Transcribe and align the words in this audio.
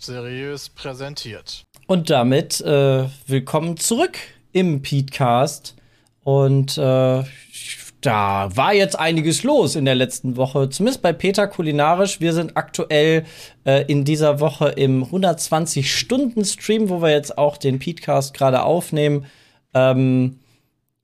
Seriös 0.00 0.68
präsentiert. 0.70 1.62
Und 1.86 2.08
damit 2.10 2.60
äh, 2.62 3.04
willkommen 3.26 3.76
zurück 3.76 4.16
im 4.52 4.80
Petecast. 4.82 5.74
Und 6.22 6.78
äh, 6.78 7.22
da 8.00 8.48
war 8.56 8.72
jetzt 8.72 8.98
einiges 8.98 9.42
los 9.42 9.76
in 9.76 9.84
der 9.84 9.94
letzten 9.94 10.36
Woche, 10.36 10.70
zumindest 10.70 11.02
bei 11.02 11.12
Peter 11.12 11.46
kulinarisch. 11.46 12.20
Wir 12.20 12.32
sind 12.32 12.56
aktuell 12.56 13.24
äh, 13.64 13.84
in 13.88 14.04
dieser 14.04 14.40
Woche 14.40 14.68
im 14.70 15.04
120-Stunden-Stream, 15.04 16.88
wo 16.88 17.02
wir 17.02 17.10
jetzt 17.10 17.36
auch 17.36 17.58
den 17.58 17.78
Petecast 17.78 18.32
gerade 18.32 18.62
aufnehmen. 18.62 19.26
Ähm, 19.74 20.38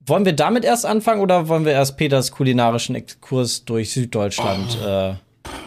wollen 0.07 0.25
wir 0.25 0.33
damit 0.33 0.65
erst 0.65 0.87
anfangen 0.87 1.21
oder 1.21 1.49
wollen 1.49 1.65
wir 1.65 1.73
erst 1.73 1.97
Peters 1.99 2.31
kulinarischen 2.31 2.95
Exkurs 2.95 3.65
durch 3.65 3.91
Süddeutschland 3.93 4.79
Oh. 4.83 4.87
äh, 4.87 5.15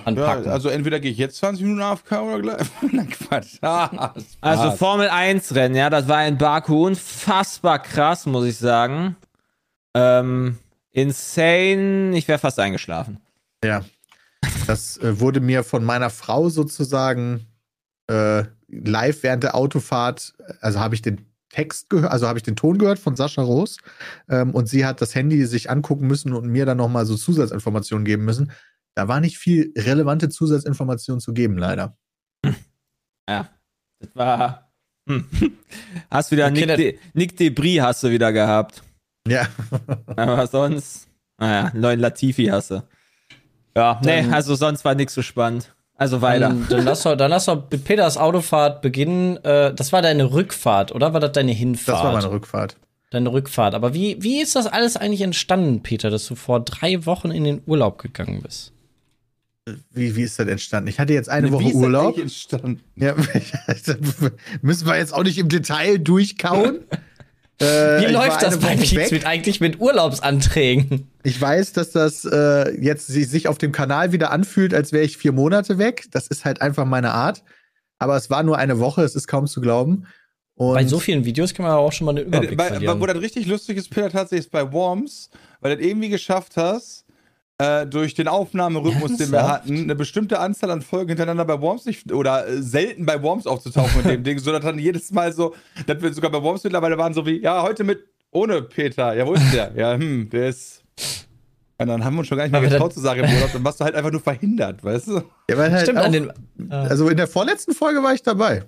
anpacken? 0.05 0.45
Ja, 0.45 0.51
also 0.51 0.69
entweder 0.69 0.99
gehe 0.99 1.11
ich 1.11 1.17
jetzt 1.17 1.37
20 1.37 1.63
Minuten 1.63 1.81
AFK 1.81 2.11
oder 2.21 2.41
gleich. 2.41 2.67
Na 2.91 3.03
Quatsch. 3.05 3.57
Ah, 3.61 4.13
Also. 4.41 4.71
Formel 4.71 5.09
1 5.09 5.55
Rennen, 5.55 5.75
ja, 5.75 5.89
das 5.89 6.07
war 6.07 6.25
in 6.27 6.37
Baku 6.37 6.87
unfassbar 6.87 7.79
krass, 7.79 8.25
muss 8.25 8.45
ich 8.45 8.57
sagen. 8.57 9.15
Ähm, 9.93 10.57
insane, 10.91 12.17
ich 12.17 12.27
wäre 12.27 12.39
fast 12.39 12.59
eingeschlafen. 12.59 13.19
Ja. 13.63 13.83
Das 14.67 14.97
äh, 14.97 15.19
wurde 15.19 15.39
mir 15.39 15.63
von 15.63 15.83
meiner 15.83 16.09
Frau 16.09 16.49
sozusagen 16.49 17.47
äh, 18.07 18.43
live 18.67 19.23
während 19.23 19.43
der 19.43 19.55
Autofahrt, 19.55 20.33
also 20.61 20.79
habe 20.79 20.95
ich 20.95 21.01
den 21.01 21.25
Text 21.49 21.89
gehört, 21.89 22.11
also 22.11 22.27
habe 22.27 22.37
ich 22.37 22.43
den 22.43 22.55
Ton 22.55 22.77
gehört 22.77 22.99
von 22.99 23.15
Sascha 23.15 23.41
Roos 23.41 23.77
ähm, 24.29 24.51
und 24.53 24.69
sie 24.69 24.85
hat 24.85 25.01
das 25.01 25.15
Handy 25.15 25.45
sich 25.45 25.69
angucken 25.69 26.07
müssen 26.07 26.33
und 26.33 26.47
mir 26.47 26.65
dann 26.65 26.77
nochmal 26.77 27.05
so 27.05 27.15
Zusatzinformationen 27.15 28.05
geben 28.05 28.23
müssen. 28.23 28.51
Da 28.99 29.07
war 29.07 29.21
nicht 29.21 29.37
viel 29.37 29.71
relevante 29.77 30.27
Zusatzinformationen 30.27 31.21
zu 31.21 31.31
geben, 31.33 31.57
leider. 31.57 31.95
Ja, 33.29 33.47
das 34.01 34.13
war. 34.13 34.73
Hm. 35.07 35.25
Hast 36.11 36.31
wieder 36.31 36.47
Okay, 36.47 36.65
Nick, 36.65 36.75
De 36.75 36.99
Nick 37.13 37.37
Debris 37.37 37.79
hast 37.79 38.03
du 38.03 38.09
wieder 38.09 38.33
gehabt. 38.33 38.83
Ja. 39.25 39.47
Aber 40.17 40.45
sonst, 40.47 41.07
naja, 41.37 41.71
neuen 41.73 42.01
Latifi 42.01 42.47
hast 42.47 42.71
du. 42.71 42.83
Ja, 43.73 44.01
nee, 44.03 44.21
Dann- 44.23 44.33
also 44.33 44.55
sonst 44.55 44.83
war 44.83 44.95
nichts 44.95 45.13
so 45.13 45.21
spannend. 45.21 45.73
Also 45.95 46.21
weiter. 46.21 46.49
Dann, 46.49 46.67
dann, 46.67 46.83
lass 46.83 47.03
doch, 47.03 47.15
dann 47.15 47.29
lass 47.31 47.45
doch 47.45 47.71
mit 47.71 47.85
Peters 47.85 48.17
Autofahrt 48.17 48.81
beginnen. 48.81 49.37
Äh, 49.45 49.73
das 49.73 49.93
war 49.93 50.01
deine 50.01 50.33
Rückfahrt, 50.33 50.91
oder 50.93 51.13
war 51.13 51.21
das 51.21 51.31
deine 51.31 51.53
Hinfahrt? 51.53 51.99
Das 51.99 52.03
war 52.03 52.11
meine 52.11 52.31
Rückfahrt. 52.31 52.75
Deine 53.11 53.31
Rückfahrt. 53.31 53.75
Aber 53.75 53.93
wie, 53.93 54.21
wie 54.21 54.41
ist 54.41 54.57
das 54.57 54.67
alles 54.67 54.97
eigentlich 54.97 55.21
entstanden, 55.21 55.83
Peter, 55.83 56.09
dass 56.09 56.27
du 56.27 56.35
vor 56.35 56.59
drei 56.59 57.05
Wochen 57.05 57.31
in 57.31 57.45
den 57.45 57.61
Urlaub 57.65 57.97
gegangen 57.97 58.41
bist? 58.41 58.73
Wie, 59.91 60.15
wie 60.15 60.23
ist 60.23 60.39
das 60.39 60.47
entstanden? 60.47 60.89
Ich 60.89 60.99
hatte 60.99 61.13
jetzt 61.13 61.29
eine 61.29 61.47
Wie 61.47 61.51
Woche 61.51 61.63
ist 61.65 61.73
das 61.73 61.81
Urlaub. 61.81 62.05
eigentlich 62.15 62.23
entstanden? 62.23 62.79
Ja, 62.95 63.15
müssen 64.61 64.87
wir 64.87 64.97
jetzt 64.97 65.13
auch 65.13 65.23
nicht 65.23 65.37
im 65.37 65.49
Detail 65.49 65.97
durchkauen. 65.97 66.79
Äh, 67.61 68.07
Wie 68.07 68.13
läuft 68.13 68.41
das 68.41 68.53
eine 68.65 68.77
bei 68.77 68.79
weg. 68.95 69.11
mit 69.11 69.25
eigentlich 69.25 69.59
mit 69.59 69.81
Urlaubsanträgen? 69.81 71.09
Ich 71.23 71.41
weiß, 71.41 71.73
dass 71.73 71.91
das 71.91 72.23
äh, 72.23 72.71
jetzt 72.81 73.07
sich 73.07 73.49
auf 73.49 73.57
dem 73.57 73.73
Kanal 73.73 74.13
wieder 74.13 74.31
anfühlt, 74.31 74.73
als 74.73 74.93
wäre 74.93 75.03
ich 75.03 75.17
vier 75.17 75.33
Monate 75.33 75.77
weg. 75.77 76.05
Das 76.11 76.27
ist 76.27 76.45
halt 76.45 76.61
einfach 76.61 76.85
meine 76.85 77.11
Art. 77.11 77.43
Aber 77.97 78.15
es 78.15 78.29
war 78.29 78.43
nur 78.43 78.57
eine 78.57 78.79
Woche, 78.79 79.03
es 79.03 79.13
ist 79.13 79.27
kaum 79.27 79.45
zu 79.45 79.59
glauben. 79.59 80.05
Und 80.55 80.75
Bei 80.75 80.85
so 80.87 80.99
vielen 80.99 81.25
Videos 81.25 81.53
kann 81.53 81.65
man 81.65 81.73
auch 81.73 81.91
schon 81.91 82.05
mal 82.05 82.13
den 82.15 82.27
Äh, 82.27 82.27
Überblick 82.27 82.57
bei, 82.57 82.67
verlieren. 82.69 83.01
wo 83.01 83.05
das 83.05 83.17
richtig 83.19 83.45
lustig 83.45 83.75
ist, 83.75 83.89
Peter, 83.89 84.09
tatsächlich 84.09 84.45
ist 84.45 84.51
bei 84.51 84.71
Worms, 84.71 85.29
weil 85.59 85.75
du 85.75 85.81
das 85.81 85.85
irgendwie 85.85 86.07
geschafft 86.07 86.55
hast, 86.55 87.03
äh, 87.59 87.85
durch 87.85 88.13
den 88.13 88.27
Aufnahmerhythmus, 88.27 89.17
den 89.17 89.31
wir 89.31 89.47
hatten, 89.47 89.83
eine 89.83 89.95
bestimmte 89.95 90.39
Anzahl 90.39 90.71
an 90.71 90.81
Folgen 90.81 91.09
hintereinander 91.09 91.45
bei 91.45 91.59
Worms 91.61 91.85
nicht, 91.85 92.11
oder 92.11 92.47
äh, 92.47 92.61
selten 92.61 93.05
bei 93.05 93.21
Worms 93.21 93.45
aufzutauchen 93.45 93.97
mit 93.97 94.05
dem 94.05 94.23
Ding, 94.23 94.39
so 94.39 94.51
dass 94.51 94.63
dann 94.63 94.79
jedes 94.79 95.11
Mal 95.11 95.33
so, 95.33 95.53
dass 95.85 96.01
wir 96.01 96.13
sogar 96.13 96.31
bei 96.31 96.41
Worms 96.41 96.63
mittlerweile 96.63 96.97
waren 96.97 97.13
so 97.13 97.25
wie, 97.25 97.41
ja, 97.41 97.61
heute 97.61 97.83
mit 97.83 98.05
ohne 98.31 98.61
Peter. 98.61 99.13
Ja, 99.13 99.27
wo 99.27 99.33
ist 99.33 99.53
der? 99.53 99.73
Ja, 99.75 99.93
hm, 99.93 100.29
der 100.29 100.49
ist. 100.49 100.83
Und 101.77 101.87
dann 101.87 102.03
haben 102.03 102.15
wir 102.15 102.19
uns 102.19 102.27
schon 102.27 102.37
gar 102.37 102.45
nicht 102.45 102.51
mehr 102.51 102.61
getraut 102.61 102.93
zu 102.93 102.99
sagen 102.99 103.23
im 103.23 103.33
Urlaub, 103.33 103.51
dann 103.53 103.63
warst 103.63 103.79
du 103.79 103.85
halt 103.85 103.95
einfach 103.95 104.11
nur 104.11 104.21
verhindert, 104.21 104.83
weißt 104.83 105.07
du? 105.07 105.23
ja, 105.49 105.57
weil 105.57 105.71
halt 105.71 105.83
Stimmt, 105.83 105.99
auch, 105.99 106.05
an 106.05 106.11
den. 106.11 106.29
Äh, 106.69 106.73
also 106.73 107.09
in 107.09 107.17
der 107.17 107.27
vorletzten 107.27 107.73
Folge 107.73 108.03
war 108.03 108.13
ich 108.13 108.23
dabei. 108.23 108.63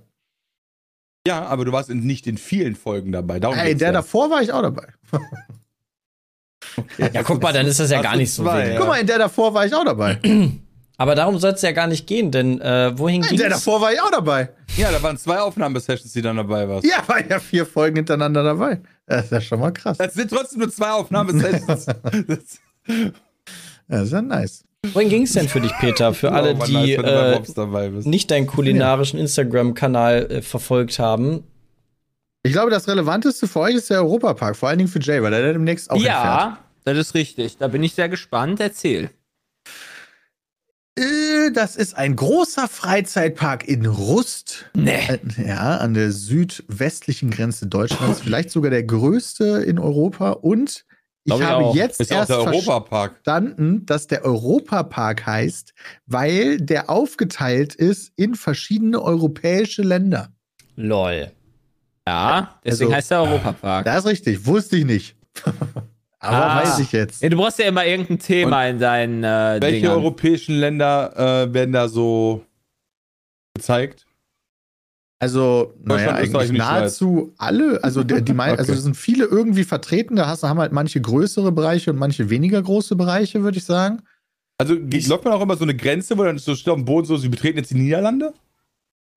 Ja, 1.27 1.45
aber 1.45 1.65
du 1.65 1.71
warst 1.71 1.89
in, 1.89 1.99
nicht 1.99 2.25
in 2.27 2.37
vielen 2.37 2.75
Folgen 2.75 3.11
dabei. 3.11 3.39
Darum 3.39 3.57
Ey, 3.57 3.75
der 3.75 3.89
ja. 3.89 3.93
davor 3.93 4.29
war 4.29 4.41
ich 4.41 4.51
auch 4.51 4.61
dabei. 4.61 4.87
ja, 7.13 7.23
guck 7.23 7.41
mal, 7.41 7.53
dann 7.53 7.65
ist 7.67 7.79
das 7.79 7.91
ja 7.91 8.01
gar 8.01 8.15
nicht 8.15 8.33
so 8.33 8.43
zwei, 8.43 8.59
wenig. 8.63 8.73
Ja. 8.73 8.79
Guck 8.79 8.87
mal, 8.87 8.99
in 8.99 9.07
der 9.07 9.17
davor 9.19 9.53
war 9.53 9.65
ich 9.65 9.73
auch 9.73 9.85
dabei. 9.85 10.19
In 10.23 10.61
Aber 10.97 11.15
darum 11.15 11.39
soll 11.39 11.53
es 11.53 11.61
ja 11.63 11.71
gar 11.71 11.87
nicht 11.87 12.05
gehen, 12.05 12.29
denn 12.29 12.61
äh, 12.61 12.91
wohin 12.95 13.23
ging 13.23 13.35
der 13.39 13.49
davor 13.49 13.81
war 13.81 13.91
ich 13.91 13.99
auch 13.99 14.11
dabei. 14.11 14.49
Ja, 14.77 14.91
da 14.91 15.01
waren 15.01 15.17
zwei 15.17 15.39
Aufnahmesessions, 15.39 16.13
die 16.13 16.21
dann 16.21 16.37
dabei 16.37 16.69
waren. 16.69 16.83
Ja, 16.85 17.01
war 17.07 17.27
ja 17.27 17.39
vier 17.39 17.65
Folgen 17.65 17.95
hintereinander 17.95 18.43
dabei. 18.43 18.81
Das 19.07 19.25
ist 19.25 19.31
ja 19.31 19.41
schon 19.41 19.59
mal 19.61 19.71
krass. 19.71 19.97
Das 19.97 20.13
sind 20.13 20.29
trotzdem 20.29 20.59
nur 20.59 20.71
zwei 20.71 20.91
Aufnahmesessions. 20.91 21.85
Das- 21.85 22.59
Das 23.87 24.03
ist 24.03 24.11
ja 24.13 24.21
nice. 24.21 24.63
Wohin 24.93 25.09
ging 25.09 25.23
es 25.23 25.33
denn 25.33 25.49
für 25.49 25.59
dich, 25.59 25.73
Peter? 25.79 26.13
Für 26.13 26.31
alle, 26.31 26.55
Oh, 26.57 26.63
die 26.65 26.93
äh, 26.93 27.39
nicht 28.03 28.31
deinen 28.31 28.47
kulinarischen 28.47 29.19
Instagram-Kanal 29.19 30.31
äh, 30.31 30.41
verfolgt 30.41 30.97
haben. 30.97 31.43
Ich 32.43 32.53
glaube, 32.53 32.71
das 32.71 32.87
Relevanteste 32.87 33.47
für 33.47 33.59
euch 33.59 33.75
ist 33.75 33.89
der 33.89 33.99
Europapark, 33.99 34.55
vor 34.55 34.69
allen 34.69 34.79
Dingen 34.79 34.89
für 34.89 34.99
Jay, 34.99 35.21
weil 35.21 35.33
er 35.33 35.53
demnächst 35.53 35.91
auch 35.91 36.01
ja, 36.01 36.57
das 36.83 36.97
ist 36.97 37.13
richtig. 37.13 37.57
Da 37.57 37.67
bin 37.67 37.83
ich 37.83 37.93
sehr 37.93 38.09
gespannt. 38.09 38.59
Erzähl. 38.59 39.11
Äh, 40.97 41.51
Das 41.53 41.75
ist 41.75 41.95
ein 41.95 42.15
großer 42.15 42.67
Freizeitpark 42.67 43.67
in 43.67 43.85
Rust. 43.85 44.65
Nee. 44.73 44.99
Äh, 45.07 45.19
Ja, 45.47 45.77
an 45.77 45.93
der 45.93 46.11
südwestlichen 46.11 47.29
Grenze 47.29 47.67
Deutschlands. 47.67 48.21
Vielleicht 48.23 48.49
sogar 48.49 48.71
der 48.71 48.83
größte 48.83 49.63
in 49.63 49.77
Europa. 49.77 50.31
Und 50.31 50.85
ich 51.23 51.35
ich 51.35 51.41
habe 51.43 51.65
auch. 51.65 51.75
jetzt 51.75 52.01
ist 52.01 52.11
erst 52.11 52.31
verstanden, 52.31 53.85
dass 53.85 54.07
der 54.07 54.25
Europapark 54.25 55.27
heißt, 55.27 55.75
weil 56.07 56.57
der 56.57 56.89
aufgeteilt 56.89 57.75
ist 57.75 58.11
in 58.15 58.33
verschiedene 58.33 58.99
europäische 58.99 59.83
Länder. 59.83 60.33
Lol. 60.75 61.31
Ja, 62.07 62.59
deswegen 62.65 62.85
Also- 62.91 62.95
heißt 62.97 63.11
der 63.11 63.21
Europapark. 63.21 63.85
Das 63.85 63.99
ist 63.99 64.05
richtig, 64.07 64.45
wusste 64.45 64.77
ich 64.77 64.85
nicht. 64.85 65.15
Aber 66.23 66.37
Ah. 66.51 66.61
weiß 66.63 66.79
ich 66.79 66.91
jetzt. 66.91 67.21
Ja, 67.23 67.29
du 67.29 67.37
brauchst 67.37 67.57
ja 67.57 67.65
immer 67.65 67.85
irgendein 67.85 68.19
Thema 68.19 68.67
in 68.67 68.79
deinen 68.79 69.23
äh, 69.23 69.57
Welche 69.59 69.81
Dingern. 69.81 69.93
europäischen 69.97 70.55
Länder 70.59 71.45
äh, 71.47 71.53
werden 71.53 71.71
da 71.71 71.87
so 71.87 72.45
gezeigt? 73.55 74.05
Also, 75.19 75.75
naja, 75.83 76.15
eigentlich 76.15 76.49
und 76.49 76.57
nahezu 76.57 77.33
alle. 77.37 77.83
Also, 77.83 78.03
die, 78.03 78.23
die 78.23 78.31
also 78.39 78.63
Okay. 78.63 78.71
es 78.71 78.83
sind 78.83 78.97
viele 78.97 79.25
irgendwie 79.25 79.63
vertreten. 79.63 80.15
Da 80.15 80.27
hast, 80.27 80.41
haben 80.43 80.59
halt 80.59 80.71
manche 80.71 80.99
größere 80.99 81.51
Bereiche 81.51 81.91
und 81.91 81.97
manche 81.97 82.29
weniger 82.31 82.61
große 82.61 82.95
Bereiche, 82.95 83.43
würde 83.43 83.59
ich 83.59 83.63
sagen. 83.63 84.01
Also 84.59 84.73
läuft 84.75 85.23
man 85.23 85.33
auch 85.33 85.41
immer 85.41 85.55
so 85.57 85.63
eine 85.63 85.75
Grenze, 85.75 86.17
wo 86.17 86.23
dann 86.23 86.37
so 86.39 86.55
steht 86.55 86.69
auf 86.69 86.77
dem 86.77 86.85
Boden 86.85 87.05
so, 87.05 87.17
sie 87.17 87.29
betreten 87.29 87.57
jetzt 87.59 87.69
die 87.71 87.75
Niederlande? 87.75 88.33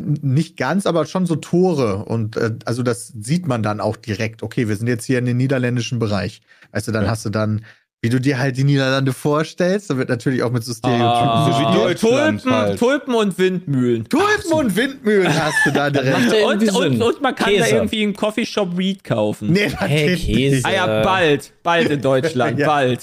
Nicht 0.02 0.56
ganz, 0.56 0.86
aber 0.86 1.06
schon 1.06 1.24
so 1.24 1.36
Tore. 1.36 2.04
Und 2.04 2.36
äh, 2.36 2.56
also 2.64 2.82
das 2.82 3.08
sieht 3.08 3.46
man 3.46 3.62
dann 3.62 3.80
auch 3.80 3.96
direkt. 3.96 4.42
Okay, 4.42 4.68
wir 4.68 4.76
sind 4.76 4.88
jetzt 4.88 5.04
hier 5.04 5.18
in 5.18 5.24
den 5.24 5.36
niederländischen 5.36 5.98
Bereich. 5.98 6.42
Du, 6.88 6.92
dann 6.92 7.04
Ja. 7.04 7.10
hast 7.10 7.24
du 7.24 7.30
dann, 7.30 7.64
wie 8.04 8.10
du 8.10 8.20
dir 8.20 8.38
halt 8.38 8.56
die 8.58 8.64
Niederlande 8.64 9.14
vorstellst, 9.14 9.88
da 9.88 9.96
wird 9.96 10.10
natürlich 10.10 10.42
auch 10.42 10.52
mit 10.52 10.62
so 10.62 10.74
Stereotypen 10.74 11.06
Ah, 11.06 11.50
So 11.50 11.58
wie 11.58 11.64
gespielt. 11.64 12.02
Deutschland 12.02 12.42
Tulpen, 12.42 12.56
halt. 12.58 12.78
Tulpen 12.78 13.14
und 13.14 13.38
Windmühlen. 13.38 14.08
Tulpen 14.10 14.52
und 14.52 14.76
Windmühlen 14.76 15.34
hast 15.42 15.54
du 15.64 15.70
da 15.72 15.88
direkt. 15.88 16.14
Und, 16.44 16.68
und, 16.76 17.02
und 17.02 17.22
man 17.22 17.34
kann 17.34 17.52
da 17.56 17.62
Käse. 17.64 17.76
irgendwie 17.76 18.02
einen 18.02 18.12
Coffeeshop 18.14 18.76
Weed 18.76 19.02
kaufen. 19.04 19.52
Nee, 19.52 19.70
das 19.70 19.80
Hey, 19.80 20.08
geht 20.16 20.18
Käse. 20.26 20.54
nicht. 20.56 20.66
Ah 20.66 20.72
ja, 20.72 21.02
bald. 21.02 21.52
Bald 21.62 21.88
in 21.90 22.02
Deutschland. 22.02 22.58
Ja. 22.58 22.66
Bald. 22.66 23.00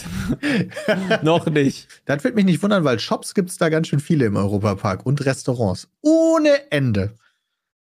Noch 1.24 1.48
nicht. 1.48 1.88
Das 2.06 2.24
wird 2.24 2.36
mich 2.36 2.46
nicht 2.46 2.62
wundern, 2.62 2.84
weil 2.84 3.00
Shops 3.00 3.34
gibt 3.34 3.50
es 3.50 3.58
da 3.58 3.70
ganz 3.70 3.88
schön 3.88 4.00
viele 4.00 4.26
im 4.26 4.36
Europapark 4.36 5.06
und 5.06 5.26
Restaurants. 5.26 5.88
Ohne 6.02 6.50
Ende. 6.72 7.14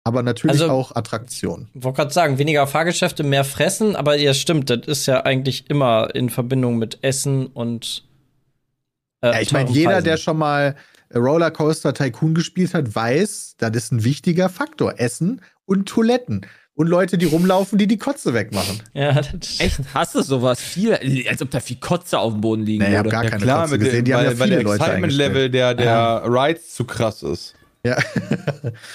Aber 0.08 0.22
natürlich 0.22 0.60
Also- 0.62 0.72
auch 0.72 0.96
Attraktionen. 0.96 1.68
Ich 1.74 1.84
wollte 1.84 1.96
gerade 1.98 2.12
sagen, 2.14 2.38
weniger 2.38 2.66
Fahrgeschäfte, 2.66 3.22
mehr 3.24 3.44
fressen, 3.44 3.94
aber 3.94 4.16
ja, 4.16 4.32
stimmt, 4.32 4.70
das 4.70 4.86
ist 4.86 5.04
ja 5.06 5.24
eigentlich 5.24 5.68
immer 5.68 6.08
in 6.14 6.30
Verbindung 6.30 6.78
mit 6.78 6.98
Essen 7.02 7.46
und. 7.46 8.04
Äh, 9.20 9.32
Ja, 9.32 9.40
ich 9.40 9.52
meine, 9.52 9.70
jeder, 9.70 9.90
Preisen. 9.90 10.04
der 10.04 10.16
schon 10.16 10.38
mal 10.38 10.76
Rollercoaster 11.14 11.92
Tycoon 11.94 12.34
gespielt 12.34 12.72
hat, 12.74 12.94
weiß, 12.94 13.56
das 13.58 13.70
ist 13.76 13.92
ein 13.92 14.04
wichtiger 14.04 14.48
Faktor. 14.48 14.94
Essen 14.98 15.40
und 15.66 15.88
Toiletten. 15.88 16.46
Und 16.74 16.86
Leute, 16.86 17.18
die 17.18 17.26
rumlaufen, 17.26 17.76
die 17.76 17.88
die 17.88 17.98
Kotze 17.98 18.34
wegmachen. 18.34 18.80
Ja, 18.94 19.12
das 19.20 19.58
Echt? 19.58 19.80
Hast 19.94 20.14
du 20.14 20.22
sowas? 20.22 20.60
Viel, 20.60 20.96
als 21.28 21.42
ob 21.42 21.50
da 21.50 21.58
viel 21.58 21.78
Kotze 21.78 22.18
auf 22.20 22.32
dem 22.34 22.40
Boden 22.40 22.62
liegen 22.62 22.84
Nee, 22.84 22.90
ich 22.92 22.96
hab 22.96 23.04
würde. 23.06 23.10
gar 23.16 23.24
Ja 23.24 23.30
keine 23.30 23.42
klar, 23.42 23.62
Kotze 23.62 23.78
gesehen. 23.80 23.96
dem, 23.96 24.04
Die 24.04 24.14
haben 24.14 24.20
weil, 24.26 24.32
ja 24.32 24.38
weil 24.38 24.46
viele 24.46 24.56
der 24.58 24.64
Leute 24.64 24.84
Excitement-Level 24.84 25.50
der, 25.50 25.74
der 25.74 26.22
Rides 26.26 26.74
zu 26.74 26.84
krass 26.84 27.22
ist. 27.24 27.54
Ja. 27.84 27.96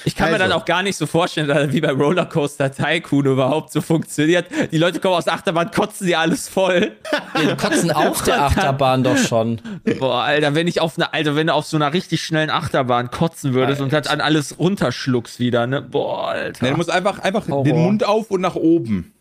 Ich 0.05 0.15
kann 0.15 0.27
mir 0.29 0.35
Also. 0.35 0.49
dann 0.49 0.51
auch 0.51 0.65
gar 0.65 0.83
nicht 0.83 0.97
so 0.97 1.05
vorstellen, 1.05 1.47
dass 1.47 1.71
wie 1.71 1.79
bei 1.81 1.91
Rollercoaster 1.91 2.71
Tycoon 2.71 3.25
überhaupt 3.33 3.71
so 3.71 3.81
funktioniert. 3.81 4.47
Die 4.71 4.77
Leute 4.77 4.99
kommen 4.99 5.15
aus 5.15 5.23
der 5.25 5.33
Achterbahn, 5.33 5.71
kotzen 5.71 6.05
die 6.07 6.15
alles 6.15 6.49
voll. 6.49 6.91
Die 7.41 7.55
kotzen 7.55 7.91
auf 7.91 8.21
der 8.23 8.43
Achterbahn 8.43 9.03
doch 9.03 9.17
schon. 9.17 9.61
Boah, 9.99 10.23
Alter, 10.23 10.53
wenn 10.55 10.67
ich 10.67 10.81
auf 10.81 10.97
einer, 10.97 11.13
Alter, 11.13 11.35
wenn 11.35 11.47
du 11.47 11.53
auf 11.53 11.65
so 11.65 11.77
einer 11.77 11.93
richtig 11.93 12.23
schnellen 12.23 12.49
Achterbahn 12.49 13.09
kotzen 13.09 13.53
würdest 13.53 13.81
und 13.81 13.93
das 13.93 14.07
an 14.07 14.21
alles 14.21 14.59
runterschluckst 14.59 15.39
wieder, 15.39 15.65
ne? 15.65 15.81
Boah, 15.81 16.27
Alter. 16.29 16.65
Nee, 16.65 16.71
du 16.71 16.77
musst 16.77 16.91
einfach, 16.91 17.19
einfach 17.19 17.47
Horror. 17.47 17.63
den 17.63 17.77
Mund 17.77 18.03
auf 18.03 18.29
und 18.31 18.41
nach 18.41 18.55
oben. 18.55 19.13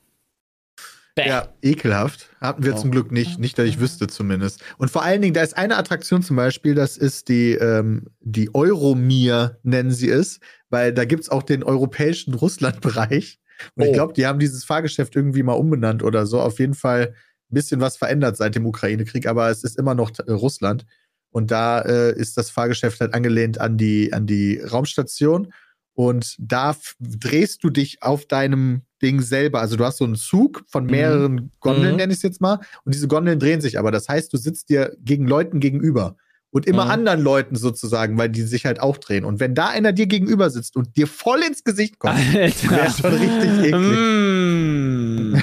Bäh. 1.15 1.29
Ja, 1.29 1.49
ekelhaft. 1.63 2.29
Hatten 2.43 2.65
wir 2.65 2.77
zum 2.77 2.91
Glück 2.91 3.13
nicht. 3.13 3.39
Nicht, 3.39 3.57
dass 3.59 3.67
ich 3.67 3.79
wüsste 3.81 4.09
zumindest. 4.09 4.63
Und 4.79 4.91
vor 4.91 5.03
allen 5.05 5.23
Dingen, 5.23 5.33
da 5.35 5.43
ist 5.43 5.57
eine 5.57 5.77
Attraktion 5.77 6.23
zum 6.23 6.37
Beispiel, 6.37 6.75
das 6.75 6.97
ist 6.97 7.29
die, 7.29 7.53
ähm, 7.53 8.09
die 8.21 8.55
Euromir, 8.55 9.59
nennen 9.63 9.93
sie 9.93 10.11
es, 10.11 10.41
weil 10.69 10.93
da 10.93 11.05
gibt's 11.05 11.29
auch 11.29 11.43
den 11.45 11.63
europäischen 11.63 12.35
Russland-Bereich. 12.35 13.39
Und 13.77 13.85
ich 13.85 13.91
Oh. 13.91 13.93
glaube, 13.93 14.13
die 14.13 14.27
haben 14.27 14.41
dieses 14.41 14.65
Fahrgeschäft 14.65 15.15
irgendwie 15.15 15.43
mal 15.45 15.53
umbenannt 15.53 16.03
oder 16.03 16.27
so. 16.27 16.41
Auf 16.41 16.59
jeden 16.59 16.75
Fall 16.75 17.15
ein 17.51 17.55
bisschen 17.55 17.81
was 17.81 17.97
verändert 17.97 18.37
seit 18.37 18.55
dem 18.57 18.67
Ukraine-Krieg, 18.67 19.27
aber 19.27 19.49
es 19.51 19.63
ist 19.63 19.79
immer 19.79 19.95
noch 19.95 20.11
äh, 20.19 20.33
Russland. 20.33 20.85
Und 21.31 21.51
da 21.51 21.81
äh, 21.81 22.13
ist 22.19 22.37
das 22.37 22.51
Fahrgeschäft 22.51 23.01
halt 23.01 23.15
angelehnt 23.15 23.61
an 23.61 23.79
die, 23.79 24.13
an 24.13 24.27
die 24.27 24.59
Raumstation. 24.59 25.53
Und 25.95 26.37
da 26.39 26.75
drehst 27.01 27.63
du 27.63 27.71
dich 27.71 28.03
auf 28.03 28.27
deinem 28.27 28.83
Ding 29.03 29.21
selber. 29.21 29.61
Also 29.61 29.77
du 29.77 29.85
hast 29.85 29.99
so 29.99 30.05
einen 30.05 30.15
Zug 30.17 30.63
von 30.69 30.87
mehreren 30.87 31.51
Gondeln, 31.61 31.93
Mhm. 31.93 31.97
nenne 31.97 32.13
ich 32.13 32.19
es 32.19 32.23
jetzt 32.23 32.41
mal. 32.41 32.61
Und 32.85 32.95
diese 32.95 33.09
Gondeln 33.09 33.39
drehen 33.39 33.61
sich 33.61 33.79
aber. 33.79 33.91
Das 33.91 34.09
heißt, 34.09 34.33
du 34.33 34.37
sitzt 34.37 34.69
dir 34.69 34.97
gegen 35.05 35.27
Leuten 35.27 35.61
gegenüber. 35.61 36.17
Und 36.55 36.67
immer 36.67 36.85
Mhm. 36.85 36.91
anderen 36.91 37.21
Leuten 37.23 37.57
sozusagen, 37.57 38.19
weil 38.19 38.29
die 38.29 38.43
sich 38.43 38.67
halt 38.67 38.79
auch 38.81 38.99
drehen. 38.99 39.25
Und 39.25 39.41
wenn 39.41 39.55
da 39.55 39.69
einer 39.69 39.93
dir 39.93 40.07
gegenüber 40.07 40.51
sitzt 40.51 40.77
und 40.77 40.97
dir 40.99 41.07
voll 41.07 41.41
ins 41.43 41.65
Gesicht 41.65 41.99
kommt, 41.99 42.19
wäre 42.35 42.91
schon 42.91 43.15
richtig 43.15 43.65
eklig. 43.65 43.75
Mm. 43.75 45.37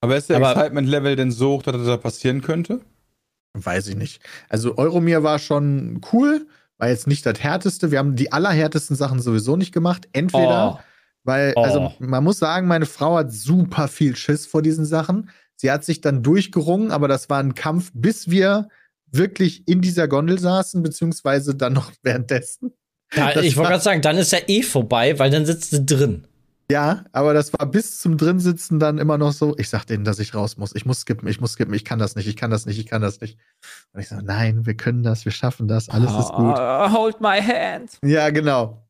Aber 0.00 0.16
ist 0.16 0.28
der 0.30 0.36
Aber- 0.38 0.50
Excitement-Level 0.52 1.14
denn 1.16 1.30
so 1.30 1.50
hoch, 1.52 1.62
dass 1.62 1.76
das 1.76 1.86
da 1.86 1.96
passieren 1.96 2.40
könnte? 2.40 2.80
Weiß 3.54 3.86
ich 3.88 3.96
nicht. 3.96 4.20
Also 4.48 4.76
Euromir 4.78 5.22
war 5.22 5.38
schon 5.38 6.00
cool, 6.12 6.46
war 6.78 6.88
jetzt 6.88 7.06
nicht 7.06 7.26
das 7.26 7.40
härteste. 7.40 7.90
Wir 7.90 7.98
haben 7.98 8.16
die 8.16 8.32
allerhärtesten 8.32 8.96
Sachen 8.96 9.20
sowieso 9.20 9.56
nicht 9.56 9.72
gemacht. 9.72 10.08
Entweder, 10.12 10.78
Oh. 10.80 10.84
Weil, 11.24 11.52
Oh. 11.56 11.62
also 11.62 11.92
man 11.98 12.24
muss 12.24 12.38
sagen, 12.38 12.66
meine 12.66 12.86
Frau 12.86 13.16
hat 13.16 13.32
super 13.32 13.88
viel 13.88 14.16
Schiss 14.16 14.46
vor 14.46 14.62
diesen 14.62 14.84
Sachen. 14.84 15.30
Sie 15.56 15.70
hat 15.70 15.84
sich 15.84 16.00
dann 16.00 16.22
durchgerungen, 16.22 16.90
aber 16.90 17.06
das 17.08 17.28
war 17.28 17.38
ein 17.40 17.54
Kampf, 17.54 17.90
bis 17.94 18.30
wir 18.30 18.68
wirklich 19.12 19.66
in 19.68 19.80
dieser 19.80 20.08
Gondel 20.08 20.38
saßen, 20.38 20.82
beziehungsweise 20.82 21.54
dann 21.54 21.72
noch 21.74 21.92
währenddessen. 22.02 22.72
Ja, 23.12 23.32
Das 23.32 23.44
ich 23.44 23.56
wollte 23.56 23.70
gerade 23.70 23.82
sagen, 23.82 24.02
dann 24.02 24.16
ist 24.16 24.32
ja 24.32 24.38
eh 24.46 24.62
vorbei, 24.62 25.18
weil 25.18 25.30
dann 25.30 25.44
sitzt 25.44 25.72
du 25.72 25.82
drin. 25.84 26.26
Ja, 26.70 27.04
aber 27.10 27.34
das 27.34 27.52
war 27.52 27.66
bis 27.66 27.98
zum 27.98 28.16
Drinsitzen 28.16 28.78
dann 28.78 28.98
immer 28.98 29.18
noch 29.18 29.32
so. 29.32 29.56
Ich 29.58 29.68
sag 29.68 29.84
denen, 29.86 30.04
dass 30.04 30.20
ich 30.20 30.36
raus 30.36 30.56
muss. 30.56 30.72
Ich 30.76 30.86
muss 30.86 31.00
skippen, 31.00 31.26
ich 31.26 31.40
muss 31.40 31.54
skippen, 31.54 31.74
ich 31.74 31.84
kann 31.84 31.98
das 31.98 32.14
nicht, 32.14 32.28
ich 32.28 32.36
kann 32.36 32.52
das 32.52 32.64
nicht, 32.64 32.78
ich 32.78 32.86
kann 32.86 33.02
das 33.02 33.20
nicht. 33.20 33.36
Und 33.92 33.98
ich 34.00 34.06
sage, 34.06 34.24
nein, 34.24 34.64
wir 34.66 34.74
können 34.76 35.02
das, 35.02 35.24
wir 35.24 35.32
schaffen 35.32 35.66
das, 35.66 35.88
alles 35.88 36.12
ist 36.12 36.28
gut. 36.32 36.56
Ah, 36.56 36.92
Hold 36.92 37.20
my 37.20 37.40
hand. 37.42 37.98
Ja, 38.04 38.30
genau. 38.30 38.86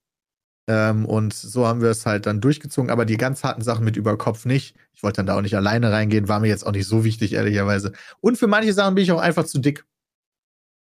Ähm, 0.68 1.04
und 1.06 1.34
so 1.34 1.66
haben 1.66 1.80
wir 1.80 1.90
es 1.90 2.06
halt 2.06 2.26
dann 2.26 2.40
durchgezogen, 2.40 2.90
aber 2.90 3.04
die 3.04 3.16
ganz 3.16 3.42
harten 3.42 3.62
Sachen 3.62 3.84
mit 3.84 3.96
über 3.96 4.16
Kopf 4.16 4.44
nicht. 4.44 4.76
Ich 4.94 5.02
wollte 5.02 5.16
dann 5.16 5.26
da 5.26 5.36
auch 5.36 5.42
nicht 5.42 5.56
alleine 5.56 5.90
reingehen, 5.90 6.28
war 6.28 6.40
mir 6.40 6.48
jetzt 6.48 6.66
auch 6.66 6.72
nicht 6.72 6.86
so 6.86 7.04
wichtig, 7.04 7.32
ehrlicherweise. 7.32 7.92
Und 8.20 8.38
für 8.38 8.46
manche 8.46 8.72
Sachen 8.72 8.94
bin 8.94 9.04
ich 9.04 9.12
auch 9.12 9.20
einfach 9.20 9.44
zu 9.44 9.58
dick. 9.58 9.84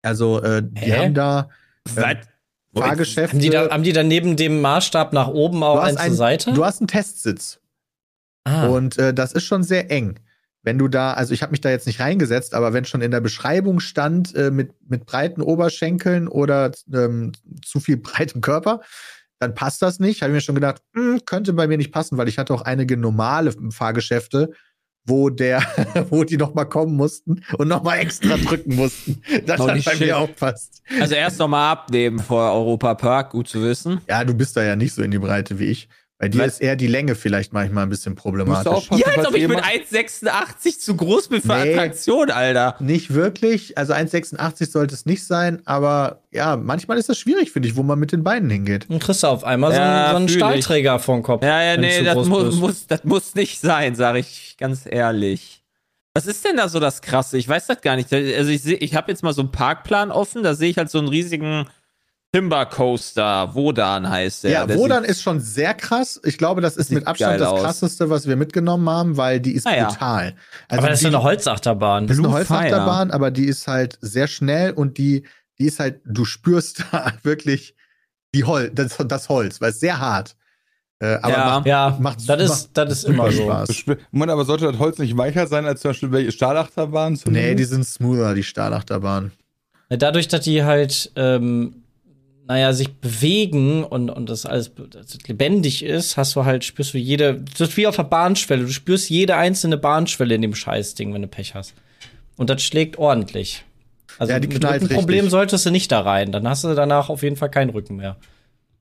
Also, 0.03 0.43
äh, 0.43 0.63
die 0.63 0.81
Hä? 0.81 0.99
haben 0.99 1.15
da 1.15 1.49
Was? 1.95 2.17
Fahrgeschäfte. 2.75 3.37
Haben 3.37 3.43
die, 3.43 3.51
da, 3.51 3.71
haben 3.71 3.83
die 3.83 3.93
dann 3.93 4.09
neben 4.09 4.37
dem 4.37 4.61
Maßstab 4.61 5.13
nach 5.13 5.29
oben 5.29 5.63
auch 5.63 5.79
einen 5.79 5.97
zur 5.97 6.15
Seite? 6.15 6.53
du 6.53 6.65
hast 6.65 6.81
einen 6.81 6.89
Testsitz. 6.89 7.61
ah. 8.45 8.67
Und 8.67 8.99
äh, 8.99 9.15
das 9.15 9.33
ist 9.33 9.45
schon 9.45 9.63
sehr 9.63 9.91
eng. 9.91 10.19
Wenn 10.63 10.79
du 10.79 10.89
da, 10.89 11.13
also 11.13 11.35
ich 11.35 11.43
habe 11.43 11.51
mich 11.51 11.61
da 11.61 11.69
jetzt 11.69 11.87
nicht 11.87 12.01
reingesetzt, 12.01 12.55
aber 12.55 12.73
wenn 12.73 12.87
schon 12.87 13.03
in 13.03 13.11
der 13.11 13.21
Beschreibung 13.21 13.81
stand, 13.81 14.35
äh, 14.35 14.51
mit, 14.51 14.73
mit 14.89 15.05
breiten 15.05 15.43
Oberschenkeln 15.43 16.27
oder 16.27 16.73
ähm, 16.93 17.33
zu 17.63 17.81
viel 17.81 17.99
breitem 17.99 18.41
Körper, 18.41 18.81
dann 19.39 19.55
passt 19.55 19.83
das 19.83 19.99
nicht. 19.99 20.23
Habe 20.23 20.33
ich 20.33 20.35
mir 20.35 20.41
schon 20.41 20.55
gedacht, 20.55 20.83
hm, 20.95 21.21
könnte 21.27 21.53
bei 21.53 21.67
mir 21.67 21.77
nicht 21.77 21.93
passen, 21.93 22.19
weil 22.19 22.29
ich 22.29 22.39
hatte 22.39 22.55
auch 22.55 22.63
einige 22.63 22.97
normale 22.97 23.53
Fahrgeschäfte, 23.71 24.51
wo 25.07 25.31
der, 25.31 25.63
wo 26.11 26.25
die 26.25 26.37
noch 26.37 26.55
mal 26.55 26.65
kommen 26.65 26.97
mussten 26.97 27.43
und 27.59 27.69
noch 27.69 27.83
mal 27.83 27.97
extra 27.97 28.37
drücken 28.45 28.77
mussten. 28.77 29.23
Das 29.47 29.61
hat 29.61 29.67
bei 29.67 29.81
shit. 29.81 30.01
mir 30.01 30.19
auch 30.19 30.35
passt. 30.35 30.83
Also 31.01 31.15
erst 31.15 31.39
nochmal 31.39 31.73
abnehmen 31.73 32.19
vor 32.19 32.53
Europa 32.53 32.95
Park, 32.95 33.31
gut 33.31 33.49
zu 33.49 33.63
wissen. 33.63 34.01
Ja, 34.09 34.25
du 34.25 34.35
bist 34.35 34.57
da 34.57 34.63
ja 34.63 34.77
nicht 34.77 34.95
so 34.95 35.03
in 35.03 35.11
die 35.11 35.19
Breite 35.19 35.59
wie 35.59 35.67
ich. 35.67 35.89
Bei 36.19 36.29
dir 36.29 36.45
ist 36.45 36.61
eher 36.61 36.77
die 36.77 36.87
Länge 36.87 37.17
vielleicht 37.17 37.53
manchmal 37.53 37.83
ein 37.83 37.89
bisschen 37.91 38.15
problematisch. 38.15 38.89
Ja, 38.93 39.07
als 39.09 39.27
ob 39.27 39.35
ich 39.35 39.43
mit 39.49 39.51
jemand- 39.51 39.65
1,86 39.67 40.79
zu 40.81 40.97
groß 40.97 41.29
bin 41.29 41.43
für 41.43 41.49
Nee. 41.49 41.73
Attraktion, 41.75 42.31
Alter. 42.31 42.77
Nicht 42.79 43.13
wirklich. 43.15 43.77
Also 43.77 43.93
1,86 43.95 44.71
sollte 44.71 44.95
es 44.95 45.07
nicht 45.07 45.27
sein, 45.27 45.61
aber 45.65 46.23
ja, 46.31 46.57
manchmal 46.57 46.99
ist 46.99 47.09
das 47.09 47.19
schwierig, 47.19 47.51
finde 47.51 47.69
ich, 47.69 47.77
wo 47.77 47.83
man 47.83 47.99
mit 47.99 48.13
den 48.13 48.23
Beinen 48.23 48.49
hingeht. 48.49 48.87
Dann 48.89 49.01
kriegst 49.01 49.25
du 49.25 49.27
auf 49.27 49.43
einmal 49.45 49.73
so, 49.73 49.79
Ja, 49.79 50.05
einen, 50.05 50.11
so 50.11 50.17
einen. 50.17 50.29
Stahlträger 50.29 50.99
vom 51.01 51.23
Kopf. 51.23 51.43
Ja, 51.43 51.63
ja, 51.63 51.77
nee, 51.77 52.03
das 52.05 52.29
mu 52.29 52.45
bist. 52.45 52.59
muss, 52.61 52.87
das 52.87 53.03
muss 53.05 53.35
nicht 53.35 53.61
sein, 53.61 53.97
sage 53.97 54.21
ich 54.21 54.57
ganz 54.59 54.83
ehrlich. 54.87 55.63
Was 56.15 56.27
ist 56.27 56.45
denn 56.45 56.57
da 56.57 56.69
so 56.69 56.79
das 56.79 57.03
Krasse? 57.03 57.39
Ich 57.39 57.49
weiß 57.49 57.67
das 57.67 57.81
gar 57.81 57.97
nicht. 57.97 58.13
Also 58.13 58.51
ich 58.53 58.63
sehe, 58.63 58.77
ich 58.77 58.95
habe 58.95 59.11
jetzt 59.11 59.25
mal 59.25 59.33
so 59.33 59.43
einen 59.43 59.51
Parkplan 59.51 60.13
offen, 60.13 60.45
da 60.45 60.55
sehe 60.55 60.71
ich 60.71 60.79
halt 60.79 60.89
so 60.91 60.99
einen 60.99 61.09
riesigen 61.09 61.67
Timber 62.35 62.67
Coaster, 62.67 63.55
Wodan 63.55 64.11
heißt 64.11 64.43
der. 64.43 64.51
ja, 64.51 64.67
der 64.67 64.77
Wodan 64.77 65.05
ist 65.05 65.23
schon 65.23 65.39
sehr 65.39 65.73
krass. 65.73 66.21
Ich 66.25 66.37
glaube, 66.37 66.61
das 66.61 66.77
ist 66.77 66.91
mit 66.91 67.07
Abstand 67.07 67.41
das 67.41 67.49
aus. 67.49 67.63
krasseste, 67.63 68.11
was 68.11 68.27
wir 68.27 68.35
mitgenommen 68.35 68.89
haben, 68.91 69.17
weil 69.17 69.39
die 69.39 69.53
ist 69.53 69.69
Ah, 69.69 69.77
ja. 69.77 69.85
brutal. 69.87 70.35
Also 70.69 70.81
Aber 70.81 70.89
das 70.89 70.95
ist 70.99 71.01
die, 71.07 71.13
ja 71.13 71.19
eine 71.19 71.23
Holzachterbahn. 71.23 72.09
das 72.09 72.19
ist 72.19 72.25
eine 72.25 72.33
Holzachterbahn, 72.35 73.13
aber 73.13 73.31
die 73.31 73.45
ist 73.45 73.69
halt 73.69 73.99
sehr 74.01 74.27
schnell 74.27 74.73
und 74.73 74.99
die, 74.99 75.23
die 75.61 75.67
ist 75.67 75.79
halt, 75.79 76.01
du 76.05 76.25
spürst 76.25 76.85
da 76.93 77.13
wirklich 77.23 77.77
die 78.35 78.43
Hol 78.43 78.69
das, 78.75 78.97
das 79.07 79.29
Holz, 79.29 79.61
weil 79.61 79.71
es 79.71 79.79
sehr 79.79 80.01
hart. 80.01 80.35
Äh, 80.99 81.19
aber 81.23 81.31
Ja. 81.37 81.45
macht, 81.47 81.67
Ja, 81.67 81.97
macht, 82.01 82.29
das 82.29 82.41
ist, 82.51 82.71
das 82.75 82.91
ist 82.91 83.05
immer 83.05 83.31
so. 83.31 83.45
Spaß. 83.45 83.85
Moment, 84.11 84.33
aber 84.33 84.45
sollte 84.45 84.65
das 84.73 84.81
Holz 84.81 84.99
nicht 84.99 85.17
weicher 85.17 85.47
sein 85.47 85.67
als 85.67 85.83
zum 85.83 85.91
Beispiel 85.91 86.11
welche 86.11 86.33
Stahlachterbahnen? 86.33 87.17
Nee, 87.29 87.55
die 87.55 87.63
sind 87.65 87.85
smoother, 87.87 88.35
die 88.35 88.43
Stahlachterbahnen. 88.43 89.31
Dadurch, 89.89 90.27
dass 90.27 90.41
die 90.41 90.65
halt, 90.65 91.13
ähm, 91.15 91.84
naja, 92.47 92.73
sich 92.73 92.93
bewegen 92.95 93.85
und, 93.85 94.11
und 94.11 94.29
das 94.29 94.45
alles 94.47 94.71
lebendig 95.27 95.83
ist, 95.85 96.17
hast 96.17 96.37
du 96.37 96.45
halt, 96.45 96.65
spürst 96.65 96.93
du 96.95 96.99
jede, 96.99 97.41
das 97.59 97.69
ist 97.71 97.77
wie 97.77 97.87
auf 97.87 97.97
der 97.97 98.03
Bahnschwelle. 98.05 98.65
Du 98.65 98.73
spürst 98.73 99.09
jede 99.11 99.37
einzelne 99.37 99.79
Bahnschwelle 99.79 100.35
in 100.35 100.43
dem 100.43 100.55
Scheißding, 100.55 101.15
wenn 101.15 101.23
du 101.23 101.29
Pech 101.29 101.55
hast. 101.55 101.75
Und 102.37 102.51
das 102.51 102.63
schlägt 102.63 102.99
ordentlich. 102.99 103.65
Also 104.19 104.33
Ja, 104.33 104.41
die 104.41 104.49
mit 104.49 104.63
Rückenproblem 104.65 105.17
richtig. 105.21 105.31
solltest 105.31 105.67
du 105.67 105.71
nicht 105.71 105.91
da 105.91 106.01
rein. 106.01 106.33
Dann 106.33 106.47
hast 106.47 106.65
du 106.65 106.75
danach 106.75 107.09
auf 107.09 107.23
jeden 107.23 107.37
Fall 107.37 107.51
keinen 107.51 107.71
Rücken 107.71 107.97
mehr. 107.97 108.17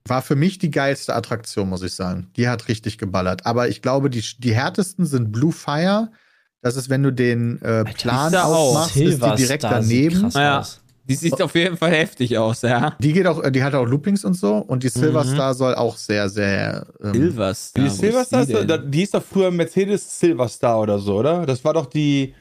War 0.06 0.22
für 0.22 0.36
mich 0.36 0.58
die 0.58 0.70
geilste 0.70 1.16
Attraktion, 1.16 1.70
muss 1.70 1.82
ich 1.82 1.94
sagen. 1.94 2.30
Die 2.36 2.50
hat 2.50 2.68
richtig 2.68 2.98
geballert. 2.98 3.46
Aber 3.46 3.70
ich 3.70 3.82
glaube, 3.82 4.10
die, 4.10 4.24
die 4.40 4.54
härtesten 4.54 5.06
sind 5.06 5.32
Blue 5.32 5.54
Fire. 5.54 6.12
Das 6.62 6.76
ist, 6.76 6.90
wenn 6.90 7.04
du 7.04 7.12
den 7.12 7.62
äh, 7.62 7.84
Plan 7.86 8.36
aufmachst, 8.36 8.98
ist 8.98 9.24
die 9.24 9.36
direkt 9.36 9.64
daneben. 9.64 10.22
krass 10.22 10.34
Ja. 10.34 10.60
aus. 10.60 10.83
Die 11.06 11.16
sieht 11.16 11.42
auf 11.42 11.54
jeden 11.56 11.76
Fall 11.76 11.92
heftig 11.92 12.38
aus, 12.38 12.62
ja. 12.62 12.96
Die 13.00 13.12
geht 13.12 13.28
auch, 13.28 13.42
die 13.50 13.62
hat 13.62 13.76
auch 13.76 13.86
Loopings 13.86 14.24
und 14.24 14.36
so. 14.36 14.56
Und 14.56 14.84
die 14.84 14.90
Silver 14.90 15.26
Star 15.26 15.54
soll 15.54 15.76
auch 15.76 15.98
sehr, 15.98 16.30
sehr. 16.30 16.86
Ähm, 17.04 17.12
Silverstar. 17.14 17.84
Die 17.84 17.90
wo 17.90 17.94
ist 17.94 18.00
Silverstar, 18.00 18.46
die 18.46 18.52
ist, 18.54 18.60
denn? 18.60 18.68
da- 18.68 18.78
die 18.78 19.00
hieß 19.00 19.12
doch 19.12 19.24
früher 19.24 19.52
Mercedes 19.52 20.20
Silverstar 20.20 20.80
oder 20.80 21.00
so, 21.00 21.16
oder? 21.18 21.46
Das 21.46 21.64
war 21.66 21.74
doch 21.74 21.88
die, 21.88 22.34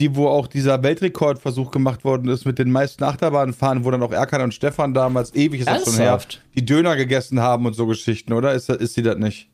die, 0.00 0.14
wo 0.14 0.28
auch 0.28 0.46
dieser 0.48 0.82
Weltrekordversuch 0.82 1.70
gemacht 1.70 2.04
worden 2.04 2.28
ist 2.28 2.44
mit 2.44 2.58
den 2.58 2.70
meisten 2.70 3.02
Achterbahnfahren, 3.04 3.84
wo 3.84 3.90
dann 3.90 4.02
auch 4.02 4.12
Erkan 4.12 4.42
und 4.42 4.52
Stefan 4.54 4.92
damals 4.92 5.34
ewig 5.34 5.60
ist 5.60 5.68
das 5.68 5.84
schon 5.84 5.94
her, 5.94 6.18
die 6.54 6.64
Döner 6.64 6.96
gegessen 6.96 7.40
haben 7.40 7.64
und 7.64 7.72
so 7.74 7.86
Geschichten, 7.86 8.34
oder? 8.34 8.52
Ist, 8.52 8.68
das- 8.68 8.76
ist 8.78 8.94
sie 8.94 9.02
das 9.02 9.16
nicht? 9.16 9.48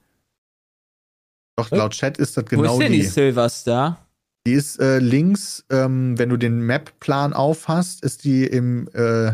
doch, 1.58 1.70
laut 1.70 1.92
Chat 1.92 2.18
ist 2.18 2.36
das 2.36 2.44
Wo 2.44 2.48
genau 2.48 2.72
ist 2.74 2.78
denn 2.80 2.92
die, 2.92 2.98
die. 2.98 3.04
Silverstar? 3.04 4.05
Die 4.46 4.52
ist 4.52 4.78
äh, 4.80 5.00
links, 5.00 5.64
ähm, 5.70 6.16
wenn 6.18 6.28
du 6.28 6.36
den 6.36 6.60
Map-Plan 6.60 7.32
aufhast, 7.32 8.04
ist 8.04 8.24
die 8.24 8.44
im, 8.44 8.88
äh, 8.94 9.32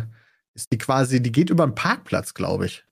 ist 0.54 0.72
die 0.72 0.78
quasi, 0.78 1.22
die 1.22 1.30
geht 1.30 1.50
über 1.50 1.64
einen 1.64 1.74
Parkplatz, 1.74 2.32
glaube 2.32 2.64
ich. 2.66 2.84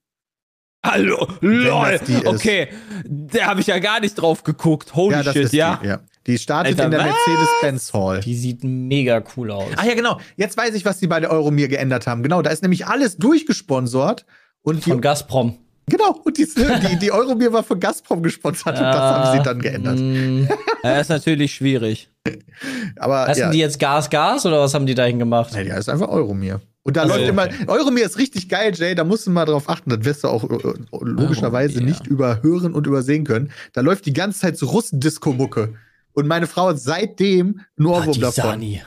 Hallo, 0.84 1.28
lol. 1.40 1.98
Okay, 2.26 2.68
da 3.06 3.46
habe 3.46 3.60
ich 3.60 3.68
ja 3.68 3.78
gar 3.78 4.00
nicht 4.00 4.14
drauf 4.14 4.44
geguckt. 4.44 4.94
Holy 4.94 5.14
ja, 5.14 5.22
das 5.22 5.32
shit, 5.32 5.44
ist 5.44 5.52
ja. 5.54 5.78
die. 5.82 5.88
Ja. 5.88 6.00
Die 6.26 6.38
startet 6.38 6.74
Alter, 6.74 6.84
in 6.84 6.90
der? 6.90 7.02
Mercedes-Benz 7.04 7.94
Hall. 7.94 8.20
Die 8.20 8.36
sieht 8.36 8.62
mega 8.64 9.22
cool 9.36 9.50
aus. 9.50 9.70
Ach 9.76 9.84
ja, 9.84 9.94
genau. 9.94 10.20
Jetzt 10.36 10.56
weiß 10.58 10.74
ich, 10.74 10.84
was 10.84 10.98
die 10.98 11.06
bei 11.06 11.20
der 11.20 11.30
Euromir 11.30 11.68
geändert 11.68 12.06
haben. 12.06 12.22
Genau, 12.22 12.42
da 12.42 12.50
ist 12.50 12.62
nämlich 12.62 12.86
alles 12.86 13.16
durchgesponsort. 13.16 14.26
Und 14.60 14.84
die, 14.84 14.90
Von 14.90 15.00
Gazprom. 15.00 15.58
Genau, 15.90 16.20
und 16.25 16.38
die, 16.38 16.47
die, 16.47 16.97
die 16.99 17.12
Euromir 17.12 17.52
war 17.52 17.62
von 17.62 17.78
Gazprom 17.78 18.23
gesponsert 18.23 18.76
und 18.78 18.82
das 18.85 18.97
haben 18.97 19.37
sie 19.38 19.44
dann 19.44 19.61
geändert. 19.61 19.99
Mm, 19.99 20.49
Das 20.82 21.02
ist 21.02 21.09
natürlich 21.11 21.54
schwierig. 21.54 22.09
Aber 22.97 23.26
Heißen 23.26 23.42
ja, 23.44 23.50
die 23.50 23.59
jetzt 23.59 23.78
Gas, 23.78 24.09
Gas 24.09 24.47
oder 24.47 24.61
was 24.61 24.73
haben 24.75 24.87
die 24.87 24.94
dahin 24.94 25.18
gemacht? 25.18 25.52
die 25.54 25.73
heißt 25.73 25.88
einfach 25.88 26.09
Euromir. 26.09 26.61
Und 26.82 26.97
da 26.97 27.02
Also, 27.02 27.16
läuft 27.16 27.28
immer, 27.28 27.44
okay. 27.44 27.54
Euromir 27.66 28.06
ist 28.06 28.16
richtig 28.18 28.49
geil, 28.49 28.73
Jay, 28.75 28.94
da 28.94 29.04
musst 29.04 29.26
du 29.26 29.30
mal 29.30 29.44
drauf 29.44 29.68
achten, 29.68 29.90
das 29.90 30.02
wirst 30.04 30.25
du 30.25 30.28
auch 30.28 30.44
äh, 30.44 30.73
logischerweise 31.02 31.75
Euromir. 31.75 31.92
nicht 31.92 32.06
überhören 32.06 32.73
und 32.73 32.87
übersehen 32.87 33.25
können. 33.25 33.50
Da 33.75 33.82
läuft 33.82 34.06
die 34.06 34.14
ganze 34.14 34.40
Zeit 34.40 34.56
so 34.56 34.66
Russen-Disco-Mucke. 34.66 35.75
Und 36.12 36.26
meine 36.26 36.47
Frau 36.47 36.68
hat 36.68 36.80
seitdem 36.80 37.61
einen 37.78 37.87
Ohrwurm 37.87 38.18
davon. 38.20 38.80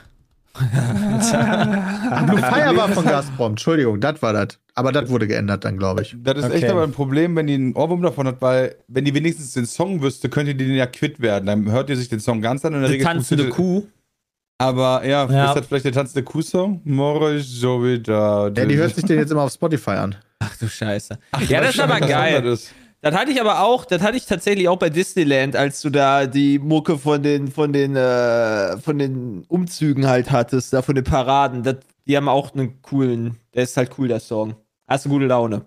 Blue 2.25 2.37
Fire 2.39 2.75
war 2.77 2.89
von 2.89 3.05
Gazprom, 3.13 3.51
Entschuldigung, 3.53 3.99
das 3.99 4.21
war 4.21 4.33
das. 4.33 4.59
Aber 4.75 4.91
das 4.91 5.09
wurde 5.09 5.27
geändert 5.27 5.65
dann, 5.65 5.77
glaube 5.77 6.01
ich. 6.01 6.15
Das 6.19 6.37
ist 6.37 6.45
echt 6.45 6.63
Okay. 6.63 6.69
aber 6.71 6.83
ein 6.83 6.91
Problem, 6.91 7.35
wenn 7.35 7.47
die 7.47 7.53
einen 7.55 7.75
Ohrwurm 7.75 8.01
davon 8.01 8.27
hat, 8.27 8.41
weil, 8.41 8.75
wenn 8.87 9.05
die 9.05 9.13
wenigstens 9.13 9.53
den 9.53 9.65
Song 9.65 10.01
wüsste, 10.01 10.29
könnte 10.29 10.55
die 10.55 10.65
den 10.65 10.75
ja 10.75 10.85
quitt 10.87 11.19
werden. 11.21 11.45
Dann 11.45 11.71
hört 11.71 11.89
ihr 11.89 11.97
sich 11.97 12.09
den 12.09 12.19
Song 12.19 12.41
ganz 12.41 12.63
an 12.65 12.73
und 12.73 12.83
in 12.83 12.89
der 12.89 12.97
Die 12.97 13.03
tanzende 13.03 13.49
Kuh. 13.49 13.83
Aber 14.59 15.05
ja, 15.05 15.25
Ja. 15.29 15.49
ist 15.49 15.55
das 15.57 15.67
vielleicht 15.67 15.85
der 15.85 15.91
tanzende 15.91 16.23
Kuh-Song? 16.23 16.81
Morgen 16.85 17.35
ist 17.37 17.51
so 17.51 17.83
wieder. 17.83 18.51
Ja, 18.55 18.65
die 18.65 18.75
hört 18.77 18.95
sich 18.95 19.03
den 19.05 19.17
jetzt 19.19 19.31
immer 19.31 19.41
auf 19.43 19.51
Spotify 19.53 19.91
an. 19.91 20.15
Ach 20.39 20.55
du 20.57 20.67
Scheiße. 20.67 21.17
Ich 21.41 21.49
ja, 21.49 21.59
das 21.59 21.69
ist 21.71 21.75
schon, 21.75 21.89
aber 21.89 21.99
geil. 21.99 22.45
ist. 22.45 22.71
Das 23.03 23.13
hatte 23.13 23.31
ich 23.31 23.41
aber 23.41 23.59
auch, 23.59 23.83
das 23.83 24.01
hatte 24.01 24.15
ich 24.15 24.25
tatsächlich 24.25 24.69
auch 24.69 24.77
bei 24.77 24.89
Disneyland, 24.89 25.57
als 25.57 25.81
du 25.81 25.89
da 25.89 26.25
die 26.25 26.57
Mucke 26.57 26.97
von 26.97 27.21
den, 27.21 27.49
von 27.49 27.73
den, 27.73 27.97
äh, 27.97 28.77
von 28.77 28.97
den 28.97 29.43
Umzügen 29.49 30.07
halt 30.07 30.31
hattest, 30.31 30.71
da 30.71 30.81
von 30.81 30.95
den 30.95 31.03
Paraden. 31.03 31.63
Das, 31.63 31.75
die 32.07 32.15
haben 32.15 32.29
auch 32.29 32.53
einen 32.53 32.81
coolen, 32.81 33.35
der 33.53 33.63
ist 33.63 33.75
halt 33.75 33.91
cool, 33.97 34.07
der 34.07 34.21
Song. 34.21 34.55
Hast 34.87 35.03
du 35.03 35.09
gute 35.09 35.25
Laune. 35.25 35.65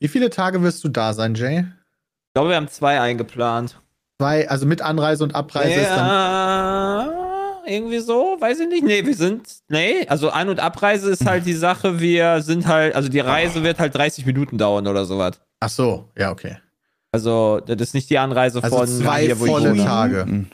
Wie 0.00 0.08
viele 0.08 0.28
Tage 0.28 0.60
wirst 0.60 0.84
du 0.84 0.88
da 0.88 1.14
sein, 1.14 1.34
Jay? 1.34 1.60
Ich 1.60 2.34
glaube, 2.34 2.50
wir 2.50 2.56
haben 2.56 2.68
zwei 2.68 3.00
eingeplant. 3.00 3.80
Zwei, 4.20 4.46
also 4.46 4.66
mit 4.66 4.82
Anreise 4.82 5.24
und 5.24 5.34
Abreise 5.34 5.80
ist 5.80 5.88
dann. 5.88 6.06
ja, 6.06 7.62
irgendwie 7.66 8.00
so, 8.00 8.36
weiß 8.38 8.60
ich 8.60 8.68
nicht. 8.68 8.84
Nee, 8.84 9.06
wir 9.06 9.14
sind, 9.14 9.48
nee, 9.68 10.06
also 10.08 10.28
Ein- 10.28 10.50
und 10.50 10.60
Abreise 10.60 11.08
ist 11.10 11.24
halt 11.24 11.46
die 11.46 11.54
Sache, 11.54 12.00
wir 12.00 12.42
sind 12.42 12.66
halt, 12.66 12.94
also 12.94 13.08
die 13.08 13.20
Reise 13.20 13.62
wird 13.62 13.78
halt 13.78 13.94
30 13.94 14.26
Minuten 14.26 14.58
dauern 14.58 14.86
oder 14.86 15.06
sowas. 15.06 15.40
Ach 15.60 15.70
so, 15.70 16.10
ja, 16.18 16.30
okay. 16.30 16.58
Also, 17.12 17.60
das 17.60 17.76
ist 17.80 17.94
nicht 17.94 18.10
die 18.10 18.18
Anreise 18.18 18.62
Also 18.62 18.76
von 18.78 18.86
zwei 18.86 19.22
hier, 19.26 19.40
wo 19.40 19.46
volle. 19.46 19.76
Tage. 19.76 20.26
Mhm. 20.26 20.46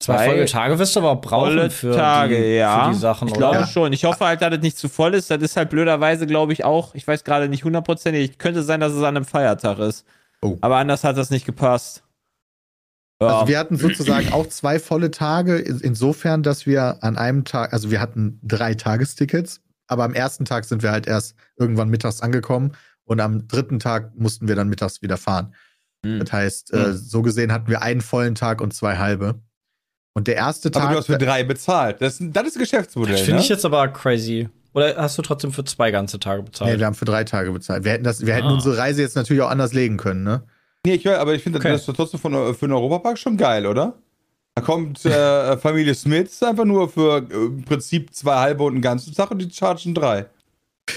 Zwei 0.00 0.26
volle 0.26 0.44
Tage 0.46 0.78
wirst 0.78 0.96
du 0.96 1.00
aber 1.00 1.10
auch 1.12 1.20
brauchen 1.20 1.46
Volle 1.52 1.70
für, 1.70 1.94
Tage, 1.94 2.36
die, 2.36 2.56
ja. 2.56 2.86
für 2.86 2.92
die 2.92 2.98
Sachen, 2.98 3.28
ich 3.28 3.36
oder? 3.36 3.50
glaube 3.52 3.66
schon. 3.68 3.92
Ich 3.92 4.04
hoffe 4.04 4.24
halt, 4.26 4.42
dass 4.42 4.52
es 4.54 4.60
nicht 4.60 4.76
zu 4.76 4.88
voll 4.88 5.14
ist. 5.14 5.30
Das 5.30 5.40
ist 5.42 5.56
halt 5.56 5.70
blöderweise, 5.70 6.26
glaube 6.26 6.52
ich, 6.52 6.64
auch. 6.64 6.94
Ich 6.94 7.06
weiß 7.06 7.24
gerade 7.24 7.48
nicht 7.48 7.64
hundertprozentig. 7.64 8.38
Könnte 8.38 8.62
sein, 8.62 8.80
dass 8.80 8.92
es 8.92 8.98
an 8.98 9.16
einem 9.16 9.24
Feiertag 9.24 9.78
ist. 9.78 10.04
Oh. 10.42 10.58
Aber 10.60 10.76
anders 10.76 11.04
hat 11.04 11.16
das 11.16 11.30
nicht 11.30 11.46
gepasst. 11.46 12.02
Ja. 13.22 13.28
Also 13.28 13.48
wir 13.48 13.58
hatten 13.58 13.76
sozusagen 13.76 14.32
auch 14.32 14.46
zwei 14.48 14.78
volle 14.78 15.10
Tage, 15.10 15.56
in- 15.56 15.80
insofern, 15.80 16.42
dass 16.42 16.66
wir 16.66 17.02
an 17.02 17.16
einem 17.16 17.44
Tag, 17.44 17.72
also 17.72 17.90
wir 17.90 18.00
hatten 18.00 18.40
drei 18.42 18.74
Tagestickets, 18.74 19.62
aber 19.86 20.04
am 20.04 20.12
ersten 20.12 20.44
Tag 20.44 20.64
sind 20.66 20.82
wir 20.82 20.90
halt 20.90 21.06
erst 21.06 21.34
irgendwann 21.56 21.88
mittags 21.88 22.20
angekommen 22.20 22.72
und 23.04 23.20
am 23.20 23.46
dritten 23.48 23.78
Tag 23.78 24.12
mussten 24.16 24.48
wir 24.48 24.56
dann 24.56 24.68
mittags 24.68 25.02
wieder 25.02 25.16
fahren. 25.16 25.54
Hm. 26.04 26.20
Das 26.20 26.32
heißt, 26.32 26.72
äh, 26.74 26.92
so 26.94 27.22
gesehen 27.22 27.52
hatten 27.52 27.68
wir 27.68 27.82
einen 27.82 28.00
vollen 28.00 28.34
Tag 28.34 28.60
und 28.60 28.72
zwei 28.74 28.96
halbe. 28.98 29.40
Und 30.14 30.28
der 30.28 30.36
erste 30.36 30.68
Aber 30.68 30.80
Tag. 30.80 30.92
du 30.92 30.98
hast 30.98 31.06
für 31.06 31.18
drei 31.18 31.42
bezahlt. 31.42 32.00
Das, 32.00 32.18
das 32.20 32.46
ist 32.46 32.56
ein 32.56 32.60
Geschäftsmodell. 32.60 33.12
Das 33.12 33.22
finde 33.22 33.36
ne? 33.36 33.40
ich 33.42 33.48
jetzt 33.48 33.64
aber 33.64 33.88
crazy. 33.88 34.48
Oder 34.72 34.96
hast 34.96 35.18
du 35.18 35.22
trotzdem 35.22 35.52
für 35.52 35.64
zwei 35.64 35.90
ganze 35.90 36.18
Tage 36.20 36.42
bezahlt? 36.42 36.72
nee, 36.72 36.78
wir 36.78 36.86
haben 36.86 36.94
für 36.94 37.04
drei 37.04 37.24
Tage 37.24 37.50
bezahlt. 37.52 37.84
Wir 37.84 37.92
hätten, 37.92 38.04
das, 38.04 38.24
wir 38.24 38.34
hätten 38.34 38.46
Ah. 38.48 38.54
unsere 38.54 38.76
Reise 38.76 39.02
jetzt 39.02 39.16
natürlich 39.16 39.42
auch 39.42 39.50
anders 39.50 39.72
legen 39.72 39.96
können, 39.96 40.22
ne? 40.24 40.42
Nee, 40.86 40.94
ich 40.94 41.04
höre, 41.04 41.18
aber 41.18 41.34
ich 41.34 41.42
finde, 41.42 41.58
Okay. 41.58 41.70
das 41.70 41.88
ist 41.88 41.94
trotzdem 41.96 42.20
von, 42.20 42.32
für 42.54 42.66
einen 42.66 42.72
Europapark 42.74 43.16
schon 43.18 43.36
geil, 43.36 43.66
oder? 43.66 43.94
Da 44.54 44.62
kommt 44.62 45.04
äh, 45.04 45.56
Familie 45.58 45.94
Smith 45.94 46.42
einfach 46.42 46.64
nur 46.64 46.88
für 46.88 47.18
äh, 47.18 47.34
im 47.34 47.64
Prinzip 47.64 48.12
zwei 48.14 48.36
halbe 48.36 48.64
und 48.64 48.74
einen 48.74 48.82
ganzen 48.82 49.14
Tag 49.14 49.30
und 49.30 49.38
die 49.40 49.50
chargen 49.50 49.94
drei. 49.94 50.26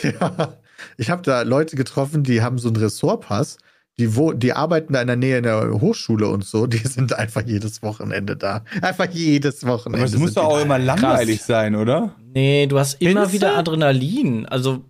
Ja, 0.04 0.54
ich 0.98 1.10
habe 1.10 1.22
da 1.22 1.42
Leute 1.44 1.76
getroffen, 1.76 2.24
die 2.24 2.42
haben 2.42 2.58
so 2.60 2.68
einen 2.70 2.78
Ressortpass, 2.78 3.58
die, 4.00 4.16
wo, 4.16 4.32
die 4.34 4.54
arbeiten 4.54 4.94
da 4.94 5.02
in 5.02 5.08
der 5.08 5.16
Nähe 5.16 5.38
in 5.38 5.44
der 5.44 5.72
Hochschule 5.82 6.28
und 6.28 6.46
so, 6.46 6.68
die 6.68 6.78
sind 6.78 7.14
einfach 7.14 7.42
jedes 7.46 7.82
Wochenende 7.82 8.36
da. 8.38 8.64
Einfach 8.82 9.08
jedes 9.12 9.66
Wochenende. 9.66 10.06
Aber 10.06 10.14
es 10.14 10.18
muss 10.20 10.34
doch 10.36 10.44
auch 10.46 10.58
da. 10.58 10.62
immer 10.64 10.78
langweilig 10.80 11.42
sein, 11.42 11.76
oder? 11.76 12.14
Nee, 12.34 12.68
du 12.68 12.78
hast 12.78 13.02
immer 13.02 13.12
Findest 13.28 13.34
wieder 13.34 13.50
du? 13.52 13.56
Adrenalin. 13.58 14.46
Also, 14.46 14.84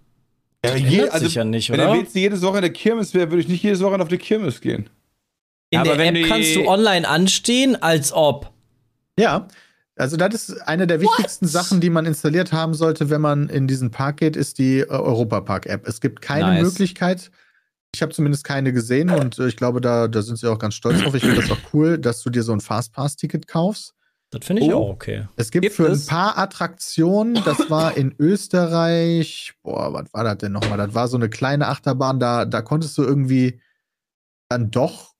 Ja, 0.65 0.71
das 0.71 0.79
je- 0.81 1.09
also, 1.09 1.25
sich 1.25 1.35
ja 1.35 1.43
nicht, 1.45 1.69
Wenn 1.69 1.79
oder? 1.79 1.93
der 1.93 2.01
WC 2.03 2.19
jedes 2.19 2.41
Wochenende 2.41 2.71
Kirmes 2.71 3.13
wäre, 3.13 3.29
würde 3.31 3.41
ich 3.41 3.47
nicht 3.47 3.63
jedes 3.63 3.79
Wochenende 3.81 4.03
auf 4.03 4.09
die 4.09 4.17
Kirmes 4.17 4.59
gehen. 4.59 4.89
In 5.69 5.79
Aber 5.79 5.89
der 5.91 5.97
wenn 5.99 6.15
App 6.15 6.23
du- 6.23 6.29
kannst 6.29 6.55
du 6.55 6.67
online 6.67 7.07
anstehen, 7.07 7.81
als 7.81 8.11
ob. 8.11 8.51
Ja, 9.19 9.47
also 9.97 10.17
das 10.17 10.33
ist 10.49 10.61
eine 10.67 10.87
der 10.87 11.01
wichtigsten 11.01 11.47
Sachen, 11.47 11.81
die 11.81 11.89
man 11.89 12.05
installiert 12.05 12.51
haben 12.53 12.73
sollte, 12.73 13.09
wenn 13.09 13.21
man 13.21 13.49
in 13.49 13.67
diesen 13.67 13.91
Park 13.91 14.17
geht, 14.17 14.35
ist 14.35 14.57
die 14.59 14.79
äh, 14.79 14.87
Europapark-App. 14.87 15.87
Es 15.87 16.01
gibt 16.01 16.21
keine 16.21 16.47
Nice. 16.53 16.63
Möglichkeit, 16.63 17.31
ich 17.95 18.01
habe 18.01 18.13
zumindest 18.13 18.43
keine 18.43 18.73
gesehen 18.73 19.09
und 19.09 19.39
äh, 19.39 19.47
ich 19.47 19.55
glaube, 19.57 19.81
da, 19.81 20.07
da 20.07 20.21
sind 20.21 20.37
sie 20.37 20.47
auch 20.51 20.59
ganz 20.59 20.75
stolz 20.75 21.01
drauf. 21.01 21.15
Ich 21.15 21.23
finde 21.23 21.41
das 21.41 21.49
auch 21.51 21.73
cool, 21.73 21.97
dass 21.97 22.21
du 22.21 22.29
dir 22.29 22.43
so 22.43 22.51
ein 22.53 22.59
Fastpass-Ticket 22.61 23.47
kaufst. 23.47 23.93
Das 24.29 24.45
finde 24.45 24.61
ich 24.61 24.73
Oh. 24.73 24.83
auch 24.83 24.89
okay. 24.89 25.25
Es 25.37 25.51
gibt, 25.51 25.63
Gibt 25.63 25.75
für 25.75 25.87
es? 25.87 26.05
ein 26.05 26.09
paar 26.09 26.37
Attraktionen, 26.37 27.35
das 27.45 27.69
war 27.69 27.95
in 27.95 28.13
Österreich, 28.19 29.53
boah, 29.63 29.93
was 29.93 30.13
war 30.13 30.23
das 30.25 30.37
denn 30.39 30.51
nochmal? 30.51 30.77
Das 30.77 30.93
war 30.93 31.07
so 31.07 31.15
eine 31.17 31.29
kleine 31.29 31.67
Achterbahn, 31.69 32.19
da, 32.19 32.43
da 32.45 32.61
konntest 32.61 32.97
du 32.97 33.03
irgendwie 33.03 33.61
dann 34.49 34.69
doch 34.69 35.13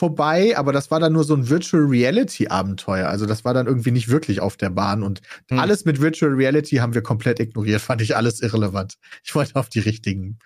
vorbei, 0.00 0.56
aber 0.56 0.72
das 0.72 0.90
war 0.90 0.98
dann 0.98 1.12
nur 1.12 1.24
so 1.24 1.34
ein 1.34 1.50
Virtual 1.50 1.82
Reality 1.84 2.48
Abenteuer. 2.48 3.06
Also 3.08 3.26
das 3.26 3.44
war 3.44 3.52
dann 3.52 3.66
irgendwie 3.66 3.90
nicht 3.90 4.08
wirklich 4.08 4.40
auf 4.40 4.56
der 4.56 4.70
Bahn 4.70 5.02
und 5.02 5.20
Hm. 5.50 5.58
alles 5.58 5.84
mit 5.84 6.00
Virtual 6.00 6.32
Reality 6.32 6.76
haben 6.76 6.94
wir 6.94 7.02
komplett 7.02 7.38
ignoriert, 7.38 7.82
fand 7.90 8.00
ich 8.00 8.16
alles 8.16 8.40
irrelevant. 8.40 8.94
Ich 9.22 9.34
wollte 9.34 9.56
auf 9.56 9.68
die 9.68 9.80
richtigen 9.80 10.38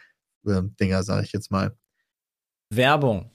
äh, 0.44 0.62
Dinger, 0.80 1.04
sage 1.04 1.24
ich 1.24 1.32
jetzt 1.32 1.52
mal. 1.52 1.76
Werbung. 2.70 3.30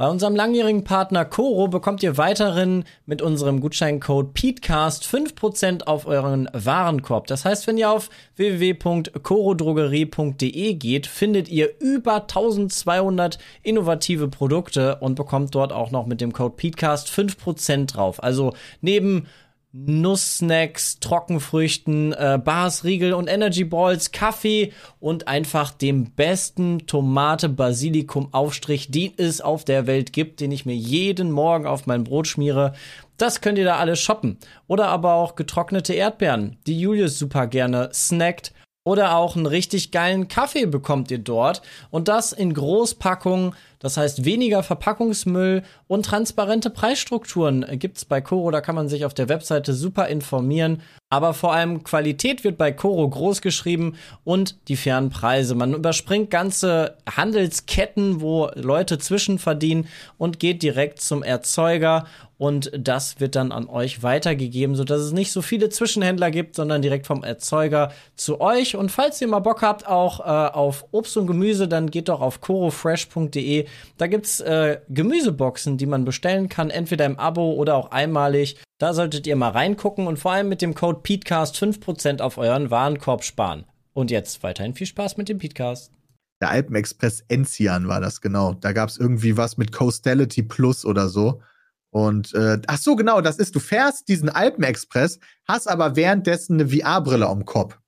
Bei 0.00 0.08
unserem 0.08 0.34
langjährigen 0.34 0.82
Partner 0.82 1.24
Coro 1.26 1.68
bekommt 1.68 2.02
ihr 2.02 2.16
weiterhin 2.16 2.84
mit 3.04 3.20
unserem 3.20 3.60
Gutscheincode 3.60 4.32
PETECAST 4.32 5.04
5% 5.04 5.82
auf 5.82 6.06
euren 6.06 6.48
Warenkorb. 6.54 7.26
Das 7.26 7.44
heißt, 7.44 7.66
wenn 7.66 7.76
ihr 7.76 7.90
auf 7.90 8.08
www.corodrogerie.de 8.36 10.72
geht, 10.72 11.06
findet 11.06 11.50
ihr 11.50 11.78
über 11.80 12.22
1200 12.22 13.38
innovative 13.62 14.28
Produkte 14.28 14.96
und 15.00 15.16
bekommt 15.16 15.54
dort 15.54 15.70
auch 15.70 15.90
noch 15.90 16.06
mit 16.06 16.22
dem 16.22 16.32
Code 16.32 16.56
PETECAST 16.56 17.10
5% 17.10 17.92
drauf. 17.92 18.22
Also 18.22 18.54
neben 18.80 19.26
Nusssnacks, 19.72 20.98
Trockenfrüchten, 20.98 22.12
äh, 22.12 22.40
Bars, 22.42 22.82
Riegel 22.82 23.12
und 23.12 23.28
Energy 23.28 23.62
Balls, 23.62 24.10
Kaffee 24.10 24.72
und 24.98 25.28
einfach 25.28 25.70
dem 25.70 26.10
besten 26.10 26.86
Tomate-Basilikum-Aufstrich, 26.86 28.90
den 28.90 29.12
es 29.16 29.40
auf 29.40 29.64
der 29.64 29.86
Welt 29.86 30.12
gibt, 30.12 30.40
den 30.40 30.50
ich 30.50 30.66
mir 30.66 30.74
jeden 30.74 31.30
Morgen 31.30 31.66
auf 31.66 31.86
mein 31.86 32.02
Brot 32.02 32.26
schmiere. 32.26 32.72
Das 33.16 33.40
könnt 33.40 33.58
ihr 33.58 33.64
da 33.64 33.76
alles 33.76 34.00
shoppen. 34.00 34.38
Oder 34.66 34.88
aber 34.88 35.14
auch 35.14 35.36
getrocknete 35.36 35.94
Erdbeeren, 35.94 36.56
die 36.66 36.80
Julius 36.80 37.18
super 37.18 37.46
gerne 37.46 37.90
snackt. 37.92 38.52
Oder 38.82 39.14
auch 39.14 39.36
einen 39.36 39.46
richtig 39.46 39.92
geilen 39.92 40.26
Kaffee 40.26 40.66
bekommt 40.66 41.10
ihr 41.10 41.18
dort. 41.18 41.62
Und 41.90 42.08
das 42.08 42.32
in 42.32 42.54
Großpackungen. 42.54 43.54
Das 43.80 43.96
heißt, 43.96 44.26
weniger 44.26 44.62
Verpackungsmüll 44.62 45.62
und 45.88 46.04
transparente 46.04 46.68
Preisstrukturen 46.68 47.66
gibt's 47.78 48.04
bei 48.04 48.20
Coro. 48.20 48.50
Da 48.50 48.60
kann 48.60 48.74
man 48.74 48.88
sich 48.88 49.06
auf 49.06 49.14
der 49.14 49.30
Webseite 49.30 49.72
super 49.72 50.06
informieren. 50.08 50.82
Aber 51.12 51.34
vor 51.34 51.52
allem 51.52 51.82
Qualität 51.82 52.44
wird 52.44 52.56
bei 52.56 52.70
Coro 52.70 53.08
groß 53.08 53.40
geschrieben 53.40 53.96
und 54.22 54.68
die 54.68 54.76
fairen 54.76 55.10
Preise. 55.10 55.56
Man 55.56 55.74
überspringt 55.74 56.30
ganze 56.30 56.98
Handelsketten, 57.10 58.20
wo 58.20 58.48
Leute 58.54 58.98
zwischenverdienen 58.98 59.88
und 60.18 60.38
geht 60.38 60.62
direkt 60.62 61.00
zum 61.00 61.24
Erzeuger. 61.24 62.06
Und 62.38 62.70
das 62.74 63.20
wird 63.20 63.34
dann 63.34 63.52
an 63.52 63.68
euch 63.68 64.02
weitergegeben, 64.02 64.74
sodass 64.74 65.00
es 65.00 65.12
nicht 65.12 65.30
so 65.30 65.42
viele 65.42 65.68
Zwischenhändler 65.68 66.30
gibt, 66.30 66.54
sondern 66.54 66.80
direkt 66.80 67.06
vom 67.06 67.22
Erzeuger 67.22 67.92
zu 68.14 68.40
euch. 68.40 68.76
Und 68.76 68.90
falls 68.90 69.20
ihr 69.20 69.28
mal 69.28 69.40
Bock 69.40 69.60
habt, 69.60 69.86
auch 69.86 70.20
äh, 70.20 70.22
auf 70.22 70.86
Obst 70.92 71.16
und 71.18 71.26
Gemüse, 71.26 71.68
dann 71.68 71.90
geht 71.90 72.08
doch 72.08 72.20
auf 72.20 72.40
corofresh.de. 72.40 73.66
Da 73.96 74.06
gibt's 74.06 74.40
äh, 74.40 74.80
Gemüseboxen, 74.88 75.76
die 75.76 75.86
man 75.86 76.04
bestellen 76.04 76.48
kann, 76.48 76.70
entweder 76.70 77.06
im 77.06 77.18
Abo 77.18 77.52
oder 77.52 77.76
auch 77.76 77.90
einmalig. 77.90 78.56
Da 78.78 78.94
solltet 78.94 79.26
ihr 79.26 79.36
mal 79.36 79.50
reingucken 79.50 80.06
und 80.06 80.18
vor 80.18 80.32
allem 80.32 80.48
mit 80.48 80.62
dem 80.62 80.74
Code 80.74 81.00
PETECAST 81.02 81.56
5% 81.56 82.20
auf 82.20 82.38
euren 82.38 82.70
Warenkorb 82.70 83.24
sparen. 83.24 83.64
Und 83.92 84.10
jetzt 84.10 84.42
weiterhin 84.42 84.74
viel 84.74 84.86
Spaß 84.86 85.16
mit 85.16 85.28
dem 85.28 85.38
PETECAST. 85.38 85.92
Der 86.40 86.50
Alpenexpress 86.50 87.24
Enzian 87.28 87.88
war 87.88 88.00
das, 88.00 88.20
genau. 88.20 88.54
Da 88.54 88.72
gab 88.72 88.88
es 88.88 88.96
irgendwie 88.96 89.36
was 89.36 89.58
mit 89.58 89.72
Coastality 89.72 90.42
Plus 90.42 90.84
oder 90.84 91.08
so. 91.08 91.42
Und 91.90 92.32
äh, 92.34 92.58
ach 92.66 92.78
so, 92.78 92.96
genau, 92.96 93.20
das 93.20 93.38
ist, 93.38 93.54
du 93.54 93.60
fährst 93.60 94.08
diesen 94.08 94.28
Alpenexpress, 94.28 95.18
hast 95.46 95.68
aber 95.68 95.96
währenddessen 95.96 96.60
eine 96.60 96.68
VR-Brille 96.70 97.26
am 97.26 97.44
Kopf. 97.44 97.78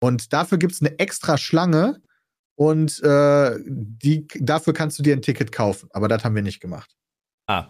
Und 0.00 0.32
dafür 0.32 0.58
gibt's 0.58 0.80
eine 0.80 0.98
extra 0.98 1.36
Schlange 1.36 2.00
und 2.56 3.00
äh, 3.02 3.56
die, 3.66 4.26
dafür 4.40 4.72
kannst 4.72 4.98
du 4.98 5.02
dir 5.02 5.14
ein 5.14 5.22
Ticket 5.22 5.52
kaufen. 5.52 5.88
Aber 5.92 6.08
das 6.08 6.24
haben 6.24 6.34
wir 6.34 6.42
nicht 6.42 6.60
gemacht. 6.60 6.90
Ah, 7.46 7.66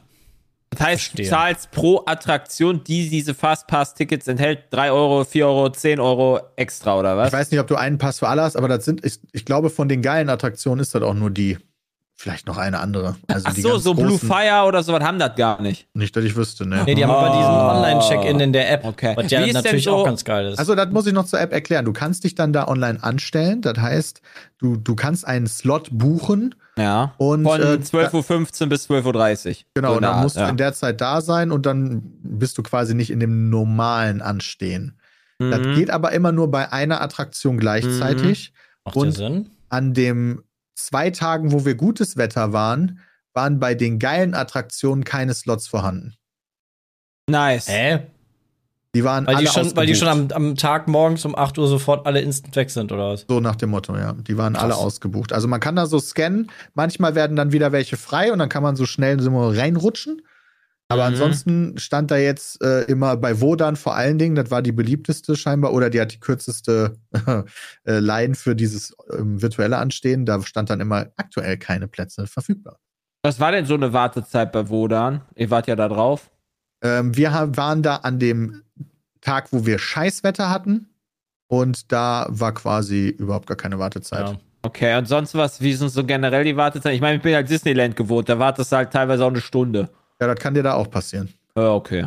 Das 0.71 0.81
heißt, 0.81 1.02
Verstehe. 1.02 1.25
du 1.26 1.31
zahlst 1.31 1.71
pro 1.71 2.02
Attraktion, 2.07 2.83
die 2.85 3.09
diese 3.11 3.35
Fastpass-Tickets 3.35 4.26
enthält, 4.28 4.64
3 4.71 4.90
Euro, 4.93 5.25
4 5.25 5.47
Euro, 5.47 5.69
10 5.71 6.00
Euro 6.00 6.40
extra, 6.57 6.99
oder 6.99 7.16
was? 7.16 7.28
Ich 7.28 7.33
weiß 7.35 7.50
nicht, 7.50 7.61
ob 7.61 7.66
du 7.66 7.76
einen 7.76 7.99
Pass 7.99 8.21
für 8.21 8.28
alle 8.28 8.43
hast, 8.43 8.57
aber 8.57 8.69
das 8.69 8.85
sind, 8.85 9.05
ich, 9.05 9.19
ich 9.33 9.45
glaube, 9.45 9.71
von 9.71 9.88
den 9.88 10.02
geilen 10.02 10.28
Attraktionen 10.31 10.81
ist 10.81 10.95
das 10.95 11.02
auch 11.02 11.14
nur 11.14 11.31
die. 11.31 11.59
Vielleicht 12.19 12.47
noch 12.47 12.57
eine 12.57 12.79
andere. 12.81 13.17
Also 13.29 13.47
Ach 13.47 13.53
die 13.53 13.61
so, 13.61 13.73
ganz 13.73 13.85
so 13.85 13.93
Blue 13.95 14.19
Fire 14.19 14.65
oder 14.67 14.83
sowas 14.83 15.03
haben 15.05 15.19
das 15.19 15.37
gar 15.37 15.61
nicht. 15.61 15.87
Nicht, 15.93 16.17
dass 16.17 16.25
ich 16.25 16.35
wüsste, 16.35 16.67
ne. 16.67 16.83
Nee, 16.87 16.95
die 16.95 17.05
haben 17.05 17.11
aber 17.11 17.29
diesen 17.29 17.45
Ah. 17.45 17.77
Online-Check-In 17.77 18.41
in 18.41 18.53
der 18.55 18.71
App. 18.73 18.85
Okay. 18.87 19.13
Was 19.17 19.31
ja 19.31 19.41
Wie 19.41 19.45
ist 19.45 19.55
denn 19.55 19.63
natürlich 19.63 19.85
so- 19.85 19.97
auch 19.97 20.05
ganz 20.07 20.25
geil 20.25 20.47
ist. 20.47 20.59
Also, 20.59 20.75
das 20.75 20.89
muss 20.91 21.07
ich 21.07 21.13
noch 21.13 21.27
zur 21.27 21.41
App 21.41 21.53
erklären. 21.53 21.85
Du 21.85 21.93
kannst 21.93 22.25
dich 22.25 22.35
dann 22.35 22.55
da 22.55 22.69
online 22.69 23.03
anstellen. 23.05 23.61
Das 23.61 23.77
heißt, 23.79 24.23
du, 24.59 24.77
du 24.77 24.97
kannst 24.97 25.27
einen 25.27 25.47
Slot 25.47 25.89
buchen 25.93 26.55
Ja. 26.79 27.13
und 27.19 27.45
Von 27.45 27.61
äh, 27.61 27.65
12.15 27.83 28.63
Uhr 28.63 28.69
bis 28.71 28.89
12.30 28.89 29.49
Uhr. 29.49 29.55
Genau, 29.75 29.89
So 29.91 29.97
und 29.97 30.03
dann 30.03 30.15
Art, 30.15 30.23
musst 30.23 30.37
du 30.37 30.41
ja. 30.41 30.49
in 30.49 30.57
der 30.57 30.73
Zeit 30.73 31.03
da 31.03 31.21
sein 31.21 31.53
und 31.53 31.67
dann 31.67 32.01
bist 32.23 32.57
du 32.57 32.63
quasi 32.63 32.95
nicht 32.95 33.11
in 33.11 33.21
dem 33.21 33.51
normalen 33.51 34.23
Anstehen. 34.23 34.99
Das 35.39 35.61
Mhm. 35.61 35.75
geht 35.75 35.91
aber 35.91 36.13
immer 36.13 36.33
nur 36.33 36.51
bei 36.51 36.73
einer 36.73 37.03
Attraktion 37.03 37.59
gleichzeitig. 37.59 38.55
Macht 38.87 38.97
ja 38.97 39.03
und- 39.03 39.13
Sinn. 39.13 39.51
An 39.69 39.93
den 39.93 40.39
zwei 40.76 41.11
Tagen, 41.11 41.52
wo 41.52 41.64
wir 41.64 41.75
gutes 41.75 42.16
Wetter 42.16 42.52
waren, 42.52 43.00
waren 43.33 43.59
bei 43.59 43.75
den 43.75 43.99
geilen 43.99 44.35
Attraktionen 44.35 45.04
keine 45.04 45.35
Slots 45.35 45.66
vorhanden. 45.66 46.14
Nice. 47.28 47.68
Hä? 47.68 48.06
Die 48.95 49.04
waren 49.04 49.26
Weil 49.26 49.35
alle 49.37 49.45
die 49.45 49.50
schon, 49.52 49.76
weil 49.76 49.87
die 49.87 49.95
schon 49.95 50.09
ausgebucht. 50.09 50.33
am, 50.33 50.49
am 50.49 50.56
Tag 50.56 50.88
morgens 50.88 51.25
um 51.26 51.37
8 51.37 51.59
Uhr 51.59 51.68
sofort 51.68 52.06
alle 52.06 52.21
instant 52.21 52.56
weg 52.56 52.71
sind, 52.71 52.92
oder 52.92 53.11
was? 53.11 53.26
So 53.28 53.40
nach 53.40 53.56
dem 53.56 53.71
Motto, 53.71 53.95
ja. 53.95 54.14
Die 54.14 54.38
waren 54.38 54.56
alle 54.56 54.73
Krass. 54.73 54.80
ausgebucht. 54.80 55.35
Also 55.35 55.49
man 55.49 55.61
kann 55.61 55.76
da 55.76 55.85
so 55.85 55.99
scannen. 55.99 56.50
Manchmal 56.73 57.14
werden 57.14 57.37
dann 57.37 57.52
wieder 57.52 57.73
welche 57.73 57.99
frei 57.99 58.33
und 58.33 58.38
dann 58.38 58.49
kann 58.49 58.62
man 58.62 58.75
so 58.76 58.87
schnell 58.87 59.21
so 59.21 59.49
reinrutschen. 59.50 60.23
Aber 60.88 61.02
Mhm. 61.02 61.14
ansonsten 61.14 61.78
stand 61.78 62.11
da 62.12 62.16
jetzt 62.16 62.62
äh, 62.62 62.83
immer 62.83 63.16
bei 63.16 63.40
Wodan 63.40 63.75
vor 63.76 63.97
allen 63.97 64.19
Dingen, 64.19 64.37
das 64.37 64.50
war 64.52 64.62
die 64.62 64.73
beliebteste 64.73 65.35
scheinbar, 65.35 65.73
oder 65.73 65.90
die 65.90 66.00
hat 66.00 66.12
die 66.12 66.21
kürzeste 66.21 66.97
äh, 67.85 67.99
Line 67.99 68.35
für 68.35 68.55
dieses 68.55 68.95
ähm, 69.12 69.43
virtuelle 69.43 69.78
Anstehen. 69.78 70.26
Da 70.26 70.40
stand 70.43 70.71
dann 70.71 70.81
immer 70.81 71.07
aktuell 71.16 71.57
keine 71.57 71.88
Plätze 71.88 72.26
verfügbar. 72.26 72.78
Was 73.25 73.40
war 73.40 73.50
denn 73.50 73.66
so 73.66 73.75
eine 73.75 73.93
Wartezeit 73.93 74.52
bei 74.52 74.69
Wodan? 74.69 75.23
Ihr 75.35 75.50
wart 75.50 75.66
ja 75.66 75.75
da 75.75 75.88
drauf. 75.88 76.31
Ähm, 76.83 77.16
wir 77.16 77.33
haben, 77.33 77.57
waren 77.57 77.83
da 77.83 77.97
an 77.97 78.21
dem 78.21 78.62
Tag, 79.21 79.49
wo 79.52 79.66
wir 79.66 79.81
Scheißwetter 79.81 80.50
hatten. 80.50 80.88
Und 81.49 81.90
da 81.90 82.26
war 82.28 82.52
quasi 82.55 83.09
überhaupt 83.09 83.49
gar 83.49 83.57
keine 83.57 83.78
Wartezeit. 83.81 84.28
Ja. 84.28 84.38
Okay, 84.62 84.97
und 84.99 85.07
sonst 85.07 85.35
was? 85.35 85.61
Wie 85.61 85.73
sind 85.75 85.88
so 85.90 86.05
generell 86.05 86.45
die 86.45 86.57
Wartezeiten? 86.57 86.95
Ich 86.95 87.00
meine, 87.00 87.16
ich 87.16 87.23
bin 87.23 87.35
halt 87.35 87.49
Disneyland 87.49 87.97
gewohnt, 87.97 88.28
da 88.28 88.38
wartest 88.38 88.71
du 88.73 88.76
halt 88.76 88.93
teilweise 88.93 89.25
auch 89.25 89.31
eine 89.31 89.40
Stunde. 89.40 89.88
Ja, 90.21 90.29
das 90.29 90.39
kann 90.39 90.55
dir 90.55 90.63
da 90.63 90.75
auch 90.75 90.91
passieren. 90.91 91.29
Ja, 91.57 91.73
okay. 91.73 92.07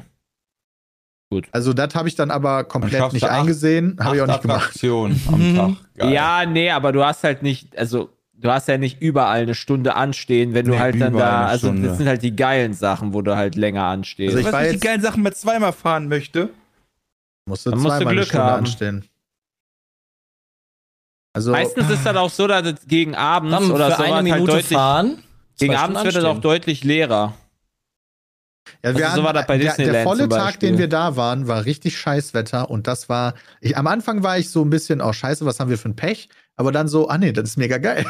Also, 1.52 1.74
das 1.74 1.94
habe 1.94 2.08
ich 2.08 2.16
dann 2.16 2.32
aber 2.32 2.64
komplett 2.64 3.14
nicht 3.14 3.24
du 3.24 3.28
acht- 3.30 3.40
eingesehen. 3.42 3.98
Habe 4.00 4.16
ich 4.16 4.22
auch 4.24 4.28
nicht 4.28 4.42
gemacht. 4.42 4.62
Attraktionen 4.62 5.22
am 5.28 5.56
Tag. 5.56 5.94
Geil. 5.96 6.12
Ja, 6.14 6.46
nee, 6.48 6.72
aber 6.72 6.92
du 6.92 7.06
hast 7.06 7.24
halt 7.24 7.44
nicht, 7.44 7.78
also 7.78 8.10
du 8.34 8.50
hast 8.50 8.68
ja 8.68 8.80
nicht 8.80 9.00
überall 9.00 9.44
eine 9.44 9.54
Stunde 9.54 9.94
anstehen, 9.96 10.56
wenn 10.56 10.66
du 10.66 10.72
Nee, 10.72 10.80
halt 10.80 11.00
dann 11.00 11.14
da, 11.16 11.46
also 11.46 11.68
Stunde. 11.68 11.88
das 11.90 11.98
sind 12.00 12.08
halt 12.08 12.24
die 12.24 12.36
geilen 12.36 12.74
Sachen, 12.74 13.14
wo 13.14 13.22
du 13.22 13.36
halt 13.36 13.54
länger 13.56 13.84
anstehst. 13.84 14.36
Also 14.36 14.48
ich 14.48 14.54
wenn 14.54 14.66
ich 14.66 14.72
die 14.82 14.88
geilen 14.88 15.02
Sachen 15.02 15.22
mit 15.22 15.38
zweimal 15.38 15.72
fahren 15.72 16.08
möchte? 16.08 16.50
Musste 17.48 17.70
Dann 17.70 17.80
musst 17.80 17.86
du 17.94 17.98
zweimal 18.00 18.08
eine 18.08 18.16
Glück 18.22 18.28
Stunde 18.30 18.46
haben. 18.46 18.60
anstehen. 18.66 19.06
Also, 21.34 21.52
Meistens 21.52 21.90
ist 21.92 22.06
das 22.06 22.16
auch 22.16 22.30
so, 22.32 22.48
dass 22.48 22.66
es 22.66 22.88
gegen 22.88 23.14
abends 23.16 23.56
Dann 23.56 23.72
oder 23.72 23.92
für 23.92 23.98
so 23.98 24.04
eine 24.14 24.32
halt 24.32 24.48
deutlich, 24.48 24.68
fahren. 24.70 25.24
gegen 25.60 25.76
abends 25.76 26.00
Stunden 26.00 26.06
wird 26.06 26.16
es 26.16 26.24
auch 26.24 26.30
anstehen. 26.30 26.42
deutlich 26.42 26.84
leerer. 26.84 27.34
Ja, 28.84 29.08
also 29.08 29.22
so 29.22 29.24
war 29.24 29.34
das 29.34 29.48
bei 29.48 29.58
der, 29.58 29.68
der 29.68 29.76
Disneyland 29.78 30.04
volle 30.04 30.22
zum 30.24 30.30
Tag, 30.30 30.60
den 30.60 30.78
wir 30.78 30.88
da 30.88 31.16
waren, 31.16 31.48
war 31.48 31.66
richtig 31.66 31.98
Scheißwetter 31.98 32.70
und 32.70 32.88
das 32.88 33.10
war, 33.10 33.34
ich, 33.62 33.78
am 33.78 33.88
Anfang 33.88 34.24
war 34.24 34.38
ich 34.38 34.50
so 34.50 34.64
ein 34.64 34.70
bisschen, 34.70 35.02
oh 35.02 35.14
scheiße, 35.14 35.46
was 35.46 35.60
haben 35.60 35.70
wir 35.70 35.78
für 35.78 35.90
ein 35.90 35.96
Pech? 35.96 36.30
Aber 36.56 36.74
dann 36.74 36.90
so, 36.90 37.08
ah 37.08 37.18
nee, 37.18 37.32
das 37.32 37.52
ist 37.52 37.58
mega 37.58 37.78
geil. 37.78 38.06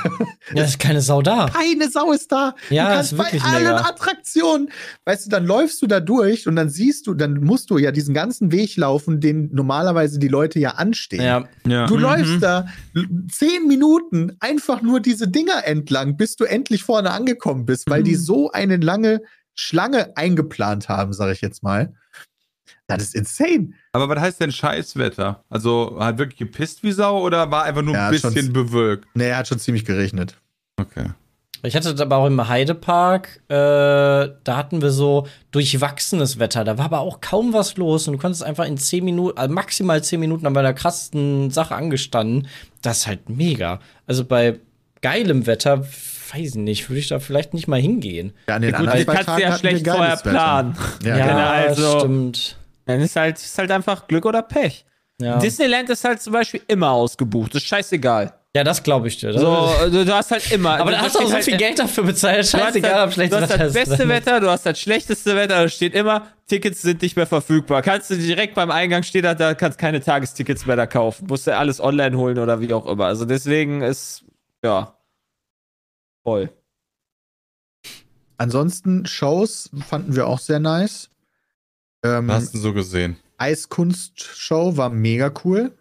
Ja, 0.55 0.63
ist 0.63 0.79
keine 0.79 1.01
Sau 1.01 1.21
da. 1.21 1.51
Keine 1.53 1.87
Sau 1.91 2.11
ist 2.11 2.31
da. 2.31 2.55
Ja, 2.71 2.87
du 2.89 2.95
kannst 2.95 3.11
ist 3.11 3.17
bei 3.19 3.25
wirklich 3.25 3.43
allen 3.43 3.63
mega. 3.65 3.81
Attraktionen, 3.87 4.71
weißt 5.05 5.27
du, 5.27 5.29
dann 5.29 5.45
läufst 5.45 5.79
du 5.83 5.85
da 5.85 5.99
durch 5.99 6.47
und 6.47 6.55
dann 6.55 6.67
siehst 6.67 7.05
du, 7.05 7.13
dann 7.13 7.43
musst 7.43 7.69
du 7.69 7.77
ja 7.77 7.91
diesen 7.91 8.15
ganzen 8.15 8.51
Weg 8.51 8.75
laufen, 8.75 9.19
den 9.21 9.51
normalerweise 9.53 10.17
die 10.17 10.29
Leute 10.29 10.57
ja 10.57 10.71
anstehen. 10.71 11.21
Ja, 11.21 11.47
Ja. 11.67 11.85
Du 11.85 11.93
Mhm. 11.97 12.01
läufst 12.01 12.41
da 12.41 12.65
zehn 13.31 13.67
Minuten 13.67 14.35
einfach 14.39 14.81
nur 14.81 14.99
diese 14.99 15.27
Dinger 15.27 15.65
entlang, 15.67 16.17
bis 16.17 16.35
du 16.35 16.45
endlich 16.45 16.83
vorne 16.83 17.11
angekommen 17.11 17.67
bist, 17.67 17.87
weil 17.87 18.01
Mhm. 18.01 18.05
die 18.05 18.15
so 18.15 18.51
eine 18.51 18.77
lange 18.77 19.21
Schlange 19.55 20.15
eingeplant 20.15 20.89
haben, 20.89 21.13
sage 21.13 21.33
ich 21.33 21.41
jetzt 21.41 21.63
mal. 21.63 21.93
Das 22.87 23.03
ist 23.03 23.15
insane. 23.15 23.73
Aber 23.91 24.09
was 24.09 24.19
heißt 24.19 24.41
denn 24.41 24.51
Scheißwetter? 24.51 25.43
Also 25.49 25.97
hat 25.99 26.17
wirklich 26.17 26.39
gepisst 26.39 26.81
wie 26.83 26.91
Sau 26.91 27.21
oder 27.23 27.51
war 27.51 27.63
einfach 27.63 27.81
nur 27.83 27.93
Ja, 27.93 28.07
ein 28.07 28.11
bisschen 28.11 28.33
schon- 28.35 28.53
bewölkt? 28.53 29.07
Nee, 29.13 29.27
er 29.29 29.37
hat 29.37 29.47
schon 29.47 29.59
ziemlich 29.59 29.85
geregnet. 29.85 30.37
Okay. 30.77 31.05
Ich 31.61 31.75
hatte 31.75 31.91
das 31.91 31.99
aber 31.99 32.15
auch 32.15 32.25
im 32.25 32.47
Heidepark, 32.47 33.41
äh, 33.49 33.53
da 33.53 34.33
hatten 34.55 34.81
wir 34.81 34.91
so 34.91 35.27
durchwachsenes 35.51 36.39
Wetter. 36.39 36.63
Da 36.63 36.77
war 36.77 36.85
aber 36.85 36.99
auch 37.01 37.19
kaum 37.19 37.51
was 37.51 37.75
los 37.75 38.07
und 38.07 38.13
du 38.13 38.19
konntest 38.19 38.43
einfach 38.43 38.65
in 38.65 38.77
10 38.77 39.03
Minuten, 39.03 39.37
also 39.37 39.53
maximal 39.53 40.01
10 40.01 40.21
Minuten 40.21 40.47
an 40.47 40.53
bei 40.53 40.61
der 40.61 40.73
krassesten 40.73 41.51
Sache 41.51 41.75
angestanden. 41.75 42.47
Das 42.81 42.99
ist 42.99 43.07
halt 43.07 43.27
mega. 43.29 43.81
Also 44.07 44.23
bei 44.23 44.59
geilem 45.01 45.47
Wetter, 45.47 45.85
weiß 46.33 46.49
ich 46.49 46.55
nicht, 46.55 46.89
würde 46.89 46.99
ich 46.99 47.07
da 47.07 47.19
vielleicht 47.19 47.53
nicht 47.53 47.67
mal 47.67 47.79
hingehen. 47.79 48.33
Ja, 48.47 48.55
an 48.55 48.61
den 48.61 48.71
Gut, 48.71 48.87
anderen 48.87 49.05
kannst 49.05 49.27
du 49.29 49.41
ja 49.41 49.57
schlecht 49.57 49.87
vorher 49.87 50.13
Wetter. 50.19 50.29
planen. 50.29 50.77
Ja, 51.03 51.17
Ja, 51.17 51.27
genau. 51.27 51.47
also- 51.49 51.99
stimmt. 51.99 52.55
Dann 52.85 53.01
ist 53.01 53.15
halt, 53.15 53.37
ist 53.37 53.57
halt 53.57 53.69
einfach 53.71 54.07
Glück 54.07 54.25
oder 54.25 54.41
Pech. 54.41 54.85
Ja, 55.21 55.37
Disneyland 55.37 55.89
ist 55.89 56.03
halt 56.03 56.21
zum 56.21 56.33
Beispiel 56.33 56.61
immer 56.67 56.91
ausgebucht. 56.91 57.53
Das 57.53 57.61
ist 57.61 57.67
scheißegal. 57.67 58.33
ja 58.55 58.63
das 58.63 58.81
glaube 58.81 59.09
ich 59.09 59.17
dir. 59.17 59.31
So, 59.33 59.39
ist- 59.39 59.79
also, 59.81 60.05
du 60.05 60.13
hast 60.15 60.31
halt 60.31 60.51
immer. 60.51 60.79
aber 60.79 60.91
da 60.91 61.01
hast 61.01 61.13
du 61.15 61.19
auch 61.19 61.27
so 61.27 61.33
halt, 61.33 61.43
viel 61.43 61.57
Geld 61.57 61.77
dafür 61.77 62.03
bezahlt. 62.05 62.37
Du 62.37 62.39
hast, 62.41 62.51
Scheißegal, 62.51 62.93
halt, 62.95 63.07
ob 63.07 63.13
schlechtes 63.13 63.37
du 63.37 63.43
hast 63.43 63.49
Wetter 63.51 63.63
das 63.65 63.75
ist. 63.75 63.89
beste 63.89 64.07
Wetter, 64.09 64.39
du 64.39 64.49
hast 64.49 64.65
das 64.65 64.79
schlechteste 64.79 65.35
Wetter, 65.35 65.61
da 65.61 65.67
steht 65.69 65.93
immer, 65.93 66.27
Tickets 66.47 66.81
sind 66.81 67.01
nicht 67.03 67.15
mehr 67.15 67.27
verfügbar. 67.27 67.81
Kannst 67.83 68.09
du 68.09 68.15
direkt 68.17 68.55
beim 68.55 68.71
Eingang 68.71 69.03
steht 69.03 69.25
da, 69.25 69.35
da 69.35 69.53
kannst 69.53 69.77
keine 69.77 69.99
Tagestickets 70.01 70.65
mehr 70.65 70.77
da 70.77 70.87
kaufen. 70.87 71.27
Musst 71.27 71.45
du 71.45 71.55
alles 71.55 71.79
online 71.79 72.17
holen 72.17 72.39
oder 72.39 72.59
wie 72.61 72.73
auch 72.73 72.87
immer. 72.87 73.05
Also 73.05 73.25
deswegen 73.25 73.81
ist, 73.81 74.23
ja, 74.63 74.95
voll. 76.29 76.53
Ansonsten 78.37 79.05
Shows 79.05 79.69
fanden 79.87 80.15
wir 80.15 80.27
auch 80.27 80.39
sehr 80.39 80.59
nice. 80.59 81.09
Ähm, 82.05 82.27
Was 82.27 82.43
hast 82.43 82.53
du 82.53 82.59
so 82.59 82.73
gesehen? 82.73 83.17
Eiskunstshow 83.37 84.77
war 84.77 84.89
mega 84.89 85.33
cool. 85.43 85.77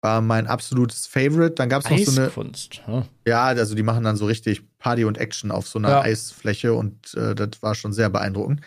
War 0.00 0.20
mein 0.20 0.48
absolutes 0.48 1.06
Favorite. 1.06 1.54
Dann 1.54 1.68
gab 1.68 1.84
es 1.84 1.90
noch 1.90 1.98
so 1.98 2.10
eine, 2.12 2.26
Eiskunst. 2.28 2.86
hm. 2.86 3.04
ja, 3.26 3.44
also 3.44 3.74
die 3.76 3.84
machen 3.84 4.02
dann 4.02 4.16
so 4.16 4.26
richtig 4.26 4.62
Party 4.78 5.04
und 5.04 5.18
Action 5.18 5.52
auf 5.52 5.68
so 5.68 5.78
einer 5.78 5.90
Ja. 5.90 6.00
Eisfläche 6.02 6.74
und 6.74 7.14
äh, 7.14 7.34
das 7.36 7.62
war 7.62 7.74
schon 7.76 7.92
sehr 7.92 8.10
beeindruckend. 8.10 8.62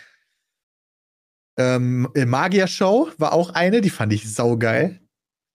Ähm, 1.58 2.08
Magier-Show 2.14 3.10
war 3.18 3.32
auch 3.32 3.50
eine, 3.50 3.80
die 3.82 3.90
fand 3.90 4.12
ich 4.12 4.32
saugeil. 4.32 5.00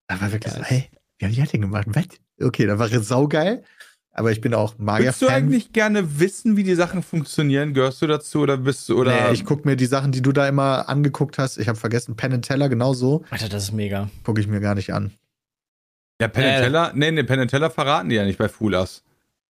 Da 0.07 0.19
war 0.21 0.31
wirklich 0.31 0.53
so, 0.53 0.61
hey, 0.61 0.89
wie 1.17 1.25
haben 1.25 1.33
die 1.33 1.39
das 1.41 1.51
denn 1.51 1.61
gemacht? 1.61 1.87
Was? 1.89 2.05
Okay, 2.39 2.65
da 2.67 2.77
war 2.77 2.91
es 2.91 3.07
saugeil. 3.07 3.63
Aber 4.13 4.31
ich 4.31 4.41
bin 4.41 4.53
auch 4.53 4.75
Würdest 4.77 5.21
du 5.21 5.27
eigentlich 5.29 5.71
gerne 5.71 6.19
wissen, 6.19 6.57
wie 6.57 6.63
die 6.63 6.75
Sachen 6.75 7.01
funktionieren? 7.01 7.73
Gehörst 7.73 8.01
du 8.01 8.07
dazu 8.07 8.39
oder 8.41 8.57
bist 8.57 8.89
du 8.89 8.99
oder? 8.99 9.27
Nee, 9.29 9.33
ich 9.33 9.45
gucke 9.45 9.65
mir 9.67 9.77
die 9.77 9.85
Sachen, 9.85 10.11
die 10.11 10.21
du 10.21 10.33
da 10.33 10.47
immer 10.49 10.89
angeguckt 10.89 11.37
hast. 11.37 11.57
Ich 11.57 11.69
habe 11.69 11.79
vergessen, 11.79 12.15
Penn 12.17 12.33
and 12.33 12.45
Teller, 12.45 12.67
genau 12.67 12.93
so. 12.93 13.23
Alter, 13.29 13.47
das 13.47 13.63
ist 13.63 13.71
mega. 13.71 14.09
Gucke 14.23 14.41
ich 14.41 14.47
mir 14.47 14.59
gar 14.59 14.75
nicht 14.75 14.93
an. 14.93 15.11
ja, 16.21 16.27
Penn 16.27 16.43
Äh. 16.43 16.59
Teller? 16.61 16.91
Nee, 16.93 17.11
nee, 17.11 17.23
Penn 17.23 17.47
Teller 17.47 17.69
verraten 17.69 18.09
die 18.09 18.15
ja 18.15 18.25
nicht 18.25 18.37
bei 18.37 18.49
Fool 18.49 18.73
Us. 18.75 19.03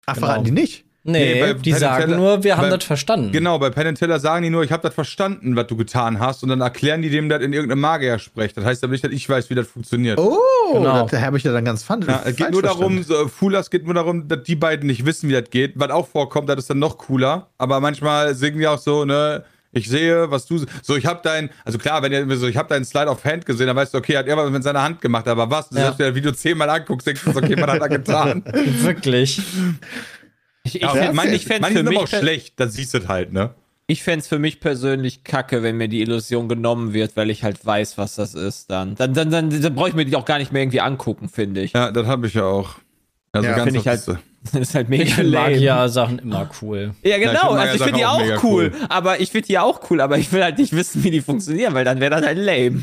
Ach, 0.06 0.14
Genau. 0.14 0.28
verraten 0.28 0.46
die 0.46 0.52
nicht? 0.52 0.86
Nee, 1.04 1.34
Nee, 1.34 1.40
bei 1.42 1.54
die 1.54 1.72
Penn 1.72 1.80
sagen 1.80 2.04
Teller- 2.06 2.18
nur, 2.18 2.44
wir 2.44 2.58
haben 2.58 2.70
bei- 2.70 2.78
das 2.78 2.84
verstanden. 2.86 3.32
Genau, 3.32 3.58
bei 3.58 3.72
Penn 3.72 3.96
Teller 3.96 4.20
sagen 4.20 4.44
die 4.44 4.52
nur, 4.52 4.64
ich 4.64 4.72
habe 4.72 4.84
das 4.84 4.94
verstanden, 4.94 5.56
was 5.56 5.66
du 5.66 5.76
getan 5.76 6.20
hast, 6.20 6.44
und 6.44 6.50
dann 6.50 6.62
erklären 6.62 7.02
die 7.02 7.10
dem 7.10 7.28
das 7.28 7.42
in 7.42 7.54
irgendeinem 7.54 7.82
Magier-Sprech. 7.82 8.54
Das 8.54 8.64
heißt 8.66 8.84
aber 8.84 8.92
nicht, 8.92 9.04
dass 9.04 9.12
ich 9.12 9.28
weiß, 9.28 9.50
wie 9.50 9.56
das 9.56 9.68
funktioniert. 9.68 10.20
Oh, 10.20 10.38
Genau. 10.74 11.08
das 11.08 11.20
habe 11.20 11.38
ich 11.38 11.44
ja 11.44 11.52
dann 11.54 11.66
ganz 11.66 11.82
fand. 11.82 12.06
Ja, 12.06 12.22
es 12.24 12.36
geht 12.36 12.52
nur 12.52 12.62
darum, 12.62 13.02
so, 13.02 13.28
Fool 13.28 13.56
Us 13.56 13.72
geht 13.72 13.84
nur 13.86 13.96
darum, 13.96 14.28
dass 14.28 14.44
die 14.44 14.56
beiden 14.56 14.86
nicht 14.86 15.04
wissen, 15.06 15.28
wie 15.28 15.34
das 15.34 15.50
geht. 15.50 15.74
Was 15.76 15.90
auch 15.90 16.08
vorkommt, 16.08 16.48
das 16.50 16.60
ist 16.60 16.70
dann 16.70 16.78
noch 16.80 17.00
cooler. 17.00 17.48
Aber 17.58 17.80
manchmal 17.80 18.36
singen 18.36 18.60
die 18.60 18.68
auch 18.68 18.78
so, 18.78 19.04
ne, 19.04 19.44
ich 19.72 19.90
sehe, 19.90 20.30
was 20.30 20.46
du. 20.46 20.64
So, 20.84 20.96
ich 20.98 21.08
habe 21.08 21.22
dein, 21.24 21.50
also 21.66 21.80
klar, 21.80 22.04
wenn 22.04 22.12
ihr 22.12 22.38
so, 22.38 22.46
ich 22.46 22.58
habe 22.58 22.70
deinen 22.70 22.86
Slide 22.86 23.08
of 23.10 23.24
Hand 23.26 23.48
gesehen, 23.48 23.66
dann 23.66 23.76
weißt 23.76 23.94
du, 23.94 23.98
okay, 23.98 24.18
hat 24.18 24.28
er 24.28 24.38
was 24.38 24.52
mit 24.52 24.62
seiner 24.64 24.84
Hand 24.84 25.02
gemacht, 25.02 25.28
aber 25.28 25.50
was? 25.50 25.70
Du 25.70 25.78
Ja. 25.78 25.84
selbst 25.86 25.98
wenn 26.00 26.06
du 26.06 26.12
das 26.12 26.16
Video 26.18 26.32
zehnmal 26.34 26.70
anguckst, 26.70 27.08
denkst 27.08 27.22
du, 27.24 27.32
okay, 27.32 27.56
was 27.60 27.68
hat 27.72 27.82
er 27.82 27.90
getan? 27.90 28.44
Wirklich. 28.84 29.42
Ich, 30.64 30.76
ich, 30.76 30.82
Ja, 30.82 30.90
fänd- 30.94 31.14
manche 31.14 31.36
ich 31.36 31.46
fänd's 31.46 31.62
manche 31.62 31.74
für 31.80 31.80
sind 31.80 31.88
aber 31.88 32.04
mich 32.06 32.14
auch 32.14 32.20
schlecht, 32.20 32.60
dann 32.60 32.70
siehst 32.70 32.94
du 32.94 33.00
es 33.00 33.08
halt, 33.08 33.34
ne? 33.34 33.52
Ich 33.88 34.04
fänd's 34.04 34.28
für 34.28 34.40
mich 34.40 34.60
persönlich 34.62 35.24
kacke, 35.24 35.64
wenn 35.64 35.76
mir 35.76 35.90
die 35.90 36.02
Illusion 36.02 36.48
genommen 36.48 36.94
wird, 36.94 37.18
weil 37.18 37.30
ich 37.30 37.44
halt 37.44 37.66
weiß, 37.66 37.98
was 37.98 38.16
das 38.16 38.36
ist. 38.36 38.70
Dann, 38.72 38.96
dann, 38.96 39.14
dann, 39.14 39.30
dann, 39.32 39.62
dann 39.62 39.76
brauche 39.76 39.90
ich 39.90 39.96
mir 39.96 40.06
die 40.06 40.16
auch 40.16 40.24
gar 40.26 40.38
nicht 40.38 40.52
mehr 40.54 40.62
irgendwie 40.62 40.80
angucken, 40.82 41.28
finde 41.28 41.62
ich. 41.62 41.74
Ja, 41.74 41.92
das 41.92 42.06
habe 42.08 42.28
ich 42.28 42.36
ja 42.36 42.46
auch. 42.46 42.76
Also 43.34 43.48
Ja, 43.50 43.56
ganz 43.56 43.72
find 43.72 43.78
ich 43.82 43.88
halt-. 43.88 44.06
Das 44.44 44.56
ist 44.60 44.74
halt 44.76 44.90
mega 44.90 45.04
Ich 45.04 45.14
finde 45.14 45.30
lame. 45.32 45.52
Magia-Sachen 45.52 46.18
immer 46.20 46.50
cool. 46.64 46.96
Ja, 47.04 47.18
ich 47.18 47.24
genau. 47.24 47.52
also 47.52 47.76
ich 47.76 47.84
finde 47.84 48.00
die 48.00 48.06
auch 48.08 48.20
cool, 48.44 48.72
cool. 48.72 48.72
Aber 48.90 49.20
ich 49.20 49.30
finde 49.30 49.48
die 49.48 49.60
auch 49.60 49.82
cool, 49.92 50.02
aber 50.02 50.18
ich 50.18 50.32
will 50.32 50.44
halt 50.44 50.58
nicht 50.58 50.74
wissen, 50.76 51.04
wie 51.04 51.12
die 51.12 51.22
funktionieren, 51.22 51.76
weil 51.76 51.86
dann 51.86 52.00
wäre 52.00 52.10
das 52.10 52.26
halt 52.26 52.40
lame. 52.40 52.82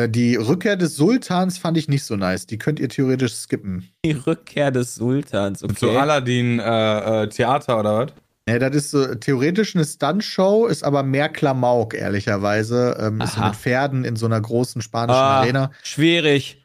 Äh, 0.00 0.08
Die 0.08 0.36
Rückkehr 0.36 0.76
des 0.76 0.96
Sultans 0.96 1.58
fand 1.58 1.76
ich 1.76 1.88
nicht 1.88 2.04
so 2.04 2.16
nice. 2.16 2.46
Die 2.46 2.58
könnt 2.58 2.80
ihr 2.80 2.88
theoretisch 2.88 3.34
skippen. 3.34 3.88
Die 4.04 4.12
Rückkehr 4.12 4.70
des 4.70 4.94
Sultans, 4.94 5.62
okay. 5.62 5.74
So 5.78 5.90
Aladdin 5.90 6.58
äh, 6.58 7.22
äh, 7.22 7.28
Theater 7.28 7.78
oder 7.78 7.98
was? 7.98 8.12
Ja, 8.48 8.58
das 8.58 8.74
ist 8.74 8.90
so 8.90 9.14
theoretisch 9.14 9.76
eine 9.76 9.84
Stuntshow, 9.84 10.66
ist 10.66 10.82
aber 10.82 11.02
mehr 11.02 11.28
Klamauk, 11.28 11.94
ehrlicherweise. 11.94 12.96
Ähm, 13.00 13.20
ist 13.20 13.34
so 13.34 13.42
mit 13.42 13.54
Pferden 13.54 14.04
in 14.04 14.16
so 14.16 14.26
einer 14.26 14.40
großen 14.40 14.82
spanischen 14.82 15.20
ah, 15.20 15.40
Arena. 15.40 15.70
Schwierig. 15.82 16.56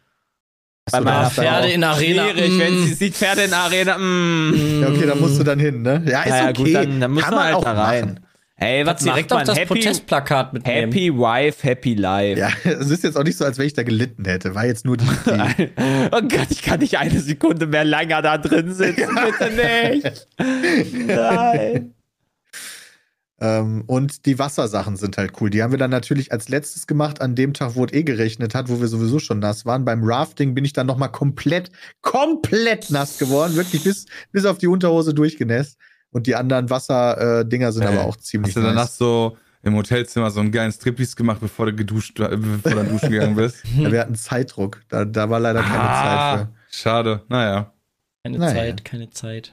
Bei 0.91 1.01
meiner 1.01 1.29
Pferde 1.29 1.69
in 1.69 1.83
Arena. 1.83 2.27
Schwierig, 2.27 2.51
mm. 2.51 2.59
wenn 2.59 2.83
sie 2.85 2.93
sieht 2.93 3.15
Pferde 3.15 3.43
in 3.43 3.53
Arena. 3.53 3.97
Mm. 3.97 4.81
Ja, 4.81 4.87
okay, 4.89 5.07
da 5.07 5.15
musst 5.15 5.39
du 5.39 5.43
dann 5.43 5.59
hin, 5.59 5.81
ne? 5.81 6.03
Ja, 6.07 6.21
ist 6.21 6.29
Naja, 6.29 6.49
okay. 6.49 6.63
gut, 6.63 6.73
dann, 6.75 6.99
dann 7.01 7.11
muss 7.11 7.23
Kann 7.23 7.35
man 7.35 7.43
halt 7.43 7.55
auch 7.55 7.63
da 7.63 7.83
rein. 7.83 8.19
Hey, 8.57 8.85
was 8.85 9.03
direkt 9.03 9.31
macht 9.31 9.33
auf 9.33 9.37
man? 9.39 9.45
das 9.47 9.57
Happy, 9.57 9.67
Protestplakat 9.73 10.53
mitnehmen. 10.53 10.91
happy 10.93 11.13
Wife, 11.13 11.61
Happy 11.67 11.93
Life. 11.93 12.39
Ja, 12.39 12.49
es 12.63 12.89
ist 12.89 13.03
jetzt 13.03 13.17
auch 13.17 13.23
nicht 13.23 13.37
so, 13.37 13.43
als 13.43 13.57
wenn 13.57 13.67
ich 13.67 13.73
da 13.73 13.83
gelitten 13.83 14.23
hätte. 14.23 14.55
War 14.55 14.65
jetzt 14.65 14.85
nur 14.85 14.95
die 14.95 15.05
Idee. 15.25 15.71
Oh 16.11 16.21
Gott, 16.21 16.47
ich 16.51 16.61
kann 16.61 16.79
nicht 16.79 16.97
eine 16.97 17.19
Sekunde 17.19 17.67
mehr 17.67 17.83
länger 17.83 18.21
da 18.21 18.37
drin 18.37 18.73
sitzen. 18.73 19.09
Bitte 19.39 19.51
nicht. 20.01 20.27
Nein. 21.05 21.93
ähm, 23.41 23.83
und 23.87 24.25
die 24.25 24.39
Wassersachen 24.39 24.95
sind 24.95 25.17
halt 25.17 25.33
cool. 25.41 25.49
Die 25.49 25.61
haben 25.61 25.71
wir 25.71 25.77
dann 25.77 25.91
natürlich 25.91 26.31
als 26.31 26.47
letztes 26.47 26.87
gemacht, 26.87 27.19
an 27.19 27.35
dem 27.35 27.53
Tag, 27.53 27.75
wo 27.75 27.83
es 27.83 27.91
eh 27.91 28.03
geregnet 28.03 28.55
hat, 28.55 28.69
wo 28.69 28.79
wir 28.79 28.87
sowieso 28.87 29.19
schon 29.19 29.39
nass 29.39 29.65
waren. 29.65 29.83
Beim 29.83 29.99
Rafting 30.01 30.55
bin 30.55 30.63
ich 30.63 30.71
dann 30.71 30.87
nochmal 30.87 31.11
komplett, 31.11 31.71
komplett 32.01 32.89
nass 32.89 33.17
geworden. 33.17 33.57
Wirklich 33.57 33.83
bis, 33.83 34.05
bis 34.31 34.45
auf 34.45 34.57
die 34.59 34.67
Unterhose 34.67 35.13
durchgenässt. 35.13 35.77
Und 36.15 36.27
die 36.27 36.35
anderen 36.35 36.69
Wasserdinger 36.69 37.39
äh, 37.41 37.45
Dinger 37.45 37.71
sind 37.73 37.83
Äh, 37.83 37.87
aber 37.87 38.05
auch 38.05 38.15
ziemlich 38.15 38.51
Hast 38.55 38.55
du 38.55 38.61
danach 38.61 38.83
nice. 38.83 38.97
so 38.97 39.37
im 39.63 39.75
Hotelzimmer 39.75 40.31
so 40.31 40.39
einen 40.39 40.49
geilen 40.51 40.71
Striptease 40.71 41.13
gemacht, 41.17 41.39
bevor 41.41 41.65
du 41.65 41.73
geduscht, 41.75 42.17
äh, 42.21 42.29
bevor 42.37 42.71
du 42.71 42.77
dann 42.77 42.87
duschen 42.89 43.09
gegangen 43.11 43.35
bist? 43.35 43.57
Ja, 43.77 43.91
wir 43.91 43.99
hatten 43.99 44.15
Zeitdruck. 44.15 44.81
Da, 44.87 45.03
da 45.03 45.29
war 45.29 45.41
leider 45.41 45.61
keine 45.61 45.79
Ah, 45.89 46.35
Zeit 46.37 46.47
Schade. 46.71 47.21
Naja. 47.27 47.73
Keine 48.23 48.37
Naja. 48.37 48.53
Zeit, 48.53 48.85
keine 48.85 49.09
Zeit. 49.09 49.51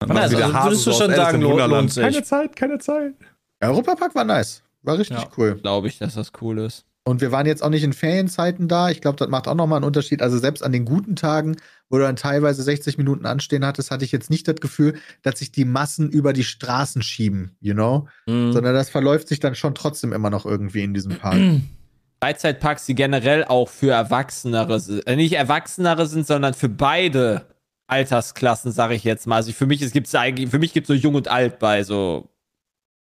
Dann 0.00 0.10
Also, 0.16 0.36
also 0.38 0.54
würdest 0.54 0.86
du 0.88 0.92
schon 0.92 1.02
Alice 1.02 1.16
sagen, 1.16 1.40
lohnt- 1.42 1.92
sich? 1.92 2.02
Keine 2.02 2.22
Zeit, 2.24 2.56
keine 2.56 2.78
Zeit. 2.80 3.14
für. 3.60 3.68
Europapark 3.68 4.14
war 4.16 4.24
nice. 4.24 4.62
War 4.82 4.98
richtig 4.98 5.18
Ja. 5.18 5.28
cool. 5.36 5.54
Glaube 5.62 5.86
ich, 5.86 5.98
dass 5.98 6.14
das 6.14 6.32
cool 6.40 6.58
ist. 6.58 6.84
Und 7.04 7.20
wir 7.20 7.32
waren 7.32 7.46
jetzt 7.46 7.64
auch 7.64 7.68
nicht 7.68 7.82
in 7.82 7.92
Ferienzeiten 7.92 8.68
da. 8.68 8.88
Ich 8.90 9.00
glaube, 9.00 9.16
das 9.16 9.28
macht 9.28 9.48
auch 9.48 9.56
nochmal 9.56 9.78
einen 9.78 9.84
Unterschied. 9.86 10.22
Also 10.22 10.38
selbst 10.38 10.62
an 10.62 10.70
den 10.70 10.84
guten 10.84 11.16
Tagen, 11.16 11.56
wo 11.90 11.98
du 11.98 12.04
dann 12.04 12.14
teilweise 12.14 12.62
60 12.62 12.96
Minuten 12.96 13.26
anstehen 13.26 13.66
hattest, 13.66 13.90
hatte 13.90 14.04
ich 14.04 14.12
jetzt 14.12 14.30
nicht 14.30 14.46
das 14.46 14.56
Gefühl, 14.56 14.94
dass 15.22 15.40
sich 15.40 15.50
die 15.50 15.64
Massen 15.64 16.10
über 16.10 16.32
die 16.32 16.44
Straßen 16.44 17.02
schieben, 17.02 17.56
you 17.60 17.74
know? 17.74 18.06
Mhm. 18.26 18.52
Sondern 18.52 18.74
das 18.74 18.88
verläuft 18.88 19.26
sich 19.26 19.40
dann 19.40 19.56
schon 19.56 19.74
trotzdem 19.74 20.12
immer 20.12 20.30
noch 20.30 20.46
irgendwie 20.46 20.84
in 20.84 20.94
diesem 20.94 21.18
Park. 21.18 21.38
Freizeitparks, 22.22 22.86
die 22.86 22.94
generell 22.94 23.44
auch 23.44 23.68
für 23.68 23.90
Erwachsenere 23.90 24.78
sind, 24.78 25.04
äh, 25.08 25.16
nicht 25.16 25.32
Erwachsenere 25.32 26.06
sind, 26.06 26.24
sondern 26.24 26.54
für 26.54 26.68
beide 26.68 27.46
Altersklassen, 27.88 28.70
sage 28.70 28.94
ich 28.94 29.02
jetzt 29.02 29.26
mal. 29.26 29.36
Also 29.36 29.50
für 29.50 29.66
mich 29.66 29.82
es 29.82 29.90
gibt's 29.90 30.14
eigentlich, 30.14 30.48
für 30.50 30.60
mich 30.60 30.72
gibt 30.72 30.84
es 30.84 30.88
so 30.88 30.94
Jung 30.94 31.16
und 31.16 31.26
Alt 31.26 31.58
bei 31.58 31.82
so 31.82 32.28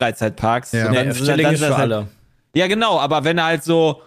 Freizeitparks. 0.00 0.72
Ja. 0.72 0.88
Und 0.88 0.94
dann- 0.94 1.08
Efteling 1.08 1.44
dann- 1.44 1.54
ist 1.54 1.60
für 1.62 1.68
dann- 1.68 1.80
alle. 1.80 2.08
Ja, 2.54 2.66
genau, 2.66 2.98
aber 2.98 3.24
wenn 3.24 3.36
du 3.36 3.44
halt 3.44 3.64
so 3.64 4.02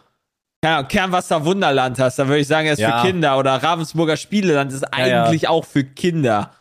ja, 0.64 0.84
Kernwasser 0.84 1.46
Wunderland 1.46 2.00
hast, 2.00 2.18
dann 2.18 2.28
würde 2.28 2.40
ich 2.40 2.48
sagen, 2.48 2.68
er 2.68 2.74
ist 2.74 2.80
Ja. 2.80 3.00
für 3.02 3.08
Kinder 3.08 3.38
oder 3.38 3.56
Ravensburger 3.62 4.18
Spieleland 4.18 4.72
ist 4.74 4.82
ja. 4.82 4.90
eigentlich 4.92 5.48
auch 5.48 5.64
für 5.66 5.84
Kinder. 5.84 6.52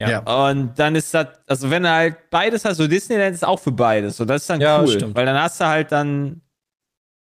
Ja. 0.00 0.10
Ja. 0.10 0.48
Und 0.50 0.78
dann 0.78 0.94
ist 0.94 1.14
das, 1.14 1.28
also 1.46 1.70
wenn 1.70 1.84
du 1.84 1.90
halt 1.90 2.28
beides 2.30 2.64
hast, 2.64 2.76
so 2.78 2.86
Disneyland 2.86 3.34
ist 3.34 3.44
auch 3.46 3.58
für 3.60 3.72
beides. 3.72 4.20
Und 4.20 4.28
das 4.28 4.42
ist 4.42 4.50
dann 4.50 4.60
Ja, 4.60 4.80
cool. 4.80 4.88
stimmt. 4.88 5.14
Weil 5.14 5.24
dann 5.26 5.40
hast 5.40 5.60
du 5.60 5.66
halt 5.66 5.92
dann 5.92 6.42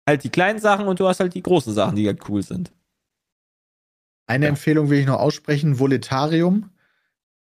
halt 0.08 0.24
die 0.24 0.30
kleinen 0.30 0.60
Sachen 0.60 0.88
und 0.88 1.00
du 1.00 1.08
hast 1.08 1.19
halt 1.19 1.34
die 1.34 1.41
großen 1.41 1.74
Sachen, 1.74 1.95
die 1.95 2.06
halt 2.06 2.19
cool 2.30 2.43
sind. 2.43 2.72
Eine 4.28 4.48
Empfehlung 4.48 4.89
will 4.89 5.00
ich 5.00 5.08
noch 5.08 5.19
aussprechen: 5.19 5.80
Voletarium. 5.80 6.69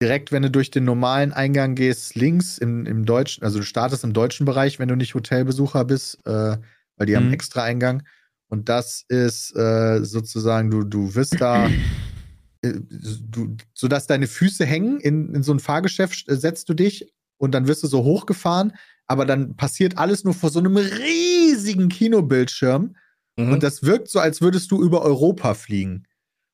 Direkt, 0.01 0.31
wenn 0.31 0.43
du 0.43 0.51
durch 0.51 0.71
den 0.71 0.85
normalen 0.85 1.33
Eingang 1.33 1.75
gehst, 1.75 2.15
links 2.15 2.59
im, 2.59 2.87
im 2.87 3.05
deutschen, 3.05 3.43
also 3.43 3.59
du 3.59 3.65
startest 3.65 4.05
im 4.05 4.13
deutschen 4.13 4.47
Bereich, 4.47 4.79
wenn 4.79 4.89
du 4.89 4.95
nicht 4.95 5.15
Hotelbesucher 5.15 5.85
bist, 5.85 6.25
äh, 6.25 6.57
weil 6.97 7.07
die 7.07 7.17
haben 7.17 7.25
Mhm. 7.25 7.29
einen 7.29 7.35
extra 7.35 7.63
Eingang. 7.65 8.05
Und 8.49 8.69
das 8.69 9.05
ist 9.09 9.55
äh, 9.57 10.05
sozusagen, 10.05 10.71
du, 10.71 10.85
du 10.85 11.15
wirst 11.17 11.41
da, 11.41 11.67
äh, 12.63 12.75
du, 12.81 13.57
sodass 13.75 14.07
deine 14.07 14.29
Füße 14.29 14.65
hängen, 14.65 15.01
in, 15.01 15.35
in 15.35 15.43
so 15.43 15.53
ein 15.53 15.59
Fahrgeschäft 15.61 16.29
äh, 16.29 16.37
setzt 16.37 16.69
du 16.69 16.75
dich 16.75 17.13
und 17.39 17.53
dann 17.53 17.67
wirst 17.67 17.83
du 17.83 17.89
so 17.89 18.05
hochgefahren, 18.05 18.73
aber 19.09 19.27
dann 19.27 19.57
passiert 19.57 19.99
alles 19.99 20.23
nur 20.23 20.35
vor 20.35 20.51
so 20.51 20.61
einem 20.61 20.77
riesigen 20.77 21.89
Kinobildschirm. 21.89 22.95
Mhm. 23.37 23.53
Und 23.53 23.63
das 23.65 23.83
wirkt 23.83 24.09
so, 24.09 24.21
als 24.21 24.41
würdest 24.41 24.71
du 24.71 24.81
über 24.83 25.03
Europa 25.03 25.55
fliegen. 25.55 26.05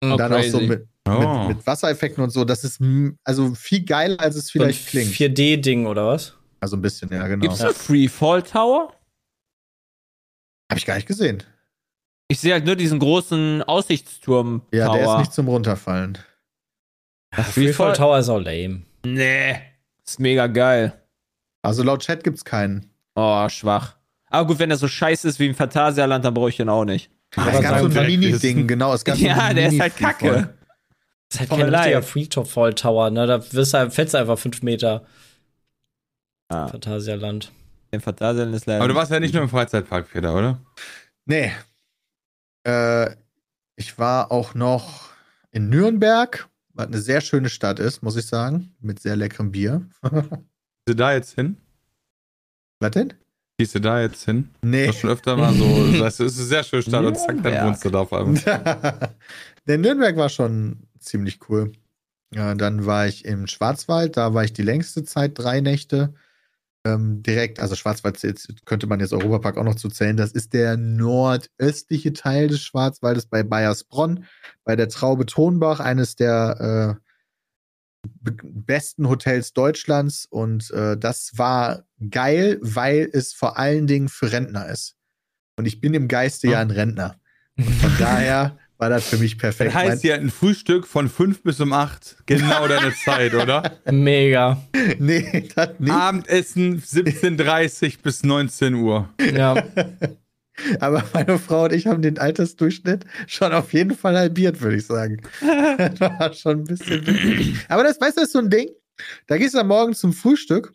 Mhm. 0.03 0.13
Und 0.13 0.19
dann 0.19 0.33
auch 0.33 0.43
so 0.43 0.59
crazy. 0.59 0.69
mit, 0.69 0.89
Oh. 1.07 1.49
mit, 1.49 1.57
mit 1.59 1.67
Wassereffekten 1.67 2.23
und 2.25 2.31
so. 2.31 2.45
Das 2.45 2.65
ist 2.65 2.81
also 3.25 3.55
viel 3.55 3.85
geiler, 3.85 4.19
als 4.21 4.37
es 4.37 4.47
so 4.49 4.59
ein 4.59 4.63
vielleicht 4.73 4.89
klingt. 4.89 5.13
4D-Ding 5.13 5.87
oder 5.87 6.07
was? 6.07 6.35
Also 6.61 6.77
ein 6.77 6.83
bisschen, 6.83 7.11
ja, 7.13 7.27
genau. 7.29 7.43
Gibt's 7.43 7.61
einen 7.61 7.75
Freefall 7.75 8.43
Tower? 8.43 8.95
Habe 10.71 10.79
ich 10.79 10.87
gar 10.87 10.95
nicht 10.95 11.07
gesehen. 11.07 11.43
Ich 12.29 12.41
sehe 12.41 12.55
halt 12.55 12.65
nur 12.65 12.75
diesen 12.75 12.99
großen 12.99 13.63
Aussichtsturm 13.65 14.63
Tower. 14.73 14.79
Ja, 14.81 14.93
der 14.93 15.13
ist 15.13 15.19
nicht 15.19 15.33
zum 15.35 15.49
Runterfallen. 15.49 16.17
Freefall 17.35 17.93
Tower 17.93 18.19
ist 18.19 18.29
auch 18.31 18.39
lame. 18.41 18.83
Nee. 19.05 19.57
Ist 20.07 20.21
mega 20.21 20.47
geil. 20.47 20.93
Also 21.63 21.83
laut 21.83 22.01
Chat 22.03 22.25
gibt's 22.25 22.45
keinen. 22.45 22.91
Oh, 23.15 23.47
schwach. 23.51 23.97
Aber 24.31 24.47
gut, 24.47 24.59
wenn 24.59 24.71
der 24.71 24.79
so 24.79 24.89
scheiße 24.89 25.29
ist 25.29 25.39
wie 25.39 25.47
im 25.47 25.55
Phantasialand, 25.55 26.25
dann 26.25 26.33
brauche 26.35 26.49
ich 26.49 26.57
den 26.57 26.69
auch 26.71 26.85
nicht. 26.85 27.11
Ah, 27.37 27.43
aber 27.43 27.53
es 27.53 27.61
gab 27.63 27.79
so 27.81 28.01
ein 28.01 28.07
Mini-Ding, 28.07 28.67
genau. 28.67 28.95
Es 28.95 29.05
gab 29.05 29.17
so 29.17 29.25
Ja, 29.25 29.37
ein 29.45 29.57
der 29.57 29.69
ist 29.69 29.81
halt 29.81 30.01
Mini-Freefall. 30.01 30.33
kacke. 30.43 30.55
Das 31.35 31.43
ist 31.43 31.51
halt 31.51 31.61
kein 31.61 31.75
richtiger 31.75 32.01
leid. 32.01 32.05
Freefall 32.05 32.75
Tower, 32.75 33.11
ne? 33.11 33.27
Da 33.27 33.53
wirst 33.53 33.75
du, 33.75 33.79
halt- 33.79 33.93
fällst 33.93 34.15
du 34.15 34.19
einfach 34.19 34.39
fünf 34.39 34.63
Meter. 34.63 35.05
Ah. 36.49 36.69
Phantasialand. 36.69 37.51
Im 37.91 38.01
Phantasialand 38.01 38.55
ist 38.55 38.67
leider. 38.67 38.81
Aber 38.81 38.89
du 38.89 38.95
warst 38.95 39.11
ja 39.11 39.21
nicht 39.21 39.35
nur 39.35 39.43
im 39.43 39.49
Freizeitpark, 39.49 40.11
Peter, 40.13 40.35
oder? 40.35 40.61
Nee. 41.27 41.53
Äh, 42.67 43.11
ich 43.77 43.99
war 43.99 44.31
auch 44.31 44.55
noch 44.55 45.11
in 45.51 45.69
Nürnberg, 45.69 46.49
was 46.73 46.87
eine 46.87 46.99
sehr 46.99 47.21
schöne 47.21 47.49
Stadt 47.49 47.79
ist, 47.79 48.03
muss 48.03 48.17
ich 48.17 48.27
sagen. 48.27 48.75
Mit 48.81 49.01
sehr 49.01 49.17
leckerem 49.17 49.53
Bier. 49.53 49.83
Gehst 50.03 50.89
du 50.89 50.95
da 50.95 51.13
jetzt 51.13 51.35
hin? 51.35 51.57
was 52.81 52.91
denn? 52.91 53.15
Gehst 53.59 53.75
du 53.75 53.81
da 53.81 54.01
jetzt 54.01 54.25
hin? 54.25 54.51
Nee. 54.63 54.89
Das 54.89 54.97
schon 54.99 55.11
öfter 55.11 55.37
mal 55.37 55.55
so. 55.55 55.93
Das 55.99 56.21
ist 56.21 56.37
eine 56.39 56.47
sehr 56.47 56.65
schöne 56.65 56.83
Stadt 56.83 57.05
und 57.05 57.17
zack, 57.17 57.43
dann 57.43 57.67
wohnst 57.69 57.85
du 57.85 57.91
da 57.91 58.01
auf 58.01 58.13
einmal. 58.13 58.41
Der 59.67 59.79
Nürnberg 59.79 60.17
war 60.17 60.29
schon 60.29 60.81
ziemlich 61.05 61.41
cool. 61.49 61.73
Ja, 62.35 62.55
dann 62.55 62.85
war 62.85 63.07
ich 63.07 63.25
im 63.25 63.47
Schwarzwald, 63.47 64.17
da 64.17 64.35
war 64.35 64.45
ich 64.45 64.53
die 64.53 64.63
längste 64.63 65.05
Zeit, 65.05 65.39
drei 65.39 65.61
Nächte. 65.61 66.15
Ähm, 66.87 67.23
direkt, 67.23 67.61
also 67.61 67.77
Schwarzwald 67.77 68.19
zählt- 68.19 68.67
könnte 68.67 68.87
man 68.87 69.01
jetzt 69.01 69.15
Europapark 69.15 69.57
auch 69.57 69.65
noch 69.65 69.77
zu 69.77 69.89
zählen. 69.89 70.17
Das 70.19 70.33
ist 70.33 70.53
der 70.53 70.77
nordöstliche 70.77 72.13
Teil 72.13 72.49
des 72.49 72.61
Schwarzwaldes 72.61 73.27
bei 73.27 73.43
Bayersbronn, 73.43 74.27
bei 74.65 74.77
der 74.77 74.89
Traube 74.91 75.25
Tonbach, 75.25 75.81
eines 75.81 76.17
der 76.17 76.99
äh, 77.01 78.09
be- 78.21 78.37
besten 78.43 79.09
Hotels 79.09 79.55
Deutschlands. 79.55 80.27
Und 80.27 80.71
äh, 80.73 80.99
das 80.99 81.39
war 81.39 81.85
geil, 82.11 82.59
weil 82.61 83.09
es 83.13 83.33
vor 83.33 83.59
allen 83.59 83.87
Dingen 83.87 84.09
für 84.11 84.31
Rentner 84.33 84.69
ist. 84.69 84.97
Und 85.57 85.67
ich 85.67 85.81
bin 85.81 85.95
im 85.95 86.09
Geiste 86.09 86.49
ja 86.49 86.61
ein 86.61 86.71
Rentner. 86.71 87.19
Und 87.57 87.71
von 87.77 87.93
daher 87.99 88.59
war 88.79 88.91
das 88.91 89.07
für 89.07 89.19
mich 89.19 89.39
perfekt. 89.39 89.75
Das 89.75 89.83
heißt, 89.83 90.05
ihr 90.05 90.15
habt 90.15 90.23
ein 90.23 90.31
Frühstück 90.31 90.87
von 90.87 91.09
5 91.09 91.43
bis 91.43 91.61
um 91.61 91.73
8. 91.73 92.17
Genau 92.27 92.67
deine 92.67 92.93
Zeit, 93.05 93.35
oder? 93.35 93.79
Mega. 93.91 94.63
Nee, 94.99 95.49
das 95.55 95.71
nicht. 95.79 95.93
Abendessen 95.93 96.81
17.30 96.81 98.03
bis 98.03 98.25
19 98.25 98.75
Uhr. 98.75 99.09
Ja. 99.35 99.63
Aber 100.81 101.03
meine 101.13 101.39
Frau 101.39 101.65
und 101.65 101.73
ich 101.73 101.87
haben 101.87 102.03
den 102.03 102.19
Altersdurchschnitt 102.19 103.05
schon 103.27 103.53
auf 103.53 103.73
jeden 103.73 103.97
Fall 103.97 104.17
halbiert, 104.17 104.61
würde 104.61 104.77
ich 104.77 104.87
sagen. 104.87 105.21
das 105.41 106.01
war 106.01 106.33
schon 106.33 106.61
ein 106.61 106.65
bisschen 106.65 107.07
witzig. 107.07 107.57
Aber 107.69 107.83
das, 107.83 108.01
weißt 108.01 108.17
du, 108.17 108.21
das 108.21 108.29
ist 108.29 108.33
so 108.33 108.39
ein 108.39 108.51
Ding. 108.51 108.69
Da 109.27 109.37
gehst 109.37 109.55
du 109.55 109.59
am 109.59 109.69
Morgen 109.69 109.95
zum 109.95 110.13
Frühstück 110.13 110.73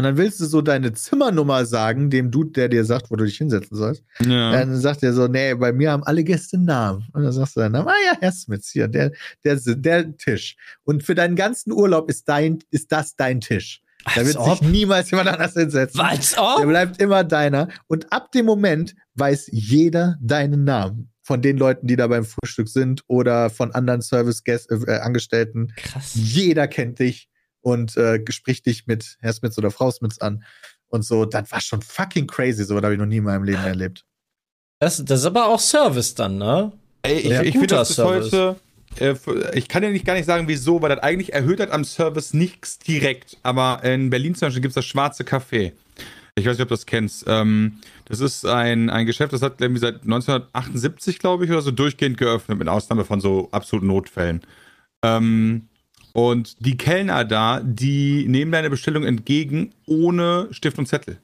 und 0.00 0.04
dann 0.04 0.16
willst 0.16 0.40
du 0.40 0.46
so 0.46 0.62
deine 0.62 0.94
Zimmernummer 0.94 1.66
sagen, 1.66 2.08
dem 2.08 2.30
Dude, 2.30 2.52
der 2.52 2.70
dir 2.70 2.86
sagt, 2.86 3.10
wo 3.10 3.16
du 3.16 3.24
dich 3.26 3.36
hinsetzen 3.36 3.76
sollst. 3.76 4.02
Ja. 4.24 4.50
Dann 4.50 4.74
sagt 4.80 5.02
er 5.02 5.12
so, 5.12 5.28
nee, 5.28 5.52
bei 5.52 5.74
mir 5.74 5.92
haben 5.92 6.02
alle 6.04 6.24
Gäste 6.24 6.56
einen 6.56 6.64
Namen. 6.64 7.04
Und 7.12 7.22
dann 7.22 7.32
sagst 7.32 7.54
du 7.56 7.60
dann, 7.60 7.74
ah 7.76 7.86
ja, 8.06 8.16
Herr 8.18 8.32
Smits, 8.32 8.70
hier, 8.70 8.88
der, 8.88 9.12
der, 9.44 9.60
der 9.62 10.16
Tisch. 10.16 10.56
Und 10.84 11.02
für 11.02 11.14
deinen 11.14 11.36
ganzen 11.36 11.70
Urlaub 11.70 12.08
ist 12.08 12.26
dein, 12.30 12.60
ist 12.70 12.90
das 12.92 13.14
dein 13.14 13.42
Tisch. 13.42 13.82
Da 14.06 14.12
Als 14.22 14.26
wird 14.28 14.36
ob. 14.38 14.58
sich 14.60 14.68
niemals 14.70 15.10
jemand 15.10 15.28
anders 15.28 15.52
hinsetzen. 15.52 16.00
Als 16.00 16.32
Der 16.32 16.42
ob? 16.42 16.66
bleibt 16.66 17.02
immer 17.02 17.22
deiner. 17.22 17.68
Und 17.86 18.10
ab 18.10 18.32
dem 18.32 18.46
Moment 18.46 18.94
weiß 19.16 19.50
jeder 19.52 20.16
deinen 20.22 20.64
Namen. 20.64 21.12
von 21.22 21.42
den 21.42 21.58
Leuten, 21.58 21.86
die 21.86 21.94
da 21.96 22.06
beim 22.08 22.24
Frühstück 22.24 22.68
sind 22.68 23.04
oder 23.06 23.50
von 23.50 23.70
anderen 23.72 24.00
Service-Angestellten. 24.02 25.72
Krass. 25.76 26.12
Jeder 26.14 26.66
kennt 26.66 26.98
dich 26.98 27.28
und 27.60 27.96
äh, 27.96 28.20
spricht 28.30 28.66
dich 28.66 28.86
mit 28.86 29.16
Herr 29.20 29.32
Smits 29.32 29.58
oder 29.58 29.70
Frau 29.70 29.90
Smits 29.90 30.20
an. 30.20 30.44
Und 30.88 31.02
so, 31.04 31.24
das 31.24 31.50
war 31.52 31.60
schon 31.60 31.82
fucking 31.82 32.26
crazy. 32.26 32.64
So 32.64 32.74
was 32.74 32.82
habe 32.82 32.94
ich 32.94 32.98
noch 32.98 33.06
nie 33.06 33.18
in 33.18 33.24
meinem 33.24 33.44
Leben 33.44 33.62
erlebt. 33.62 34.04
Das, 34.80 35.04
das 35.04 35.20
ist 35.20 35.26
aber 35.26 35.46
auch 35.46 35.60
Service 35.60 36.14
dann, 36.14 36.38
ne? 36.38 36.72
Ey, 37.02 37.18
ich, 37.18 37.24
Ja, 37.26 37.42
ich 37.42 37.52
finde 37.52 37.60
guter 37.60 37.76
das 37.76 37.88
bis 37.88 37.96
Service. 37.96 38.32
heute. 38.32 38.56
Äh, 38.98 39.58
ich 39.58 39.68
kann 39.68 39.82
ja 39.82 39.90
nicht 39.90 40.04
gar 40.04 40.14
nicht 40.14 40.26
sagen, 40.26 40.48
wieso, 40.48 40.82
weil 40.82 40.88
das 40.88 40.98
eigentlich 41.00 41.32
erhöht 41.32 41.60
hat 41.60 41.70
am 41.70 41.84
Service 41.84 42.34
nichts 42.34 42.78
direkt. 42.78 43.36
Aber 43.42 43.84
in 43.84 44.10
Berlin 44.10 44.34
zum 44.34 44.46
Beispiel 44.46 44.62
gibt 44.62 44.72
es 44.72 44.76
das 44.76 44.86
Schwarze 44.86 45.22
Café. 45.22 45.72
Ich 46.34 46.46
weiß 46.46 46.56
nicht, 46.56 46.62
ob 46.62 46.68
du 46.68 46.74
das 46.74 46.86
kennst. 46.86 47.24
Ähm, 47.28 47.78
das 48.06 48.20
ist 48.20 48.46
ein, 48.46 48.90
ein 48.90 49.06
Geschäft, 49.06 49.32
das 49.32 49.42
hat 49.42 49.60
irgendwie 49.60 49.80
seit 49.80 50.02
1978, 50.02 51.18
glaube 51.18 51.44
ich, 51.44 51.50
oder 51.50 51.62
so 51.62 51.70
durchgehend 51.70 52.16
geöffnet, 52.18 52.58
mit 52.58 52.68
Ausnahme 52.68 53.04
von 53.04 53.20
so 53.20 53.48
absoluten 53.52 53.86
Notfällen. 53.88 54.40
Ähm, 55.04 55.68
und 56.12 56.64
die 56.64 56.76
Kellner 56.76 57.24
da, 57.24 57.60
die 57.62 58.26
nehmen 58.28 58.52
deine 58.52 58.70
Bestellung 58.70 59.04
entgegen 59.04 59.72
ohne 59.86 60.48
Stift 60.50 60.78
und 60.78 60.86
Zettel. 60.86 61.18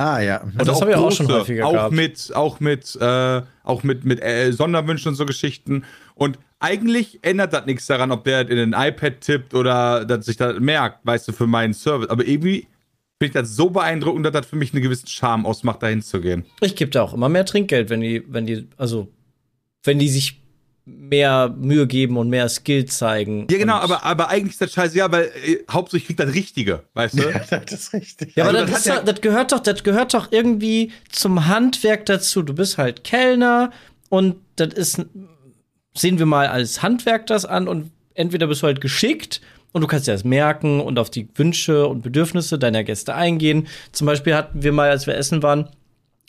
Ah, 0.00 0.20
ja. 0.20 0.40
Und 0.40 0.66
das 0.66 0.80
habe 0.80 0.92
ich 0.92 0.96
auch 0.96 1.12
schon 1.12 1.30
häufiger 1.30 1.66
auch 1.66 1.72
gehabt. 1.72 1.94
mit, 1.94 2.34
auch 2.34 2.58
mit, 2.58 2.96
äh, 2.96 3.42
auch 3.64 3.82
mit, 3.82 4.04
mit 4.04 4.22
äh, 4.22 4.50
Sonderwünschen 4.50 5.10
und 5.10 5.14
so 5.14 5.26
Geschichten. 5.26 5.84
Und 6.14 6.38
eigentlich 6.58 7.18
ändert 7.20 7.52
das 7.52 7.66
nichts 7.66 7.86
daran, 7.86 8.10
ob 8.10 8.24
der 8.24 8.48
in 8.48 8.74
ein 8.74 8.88
iPad 8.88 9.20
tippt 9.20 9.52
oder 9.52 10.06
dass 10.06 10.24
sich 10.24 10.38
das 10.38 10.58
merkt, 10.58 11.04
weißt 11.04 11.28
du, 11.28 11.32
für 11.32 11.46
meinen 11.46 11.74
Service. 11.74 12.08
Aber 12.08 12.26
irgendwie 12.26 12.66
finde 13.18 13.26
ich 13.26 13.32
das 13.32 13.54
so 13.54 13.68
beeindruckend, 13.68 14.24
dass 14.24 14.32
das 14.32 14.46
für 14.46 14.56
mich 14.56 14.72
einen 14.72 14.82
gewissen 14.82 15.06
Charme 15.06 15.44
ausmacht, 15.44 15.82
dahin 15.82 16.00
zu 16.00 16.22
gehen. 16.22 16.46
Ich 16.62 16.76
gebe 16.76 16.90
da 16.90 17.02
auch 17.02 17.12
immer 17.12 17.28
mehr 17.28 17.44
Trinkgeld, 17.44 17.90
wenn 17.90 18.00
die, 18.00 18.24
wenn 18.26 18.46
die, 18.46 18.68
also 18.78 19.08
wenn 19.82 19.98
die 19.98 20.08
sich 20.08 20.39
mehr 20.98 21.54
Mühe 21.58 21.86
geben 21.86 22.16
und 22.16 22.28
mehr 22.28 22.48
Skill 22.48 22.84
zeigen. 22.86 23.46
Ja, 23.50 23.58
genau, 23.58 23.74
aber, 23.76 24.04
aber 24.04 24.28
eigentlich 24.28 24.52
ist 24.52 24.60
das 24.60 24.72
scheiße, 24.72 24.96
ja, 24.98 25.10
weil 25.10 25.24
äh, 25.44 25.58
hauptsächlich 25.70 26.06
kriegt 26.08 26.20
das 26.20 26.34
Richtige, 26.34 26.82
weißt 26.94 27.18
du? 27.18 27.22
Ja, 27.30 27.38
das 27.60 27.72
ist 27.72 27.92
richtig. 27.92 28.34
Ja, 28.36 28.44
aber 28.48 28.58
Also, 28.58 28.72
das, 28.72 28.82
das 28.84 28.96
doch- 28.96 29.04
das 29.04 29.20
gehört 29.20 29.52
doch, 29.52 29.60
das 29.60 29.82
gehört 29.84 30.14
doch 30.14 30.32
irgendwie 30.32 30.92
zum 31.10 31.46
Handwerk 31.46 32.06
dazu. 32.06 32.42
Du 32.42 32.54
bist 32.54 32.78
halt 32.78 33.04
Kellner 33.04 33.70
und 34.08 34.36
das 34.56 34.74
ist, 34.74 35.04
sehen 35.94 36.18
wir 36.18 36.26
mal 36.26 36.46
als 36.48 36.82
Handwerk 36.82 37.26
das 37.26 37.44
an 37.44 37.68
und 37.68 37.90
entweder 38.14 38.46
bist 38.46 38.62
du 38.62 38.66
halt 38.66 38.80
geschickt 38.80 39.40
und 39.72 39.82
du 39.82 39.86
kannst 39.86 40.06
dir 40.08 40.12
das 40.12 40.24
merken 40.24 40.80
und 40.80 40.98
auf 40.98 41.10
die 41.10 41.28
Wünsche 41.36 41.86
und 41.86 42.02
Bedürfnisse 42.02 42.58
deiner 42.58 42.82
Gäste 42.84 43.14
eingehen. 43.14 43.68
Zum 43.92 44.06
Beispiel 44.06 44.34
hatten 44.34 44.62
wir 44.62 44.72
mal, 44.72 44.90
als 44.90 45.06
wir 45.06 45.14
essen 45.16 45.42
waren, 45.42 45.68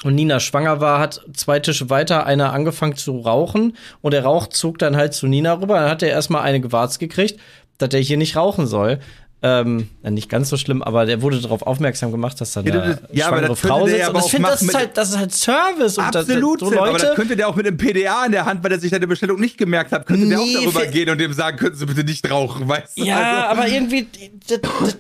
und 0.03 0.15
Nina 0.15 0.39
schwanger 0.39 0.81
war, 0.81 0.99
hat 0.99 1.21
zwei 1.33 1.59
Tische 1.59 1.89
weiter 1.89 2.25
einer 2.25 2.53
angefangen 2.53 2.95
zu 2.95 3.19
rauchen 3.19 3.77
und 4.01 4.13
der 4.13 4.23
Rauch 4.23 4.47
zog 4.47 4.79
dann 4.79 4.95
halt 4.95 5.13
zu 5.13 5.27
Nina 5.27 5.53
rüber. 5.53 5.75
Dann 5.79 5.89
hat 5.89 6.01
er 6.03 6.09
erstmal 6.09 6.41
eine 6.41 6.59
gewarzt 6.61 6.99
gekriegt, 6.99 7.39
dass 7.77 7.93
er 7.93 7.99
hier 7.99 8.17
nicht 8.17 8.35
rauchen 8.35 8.65
soll. 8.67 8.99
Ähm, 9.43 9.89
nicht 10.03 10.29
ganz 10.29 10.49
so 10.49 10.57
schlimm, 10.57 10.83
aber 10.83 11.07
der 11.07 11.23
wurde 11.23 11.41
darauf 11.41 11.63
aufmerksam 11.63 12.11
gemacht, 12.11 12.39
dass 12.39 12.53
da 12.53 12.59
eine 12.59 12.69
Ja, 12.69 12.97
ja, 13.11 13.27
schwangere 13.27 13.47
das 13.49 13.59
Frau 13.59 13.87
der 13.87 13.95
sitzt. 13.95 14.01
Und 14.01 14.05
aber 14.09 14.13
das, 14.19 14.25
auch 14.25 14.29
find, 14.29 14.45
das, 14.47 14.61
ist 14.61 14.73
halt, 14.75 14.97
das 14.97 15.09
ist 15.09 15.17
halt 15.17 15.31
Service. 15.33 15.97
Und 15.97 16.13
das, 16.15 16.29
Absolut, 16.29 16.59
so 16.59 16.69
Sim, 16.69 16.77
aber 16.77 16.91
Leute, 16.91 17.05
das 17.07 17.15
könnte 17.15 17.35
der 17.35 17.47
auch 17.47 17.55
mit 17.55 17.65
einem 17.65 17.75
PDA 17.77 18.25
in 18.27 18.33
der 18.33 18.45
Hand, 18.45 18.63
weil 18.63 18.71
er 18.71 18.79
sich 18.79 18.91
seine 18.91 19.07
Bestellung 19.07 19.39
nicht 19.39 19.57
gemerkt 19.57 19.91
hat, 19.93 20.05
könnte 20.05 20.27
der 20.29 20.37
Nee, 20.37 20.57
auch 20.57 20.61
darüber 20.73 20.85
gehen 20.85 21.09
und 21.09 21.19
dem 21.19 21.33
sagen, 21.33 21.57
können 21.57 21.73
Sie 21.75 21.87
bitte 21.87 22.03
nicht 22.03 22.29
rauchen, 22.29 22.69
weißt 22.69 22.99
du? 22.99 23.03
ja, 23.03 23.47
Also- 23.47 23.61
aber 23.61 23.67
irgendwie, 23.67 24.07
das, 24.47 24.97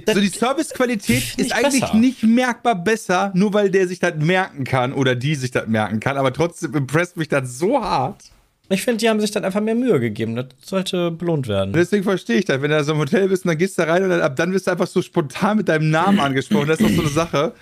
Die- 0.00 0.12
so 0.12 0.20
die 0.20 0.28
Servicequalität 0.28 1.16
Nicht 1.16 1.38
ist 1.40 1.52
eigentlich 1.52 1.80
besser. 1.82 1.94
nicht 1.96 2.22
merkbar 2.22 2.74
besser, 2.74 3.30
nur 3.34 3.52
weil 3.54 3.70
der 3.70 3.86
sich 3.88 3.98
das 3.98 4.14
merken 4.16 4.64
kann 4.64 4.92
oder 4.92 5.14
die 5.14 5.34
sich 5.34 5.50
das 5.50 5.66
merken 5.66 6.00
kann, 6.00 6.16
aber 6.16 6.32
trotzdem 6.32 6.74
impresst 6.74 7.16
mich 7.16 7.28
das 7.28 7.58
so 7.58 7.80
hart. 7.82 8.22
ich 8.68 8.82
finde, 8.82 8.98
die 8.98 9.08
haben 9.10 9.20
sich 9.20 9.30
dann 9.30 9.44
einfach 9.44 9.60
mehr 9.60 9.74
Mühe 9.74 10.00
gegeben. 10.00 10.34
Das 10.34 10.46
sollte 10.64 11.10
belohnt 11.10 11.46
werden. 11.48 11.72
Deswegen 11.74 12.04
verstehe 12.04 12.38
ich 12.38 12.46
das. 12.46 12.62
Wenn 12.62 12.70
du 12.70 12.76
da 12.76 12.84
so 12.84 12.92
im 12.92 12.98
Hotel 12.98 13.28
bist 13.28 13.44
und 13.44 13.50
dann 13.50 13.58
gehst 13.58 13.76
du 13.78 13.82
da 13.82 13.92
rein 13.92 14.02
und 14.02 14.08
dann, 14.10 14.22
ab 14.22 14.34
dann 14.36 14.52
wirst 14.52 14.66
du 14.66 14.70
einfach 14.70 14.86
so 14.86 15.02
spontan 15.02 15.58
mit 15.58 15.68
deinem 15.68 15.90
Namen 15.90 16.20
angesprochen. 16.20 16.68
Das 16.68 16.80
ist 16.80 16.88
doch 16.88 16.94
so 16.94 17.00
eine 17.02 17.10
Sache. 17.10 17.52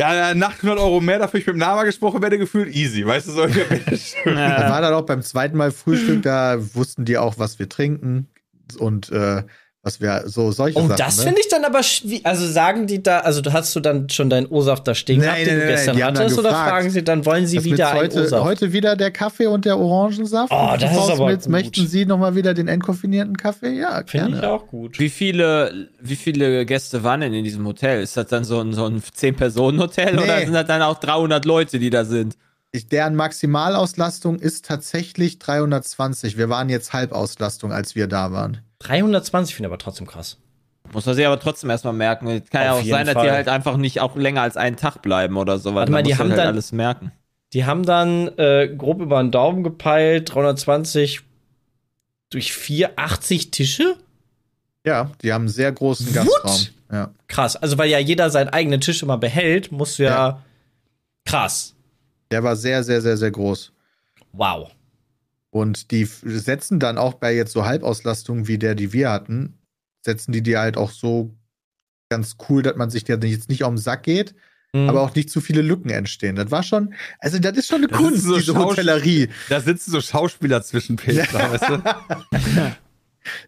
Ja, 0.00 0.34
nach 0.34 0.54
100 0.56 0.78
Euro 0.80 1.00
mehr 1.00 1.20
dafür 1.20 1.38
ich 1.38 1.46
mit 1.46 1.54
dem 1.54 1.58
Namen 1.60 1.80
angesprochen 1.80 2.20
werde, 2.22 2.38
gefühlt 2.38 2.74
easy. 2.74 3.06
Weißt 3.06 3.28
du, 3.28 3.32
so. 3.32 3.46
Das 3.86 4.14
war 4.24 4.80
dann 4.80 4.94
auch 4.94 5.02
beim 5.06 5.22
zweiten 5.22 5.56
Mal 5.56 5.70
Frühstück, 5.70 6.22
da 6.22 6.56
wussten 6.74 7.04
die 7.04 7.18
auch, 7.18 7.38
was 7.38 7.60
wir 7.60 7.68
trinken 7.68 8.26
und 8.78 9.12
äh, 9.12 9.44
was 9.84 10.00
wir 10.00 10.22
so 10.26 10.52
solche 10.52 10.78
Oh, 10.78 10.82
Sachen. 10.82 10.96
das 10.96 11.16
ne? 11.18 11.22
finde 11.24 11.40
ich 11.40 11.48
dann 11.48 11.64
aber 11.64 11.82
schwierig. 11.82 12.24
Also 12.24 12.46
sagen 12.46 12.86
die 12.86 13.02
da, 13.02 13.18
also 13.20 13.42
hast 13.52 13.74
du 13.74 13.80
dann 13.80 14.08
schon 14.08 14.30
deinen 14.30 14.46
O-Saft 14.46 14.86
da 14.86 14.94
stehen 14.94 15.18
Nein, 15.18 15.26
gehabt, 15.26 15.40
den 15.40 15.46
nein, 15.46 15.54
du 15.56 15.64
nein, 15.64 15.74
gestern 15.74 15.96
die 15.96 16.04
haben 16.04 16.14
dann 16.14 16.22
hattest, 16.24 16.38
oder 16.38 16.50
fragen 16.50 16.90
sie 16.90 17.02
dann, 17.02 17.26
wollen 17.26 17.46
sie 17.48 17.56
Das 17.56 17.64
wieder 17.64 17.76
mit 17.76 17.80
einen 17.86 17.98
heute, 18.12 18.22
O-Saft? 18.22 18.44
heute 18.44 18.72
wieder 18.72 18.94
der 18.96 19.10
Kaffee 19.10 19.46
und 19.46 19.64
der 19.64 19.78
Orangensaft. 19.78 20.52
Oh, 20.52 20.76
das 20.78 20.92
ist 20.92 20.98
aber 21.10 21.28
Smits, 21.30 21.44
gut. 21.46 21.50
Möchten 21.52 21.86
Sie 21.88 22.06
noch 22.06 22.18
mal 22.18 22.36
wieder 22.36 22.54
den 22.54 22.68
entkoffinierten 22.68 23.36
Kaffee? 23.36 23.72
Ja, 23.78 24.02
Finde 24.06 24.28
ich 24.28 24.40
gerne. 24.40 24.50
auch 24.52 24.66
gut. 24.68 25.00
Wie 25.00 25.10
viele, 25.10 25.88
wie 26.00 26.16
viele 26.16 26.64
Gäste 26.64 27.02
waren 27.02 27.20
denn 27.20 27.34
in 27.34 27.42
diesem 27.42 27.66
Hotel? 27.66 28.02
Ist 28.02 28.16
das 28.16 28.28
dann 28.28 28.44
so 28.44 28.60
ein, 28.60 28.72
so 28.74 28.86
ein 28.86 29.00
10-Personen-Hotel 29.02 30.14
Nee. 30.14 30.22
oder 30.22 30.38
sind 30.42 30.52
das 30.52 30.66
dann 30.66 30.82
auch 30.82 31.00
300 31.00 31.44
Leute, 31.44 31.78
die 31.80 31.90
da 31.90 32.04
sind? 32.04 32.36
Ich, 32.70 32.86
deren 32.88 33.16
Maximalauslastung 33.16 34.38
ist 34.38 34.64
tatsächlich 34.64 35.38
320. 35.38 36.38
Wir 36.38 36.48
waren 36.48 36.68
jetzt 36.70 36.92
Halbauslastung, 36.92 37.72
als 37.72 37.94
wir 37.94 38.06
da 38.06 38.32
waren. 38.32 38.58
320 38.82 39.54
finde 39.54 39.66
ich 39.68 39.70
aber 39.72 39.78
trotzdem 39.78 40.06
krass. 40.06 40.38
Muss 40.92 41.06
man 41.06 41.14
sich 41.14 41.26
aber 41.26 41.38
trotzdem 41.40 41.70
erstmal 41.70 41.92
merken. 41.94 42.28
Es 42.28 42.50
kann 42.50 42.64
ja 42.64 42.72
Auf 42.72 42.78
auch 42.80 42.82
jeden 42.82 42.94
sein, 42.96 43.06
dass 43.06 43.14
Fall. 43.14 43.24
die 43.26 43.30
halt 43.30 43.48
einfach 43.48 43.76
nicht 43.76 44.00
auch 44.00 44.16
länger 44.16 44.42
als 44.42 44.56
einen 44.56 44.76
Tag 44.76 45.00
bleiben 45.00 45.36
oder 45.36 45.58
so. 45.58 45.74
Warte 45.74 45.92
mal, 45.92 46.02
die 46.02 46.10
muss 46.10 46.18
haben 46.18 46.28
halt 46.30 46.38
dann- 46.38 46.46
alles 46.48 46.72
merken. 46.72 47.12
Die 47.52 47.64
haben 47.66 47.84
dann 47.84 48.28
äh, 48.38 48.74
grob 48.76 49.00
über 49.02 49.22
den 49.22 49.30
Daumen 49.30 49.62
gepeilt, 49.62 50.34
320 50.34 51.20
durch 52.30 52.52
4, 52.54 52.92
80 52.96 53.50
Tische? 53.50 53.96
Ja, 54.86 55.10
die 55.22 55.32
haben 55.32 55.42
einen 55.42 55.48
sehr 55.48 55.70
großen 55.70 56.06
What? 56.14 56.14
Gastraum. 56.42 56.60
Ja. 56.90 57.10
Krass. 57.28 57.56
Also, 57.56 57.76
weil 57.78 57.90
ja 57.90 57.98
jeder 57.98 58.30
seinen 58.30 58.48
eigenen 58.48 58.80
Tisch 58.80 59.02
immer 59.02 59.18
behält, 59.18 59.70
musst 59.70 59.98
du 59.98 60.04
ja. 60.04 60.10
Ja. 60.10 60.42
Krass. 61.24 61.74
Der 62.30 62.42
war 62.42 62.56
sehr, 62.56 62.82
sehr, 62.82 63.00
sehr, 63.02 63.16
sehr 63.18 63.30
groß. 63.30 63.70
Wow. 64.32 64.70
Und 65.54 65.90
die 65.90 66.04
setzen 66.04 66.80
dann 66.80 66.96
auch 66.98 67.14
bei 67.14 67.34
jetzt 67.34 67.52
so 67.52 67.66
Halbauslastungen 67.66 68.48
wie 68.48 68.58
der, 68.58 68.74
die 68.74 68.92
wir 68.92 69.10
hatten, 69.10 69.58
setzen 70.04 70.32
die 70.32 70.42
dir 70.42 70.60
halt 70.60 70.76
auch 70.78 70.90
so 70.90 71.34
ganz 72.10 72.36
cool, 72.48 72.62
dass 72.62 72.76
man 72.76 72.90
sich 72.90 73.04
da 73.04 73.14
jetzt 73.16 73.48
nicht 73.48 73.62
auf 73.64 73.70
den 73.72 73.78
Sack 73.78 74.02
geht, 74.02 74.34
Mhm. 74.74 74.88
aber 74.88 75.02
auch 75.02 75.14
nicht 75.14 75.28
zu 75.28 75.42
viele 75.42 75.60
Lücken 75.60 75.90
entstehen. 75.90 76.34
Das 76.34 76.50
war 76.50 76.62
schon, 76.62 76.94
also 77.18 77.38
das 77.38 77.58
ist 77.58 77.68
schon 77.68 77.78
eine 77.82 77.88
Das 77.88 77.98
Kunst, 77.98 78.22
so 78.24 78.38
diese 78.38 78.54
Hotellerie. 78.56 79.28
Da 79.50 79.60
sitzen 79.60 79.90
so 79.90 80.00
Schauspieler 80.00 80.62
zwischen 80.62 80.96
Peter, 80.96 81.26
weißt 81.52 81.68
du? 81.68 81.82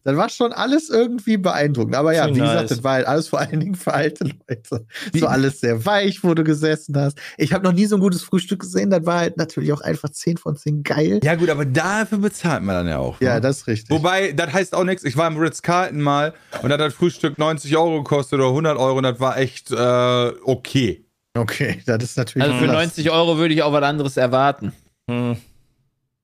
Das 0.04 0.16
war 0.16 0.28
schon 0.28 0.52
alles 0.52 0.90
irgendwie 0.90 1.36
beeindruckend. 1.36 1.94
Aber 1.96 2.14
ja, 2.14 2.26
Schön 2.26 2.36
wie 2.36 2.40
nice. 2.40 2.50
gesagt, 2.52 2.70
das 2.70 2.84
war 2.84 2.92
halt 2.94 3.06
alles 3.06 3.28
vor 3.28 3.40
allen 3.40 3.60
Dingen 3.60 3.74
für 3.74 3.92
alte 3.94 4.24
Leute. 4.24 4.86
So 5.14 5.26
alles 5.26 5.60
sehr 5.60 5.84
weich, 5.84 6.22
wo 6.24 6.34
du 6.34 6.44
gesessen 6.44 6.96
hast. 6.96 7.18
Ich 7.38 7.52
habe 7.52 7.64
noch 7.64 7.72
nie 7.72 7.86
so 7.86 7.96
ein 7.96 8.00
gutes 8.00 8.22
Frühstück 8.22 8.60
gesehen. 8.60 8.90
Das 8.90 9.04
war 9.06 9.18
halt 9.20 9.36
natürlich 9.36 9.72
auch 9.72 9.80
einfach 9.80 10.10
10 10.10 10.36
von 10.38 10.56
10 10.56 10.82
geil. 10.82 11.20
Ja, 11.22 11.34
gut, 11.34 11.50
aber 11.50 11.64
dafür 11.64 12.18
bezahlt 12.18 12.62
man 12.62 12.74
dann 12.76 12.88
ja 12.88 12.98
auch. 12.98 13.20
Ja, 13.20 13.34
ne? 13.34 13.40
das 13.40 13.58
ist 13.58 13.66
richtig. 13.66 13.90
Wobei, 13.90 14.32
das 14.32 14.52
heißt 14.52 14.74
auch 14.74 14.84
nichts. 14.84 15.04
Ich 15.04 15.16
war 15.16 15.26
im 15.28 15.36
Ritz-Carlton 15.36 16.00
mal 16.00 16.34
und 16.62 16.68
da 16.68 16.74
hat 16.74 16.80
das 16.80 16.94
Frühstück 16.94 17.38
90 17.38 17.76
Euro 17.76 18.02
gekostet 18.02 18.38
oder 18.38 18.48
100 18.48 18.76
Euro 18.78 18.98
und 18.98 19.04
das 19.04 19.20
war 19.20 19.36
echt 19.38 19.70
äh, 19.70 20.32
okay. 20.44 21.04
okay, 21.36 21.82
das 21.86 22.02
ist 22.02 22.16
natürlich 22.16 22.46
Also 22.46 22.58
für 22.58 22.66
krass. 22.66 22.76
90 22.76 23.10
Euro 23.10 23.38
würde 23.38 23.54
ich 23.54 23.62
auch 23.62 23.72
was 23.72 23.82
anderes 23.82 24.16
erwarten. 24.16 24.72
Hm. 25.10 25.36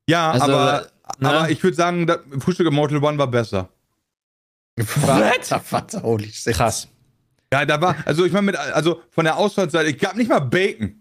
Ja, 0.09 0.31
Also, 0.33 0.45
aber, 0.53 0.87
ne? 1.19 1.29
aber 1.29 1.51
ich 1.51 1.63
würde 1.63 1.77
sagen, 1.77 2.07
das 2.07 2.21
Frühstück 2.39 2.67
im 2.67 2.75
Motel 2.75 3.03
One 3.03 3.19
war 3.19 3.27
besser. 3.27 3.69
Warte, 4.77 5.61
warte, 5.71 6.03
holy 6.03 6.31
shit. 6.31 6.55
Krass. 6.55 6.89
Ja, 7.53 7.65
da 7.65 7.81
war, 7.81 7.97
also 8.05 8.25
ich 8.25 8.33
meine, 8.33 8.47
mit, 8.47 8.57
also 8.57 9.03
von 9.11 9.25
der 9.25 9.37
Ausfallseite, 9.37 9.91
ich 9.91 9.99
gab 9.99 10.17
nicht 10.17 10.29
mal 10.29 10.39
Bacon. 10.39 11.00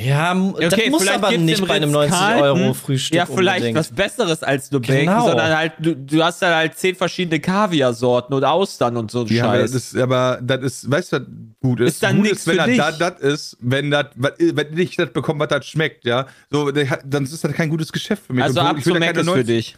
Ja, 0.00 0.30
m- 0.30 0.54
das 0.60 0.72
Okay, 0.72 0.90
muss 0.90 1.02
vielleicht 1.02 1.18
aber 1.24 1.36
nicht 1.36 1.66
bei 1.66 1.74
einem 1.74 1.92
Ritz-Carlton 1.94 2.40
90 2.48 2.62
Euro 2.64 2.74
Frühstück. 2.74 3.16
Ja, 3.16 3.26
vielleicht 3.26 3.56
unbedingt. 3.66 3.78
was 3.78 3.90
Besseres 3.92 4.42
als 4.44 4.70
nur 4.70 4.80
Bacon, 4.80 4.96
Genau. 5.06 5.26
sondern 5.26 5.56
halt, 5.56 5.72
du, 5.80 5.96
du 5.96 6.22
hast 6.22 6.40
dann 6.40 6.54
halt 6.54 6.78
zehn 6.78 6.94
verschiedene 6.94 7.40
Kaviarsorten 7.40 8.32
und 8.32 8.44
Austern 8.44 8.96
und 8.96 9.10
so 9.10 9.22
ein 9.22 9.26
Ja, 9.26 9.46
aber 9.46 9.54
Scheiß. 9.58 9.72
das 9.72 9.92
ist, 9.92 9.96
aber 9.96 10.38
das 10.40 10.62
ist, 10.62 10.90
weißt 10.90 11.12
du, 11.12 11.16
was 11.16 11.26
gut 11.60 11.80
ist? 11.80 11.94
Ist 11.94 12.02
dann 12.04 12.24
ist, 12.24 12.46
wenn 12.46 12.58
für 12.60 12.66
dich. 12.68 12.76
das 12.78 12.98
das 12.98 13.20
ist, 13.20 13.56
wenn 13.60 13.90
das, 13.90 14.06
wenn 14.16 14.78
ich 14.78 14.94
das 14.94 15.10
bekomme, 15.12 15.40
was 15.40 15.48
das 15.48 15.66
schmeckt, 15.66 16.04
ja. 16.04 16.26
So, 16.48 16.70
dann 16.70 17.24
ist 17.24 17.42
das 17.44 17.52
kein 17.52 17.68
gutes 17.68 17.90
Geschäft 17.92 18.22
für 18.26 18.34
mich. 18.34 18.44
also 18.44 18.60
ab 18.60 18.76
ich 18.78 18.86
will 18.86 18.94
zu 18.94 19.00
da 19.00 19.06
Mac 19.06 19.16
ist 19.16 19.20
für 19.22 19.24
90 19.26 19.46
dich. 19.46 19.76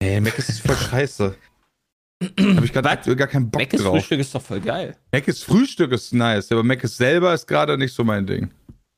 Nee, 0.00 0.20
Mac 0.20 0.38
ist 0.38 0.60
voll 0.60 0.76
scheiße. 0.90 1.34
Hab 2.22 2.64
ich 2.64 2.72
grad 2.72 2.84
gar 3.16 3.26
keinen 3.26 3.50
Bock 3.50 3.62
Mac 3.62 3.72
ist 3.72 3.82
drauf. 3.84 3.96
Frühstück 3.96 4.20
ist 4.20 4.32
doch 4.32 4.42
voll 4.42 4.60
geil. 4.60 4.94
Mac 5.10 5.26
ist 5.26 5.42
Frühstück 5.44 5.90
ist 5.90 6.14
nice, 6.14 6.52
aber 6.52 6.62
Mac 6.62 6.84
ist 6.84 6.96
selber 6.96 7.34
ist 7.34 7.48
gerade 7.48 7.76
nicht 7.76 7.92
so 7.92 8.04
mein 8.04 8.24
Ding. 8.26 8.50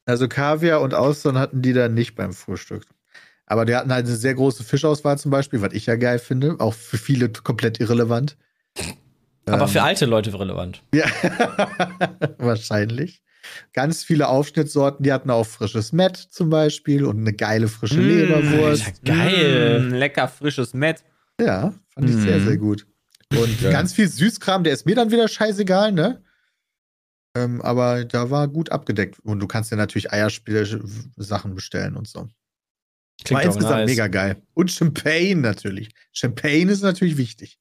Also 0.04 0.28
Kaviar 0.28 0.80
und 0.80 0.94
Austern 0.94 1.38
hatten 1.38 1.62
die 1.62 1.72
dann 1.72 1.94
nicht 1.94 2.14
beim 2.14 2.32
Frühstück. 2.32 2.84
Aber 3.46 3.64
die 3.64 3.74
hatten 3.76 3.92
halt 3.92 4.06
eine 4.06 4.14
sehr 4.16 4.34
große 4.34 4.64
Fischauswahl 4.64 5.18
zum 5.18 5.30
Beispiel, 5.30 5.60
was 5.62 5.72
ich 5.74 5.86
ja 5.86 5.96
geil 5.96 6.18
finde. 6.18 6.56
Auch 6.58 6.74
für 6.74 6.98
viele 6.98 7.28
komplett 7.28 7.80
irrelevant. 7.80 8.36
Aber 9.46 9.62
Ähm, 9.64 9.68
für 9.68 9.82
alte 9.82 10.06
Leute 10.06 10.38
relevant. 10.38 10.82
Ja, 10.94 11.06
wahrscheinlich. 12.38 13.22
Ganz 13.72 14.04
viele 14.04 14.28
Aufschnittsorten, 14.28 15.02
die 15.02 15.12
hatten 15.12 15.30
auch 15.30 15.44
frisches 15.46 15.92
Met 15.92 16.16
zum 16.16 16.48
Beispiel 16.50 17.04
und 17.04 17.18
eine 17.18 17.32
geile 17.32 17.66
frische 17.68 18.00
Mm, 18.00 18.06
Leberwurst. 18.08 18.84
Alter, 18.86 18.98
geil. 19.04 19.80
Mm, 19.90 19.94
lecker 19.94 20.28
frisches 20.28 20.74
Met. 20.74 21.02
Ja, 21.40 21.74
fand 21.92 22.08
ich 22.08 22.16
sehr, 22.16 22.38
Mhm. 22.38 22.44
sehr 22.44 22.56
gut. 22.56 22.86
Und 23.34 23.60
ganz 23.62 23.92
viel 23.94 24.08
Süßkram, 24.08 24.62
der 24.62 24.72
ist 24.74 24.86
mir 24.86 24.94
dann 24.94 25.10
wieder 25.10 25.26
scheißegal, 25.26 25.90
ne? 25.92 26.22
Ähm, 27.35 27.62
aber 27.62 28.05
da 28.05 28.31
war 28.31 28.47
gut 28.49 28.71
abgedeckt. 28.71 29.18
Und 29.21 29.40
du 29.40 29.47
kannst 29.47 29.71
ja 29.71 29.77
natürlich 29.77 30.12
Eierspiele-Sachen 30.12 31.55
bestellen 31.55 31.97
und 31.97 32.07
so. 32.09 32.21
war 32.21 32.29
Klingt 33.25 33.40
auch 33.42 33.47
insgesamt 33.47 33.75
nice. 33.77 33.87
mega 33.90 34.07
geil. 34.09 34.37
Und 34.55 34.71
Champagne 34.71 35.37
natürlich. 35.37 35.90
Champagne 36.12 36.71
ist 36.71 36.83
natürlich 36.83 37.16
wichtig. 37.16 37.59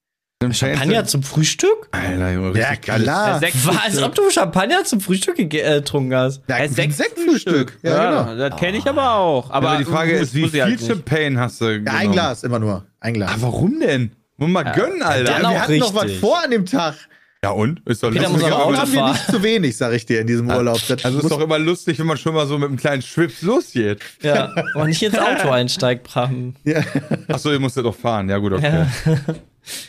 Champagner 0.53 1.05
zum 1.05 1.21
Frühstück? 1.21 1.87
Alter, 1.91 2.31
Junge, 2.33 2.59
Ja, 2.59 2.69
richtig 2.69 2.95
klar. 2.95 3.39
Sekt- 3.39 3.63
Was? 3.67 3.77
Als 3.85 4.01
ob 4.01 4.15
du 4.15 4.27
Champagner 4.31 4.83
zum 4.85 4.99
Frühstück 4.99 5.37
äh, 5.37 5.45
getrunken 5.45 6.15
hast? 6.15 6.41
Ja, 6.49 6.57
Äh, 6.57 6.63
ein 6.63 6.71
Sekt- 6.73 6.93
Sektfrühstück. 6.95 7.77
Ja, 7.83 7.91
Ja, 7.91 8.23
genau. 8.23 8.49
das 8.49 8.59
kenne 8.59 8.77
ich 8.79 8.85
aber 8.87 9.13
auch. 9.13 9.51
Aber, 9.51 9.69
Aber 9.69 9.77
die 9.77 9.85
Frage 9.85 10.13
ist, 10.13 10.33
wie 10.33 10.45
ich 10.45 10.51
viel 10.51 10.63
halt. 10.63 10.81
Champagne 10.81 11.39
hast 11.39 11.61
du 11.61 11.65
Ja, 11.65 11.77
genommen? 11.77 11.95
ein 11.95 12.11
Glas 12.11 12.43
immer 12.43 12.57
nur. 12.57 12.87
Ein 12.99 13.13
Glas. 13.13 13.31
Ah, 13.31 13.37
warum 13.41 13.79
denn? 13.79 14.13
Muss 14.37 14.49
man 14.49 14.63
mal 14.65 14.71
gönnen, 14.73 15.03
Alter. 15.03 15.31
Ja, 15.43 15.49
wir 15.51 15.61
hatten 15.61 15.77
noch 15.77 15.93
was 15.93 16.03
richtig. 16.05 16.19
vor 16.21 16.43
an 16.43 16.49
dem 16.49 16.65
Tag. 16.65 16.95
Ja 17.43 17.51
und? 17.51 17.81
Ist 17.87 18.03
doch 18.03 18.11
Peter 18.11 18.29
lustig. 18.29 18.43
muss 18.43 18.51
aber 18.53 18.77
haben 18.77 18.93
wir 18.93 19.07
nicht 19.09 19.25
zu 19.25 19.41
wenig, 19.41 19.75
sag 19.75 19.93
ich 19.93 20.05
dir, 20.05 20.21
in 20.21 20.27
diesem 20.27 20.47
Urlaub. 20.49 20.79
Das 20.87 21.03
Also 21.03 21.19
ist 21.21 21.31
doch 21.31 21.41
immer 21.41 21.57
lustig, 21.57 21.97
wenn 21.97 22.05
man 22.05 22.17
schon 22.17 22.35
mal 22.35 22.45
so 22.45 22.57
mit 22.59 22.67
einem 22.69 22.77
kleinen 22.77 23.01
Schwips 23.01 23.41
losgeht. 23.41 23.99
Ja. 24.21 24.53
Und 24.75 24.87
nicht 24.89 25.01
ins 25.01 25.17
Auto 25.17 25.49
einsteigt, 25.51 26.03
Bram. 26.03 26.55
ja. 26.63 26.81
Achso, 27.29 27.51
ihr 27.51 27.59
musstet 27.59 27.83
doch 27.85 27.95
fahren. 27.95 28.29
Ja 28.29 28.37
gut, 28.37 28.53
okay. 28.53 28.85
Ja. 29.05 29.17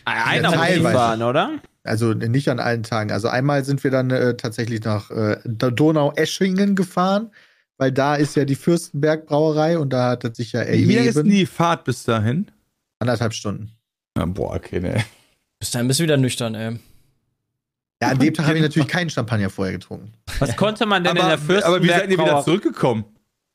Einer 0.06 0.50
muss 0.56 0.92
fahren, 0.92 1.22
oder? 1.22 1.58
Also 1.84 2.14
nicht 2.14 2.48
an 2.48 2.58
allen 2.58 2.84
Tagen. 2.84 3.10
Also 3.12 3.28
einmal 3.28 3.64
sind 3.64 3.82
wir 3.84 3.90
dann 3.90 4.10
äh, 4.10 4.34
tatsächlich 4.36 4.82
nach 4.84 5.10
äh, 5.10 5.36
Donau-Eschingen 5.44 6.74
gefahren, 6.74 7.32
weil 7.76 7.92
da 7.92 8.14
ist 8.14 8.34
ja 8.36 8.44
die 8.46 8.54
Fürstenberg-Brauerei 8.54 9.78
und 9.78 9.90
da 9.92 10.10
hat 10.10 10.24
es 10.24 10.36
sich 10.38 10.52
ja 10.52 10.66
Wie 10.66 10.84
lange 10.94 11.08
ist 11.08 11.16
denn 11.16 11.26
ergeben. 11.26 11.30
die 11.30 11.46
Fahrt 11.46 11.84
bis 11.84 12.04
dahin? 12.04 12.50
Anderthalb 12.98 13.34
Stunden. 13.34 13.72
Ja, 14.16 14.24
boah, 14.26 14.54
okay, 14.54 14.80
ne. 14.80 15.04
Bis 15.58 15.70
dahin 15.72 15.88
bist 15.88 16.00
du 16.00 16.04
wieder 16.04 16.16
nüchtern, 16.16 16.54
ey. 16.54 16.78
Ja, 18.02 18.08
an 18.08 18.18
dem 18.18 18.34
Tag 18.34 18.46
habe 18.46 18.56
ich 18.56 18.62
natürlich 18.62 18.88
keinen 18.88 19.10
Champagner 19.10 19.48
vorher 19.48 19.74
getrunken. 19.74 20.12
Was 20.40 20.56
konnte 20.56 20.86
man 20.86 21.04
denn 21.04 21.12
in 21.12 21.18
der 21.18 21.24
Aber, 21.24 21.38
Fürstenberg 21.38 21.66
aber 21.66 21.82
wie 21.84 21.88
seid 21.88 22.10
ihr 22.10 22.18
wieder 22.18 22.42
zurückgekommen? 22.42 23.04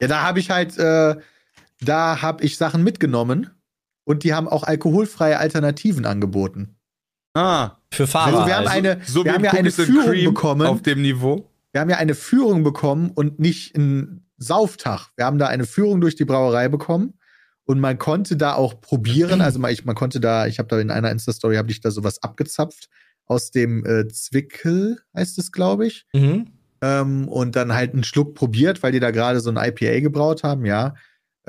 Ja, 0.01 0.07
da 0.07 0.21
habe 0.21 0.39
ich 0.39 0.49
halt, 0.49 0.77
äh, 0.77 1.17
da 1.81 2.21
habe 2.21 2.45
ich 2.45 2.55
Sachen 2.55 2.81
mitgenommen 2.81 3.49
und 4.05 4.23
die 4.23 4.33
haben 4.33 4.47
auch 4.47 4.63
alkoholfreie 4.63 5.37
Alternativen 5.37 6.05
angeboten. 6.05 6.77
Ah, 7.33 7.71
Für 7.91 8.07
Fahrer. 8.07 8.37
Also 8.37 8.47
wir 8.47 8.55
haben 8.55 8.69
halt. 8.69 8.85
eine, 8.85 9.01
so 9.05 9.25
wir 9.25 9.31
wie 9.31 9.35
haben 9.35 9.43
ja 9.43 9.51
eine 9.51 9.69
Führung 9.69 10.05
Cream 10.05 10.33
bekommen. 10.33 10.65
auf 10.65 10.81
dem 10.81 11.01
Niveau. 11.01 11.51
wir 11.73 11.81
haben 11.81 11.89
ja 11.89 11.97
eine 11.97 12.15
Führung 12.15 12.63
bekommen 12.63 13.11
und 13.11 13.39
nicht 13.39 13.75
einen 13.75 14.29
Sauftag. 14.37 15.09
Wir 15.17 15.25
haben 15.25 15.39
da 15.39 15.47
eine 15.47 15.65
Führung 15.65 15.99
durch 15.99 16.15
die 16.15 16.23
Brauerei 16.23 16.69
bekommen 16.69 17.19
und 17.65 17.81
man 17.81 17.97
konnte 17.97 18.37
da 18.37 18.53
auch 18.53 18.79
probieren. 18.79 19.41
Also 19.41 19.59
man, 19.59 19.73
ich, 19.73 19.83
man 19.83 19.95
konnte 19.95 20.21
da, 20.21 20.47
ich 20.47 20.57
habe 20.57 20.69
da 20.69 20.79
in 20.79 20.89
einer 20.89 21.11
Insta-Story, 21.11 21.57
habe 21.57 21.69
ich 21.69 21.81
da 21.81 21.91
sowas 21.91 22.23
abgezapft 22.23 22.87
aus 23.27 23.51
dem 23.51 23.85
äh, 23.85 24.07
Zwickel, 24.07 24.99
heißt 25.15 25.37
es, 25.37 25.51
glaube 25.51 25.87
ich. 25.87 26.05
Mhm. 26.13 26.47
Ähm, 26.81 27.27
und 27.27 27.55
dann 27.55 27.73
halt 27.73 27.93
einen 27.93 28.03
Schluck 28.03 28.35
probiert, 28.35 28.83
weil 28.83 28.91
die 28.91 28.99
da 28.99 29.11
gerade 29.11 29.39
so 29.39 29.49
ein 29.49 29.57
IPA 29.57 29.99
gebraut 29.99 30.43
haben, 30.43 30.65
ja. 30.65 30.95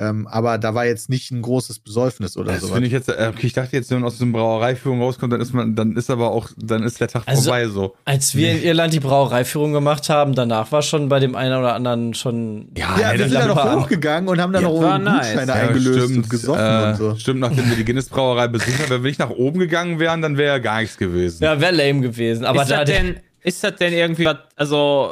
Ähm, 0.01 0.27
aber 0.27 0.57
da 0.57 0.73
war 0.73 0.85
jetzt 0.85 1.09
nicht 1.09 1.29
ein 1.31 1.41
großes 1.41 1.79
Besäufnis 1.79 2.37
oder 2.37 2.53
Das 2.53 2.61
so. 2.61 2.67
finde 2.69 2.87
ich 2.87 2.93
jetzt, 2.93 3.09
äh, 3.09 3.31
okay, 3.35 3.47
ich 3.47 3.51
dachte 3.53 3.75
jetzt, 3.75 3.91
wenn 3.91 3.99
man 3.99 4.07
aus 4.07 4.17
so 4.17 4.23
einer 4.23 4.31
Brauereiführung 4.31 5.01
rauskommt, 5.01 5.33
dann 5.33 5.41
ist 5.41 5.53
man, 5.53 5.75
dann 5.75 5.97
ist 5.97 6.09
aber 6.09 6.31
auch, 6.31 6.49
dann 6.55 6.83
ist 6.83 7.01
der 7.01 7.09
Tag 7.09 7.23
Also- 7.25 7.43
vorbei 7.43 7.67
so. 7.67 7.95
Als 8.05 8.33
wir 8.33 8.51
in 8.53 8.63
Irland 8.63 8.93
die 8.93 9.01
Brauereiführung 9.01 9.73
gemacht 9.73 10.07
haben, 10.07 10.35
danach 10.35 10.71
war 10.71 10.81
schon 10.83 11.09
bei 11.09 11.19
dem 11.19 11.35
einen 11.35 11.59
oder 11.59 11.73
anderen 11.75 12.13
schon. 12.13 12.69
Ja, 12.77 12.95
nee, 12.95 13.01
wir 13.03 13.17
das 13.17 13.29
sind 13.31 13.33
da 13.41 13.47
noch 13.47 13.81
hochgegangen 13.81 14.29
und 14.29 14.39
haben 14.39 14.53
dann 14.53 14.63
Ja, 14.63 14.69
noch 14.69 14.97
nice. 14.99 15.31
Gutscheine 15.33 15.47
Ja, 15.51 15.53
eingelöst 15.67 16.15
und 16.15 16.29
gesoffen 16.29 16.61
äh, 16.65 16.87
und 16.91 16.95
so. 16.95 17.15
Stimmt, 17.17 17.41
nachdem 17.41 17.69
wir 17.69 17.75
die 17.75 17.83
Guinness-Brauerei 17.85 18.47
besucht 18.47 18.79
haben, 18.79 18.89
wenn 18.91 19.03
wir 19.03 19.09
nicht 19.09 19.19
nach 19.19 19.31
oben 19.31 19.59
gegangen 19.59 19.99
wären, 19.99 20.21
dann 20.21 20.37
wäre 20.37 20.53
ja 20.53 20.59
gar 20.59 20.79
nichts 20.79 20.97
gewesen. 20.97 21.43
Ja, 21.43 21.59
wäre 21.59 21.73
lame 21.75 21.99
gewesen. 21.99 22.45
Aber 22.45 22.61
ist, 22.61 22.71
da, 22.71 22.85
das 22.85 22.95
denn, 22.95 23.19
ist 23.43 23.61
das 23.63 23.75
denn 23.75 23.91
irgendwie 23.91 24.23
was, 24.23 24.37
also 24.55 25.11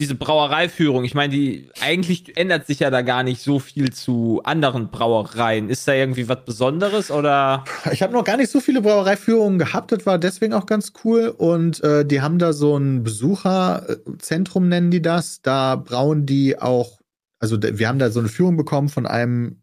diese 0.00 0.14
Brauereiführung, 0.14 1.04
ich 1.04 1.14
meine, 1.14 1.32
die 1.32 1.70
eigentlich 1.80 2.36
ändert 2.36 2.66
sich 2.66 2.80
ja 2.80 2.90
da 2.90 3.02
gar 3.02 3.22
nicht 3.22 3.40
so 3.40 3.58
viel 3.58 3.92
zu 3.92 4.40
anderen 4.44 4.90
Brauereien. 4.90 5.70
Ist 5.70 5.88
da 5.88 5.94
irgendwie 5.94 6.28
was 6.28 6.44
Besonderes 6.44 7.10
oder? 7.10 7.64
Ich 7.92 8.02
habe 8.02 8.12
noch 8.12 8.24
gar 8.24 8.36
nicht 8.36 8.50
so 8.50 8.60
viele 8.60 8.82
Brauereiführungen 8.82 9.58
gehabt, 9.58 9.92
das 9.92 10.04
war 10.04 10.18
deswegen 10.18 10.52
auch 10.52 10.66
ganz 10.66 10.92
cool. 11.04 11.28
Und 11.28 11.82
äh, 11.82 12.04
die 12.04 12.20
haben 12.20 12.38
da 12.38 12.52
so 12.52 12.76
ein 12.76 13.02
Besucherzentrum, 13.02 14.68
nennen 14.68 14.90
die 14.90 15.02
das. 15.02 15.40
Da 15.40 15.76
brauen 15.76 16.26
die 16.26 16.58
auch, 16.58 17.00
also 17.38 17.58
wir 17.60 17.88
haben 17.88 17.98
da 17.98 18.10
so 18.10 18.20
eine 18.20 18.28
Führung 18.28 18.56
bekommen 18.56 18.88
von 18.88 19.06
einem 19.06 19.62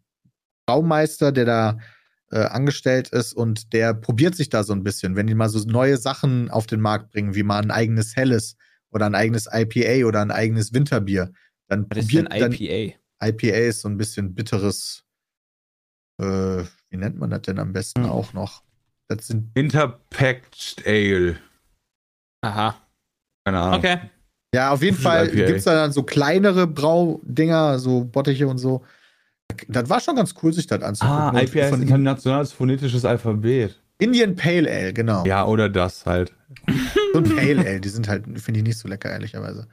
Braumeister, 0.66 1.30
der 1.32 1.44
da 1.44 1.78
äh, 2.30 2.38
angestellt 2.38 3.10
ist 3.10 3.34
und 3.34 3.72
der 3.72 3.94
probiert 3.94 4.34
sich 4.34 4.48
da 4.48 4.64
so 4.64 4.72
ein 4.72 4.82
bisschen, 4.82 5.14
wenn 5.14 5.26
die 5.26 5.34
mal 5.34 5.48
so 5.48 5.62
neue 5.68 5.98
Sachen 5.98 6.50
auf 6.50 6.66
den 6.66 6.80
Markt 6.80 7.12
bringen, 7.12 7.34
wie 7.34 7.42
mal 7.42 7.62
ein 7.62 7.70
eigenes 7.70 8.16
Helles 8.16 8.56
oder 8.94 9.06
ein 9.06 9.14
eigenes 9.14 9.48
IPA 9.52 10.06
oder 10.06 10.20
ein 10.22 10.30
eigenes 10.30 10.72
Winterbier. 10.72 11.32
Dann 11.68 11.86
Was 11.90 11.98
ist 11.98 12.04
probiert 12.06 12.32
denn 12.32 12.40
dann 12.40 12.52
IPA? 12.52 12.96
IPA 13.26 13.56
ist 13.68 13.80
so 13.80 13.88
ein 13.88 13.96
bisschen 13.96 14.34
bitteres, 14.34 15.04
äh, 16.20 16.62
wie 16.90 16.96
nennt 16.96 17.18
man 17.18 17.30
das 17.30 17.42
denn 17.42 17.58
am 17.58 17.72
besten 17.72 18.04
Hm. 18.04 18.10
auch 18.10 18.32
noch? 18.32 18.62
Das 19.08 19.26
sind, 19.26 19.50
Interpacked 19.56 20.82
Ale. 20.86 21.36
Aha. 22.42 22.76
Keine 23.46 23.60
Ahnung. 23.60 23.78
Okay. 23.80 23.98
ja, 24.54 24.70
auf 24.70 24.82
jeden 24.82 24.96
ist 24.96 25.02
Fall 25.02 25.26
IPA. 25.28 25.34
gibt 25.46 25.58
es 25.58 25.64
da 25.64 25.74
dann 25.74 25.92
so 25.92 26.02
kleinere 26.02 26.66
Braudinger, 26.66 27.78
so 27.78 28.04
Bottiche 28.04 28.46
und 28.48 28.58
so. 28.58 28.84
Das 29.68 29.88
war 29.90 30.00
schon 30.00 30.16
ganz 30.16 30.34
cool, 30.42 30.52
sich 30.52 30.66
das 30.66 30.82
anzugucken. 30.82 31.16
Ah, 31.36 31.42
IPA 31.42 31.60
ist 31.64 31.68
von 31.70 31.82
internationales 31.82 32.52
phonetisches 32.52 33.04
Alphabet. 33.04 33.78
Indian 33.98 34.34
Pale 34.34 34.68
Ale, 34.70 34.92
genau. 34.92 35.24
Ja, 35.26 35.44
oder 35.46 35.68
das 35.68 36.06
halt. 36.06 36.34
So 37.14 37.20
ein 37.24 37.36
Pale 37.36 37.60
Ale, 37.60 37.80
die 37.80 37.88
sind 37.88 38.08
halt, 38.08 38.24
finde 38.40 38.58
ich 38.58 38.66
nicht 38.66 38.78
so 38.78 38.88
lecker, 38.88 39.08
ehrlicherweise. 39.08 39.68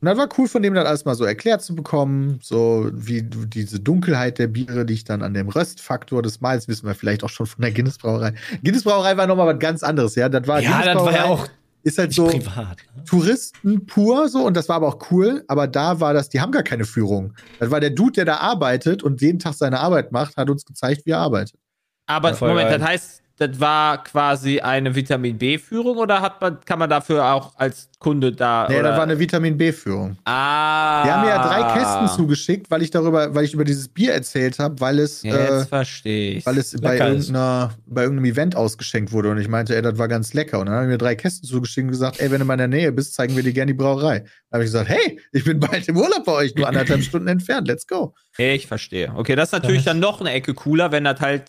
Und 0.00 0.06
das 0.06 0.16
war 0.16 0.28
cool, 0.38 0.46
von 0.46 0.62
dem 0.62 0.74
das 0.74 0.86
alles 0.86 1.04
mal 1.04 1.16
so 1.16 1.24
erklärt 1.24 1.62
zu 1.62 1.74
bekommen, 1.74 2.38
so 2.40 2.88
wie 2.92 3.22
diese 3.22 3.80
Dunkelheit 3.80 4.38
der 4.38 4.46
Biere, 4.46 4.86
die 4.86 4.94
ich 4.94 5.04
dann 5.04 5.22
an 5.22 5.34
dem 5.34 5.48
Röstfaktor 5.48 6.22
des 6.22 6.40
Mals, 6.40 6.68
wissen 6.68 6.86
wir 6.86 6.94
vielleicht 6.94 7.24
auch 7.24 7.30
schon 7.30 7.46
von 7.46 7.62
der 7.62 7.72
Guinness 7.72 7.98
Brauerei. 7.98 8.34
Guinness 8.62 8.84
Brauerei 8.84 9.16
war 9.16 9.26
nochmal 9.26 9.48
was 9.48 9.58
ganz 9.58 9.82
anderes, 9.82 10.14
ja. 10.14 10.28
Das 10.28 10.46
war, 10.46 10.60
ja, 10.60 10.84
das 10.84 10.96
war 10.96 11.12
ja 11.12 11.24
auch 11.24 11.48
ist 11.82 11.98
halt 11.98 12.12
so 12.12 12.26
privat. 12.26 12.78
Ne? 12.94 13.04
Touristen 13.04 13.86
pur 13.86 14.28
so 14.28 14.44
und 14.44 14.56
das 14.56 14.68
war 14.68 14.76
aber 14.76 14.88
auch 14.88 15.10
cool, 15.10 15.44
aber 15.48 15.66
da 15.66 15.98
war 15.98 16.14
das, 16.14 16.28
die 16.28 16.40
haben 16.40 16.52
gar 16.52 16.64
keine 16.64 16.84
Führung. 16.84 17.32
Das 17.58 17.70
war 17.70 17.80
der 17.80 17.90
Dude, 17.90 18.12
der 18.12 18.24
da 18.24 18.36
arbeitet 18.36 19.02
und 19.02 19.20
jeden 19.20 19.38
Tag 19.38 19.54
seine 19.54 19.80
Arbeit 19.80 20.12
macht, 20.12 20.36
hat 20.36 20.50
uns 20.50 20.64
gezeigt, 20.64 21.06
wie 21.06 21.10
er 21.10 21.18
arbeitet. 21.18 21.58
Aber 22.06 22.32
Ja, 22.32 22.38
Moment, 22.40 22.68
geil. 22.68 22.78
das 22.78 22.88
heißt, 22.88 23.22
das 23.38 23.60
war 23.60 24.02
quasi 24.02 24.60
eine 24.60 24.94
Vitamin 24.94 25.36
B-Führung 25.36 25.98
oder 25.98 26.22
hat 26.22 26.40
man, 26.40 26.58
kann 26.64 26.78
man 26.78 26.88
dafür 26.88 27.24
auch 27.32 27.52
als 27.56 27.90
Kunde 27.98 28.32
da. 28.32 28.66
Nee, 28.68 28.76
oder? 28.78 28.88
das 28.90 28.96
war 28.96 29.02
eine 29.04 29.18
Vitamin 29.18 29.56
B-Führung. 29.58 30.16
Ah. 30.24 31.02
Die 31.04 31.10
haben 31.10 31.22
mir 31.22 31.28
ja 31.28 31.46
drei 31.46 31.74
Kästen 31.78 32.08
zugeschickt, 32.16 32.70
weil 32.70 32.82
ich 32.82 32.90
darüber, 32.90 33.34
weil 33.34 33.44
ich 33.44 33.52
über 33.54 33.64
dieses 33.64 33.88
Bier 33.88 34.12
erzählt 34.14 34.58
habe, 34.58 34.80
weil 34.80 34.98
es, 34.98 35.22
Jetzt 35.22 35.34
äh, 35.36 35.64
verstehe 35.66 36.32
ich. 36.38 36.46
weil 36.46 36.56
es 36.58 36.78
bei, 36.80 36.92
lecker 36.94 37.08
irgendeiner, 37.08 37.74
bei 37.86 38.02
irgendeinem 38.02 38.32
Event 38.32 38.56
ausgeschenkt 38.56 39.12
wurde 39.12 39.30
und 39.30 39.38
ich 39.38 39.48
meinte, 39.48 39.74
ey, 39.76 39.82
das 39.82 39.98
war 39.98 40.08
ganz 40.08 40.32
lecker. 40.34 40.58
Und 40.58 40.66
dann 40.66 40.74
haben 40.76 40.82
die 40.84 40.92
mir 40.92 40.98
drei 40.98 41.14
Kästen 41.14 41.48
zugeschickt 41.48 41.84
und 41.84 41.90
gesagt, 41.92 42.20
ey, 42.20 42.30
wenn 42.30 42.38
du 42.38 42.44
mal 42.46 42.54
in 42.54 42.58
der 42.58 42.68
Nähe 42.68 42.92
bist, 42.92 43.14
zeigen 43.14 43.36
wir 43.36 43.42
dir 43.42 43.52
gerne 43.52 43.72
die 43.72 43.76
Brauerei. 43.78 44.20
Dann 44.20 44.28
habe 44.52 44.64
ich 44.64 44.68
gesagt, 44.68 44.88
hey, 44.88 45.20
ich 45.32 45.44
bin 45.44 45.60
bald 45.60 45.86
im 45.88 45.96
Urlaub 45.96 46.24
bei 46.24 46.32
euch, 46.32 46.54
nur 46.54 46.68
anderthalb 46.68 47.02
Stunden 47.02 47.28
entfernt, 47.28 47.68
let's 47.68 47.86
go. 47.86 48.14
Ich 48.38 48.66
verstehe. 48.66 49.12
Okay, 49.14 49.34
das 49.36 49.48
ist 49.48 49.52
natürlich 49.52 49.84
Das- 49.84 49.92
dann 49.92 50.00
noch 50.00 50.20
eine 50.20 50.30
Ecke 50.32 50.54
cooler, 50.54 50.92
wenn 50.92 51.04
das 51.04 51.20
halt 51.20 51.44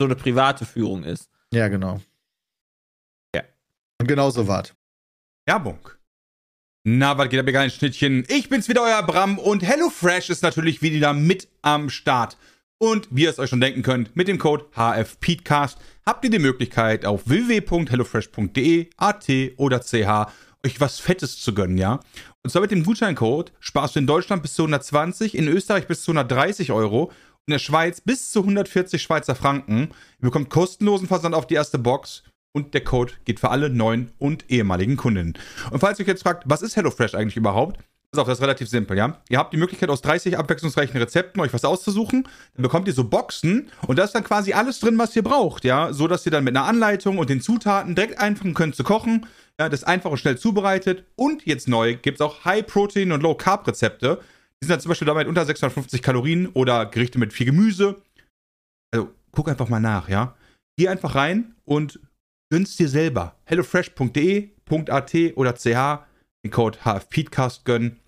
so 0.00 0.06
eine 0.06 0.16
private 0.16 0.64
Führung 0.64 1.04
ist. 1.04 1.28
Ja, 1.52 1.68
genau. 1.68 2.00
Ja. 3.34 3.42
Und 4.00 4.08
genau 4.08 4.30
so 4.30 4.48
war's. 4.48 4.74
Werbung. 5.46 5.78
Na, 6.84 7.18
was 7.18 7.28
geht 7.28 7.38
ab, 7.38 7.46
ihr 7.46 7.52
geilen 7.52 7.70
Schnittchen? 7.70 8.24
Ich 8.28 8.48
bin's 8.48 8.68
wieder, 8.68 8.82
euer 8.82 9.02
Bram 9.02 9.38
und 9.38 9.62
HelloFresh 9.62 10.30
ist 10.30 10.42
natürlich 10.42 10.80
wieder 10.80 11.12
mit 11.12 11.48
am 11.60 11.90
Start. 11.90 12.38
Und 12.78 13.08
wie 13.10 13.24
ihr 13.24 13.30
es 13.30 13.38
euch 13.38 13.50
schon 13.50 13.60
denken 13.60 13.82
könnt, 13.82 14.16
mit 14.16 14.26
dem 14.26 14.38
Code 14.38 14.64
HFPeatcast 14.74 15.76
habt 16.06 16.24
ihr 16.24 16.30
die 16.30 16.38
Möglichkeit 16.38 17.04
auf 17.04 17.28
www.hellofresh.de, 17.28 18.88
AT 18.96 19.28
oder 19.58 19.80
CH 19.80 20.32
euch 20.64 20.80
was 20.80 20.98
Fettes 20.98 21.40
zu 21.40 21.52
gönnen, 21.52 21.76
ja? 21.76 22.00
Und 22.42 22.50
zwar 22.50 22.62
mit 22.62 22.70
dem 22.70 22.84
Gutscheincode 22.84 23.52
sparst 23.60 23.96
du 23.96 24.00
in 24.00 24.06
Deutschland 24.06 24.42
bis 24.42 24.54
zu 24.54 24.62
120, 24.62 25.34
in 25.34 25.46
Österreich 25.48 25.86
bis 25.86 26.02
zu 26.02 26.12
130 26.12 26.72
Euro, 26.72 27.12
in 27.46 27.52
der 27.52 27.58
Schweiz 27.58 28.00
bis 28.00 28.30
zu 28.30 28.40
140 28.40 29.02
Schweizer 29.02 29.34
Franken. 29.34 29.90
Ihr 30.18 30.28
bekommt 30.28 30.50
kostenlosen 30.50 31.08
Versand 31.08 31.34
auf 31.34 31.46
die 31.46 31.54
erste 31.54 31.78
Box 31.78 32.22
und 32.52 32.74
der 32.74 32.84
Code 32.84 33.12
geht 33.24 33.40
für 33.40 33.50
alle 33.50 33.70
neuen 33.70 34.12
und 34.18 34.50
ehemaligen 34.50 34.96
Kundinnen. 34.96 35.34
Und 35.70 35.80
falls 35.80 35.98
ihr 35.98 36.04
euch 36.04 36.08
jetzt 36.08 36.22
fragt, 36.22 36.44
was 36.46 36.62
ist 36.62 36.76
HelloFresh 36.76 37.14
eigentlich 37.14 37.36
überhaupt? 37.36 37.80
Pass 38.12 38.22
auf, 38.22 38.26
das 38.26 38.38
ist 38.38 38.42
relativ 38.42 38.68
simpel, 38.68 38.98
ja. 38.98 39.18
Ihr 39.28 39.38
habt 39.38 39.52
die 39.52 39.56
Möglichkeit, 39.56 39.88
aus 39.88 40.02
30 40.02 40.36
abwechslungsreichen 40.36 41.00
Rezepten 41.00 41.40
euch 41.40 41.52
was 41.52 41.64
auszusuchen. 41.64 42.26
Dann 42.54 42.62
bekommt 42.64 42.88
ihr 42.88 42.94
so 42.94 43.04
Boxen 43.04 43.70
und 43.86 44.00
da 44.00 44.04
ist 44.04 44.16
dann 44.16 44.24
quasi 44.24 44.52
alles 44.52 44.80
drin, 44.80 44.98
was 44.98 45.14
ihr 45.14 45.22
braucht, 45.22 45.64
ja. 45.64 45.92
So, 45.92 46.08
dass 46.08 46.26
ihr 46.26 46.32
dann 46.32 46.42
mit 46.42 46.56
einer 46.56 46.66
Anleitung 46.66 47.18
und 47.18 47.30
den 47.30 47.40
Zutaten 47.40 47.94
direkt 47.94 48.18
anfangen 48.18 48.54
könnt 48.54 48.74
zu 48.74 48.82
kochen. 48.82 49.26
Ja, 49.60 49.68
das 49.68 49.82
ist 49.82 49.86
einfach 49.86 50.10
und 50.10 50.16
schnell 50.16 50.36
zubereitet. 50.36 51.04
Und 51.14 51.46
jetzt 51.46 51.68
neu 51.68 51.94
gibt 51.94 52.16
es 52.16 52.20
auch 52.20 52.44
High-Protein- 52.44 53.12
und 53.12 53.22
Low-Carb-Rezepte. 53.22 54.20
Die 54.62 54.66
sind 54.66 54.70
dann 54.70 54.80
zum 54.80 54.90
Beispiel 54.90 55.06
damit 55.06 55.26
unter 55.26 55.44
650 55.44 56.02
Kalorien 56.02 56.48
oder 56.48 56.86
Gerichte 56.86 57.18
mit 57.18 57.32
viel 57.32 57.46
Gemüse. 57.46 58.02
Also, 58.92 59.14
guck 59.32 59.48
einfach 59.48 59.68
mal 59.68 59.80
nach, 59.80 60.08
ja. 60.08 60.36
Geh 60.78 60.88
einfach 60.88 61.14
rein 61.14 61.54
und 61.64 62.00
gönn's 62.50 62.76
dir 62.76 62.88
selber. 62.88 63.36
hellofresh.de.at 63.44 65.14
oder 65.36 65.54
ch 65.54 66.04
den 66.44 66.50
Code 66.50 66.78
HFPeedcast 66.84 67.64
gönnen. 67.64 68.00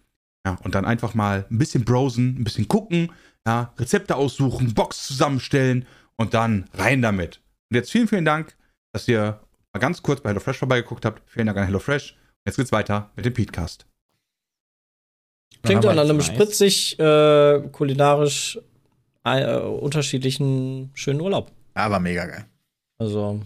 Ja, 0.46 0.58
und 0.64 0.74
dann 0.74 0.84
einfach 0.84 1.14
mal 1.14 1.46
ein 1.50 1.58
bisschen 1.58 1.84
browsen, 1.84 2.36
ein 2.40 2.44
bisschen 2.44 2.66
gucken, 2.66 3.12
ja, 3.46 3.72
Rezepte 3.78 4.16
aussuchen, 4.16 4.74
Box 4.74 5.06
zusammenstellen 5.06 5.86
und 6.16 6.34
dann 6.34 6.68
rein 6.74 7.00
damit. 7.00 7.40
Und 7.70 7.76
jetzt 7.76 7.92
vielen, 7.92 8.08
vielen 8.08 8.24
Dank, 8.24 8.56
dass 8.92 9.06
ihr 9.06 9.40
mal 9.72 9.80
ganz 9.80 10.02
kurz 10.02 10.20
bei 10.20 10.30
HelloFresh 10.30 10.58
vorbeigeguckt 10.58 11.04
habt. 11.04 11.22
Vielen 11.30 11.46
Dank 11.46 11.58
an 11.58 11.64
HelloFresh. 11.64 12.16
Jetzt 12.46 12.56
geht's 12.56 12.72
weiter 12.72 13.10
mit 13.14 13.24
dem 13.24 13.34
Peatcast. 13.34 13.86
Klingt 15.62 15.86
an 15.86 15.98
einem 15.98 16.20
spritzig, 16.20 16.98
äh, 16.98 17.60
kulinarisch 17.72 18.58
äh, 19.24 19.56
unterschiedlichen 19.56 20.90
schönen 20.94 21.20
Urlaub. 21.20 21.52
Aber 21.74 22.00
mega 22.00 22.26
geil. 22.26 22.44
Also, 22.98 23.40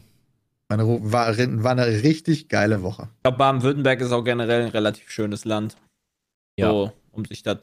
Meine, 0.68 0.86
war, 0.86 1.36
war 1.36 1.70
eine 1.72 1.86
richtig 1.86 2.48
geile 2.48 2.82
Woche. 2.82 3.08
Ich 3.16 3.22
glaube, 3.22 3.38
Baden-Württemberg 3.38 4.00
ist 4.00 4.12
auch 4.12 4.24
generell 4.24 4.62
ein 4.62 4.70
relativ 4.70 5.10
schönes 5.10 5.44
Land. 5.44 5.76
Ja. 6.58 6.70
So, 6.70 6.92
um 7.12 7.24
sich 7.24 7.42
das 7.42 7.58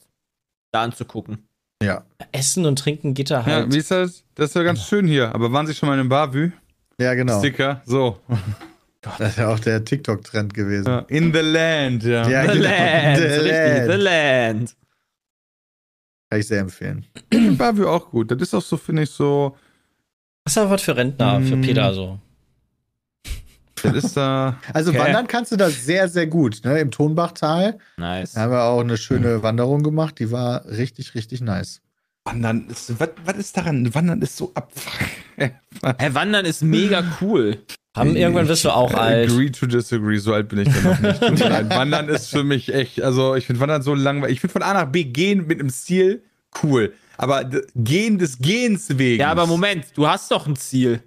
da 0.72 0.84
anzugucken. 0.84 1.48
Ja. 1.82 2.06
Essen 2.32 2.66
und 2.66 2.80
Trinken 2.80 3.14
geht 3.14 3.30
da 3.30 3.46
halt. 3.46 3.68
Ja, 3.68 3.74
wie 3.74 3.78
ist 3.78 3.92
das? 3.92 4.24
Das 4.36 4.50
ist 4.50 4.56
ja 4.56 4.64
ganz 4.64 4.86
schön 4.86 5.06
hier. 5.06 5.34
Aber 5.36 5.52
waren 5.52 5.68
Sie 5.68 5.74
schon 5.74 5.88
mal 5.88 5.96
in 5.96 6.02
einem 6.02 6.10
Bavü? 6.10 6.52
Ja, 7.00 7.14
genau. 7.14 7.40
Sticker, 7.40 7.82
so. 7.86 8.18
Das 9.04 9.32
ist 9.32 9.38
ja 9.38 9.50
auch 9.50 9.60
der 9.60 9.84
TikTok-Trend 9.84 10.54
gewesen. 10.54 10.88
Ja, 10.88 11.00
In 11.10 11.34
the 11.34 11.40
land, 11.42 12.04
ja. 12.04 12.28
Ja, 12.30 12.42
The 12.44 12.48
genau. 12.58 12.64
Land, 12.70 13.18
The 13.18 13.24
richtig, 13.24 13.52
Land. 13.52 13.92
The 13.92 13.98
Land. 13.98 14.76
Kann 16.30 16.40
ich 16.40 16.48
sehr 16.48 16.60
empfehlen. 16.62 17.06
Bavü 17.58 17.86
auch 17.86 18.10
gut. 18.10 18.32
Das 18.32 18.42
ist 18.42 18.54
auch 18.54 18.62
so, 18.62 18.78
finde 18.78 19.04
ich, 19.04 19.10
so. 19.10 19.56
Das 20.46 20.54
ist 20.54 20.56
ja 20.58 20.70
was 20.70 20.82
für 20.82 20.96
Rentner, 20.96 21.42
für 21.42 21.56
Mm. 21.58 21.62
Peter 21.62 21.94
so. 21.94 22.20
Das 23.84 23.94
ist 23.96 24.16
da. 24.18 24.58
Also 24.74 24.92
Okay. 24.92 25.00
wandern 25.00 25.28
kannst 25.28 25.52
du 25.52 25.58
da 25.58 25.70
sehr, 25.70 26.08
sehr 26.08 26.28
gut. 26.28 26.62
Ne? 26.64 26.80
Im 26.80 26.90
Tonbachtal 26.92 27.78
Nice. 27.98 28.34
da 28.34 28.42
haben 28.42 28.52
wir 28.52 28.64
auch 28.64 28.80
eine 28.80 28.98
schöne 28.98 29.44
Wanderung 29.44 29.84
gemacht. 29.84 30.20
Die 30.20 30.32
war 30.32 30.66
richtig, 30.66 31.14
richtig 31.16 31.42
nice. 31.42 31.82
Wandern 32.26 32.68
ist. 32.70 32.98
Was, 33.00 33.10
was 33.26 33.36
ist 33.38 33.58
daran? 33.58 33.94
Wandern 33.94 34.22
ist 34.22 34.38
so 34.38 34.52
ab. 34.56 34.72
Hey, 35.36 35.52
Wandern 36.16 36.46
ist 36.46 36.62
mega 36.64 37.04
cool. 37.20 37.58
Haben 37.96 38.16
irgendwann 38.16 38.48
wirst 38.48 38.66
du 38.66 38.72
auch 38.72 38.94
alt. 38.94 39.30
Agree 39.30 39.52
to 39.52 39.68
disagree, 39.68 40.18
so 40.18 40.34
alt 40.34 40.50
bin 40.50 40.60
ich 40.60 40.70
dann 40.74 40.84
noch 40.84 41.00
nicht. 41.00 41.22
Wandern 41.70 42.10
ist 42.10 42.30
für 42.30 42.44
mich 42.44 42.74
echt, 42.74 43.02
also 43.02 43.36
ich 43.36 43.46
finde 43.46 43.60
Wandern 43.62 43.82
so 43.84 43.94
langweilig. 43.94 44.36
Ich 44.36 44.42
finde 44.42 44.54
von 44.54 44.64
A 44.64 44.74
nach 44.74 44.86
B 44.92 45.04
gehen 45.04 45.46
mit 45.48 45.60
einem 45.60 45.70
Ziel 45.70 46.24
cool. 46.64 46.94
Aber 47.18 47.48
gehen 47.76 48.18
des 48.18 48.40
Gehens 48.40 48.98
wegen. 48.98 49.22
Ja, 49.22 49.30
aber 49.30 49.46
Moment, 49.46 49.86
du 49.96 50.08
hast 50.08 50.32
doch 50.32 50.48
ein 50.48 50.56
Ziel. 50.56 51.02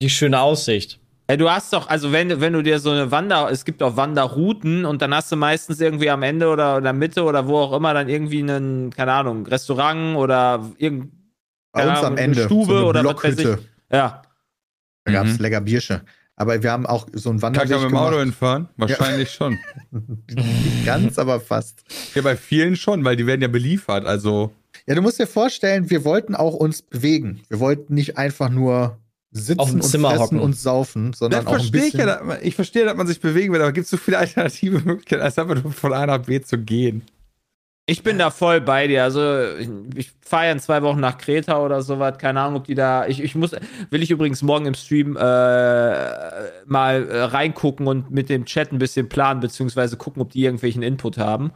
Die 0.00 0.08
schöne 0.08 0.40
Aussicht. 0.40 0.98
Ja, 1.30 1.36
du 1.36 1.50
hast 1.50 1.72
doch, 1.74 1.88
also 1.88 2.10
wenn, 2.10 2.30
du- 2.30 2.40
wenn 2.40 2.54
du 2.54 2.62
dir 2.62 2.78
so 2.80 2.90
eine 2.90 3.10
Wander, 3.10 3.50
es 3.52 3.66
gibt 3.66 3.82
auch 3.82 3.96
Wanderrouten 3.96 4.86
und 4.86 5.02
dann 5.02 5.14
hast 5.14 5.30
du 5.30 5.36
meistens 5.36 5.80
irgendwie 5.80 6.08
am 6.10 6.22
Ende 6.22 6.48
oder 6.48 6.78
in 6.78 6.84
der 6.84 6.94
Mitte 6.94 7.22
oder 7.24 7.46
wo 7.46 7.58
auch 7.58 7.76
immer 7.76 7.92
dann 7.94 8.08
irgendwie 8.08 8.40
einen, 8.40 8.90
keine 8.90 9.12
Ahnung, 9.12 9.46
Restaurant 9.46 10.16
oder 10.16 10.64
irgend, 10.78 11.12
Bei 11.72 11.80
Keine 11.82 11.90
uns 11.90 11.98
am 12.00 12.04
Ahnung, 12.06 12.18
eine 12.18 12.24
Ende. 12.24 12.44
Stube 12.44 12.64
so 12.72 12.76
eine 12.78 12.86
oder 12.86 13.04
was 13.04 13.22
weiß 13.22 13.36
Blockhütte. 13.36 13.58
ja. 13.92 14.22
Da 15.04 15.12
gab 15.12 15.26
es 15.26 15.34
Mhm. 15.38 15.42
lecker 15.42 15.60
Biersche. 15.60 16.02
Aber 16.36 16.62
wir 16.62 16.72
haben 16.72 16.86
auch 16.86 17.06
so 17.12 17.28
einen 17.30 17.38
Kann 17.40 17.54
Wanderweg 17.54 17.70
ich 17.70 17.76
da 17.76 17.82
mit 17.82 17.90
dem 17.90 17.96
Auto 17.96 18.18
hinfahren? 18.18 18.68
Wahrscheinlich 18.76 19.30
schon. 19.30 19.58
Nicht 19.90 20.84
ganz, 20.86 21.18
aber 21.18 21.38
fast. 21.40 21.82
Ja, 22.14 22.22
bei 22.22 22.36
vielen 22.36 22.76
schon, 22.76 23.04
weil 23.04 23.16
die 23.16 23.26
werden 23.26 23.42
ja 23.42 23.48
beliefert. 23.48 24.06
Also, 24.06 24.52
Ja, 24.86 24.94
du 24.94 25.02
musst 25.02 25.18
dir 25.18 25.26
vorstellen, 25.26 25.90
wir 25.90 26.04
wollten 26.04 26.34
auch 26.34 26.54
uns 26.54 26.80
bewegen. 26.82 27.40
Wir 27.48 27.60
wollten 27.60 27.94
nicht 27.94 28.16
einfach 28.16 28.48
nur 28.48 28.98
sitzen 29.32 29.60
Auf 29.60 29.70
dem 29.70 29.80
und 29.80 29.82
Zimmer 29.86 30.08
fressen 30.10 30.22
hocken. 30.22 30.40
und 30.40 30.56
saufen, 30.56 31.12
sondern 31.12 31.44
das 31.44 31.46
auch 31.46 31.52
ein 31.52 31.58
verstehe 31.60 31.84
ich 31.86 31.92
bisschen. 31.92 32.08
ja. 32.08 32.38
Ich 32.42 32.54
verstehe, 32.54 32.84
dass 32.84 32.96
man 32.96 33.06
sich 33.06 33.20
bewegen 33.20 33.52
will, 33.52 33.60
aber 33.60 33.72
gibt 33.72 33.84
es 33.84 33.90
so 33.90 33.96
viele 33.98 34.18
alternative 34.18 34.80
Möglichkeiten, 34.80 35.22
als 35.22 35.38
einfach 35.38 35.62
nur 35.62 35.72
von 35.72 35.92
A 35.92 36.06
nach 36.06 36.18
B 36.24 36.40
zu 36.40 36.58
gehen. 36.58 37.02
Ich 37.86 38.02
bin 38.04 38.18
da 38.18 38.30
voll 38.30 38.60
bei 38.60 38.86
dir. 38.86 39.02
Also, 39.02 39.56
ich, 39.58 39.68
ich 39.96 40.12
fahre 40.20 40.46
ja 40.46 40.52
in 40.52 40.60
zwei 40.60 40.82
Wochen 40.82 41.00
nach 41.00 41.18
Kreta 41.18 41.60
oder 41.60 41.82
sowas. 41.82 42.18
Keine 42.18 42.40
Ahnung, 42.40 42.60
ob 42.60 42.64
die 42.64 42.76
da. 42.76 43.06
Ich, 43.06 43.20
ich 43.20 43.34
muss. 43.34 43.50
Will 43.90 44.02
ich 44.02 44.10
übrigens 44.12 44.42
morgen 44.42 44.66
im 44.66 44.74
Stream 44.74 45.16
äh, 45.16 45.20
mal 46.66 47.08
äh, 47.08 47.22
reingucken 47.22 47.88
und 47.88 48.10
mit 48.10 48.28
dem 48.28 48.44
Chat 48.44 48.72
ein 48.72 48.78
bisschen 48.78 49.08
planen, 49.08 49.40
beziehungsweise 49.40 49.96
gucken, 49.96 50.22
ob 50.22 50.30
die 50.30 50.44
irgendwelchen 50.44 50.82
Input 50.82 51.18
haben. 51.18 51.52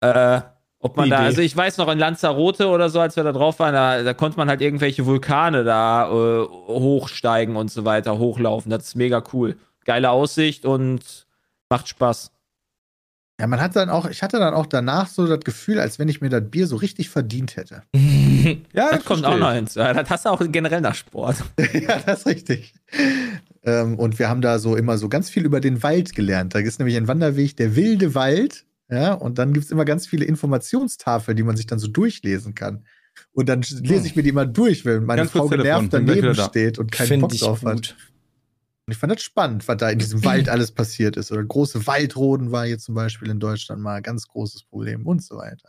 Äh, 0.00 0.40
ob 0.80 0.96
man 0.96 1.08
Idee. 1.08 1.16
da. 1.16 1.22
Also, 1.24 1.42
ich 1.42 1.54
weiß 1.54 1.76
noch 1.76 1.88
in 1.88 1.98
Lanzarote 1.98 2.68
oder 2.68 2.88
so, 2.88 3.00
als 3.00 3.16
wir 3.16 3.24
da 3.24 3.32
drauf 3.32 3.58
waren, 3.58 3.74
da, 3.74 4.02
da 4.02 4.14
konnte 4.14 4.38
man 4.38 4.48
halt 4.48 4.62
irgendwelche 4.62 5.04
Vulkane 5.04 5.64
da 5.64 6.08
äh, 6.08 6.46
hochsteigen 6.46 7.56
und 7.56 7.70
so 7.70 7.84
weiter, 7.84 8.18
hochlaufen. 8.18 8.70
Das 8.70 8.84
ist 8.84 8.94
mega 8.94 9.22
cool. 9.34 9.56
Geile 9.84 10.10
Aussicht 10.10 10.64
und 10.64 11.26
macht 11.68 11.88
Spaß. 11.88 12.30
Ja, 13.40 13.46
man 13.46 13.60
hat 13.60 13.76
dann 13.76 13.88
auch, 13.88 14.10
ich 14.10 14.22
hatte 14.22 14.38
dann 14.38 14.52
auch 14.52 14.66
danach 14.66 15.06
so 15.06 15.26
das 15.26 15.40
Gefühl, 15.40 15.78
als 15.78 16.00
wenn 16.00 16.08
ich 16.08 16.20
mir 16.20 16.28
das 16.28 16.42
Bier 16.50 16.66
so 16.66 16.76
richtig 16.76 17.08
verdient 17.08 17.56
hätte. 17.56 17.82
Ja, 18.72 18.92
Das 18.92 19.04
kommt 19.04 19.20
verstehe 19.20 19.28
auch 19.28 19.38
noch 19.38 19.52
hinzu. 19.52 19.80
Das 19.80 20.08
hast 20.08 20.24
du 20.24 20.30
auch 20.30 20.40
generell 20.50 20.80
nach 20.80 20.94
Sport. 20.94 21.36
ja, 21.74 21.98
das 22.06 22.20
ist 22.20 22.26
richtig. 22.26 22.72
Ähm, 23.62 23.98
und 23.98 24.18
wir 24.18 24.28
haben 24.30 24.40
da 24.40 24.58
so 24.58 24.74
immer 24.74 24.96
so 24.96 25.08
ganz 25.08 25.28
viel 25.28 25.44
über 25.44 25.60
den 25.60 25.82
Wald 25.82 26.14
gelernt. 26.14 26.54
Da 26.54 26.60
ist 26.60 26.78
nämlich 26.78 26.96
ein 26.96 27.08
Wanderweg, 27.08 27.56
der 27.56 27.76
wilde 27.76 28.14
Wald. 28.14 28.64
Ja, 28.90 29.12
und 29.12 29.38
dann 29.38 29.52
gibt 29.52 29.66
es 29.66 29.70
immer 29.70 29.84
ganz 29.84 30.06
viele 30.06 30.24
Informationstafeln, 30.24 31.36
die 31.36 31.42
man 31.42 31.56
sich 31.56 31.66
dann 31.66 31.78
so 31.78 31.88
durchlesen 31.88 32.54
kann. 32.54 32.84
Und 33.32 33.48
dann 33.48 33.62
lese 33.62 34.06
ich 34.06 34.16
mir 34.16 34.22
die 34.22 34.30
immer 34.30 34.46
durch, 34.46 34.84
wenn 34.84 35.04
meine 35.04 35.22
Ganz 35.22 35.32
Frau 35.32 35.48
genervt 35.48 35.92
daneben 35.92 36.34
da. 36.34 36.44
steht 36.48 36.78
und 36.78 36.90
keinen 36.90 37.08
Finde 37.08 37.26
Bock 37.26 37.36
drauf 37.36 37.62
hat. 37.64 37.74
gut. 37.74 37.96
Und 38.88 38.92
ich 38.92 38.98
fand 38.98 39.12
das 39.12 39.20
spannend, 39.20 39.68
was 39.68 39.76
da 39.76 39.90
in 39.90 39.98
diesem 39.98 40.24
Wald 40.24 40.48
alles 40.48 40.72
passiert 40.72 41.18
ist. 41.18 41.30
Oder 41.30 41.44
große 41.44 41.86
Waldroden 41.86 42.52
war 42.52 42.64
hier 42.64 42.78
zum 42.78 42.94
Beispiel 42.94 43.28
in 43.28 43.38
Deutschland 43.38 43.82
mal 43.82 43.96
ein 43.96 44.02
ganz 44.02 44.26
großes 44.26 44.62
Problem 44.62 45.06
und 45.06 45.22
so 45.22 45.36
weiter. 45.36 45.68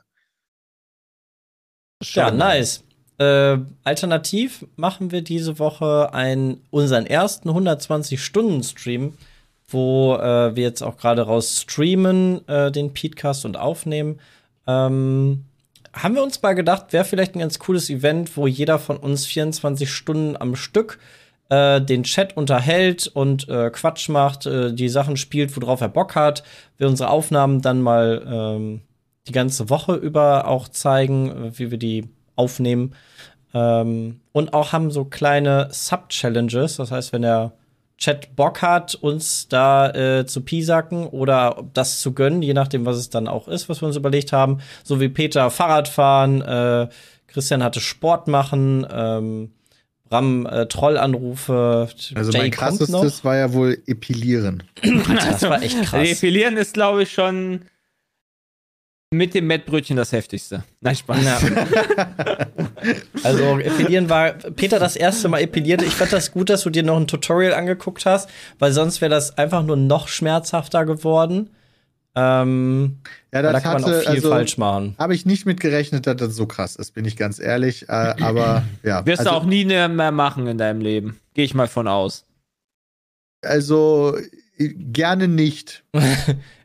Ja, 2.02 2.32
nice. 2.32 2.82
Äh, 3.18 3.58
alternativ 3.84 4.66
machen 4.78 5.12
wir 5.12 5.22
diese 5.22 5.60
Woche 5.60 6.14
einen, 6.14 6.62
unseren 6.70 7.06
ersten 7.06 7.50
120-Stunden-Stream, 7.50 9.18
wo 9.68 10.16
äh, 10.16 10.56
wir 10.56 10.64
jetzt 10.64 10.82
auch 10.82 10.96
gerade 10.96 11.24
raus 11.24 11.64
streamen, 11.64 12.48
äh, 12.48 12.72
den 12.72 12.94
Podcast 12.94 13.44
und 13.44 13.58
aufnehmen. 13.58 14.22
Ähm, 14.66 15.44
haben 15.92 16.16
wir 16.16 16.24
uns 16.24 16.42
mal 16.42 16.54
gedacht, 16.54 16.94
wäre 16.94 17.04
vielleicht 17.04 17.36
ein 17.36 17.40
ganz 17.40 17.60
cooles 17.60 17.90
Event, 17.90 18.38
wo 18.38 18.48
jeder 18.48 18.80
von 18.80 18.96
uns 18.96 19.26
24 19.26 19.92
Stunden 19.92 20.38
am 20.38 20.56
Stück 20.56 21.00
äh, 21.50 21.82
den 21.82 22.04
Chat 22.04 22.38
unterhält 22.38 23.08
und 23.08 23.50
äh, 23.50 23.70
Quatsch 23.72 24.10
macht, 24.10 24.46
äh, 24.46 24.74
die 24.74 24.90
Sachen 24.90 25.18
spielt, 25.18 25.56
worauf 25.60 25.82
er 25.82 25.90
Bock 25.90 26.16
hat. 26.16 26.44
Wir 26.78 26.88
unsere 26.88 27.10
Aufnahmen 27.10 27.62
dann 27.62 27.82
mal 27.82 28.24
ähm, 28.26 28.82
die 29.28 29.34
ganze 29.34 29.70
Woche 29.70 29.96
über 29.96 30.48
auch 30.48 30.68
zeigen, 30.68 31.30
äh, 31.30 31.60
wie 31.60 31.72
wir 31.72 31.78
die 31.78 32.10
aufnehmen. 32.36 32.96
Ähm, 33.54 34.22
und 34.32 34.54
auch 34.54 34.72
haben 34.74 34.92
so 34.92 35.06
kleine 35.06 35.70
Sub-Challenges. 35.72 36.78
Das 36.78 36.92
heißt, 36.92 37.14
wenn 37.14 37.24
der 37.24 37.54
Chat 37.98 38.36
Bock 38.36 38.62
hat, 38.62 38.96
uns 38.96 39.50
da 39.50 39.90
äh, 39.90 40.26
zu 40.26 40.42
piesacken 40.42 41.06
oder 41.06 41.66
das 41.74 42.00
zu 42.00 42.14
gönnen, 42.14 42.42
je 42.42 42.54
nachdem, 42.54 42.86
was 42.86 42.98
es 42.98 43.10
dann 43.10 43.28
auch 43.28 43.48
ist, 43.48 43.68
was 43.68 43.82
wir 43.82 43.88
uns 43.88 43.98
überlegt 43.98 44.32
haben. 44.32 44.60
So 44.84 45.02
wie 45.02 45.10
Peter 45.10 45.50
Fahrrad 45.50 45.90
fahren, 45.90 46.42
äh, 46.42 46.88
Christian 47.28 47.62
hatte 47.62 47.82
Sport 47.82 48.28
machen, 48.28 48.88
ähm, 48.90 49.52
Bram 50.10 50.46
äh, 50.46 50.66
Trollanrufe. 50.66 51.88
Also 52.16 52.32
Jay 52.32 52.40
mein 52.40 52.52
krassestes 52.52 53.24
war 53.24 53.38
ja 53.38 53.54
wohl 53.54 53.78
Epilieren. 53.86 54.64
Das 54.82 55.44
war 55.44 55.62
echt 55.62 55.82
krass. 55.84 56.08
Defilieren 56.08 56.58
ist, 56.58 56.74
glaube 56.74 57.04
ich, 57.04 57.12
schon 57.12 57.62
mit 59.12 59.34
dem 59.34 59.48
Mettbrötchen 59.48 59.98
das 59.98 60.12
heftigste. 60.12 60.64
Nein, 60.82 60.96
Spaß. 60.96 61.24
Ja. 61.24 61.40
Also 63.24 63.60
epilieren 63.60 64.10
war 64.10 64.32
Peter 64.32 64.80
das 64.80 64.96
erste 64.96 65.28
Mal 65.28 65.40
epiliert. 65.40 65.82
Ich 65.82 65.94
fand 65.94 66.14
das 66.14 66.32
gut, 66.32 66.50
dass 66.50 66.64
du 66.64 66.70
dir 66.70 66.84
noch 66.84 66.96
ein 66.96 67.08
Tutorial 67.08 67.54
angeguckt 67.54 68.06
hast, 68.06 68.30
weil 68.58 68.72
sonst 68.72 69.02
wäre 69.02 69.10
das 69.10 69.38
einfach 69.38 69.64
nur 69.64 69.76
noch 69.76 70.08
schmerzhafter 70.08 70.86
geworden. 70.86 71.50
Ähm, 72.16 72.98
Ja, 73.32 73.42
da 73.42 73.54
das 73.54 73.64
kann 73.64 73.74
man 73.74 73.84
auch 73.84 73.88
hatte, 73.88 74.00
viel 74.02 74.10
also, 74.10 74.30
falsch 74.30 74.58
machen. 74.58 74.96
habe 74.98 75.14
ich 75.14 75.26
nicht 75.26 75.46
mit 75.46 75.60
gerechnet, 75.60 76.08
dass 76.08 76.18
das 76.18 76.36
so 76.36 76.48
krass 76.48 76.76
ist, 76.76 76.94
bin 76.94 77.06
ich 77.06 77.16
ganz 77.18 77.40
ehrlich. 77.40 77.88
Äh, 77.88 78.16
aber 78.22 78.64
ja. 78.84 79.06
Wirst 79.06 79.20
also, 79.20 79.32
du 79.32 79.38
auch 79.38 79.46
nie 79.46 79.66
mehr 79.66 79.88
machen 80.12 80.48
in 80.48 80.58
deinem 80.58 80.82
Leben. 80.82 81.20
Gehe 81.34 81.46
ich 81.46 81.54
mal 81.54 81.68
von 81.68 81.88
aus. 81.88 82.26
Also, 83.46 84.18
gerne 84.58 85.28
nicht. 85.28 85.84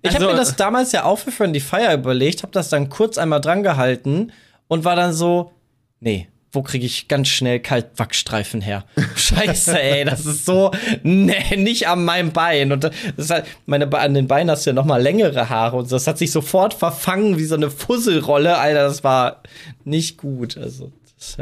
Ich 0.02 0.10
Also- 0.10 0.24
habe 0.26 0.34
mir 0.34 0.38
das 0.38 0.56
damals 0.56 0.92
ja 0.92 1.04
auch 1.04 1.18
für 1.18 1.30
Friendly 1.30 1.60
Fire 1.60 1.94
überlegt, 1.94 2.42
habe 2.42 2.52
das 2.52 2.68
dann 2.68 2.90
kurz 2.90 3.16
einmal 3.16 3.40
dran 3.40 3.62
gehalten 3.62 4.32
und 4.68 4.84
war 4.84 4.96
dann 4.96 5.14
so, 5.14 5.52
nee, 6.00 6.28
wo 6.54 6.62
kriege 6.62 6.86
ich 6.86 7.08
ganz 7.08 7.28
schnell 7.28 7.60
Kaltwachsstreifen 7.60 8.60
her? 8.60 8.84
Scheiße, 9.16 9.80
ey, 9.80 10.04
das 10.04 10.24
ist 10.26 10.44
so, 10.44 10.70
nee, 11.02 11.56
nicht 11.56 11.88
an 11.88 12.04
meinem 12.04 12.32
Bein. 12.32 12.72
Und 12.72 12.84
das 12.84 12.92
ist 13.16 13.30
halt, 13.30 13.44
meine, 13.66 13.86
Be- 13.86 13.98
an 13.98 14.14
den 14.14 14.26
Beinen 14.28 14.50
hast 14.50 14.64
du 14.66 14.70
ja 14.70 14.74
noch 14.74 14.84
mal 14.84 15.02
längere 15.02 15.48
Haare 15.50 15.76
und 15.76 15.88
so. 15.88 15.96
das 15.96 16.06
hat 16.06 16.18
sich 16.18 16.30
sofort 16.30 16.74
verfangen 16.74 17.38
wie 17.38 17.44
so 17.44 17.54
eine 17.54 17.70
Fusselrolle. 17.70 18.58
Alter, 18.58 18.84
das 18.84 19.04
war 19.04 19.42
nicht 19.84 20.16
gut. 20.18 20.56
Also, 20.56 20.92
das 21.18 21.36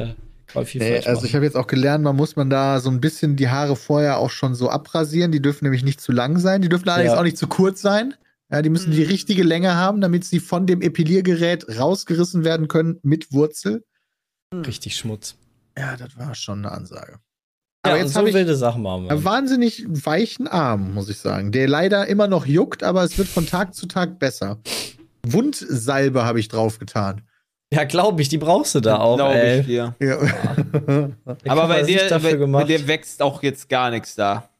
man 0.54 0.66
viel 0.66 0.82
Nee, 0.82 1.00
also 1.06 1.24
ich 1.24 1.34
habe 1.34 1.44
jetzt 1.46 1.56
auch 1.56 1.66
gelernt, 1.66 2.04
man 2.04 2.14
muss 2.14 2.36
man 2.36 2.50
da 2.50 2.78
so 2.80 2.90
ein 2.90 3.00
bisschen 3.00 3.36
die 3.36 3.48
Haare 3.48 3.74
vorher 3.74 4.18
auch 4.18 4.30
schon 4.30 4.54
so 4.54 4.68
abrasieren. 4.68 5.32
Die 5.32 5.40
dürfen 5.40 5.64
nämlich 5.64 5.82
nicht 5.84 6.00
zu 6.00 6.12
lang 6.12 6.38
sein. 6.38 6.60
Die 6.60 6.68
dürfen 6.68 6.88
allerdings 6.88 7.14
Ja. 7.14 7.18
auch 7.18 7.24
nicht 7.24 7.38
zu 7.38 7.46
kurz 7.46 7.80
sein. 7.80 8.14
Ja, 8.50 8.60
die 8.60 8.68
müssen 8.68 8.90
die 8.92 9.02
richtige 9.02 9.44
Länge 9.44 9.76
haben, 9.76 10.02
damit 10.02 10.26
sie 10.26 10.38
von 10.38 10.66
dem 10.66 10.82
Epiliergerät 10.82 11.64
rausgerissen 11.78 12.44
werden 12.44 12.68
können 12.68 12.98
mit 13.02 13.32
Wurzel. 13.32 13.82
Richtig 14.52 14.96
Schmutz. 14.96 15.36
Ja, 15.78 15.96
das 15.96 16.16
war 16.18 16.34
schon 16.34 16.58
eine 16.64 16.72
Ansage. 16.72 17.12
Ja, 17.84 17.92
Aber 17.92 17.94
und 17.94 18.00
jetzt 18.02 18.14
so 18.14 18.24
wilde 18.24 18.54
Sachen 18.56 18.82
machen 18.82 19.04
wir. 19.04 19.10
einen 19.12 19.24
wahnsinnig 19.24 19.84
weichen 19.88 20.46
Arm, 20.46 20.94
muss 20.94 21.08
ich 21.08 21.18
sagen, 21.18 21.50
der 21.52 21.66
leider 21.68 22.06
immer 22.06 22.28
noch 22.28 22.46
juckt, 22.46 22.82
aber 22.84 23.02
es 23.02 23.18
wird 23.18 23.28
von 23.28 23.46
Tag 23.46 23.74
zu 23.74 23.86
Tag 23.86 24.18
besser. 24.18 24.58
Wundsalbe 25.26 26.24
habe 26.24 26.40
ich 26.40 26.48
draufgetan. 26.48 27.22
Ja, 27.72 27.84
glaube 27.84 28.20
ich, 28.20 28.28
die 28.28 28.36
brauchst 28.38 28.74
du 28.74 28.80
da 28.80 28.98
auch, 28.98 29.16
Glaube 29.16 29.40
ich 29.60 29.66
dir. 29.66 29.94
Ja. 29.98 30.18
Aber 31.48 31.68
bei 31.68 31.82
dir, 31.84 32.00
bei, 32.10 32.18
bei 32.18 32.34
gemacht. 32.34 32.68
dir 32.68 32.86
wächst 32.86 33.22
auch 33.22 33.42
jetzt 33.42 33.70
gar 33.70 33.90
nichts 33.90 34.14
da. 34.14 34.50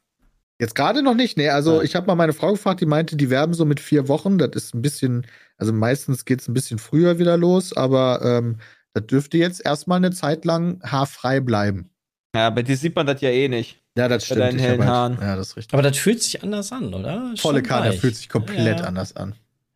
Jetzt 0.59 0.75
gerade 0.75 1.03
noch 1.03 1.15
nicht, 1.15 1.37
nee. 1.37 1.51
Also 1.51 1.77
Ja. 1.77 1.83
ich 1.83 1.95
habe 1.95 2.07
mal 2.07 2.15
meine 2.15 2.33
Frau 2.33 2.53
gefragt, 2.53 2.81
die 2.81 2.87
meinte, 2.87 3.17
die 3.17 3.29
werben 3.29 3.53
so 3.53 3.67
mit 3.67 3.81
vier 3.81 4.09
Wochen. 4.09 4.39
Das 4.39 4.51
ist 4.55 4.75
ein 4.75 4.81
bisschen, 4.81 5.27
also 5.59 5.75
meistens 5.75 6.25
geht 6.25 6.41
es 6.41 6.49
ein 6.49 6.55
bisschen 6.55 6.79
früher 6.79 7.19
wieder 7.19 7.37
los, 7.37 7.77
aber 7.77 8.23
ähm, 8.25 8.57
das 8.95 9.07
dürfte 9.07 9.39
jetzt 9.39 9.65
erstmal 9.65 9.97
eine 9.99 10.11
Zeit 10.11 10.45
lang 10.45 10.83
haarfrei 10.83 11.41
bleiben. 11.41 11.91
Ja, 12.35 12.51
bei 12.51 12.63
dir 12.63 12.77
sieht 12.77 12.95
man 12.97 13.07
das 13.07 13.21
ja 13.21 13.31
eh 13.31 13.49
nicht. 13.49 13.79
Ja, 13.97 14.09
das 14.09 14.23
Bei 14.23 14.27
stimmt. 14.27 14.41
deinen 14.41 14.57
Ich 14.59 14.63
hab 14.63 14.71
hellen 14.71 14.81
halt- 14.81 14.91
Haaren. 14.91 15.19
Ja, 15.21 15.37
das 15.37 15.49
ist 15.49 15.57
richtig. 15.57 15.75
Aber 15.75 15.83
das 15.83 15.99
fühlt 15.99 16.23
sich 16.23 16.43
anders 16.43 16.73
an, 16.73 16.95
oder? 16.95 17.35
Volle 17.37 17.69
weich. 17.69 18.01
fühlt 18.01 18.17
sich 18.17 18.29
komplett 18.29 18.81
Ja. 18.81 18.87
anders 18.87 19.15
an. 19.17 19.35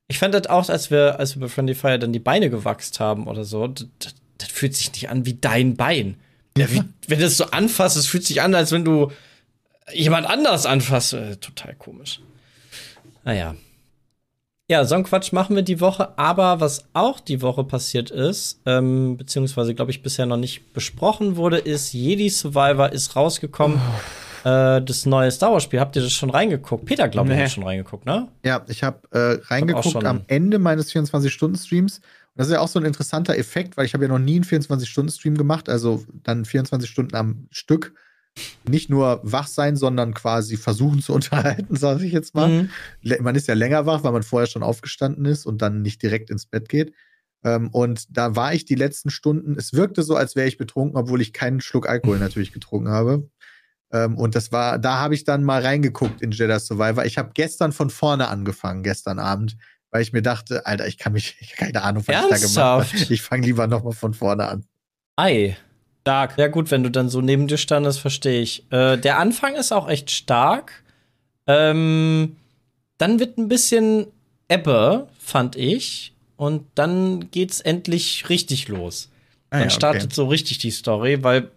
Ich 0.09 0.19
fand 0.19 0.33
das 0.35 0.47
auch, 0.47 0.69
als 0.69 0.91
wir, 0.91 1.19
als 1.19 1.35
wir 1.37 1.41
bei 1.41 1.49
Friendly 1.49 1.75
Fire 1.75 1.99
dann 1.99 2.13
die 2.13 2.19
Beine 2.21 2.49
gewachst 2.49 2.99
haben 3.01 3.27
oder 3.27 3.45
so, 3.45 3.67
das, 3.67 3.87
das, 3.99 4.15
das 4.39 4.49
fühlt 4.49 4.75
sich 4.75 4.93
nicht 4.93 5.11
an 5.11 5.27
wie 5.27 5.35
dein 5.35 5.77
Bein. 5.77 6.17
Ja, 6.57 6.71
wie, 6.71 6.83
wenn 7.09 7.19
du 7.19 7.27
es 7.27 7.37
so 7.37 7.45
anfasst, 7.51 7.97
es 7.97 8.07
fühlt 8.07 8.25
sich 8.25 8.41
an, 8.41 8.55
als 8.55 8.73
wenn 8.73 8.85
du 8.85 9.11
jemand 9.93 10.27
anders 10.27 10.65
anfasst. 10.65 11.13
Äh, 11.13 11.37
total 11.37 11.75
komisch. 11.75 12.21
Naja. 13.25 13.55
Ja, 14.69 14.85
so 14.85 14.97
einen 14.97 15.05
Quatsch 15.05 15.33
machen 15.33 15.55
wir 15.55 15.63
die 15.63 15.81
Woche. 15.81 16.19
Aber 16.19 16.59
was 16.61 16.87
auch 16.93 17.21
die 17.21 17.41
Woche 17.41 17.63
passiert 17.63 18.11
ist, 18.11 18.61
ähm, 18.67 19.17
beziehungsweise, 19.17 19.75
glaube 19.75 19.93
ich, 19.93 20.03
bisher 20.03 20.27
noch 20.27 20.37
nicht 20.39 20.73
besprochen 20.73 21.37
wurde, 21.37 21.59
ist, 21.59 21.93
Jedi 21.93 22.29
Survivor 22.29 22.91
ist 22.93 23.15
rausgekommen. 23.15 23.81
Äh, 24.45 24.83
das 24.83 25.07
neue 25.07 25.31
Star 25.31 25.53
Wars-Spiel. 25.53 25.79
Habt 25.79 25.95
ihr 25.95 26.03
das 26.03 26.13
schon 26.13 26.31
reingeguckt? 26.31 26.85
Peter, 26.85 27.09
glaube 27.09 27.31
ich, 27.31 27.37
Nee. 27.37 27.45
hat 27.45 27.51
schon 27.53 27.63
reingeguckt, 27.63 28.07
ne? 28.07 28.27
Ja, 28.45 28.65
ich 28.69 28.83
habe 28.83 28.99
äh, 29.13 29.41
reingeguckt 29.47 29.87
schon- 29.91 30.05
am 30.07 30.23
Ende 30.27 30.59
meines 30.59 30.91
24-Stunden-Streams. 30.93 31.99
Und 31.99 32.03
das 32.35 32.49
ist 32.49 32.53
ja 32.53 32.61
auch 32.61 32.69
so 32.69 32.81
ein 32.81 32.85
interessanter 32.85 33.39
Effekt, 33.39 33.77
weil 33.77 33.87
ich 33.87 33.95
habe 33.95 34.05
ja 34.05 34.09
noch 34.09 34.19
nie 34.19 34.35
einen 34.35 34.45
24-Stunden-Stream 34.45 35.37
gemacht, 35.37 35.69
also 35.69 36.05
dann 36.25 36.45
24 36.45 36.91
Stunden 36.91 37.15
am 37.15 37.47
Stück. 37.53 37.95
Nicht 38.69 38.91
nur 38.91 39.21
wach 39.23 39.47
sein, 39.47 39.77
sondern 39.77 40.15
quasi 40.15 40.57
versuchen 40.57 41.01
zu 41.01 41.13
unterhalten, 41.15 41.77
sage 41.77 42.05
ich 42.05 42.13
jetzt 42.13 42.35
mal. 42.35 42.49
Mhm. 42.49 42.71
Man 43.21 43.35
ist 43.35 43.49
ja 43.49 43.55
länger 43.55 43.87
wach, 43.87 44.05
weil 44.05 44.13
man 44.13 44.23
vorher 44.23 44.47
schon 44.47 44.63
aufgestanden 44.63 45.25
ist 45.25 45.47
und 45.47 45.63
dann 45.63 45.83
nicht 45.83 46.03
direkt 46.03 46.31
ins 46.31 46.47
Bett 46.47 46.69
geht. 46.69 46.93
Ähm, 47.45 47.69
und 47.69 48.17
da 48.17 48.35
war 48.35 48.55
ich 48.55 48.65
die 48.65 48.75
letzten 48.75 49.11
Stunden, 49.11 49.57
es 49.57 49.73
wirkte 49.73 50.03
so, 50.03 50.17
als 50.17 50.37
wäre 50.37 50.49
ich 50.49 50.59
betrunken, 50.59 50.97
obwohl 50.97 51.21
ich 51.21 51.33
keinen 51.33 51.61
Schluck 51.61 51.89
Alkohol 51.89 52.19
natürlich 52.19 52.53
getrunken 52.53 52.89
habe. 52.89 53.29
Ähm, 53.93 54.17
und 54.19 54.35
das 54.35 54.53
war, 54.53 54.79
da 54.79 54.99
habe 54.99 55.15
ich 55.15 55.25
dann 55.25 55.45
mal 55.45 55.63
reingeguckt 55.63 56.21
in 56.21 56.33
Jedi 56.33 56.59
Survivor. 56.59 57.05
Ich 57.05 57.19
habe 57.19 57.31
gestern 57.35 57.73
von 57.73 57.91
vorne 57.91 58.29
angefangen, 58.29 58.83
gestern 58.83 59.19
Abend, 59.19 59.57
weil 59.91 60.03
ich 60.03 60.13
mir 60.13 60.23
dachte, 60.23 60.67
Alter, 60.67 60.87
ich 60.89 60.99
kann 60.99 61.13
mich, 61.13 61.37
ich 61.41 61.53
keine 61.53 61.83
Ahnung, 61.83 62.03
was 62.07 62.15
ich 62.15 62.21
da 62.21 62.37
gemacht 62.37 62.43
Ernsthaft? 62.43 62.95
habe. 62.95 63.15
Ich 63.15 63.23
fange 63.23 63.47
lieber 63.47 63.67
nochmal 63.67 63.93
von 63.93 64.13
vorne 64.13 64.49
an. 64.49 64.65
Ei. 65.17 65.57
Stark. 66.07 66.39
Ja, 66.39 66.47
gut, 66.47 66.71
wenn 66.71 66.85
du 66.85 66.91
dann 66.91 67.09
so 67.09 67.21
neben 67.21 67.49
dir 67.49 67.59
standest, 67.59 67.99
verstehe 67.99 68.41
ich. 68.41 68.65
Äh, 68.71 68.97
der 68.97 69.19
Anfang 69.19 69.57
ist 69.57 69.73
auch 69.73 69.89
echt 69.89 70.13
stark. 70.13 70.85
Ähm, 71.49 72.37
dann 72.97 73.19
wird 73.19 73.39
ein 73.39 73.49
bisschen 73.49 74.07
Ebbe, 74.49 75.09
fand 75.19 75.57
ich. 75.57 76.13
Und 76.37 76.65
dann 76.77 77.33
geht's 77.33 77.61
endlich 77.61 78.29
richtig 78.29 78.69
los. 78.69 79.11
Ah 79.51 79.59
Dann 79.59 79.69
ja, 79.69 79.71
startet 79.71 80.05
okay. 80.05 80.15
so 80.15 80.27
richtig 80.27 80.59
die 80.59 80.71
Story, 80.71 81.25
weil 81.25 81.51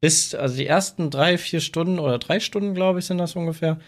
bis, 0.00 0.34
also 0.34 0.56
die 0.56 0.66
ersten 0.66 1.10
drei, 1.10 1.38
vier 1.38 1.60
Stunden 1.60 2.00
oder 2.00 2.18
drei 2.18 2.40
Stunden, 2.40 2.74
glaube 2.74 2.98
ich, 2.98 3.04
sind 3.04 3.18
das 3.18 3.36
ungefähr, 3.36 3.78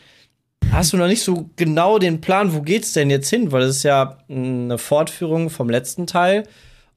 hast 0.70 0.92
du 0.92 0.96
noch 0.96 1.08
nicht 1.08 1.22
so 1.22 1.50
genau 1.56 1.98
den 1.98 2.20
Plan, 2.20 2.54
wo 2.54 2.62
geht's 2.62 2.92
denn 2.92 3.10
jetzt 3.10 3.30
hin? 3.30 3.50
Weil 3.50 3.62
es 3.62 3.78
ist 3.78 3.82
ja 3.82 4.18
eine 4.28 4.78
Fortführung 4.78 5.50
vom 5.50 5.68
letzten 5.68 6.06
Teil. 6.06 6.46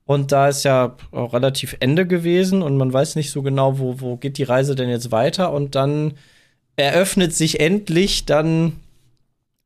Und 0.06 0.32
da 0.32 0.50
ist 0.50 0.64
ja 0.64 0.96
auch 1.12 1.34
relativ 1.34 1.76
Ende 1.80 2.06
gewesen 2.06 2.62
und 2.62 2.78
man 2.78 2.94
weiß 2.94 3.16
nicht 3.16 3.32
so 3.32 3.42
genau, 3.42 3.80
wo, 3.80 4.00
wo 4.00 4.18
geht 4.18 4.38
die 4.38 4.44
Reise 4.44 4.76
denn 4.76 4.90
jetzt 4.90 5.12
weiter. 5.12 5.52
Und 5.52 5.74
dann 5.74 6.14
eröffnet 6.76 7.34
sich 7.34 7.60
endlich 7.60 8.26
dann 8.26 8.74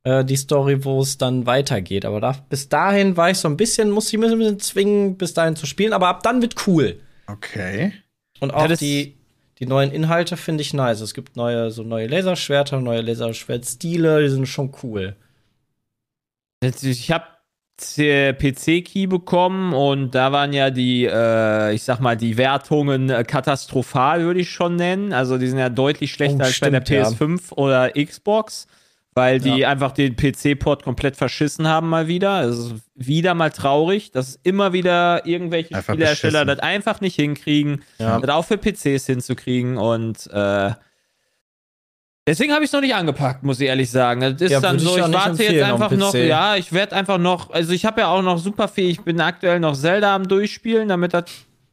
äh, 0.03 0.23
die 0.23 0.37
Story, 0.37 0.85
wo 0.85 1.01
es 1.01 1.17
dann 1.17 1.45
weitergeht. 1.45 2.05
Aber 2.05 2.21
da, 2.21 2.37
bis 2.49 2.69
dahin 2.69 3.17
war 3.17 3.29
ich 3.29 3.37
so 3.37 3.49
ein 3.49 3.57
bisschen, 3.57 3.91
musste 3.91 4.15
ich 4.15 4.19
mich 4.21 4.31
ein 4.31 4.39
bisschen 4.39 4.59
zwingen, 4.59 5.17
bis 5.17 5.33
dahin 5.33 5.57
zu 5.57 5.65
spielen. 5.65 5.91
Aber 5.91 6.07
ab 6.07 6.23
dann 6.23 6.41
wird 6.41 6.67
cool. 6.67 7.01
Okay. 7.27 7.91
Und 8.39 8.53
auch 8.53 8.67
die, 8.77 9.17
die 9.59 9.65
neuen 9.65 9.91
Inhalte 9.91 10.37
finde 10.37 10.61
ich 10.61 10.73
nice. 10.73 11.01
Es 11.01 11.13
gibt 11.13 11.35
neue, 11.35 11.69
so 11.69 11.83
neue 11.83 12.07
Laserschwerter, 12.07 12.79
neue 12.79 13.01
Laserschwertstile, 13.01 14.21
die 14.21 14.29
sind 14.29 14.47
schon 14.47 14.73
cool. 14.83 15.17
Ich 16.61 17.11
habe 17.11 17.25
PC-Key 17.81 19.07
bekommen 19.07 19.73
und 19.73 20.15
da 20.15 20.31
waren 20.31 20.53
ja 20.53 20.69
die, 20.69 21.05
äh, 21.05 21.73
ich 21.73 21.83
sag 21.83 21.99
mal, 21.99 22.15
die 22.17 22.37
Wertungen 22.37 23.09
äh, 23.09 23.23
katastrophal, 23.23 24.21
würde 24.23 24.39
ich 24.39 24.49
schon 24.49 24.75
nennen. 24.75 25.13
Also 25.13 25.37
die 25.37 25.47
sind 25.47 25.59
ja 25.59 25.69
deutlich 25.69 26.11
schlechter 26.11 26.37
Oh, 26.39 26.43
als 26.45 26.59
bei 26.59 26.69
der 26.69 26.81
stimmt, 26.85 26.89
ja. 26.89 27.07
PS5 27.07 27.53
oder 27.53 27.91
Xbox, 27.91 28.67
weil 29.13 29.39
die 29.39 29.59
Ja. 29.59 29.69
einfach 29.69 29.91
den 29.91 30.15
PC-Port 30.15 30.83
komplett 30.83 31.15
verschissen 31.15 31.67
haben 31.67 31.89
mal 31.89 32.07
wieder. 32.07 32.31
Also 32.31 32.75
wieder 32.95 33.33
mal 33.33 33.49
traurig, 33.51 34.11
dass 34.11 34.39
immer 34.43 34.73
wieder 34.73 35.25
irgendwelche 35.25 35.75
Einfach 35.75 35.93
Spielehersteller 35.93 36.45
das 36.45 36.59
einfach 36.59 37.01
nicht 37.01 37.15
hinkriegen, 37.15 37.81
Ja. 37.97 38.19
das 38.19 38.29
auch 38.29 38.45
für 38.45 38.57
PCs 38.57 39.05
hinzukriegen 39.07 39.77
und 39.77 40.27
äh, 40.31 40.71
Deswegen 42.29 42.53
habe 42.53 42.63
ich 42.63 42.69
es 42.69 42.73
noch 42.73 42.81
nicht 42.81 42.93
angepackt, 42.93 43.41
muss 43.41 43.59
ich 43.59 43.67
ehrlich 43.67 43.89
sagen. 43.89 44.21
Das 44.21 44.39
ist 44.39 44.51
Ja, 44.51 44.59
dann 44.59 44.77
so, 44.77 44.95
ich 44.95 45.03
ich, 45.03 45.11
warte 45.11 45.43
jetzt 45.43 45.63
einfach 45.63 45.89
noch, 45.89 46.13
ja, 46.13 46.55
ich 46.57 46.71
werde 46.71 46.95
einfach 46.95 47.17
noch, 47.17 47.49
also 47.49 47.73
ich 47.73 47.85
habe 47.85 48.01
ja 48.01 48.09
auch 48.09 48.21
noch 48.21 48.37
super 48.37 48.67
viel, 48.67 48.87
ich 48.87 49.01
bin 49.01 49.19
aktuell 49.19 49.59
noch 49.59 49.75
Zelda 49.75 50.13
am 50.13 50.27
Durchspielen, 50.27 50.89
damit 50.89 51.15
das 51.15 51.23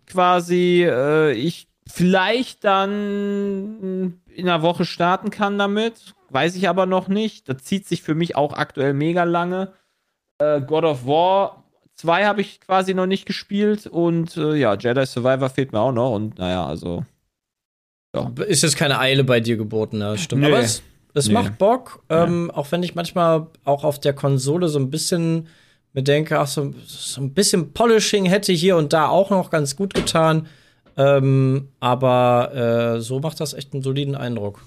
quasi 0.06 0.82
äh, 0.88 1.32
ich 1.32 1.68
vielleicht 1.86 2.64
dann 2.64 4.14
in 4.34 4.48
einer 4.48 4.62
Woche 4.62 4.86
starten 4.86 5.28
kann 5.28 5.58
damit. 5.58 6.14
Weiß 6.30 6.56
ich 6.56 6.70
aber 6.70 6.86
noch 6.86 7.08
nicht. 7.08 7.50
Das 7.50 7.58
zieht 7.58 7.86
sich 7.86 8.00
für 8.00 8.14
mich 8.14 8.34
auch 8.34 8.54
aktuell 8.54 8.94
mega 8.94 9.24
lange. 9.24 9.74
Äh, 10.38 10.62
God 10.62 10.84
of 10.84 11.06
War 11.06 11.64
2 11.96 12.24
habe 12.24 12.40
ich 12.40 12.62
quasi 12.62 12.94
noch 12.94 13.06
nicht 13.06 13.26
gespielt 13.26 13.86
und 13.86 14.38
äh, 14.38 14.54
ja, 14.54 14.72
Jedi 14.72 15.04
Survivor 15.04 15.50
fehlt 15.50 15.72
mir 15.72 15.80
auch 15.80 15.92
noch 15.92 16.14
und 16.14 16.38
naja, 16.38 16.64
also. 16.64 17.04
Ist 18.46 18.62
jetzt 18.62 18.76
keine 18.76 18.98
Eile 18.98 19.24
bei 19.24 19.40
dir 19.40 19.56
geboten, 19.56 20.00
ja, 20.00 20.16
stimmt. 20.16 20.42
Nee. 20.42 20.48
Aber 20.48 20.60
es, 20.60 20.82
es 21.14 21.28
Nee. 21.28 21.34
macht 21.34 21.58
Bock, 21.58 22.02
ähm, 22.10 22.50
auch 22.50 22.70
wenn 22.72 22.82
ich 22.82 22.94
manchmal 22.94 23.46
auch 23.64 23.84
auf 23.84 23.98
der 24.00 24.12
Konsole 24.12 24.68
so 24.68 24.78
ein 24.78 24.90
bisschen 24.90 25.48
mir 25.92 26.02
denke, 26.02 26.38
ach, 26.38 26.46
so, 26.46 26.74
so 26.86 27.22
ein 27.22 27.32
bisschen 27.32 27.72
Polishing 27.72 28.26
hätte 28.26 28.52
hier 28.52 28.76
und 28.76 28.92
da 28.92 29.08
auch 29.08 29.30
noch 29.30 29.48
ganz 29.50 29.76
gut 29.76 29.94
getan. 29.94 30.46
Ähm, 30.98 31.68
aber 31.80 32.96
äh, 32.96 33.00
so 33.00 33.20
macht 33.20 33.40
das 33.40 33.54
echt 33.54 33.72
einen 33.72 33.82
soliden 33.82 34.14
Eindruck. 34.14 34.60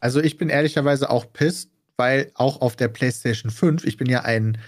Also 0.00 0.20
ich 0.20 0.38
bin 0.38 0.48
ehrlicherweise 0.48 1.08
auch 1.10 1.32
pissed, 1.32 1.70
weil 1.96 2.32
auch 2.34 2.60
auf 2.60 2.74
der 2.74 2.88
PlayStation 2.88 3.50
5, 3.52 3.84
ich 3.84 3.96
bin 3.96 4.08
ja 4.08 4.22
ein 4.22 4.58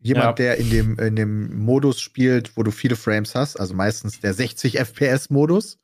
jemand, 0.00 0.24
Ja. 0.24 0.32
der 0.32 0.56
in 0.56 0.70
dem, 0.70 0.98
in 0.98 1.14
dem 1.14 1.56
Modus 1.58 2.00
spielt, 2.00 2.56
wo 2.56 2.62
du 2.64 2.70
viele 2.72 2.96
Frames 2.96 3.34
hast, 3.36 3.58
also 3.60 3.74
meistens 3.74 4.18
der 4.20 4.34
60 4.34 4.78
FPS-Modus, 4.80 5.78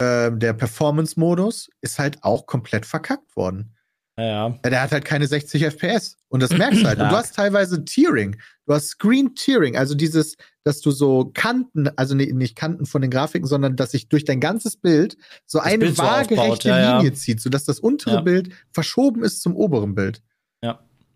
ähm, 0.00 0.38
der 0.38 0.52
Performance-Modus, 0.54 1.70
ist 1.80 1.98
halt 1.98 2.22
auch 2.22 2.46
komplett 2.46 2.86
verkackt 2.86 3.36
worden. 3.36 3.74
Ja, 4.18 4.48
Ja, 4.48 4.48
Der 4.64 4.82
hat 4.82 4.92
halt 4.92 5.04
keine 5.04 5.26
60 5.26 5.62
FPS. 5.64 6.16
Und 6.28 6.42
das 6.42 6.50
merkst 6.50 6.82
du 6.82 6.86
halt. 6.86 6.98
Und 7.00 7.08
du 7.10 7.16
hast 7.16 7.34
teilweise 7.34 7.84
Tearing. 7.84 8.36
Du 8.66 8.74
hast 8.74 8.88
Screen 8.88 9.34
Tearing, 9.34 9.76
also 9.76 9.94
dieses, 9.94 10.36
dass 10.64 10.80
du 10.80 10.90
so 10.90 11.30
Kanten, 11.32 11.88
also 11.96 12.14
nicht 12.14 12.56
Kanten 12.56 12.86
von 12.86 13.02
den 13.02 13.10
Grafiken, 13.10 13.46
sondern 13.46 13.76
dass 13.76 13.92
sich 13.92 14.08
durch 14.08 14.24
dein 14.24 14.40
ganzes 14.40 14.76
Bild 14.76 15.16
so 15.46 15.58
eine 15.60 15.78
Bild 15.78 15.96
so 15.96 16.02
waagerechte 16.02 16.68
ja, 16.68 16.78
ja. 16.80 16.96
Linie 16.98 17.12
zieht, 17.14 17.40
sodass 17.40 17.64
das 17.64 17.80
untere 17.80 18.16
Ja. 18.16 18.20
Bild 18.20 18.50
verschoben 18.72 19.22
ist 19.24 19.42
zum 19.42 19.56
oberen 19.56 19.94
Bild. 19.94 20.22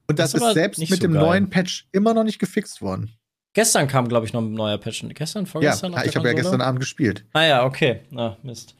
Und 0.06 0.18
das, 0.18 0.32
Das 0.32 0.42
ist 0.42 0.48
ist 0.48 0.54
selbst 0.54 0.78
mit 0.80 0.88
so 0.90 0.96
dem 0.96 1.14
geil. 1.14 1.22
neuen 1.22 1.48
Patch 1.48 1.88
immer 1.90 2.12
noch 2.12 2.24
nicht 2.24 2.38
gefixt 2.38 2.82
worden. 2.82 3.10
Gestern 3.54 3.88
kam, 3.88 4.08
glaube 4.08 4.26
ich, 4.26 4.32
noch 4.32 4.42
ein 4.42 4.52
neuer 4.52 4.78
Patch. 4.78 5.04
Gestern, 5.14 5.44
Ja, 5.44 5.50
vorgestern? 5.50 5.92
der 5.92 6.04
ich 6.06 6.16
habe 6.16 6.28
ja 6.28 6.34
gestern 6.34 6.60
Abend 6.60 6.80
gespielt. 6.80 7.24
Ah 7.32 7.44
ja, 7.44 7.64
okay. 7.64 8.00
Na, 8.10 8.36
Mist. 8.42 8.74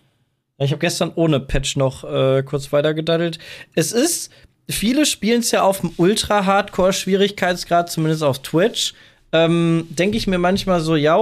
Ja, 0.58 0.64
Ich 0.66 0.72
habe 0.72 0.80
gestern 0.80 1.12
ohne 1.14 1.40
Patch 1.40 1.76
noch 1.76 2.04
äh, 2.04 2.42
kurz 2.42 2.72
weitergedaddelt. 2.72 3.38
Es 3.74 3.92
ist, 3.92 4.30
viele 4.68 5.06
spielen 5.06 5.40
es 5.40 5.52
ja 5.52 5.62
auf 5.62 5.80
dem 5.80 5.92
Ultra-Hardcore-Schwierigkeitsgrad, 5.96 7.90
zumindest 7.90 8.22
auf 8.22 8.40
Twitch. 8.40 8.94
Ähm, 9.32 9.86
Denke 9.90 10.16
ich 10.16 10.26
mir 10.26 10.38
manchmal 10.38 10.80
so, 10.80 10.96
ja, 10.96 11.18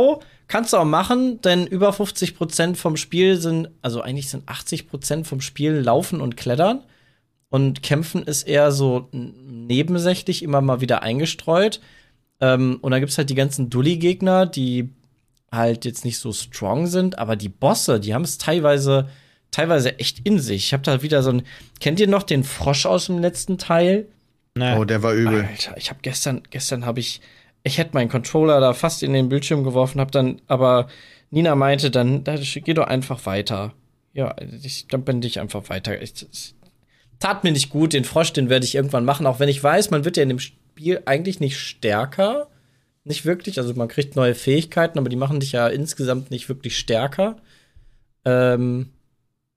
kannst 0.48 0.72
du 0.72 0.78
auch 0.78 0.84
machen, 0.84 1.40
denn 1.42 1.66
über 1.66 1.90
50% 1.90 2.74
vom 2.76 2.96
Spiel 2.96 3.36
sind, 3.36 3.68
also 3.82 4.00
eigentlich 4.00 4.28
sind 4.30 4.48
80% 4.48 5.24
vom 5.24 5.40
Spiel 5.40 5.72
Laufen 5.72 6.20
und 6.20 6.36
Klettern. 6.36 6.82
Und 7.50 7.82
Kämpfen 7.82 8.22
ist 8.22 8.44
eher 8.44 8.72
so 8.72 9.08
nebensächlich, 9.12 10.42
immer 10.42 10.62
mal 10.62 10.80
wieder 10.80 11.02
eingestreut. 11.02 11.80
Ähm, 12.42 12.78
und 12.82 12.90
dann 12.90 13.00
gibt's 13.00 13.16
halt 13.16 13.30
die 13.30 13.36
ganzen 13.36 13.70
Dulli-Gegner, 13.70 14.46
die 14.46 14.90
halt 15.52 15.84
jetzt 15.84 16.04
nicht 16.04 16.18
so 16.18 16.32
strong 16.32 16.88
sind, 16.88 17.18
aber 17.18 17.36
die 17.36 17.48
Bosse, 17.48 18.00
die 18.00 18.14
haben 18.14 18.24
es 18.24 18.36
teilweise, 18.36 19.08
teilweise 19.52 19.98
echt 20.00 20.26
in 20.26 20.40
sich. 20.40 20.64
Ich 20.64 20.72
habe 20.72 20.82
da 20.82 21.02
wieder 21.02 21.22
so 21.22 21.30
ein. 21.30 21.42
Kennt 21.78 22.00
ihr 22.00 22.08
noch 22.08 22.24
den 22.24 22.42
Frosch 22.42 22.84
aus 22.84 23.06
dem 23.06 23.18
letzten 23.18 23.58
Teil? 23.58 24.08
Ne. 24.56 24.76
Oh, 24.78 24.84
der 24.84 25.02
war 25.04 25.12
übel. 25.12 25.44
Alter, 25.44 25.76
ich 25.76 25.90
habe 25.90 26.00
gestern, 26.02 26.42
gestern 26.50 26.84
habe 26.84 26.98
ich, 26.98 27.20
ich 27.62 27.78
hätte 27.78 27.94
meinen 27.94 28.08
Controller 28.08 28.60
da 28.60 28.74
fast 28.74 29.04
in 29.04 29.12
den 29.12 29.28
Bildschirm 29.28 29.62
geworfen, 29.62 30.00
habe 30.00 30.10
dann, 30.10 30.42
aber 30.48 30.88
Nina 31.30 31.54
meinte 31.54 31.92
dann, 31.92 32.24
da, 32.24 32.34
geh 32.36 32.74
doch 32.74 32.88
einfach 32.88 33.24
weiter. 33.24 33.72
Ja, 34.14 34.34
ich, 34.62 34.88
dann 34.88 35.04
bin 35.04 35.22
ich 35.22 35.38
einfach 35.38 35.68
weiter. 35.68 36.02
Ich, 36.02 36.12
es 36.30 36.54
tat 37.20 37.44
mir 37.44 37.52
nicht 37.52 37.70
gut. 37.70 37.92
Den 37.92 38.04
Frosch, 38.04 38.32
den 38.32 38.48
werde 38.48 38.66
ich 38.66 38.74
irgendwann 38.74 39.04
machen, 39.04 39.26
auch 39.26 39.38
wenn 39.38 39.48
ich 39.48 39.62
weiß, 39.62 39.90
man 39.90 40.04
wird 40.04 40.16
ja 40.16 40.24
in 40.24 40.30
dem 40.30 40.40
Spiel 40.72 41.02
eigentlich 41.04 41.38
nicht 41.40 41.58
stärker. 41.58 42.48
Nicht 43.04 43.26
wirklich. 43.26 43.58
Also 43.58 43.74
man 43.74 43.88
kriegt 43.88 44.16
neue 44.16 44.34
Fähigkeiten, 44.34 44.98
aber 44.98 45.08
die 45.08 45.16
machen 45.16 45.40
dich 45.40 45.52
ja 45.52 45.68
insgesamt 45.68 46.30
nicht 46.30 46.48
wirklich 46.48 46.78
stärker. 46.78 47.36
Ähm, 48.24 48.90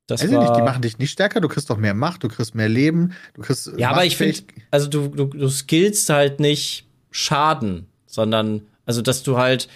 das 0.08 0.22
ich 0.22 0.30
nicht, 0.30 0.56
die 0.56 0.62
machen 0.62 0.82
dich 0.82 1.00
nicht 1.00 1.12
stärker, 1.12 1.42
du 1.42 1.48
kriegst 1.48 1.70
doch 1.70 1.78
mehr 1.78 1.94
Macht, 1.96 2.24
du 2.24 2.28
kriegst 2.28 2.54
mehr 2.54 2.70
Leben, 2.70 3.14
du 3.34 3.42
kriegst. 3.42 3.72
Ja, 3.78 3.90
aber 3.90 4.06
ich 4.06 4.18
finde, 4.18 4.40
also 4.70 4.88
du, 4.88 5.08
du, 5.08 5.26
du 5.26 5.50
skillst 5.50 6.10
halt 6.10 6.40
nicht 6.40 6.86
Schaden, 7.10 7.88
sondern, 8.06 8.62
also 8.86 9.02
dass 9.02 9.24
du 9.24 9.38
halt 9.38 9.68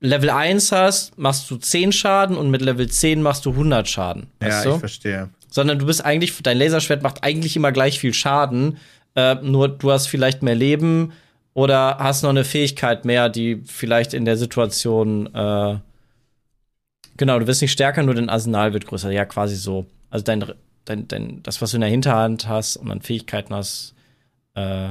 Level 0.00 0.30
1 0.30 0.72
hast, 0.72 1.18
machst 1.18 1.50
du 1.50 1.56
10 1.56 1.92
Schaden 1.92 2.36
und 2.36 2.50
mit 2.50 2.62
Level 2.62 2.88
10 2.88 3.20
machst 3.20 3.44
du 3.44 3.50
100 3.50 3.88
Schaden. 3.88 4.28
Ja, 4.40 4.48
Weißt 4.48 4.66
ich 4.66 4.72
du? 4.72 4.78
verstehe. 4.78 5.30
Sondern 5.50 5.78
du 5.78 5.86
bist 5.86 6.04
eigentlich, 6.04 6.32
dein 6.42 6.58
Laserschwert 6.58 7.02
macht 7.02 7.22
eigentlich 7.24 7.56
immer 7.56 7.72
gleich 7.72 7.98
viel 7.98 8.14
Schaden, 8.14 8.78
äh, 9.16 9.34
nur 9.36 9.68
du 9.68 9.90
hast 9.90 10.06
vielleicht 10.06 10.42
mehr 10.42 10.54
Leben 10.54 11.12
oder 11.54 11.98
hast 11.98 12.22
noch 12.22 12.30
eine 12.30 12.44
Fähigkeit 12.44 13.04
mehr, 13.04 13.28
die 13.28 13.62
vielleicht 13.64 14.14
in 14.14 14.24
der 14.24 14.36
Situation, 14.36 15.26
äh, 15.34 15.78
genau, 17.16 17.38
du 17.38 17.46
wirst 17.46 17.62
nicht 17.62 17.72
stärker, 17.72 18.02
nur 18.02 18.14
dein 18.14 18.28
Arsenal 18.28 18.72
wird 18.72 18.86
größer. 18.86 19.10
Ja, 19.10 19.24
quasi 19.24 19.56
so. 19.56 19.86
Also 20.10 20.24
dein, 20.24 20.44
dein, 20.84 21.08
dein, 21.08 21.42
das, 21.42 21.60
was 21.60 21.70
du 21.72 21.78
in 21.78 21.80
der 21.80 21.90
Hinterhand 21.90 22.46
hast 22.46 22.76
und 22.76 22.90
an 22.90 23.00
Fähigkeiten 23.00 23.54
hast, 23.54 23.94
äh, 24.54 24.90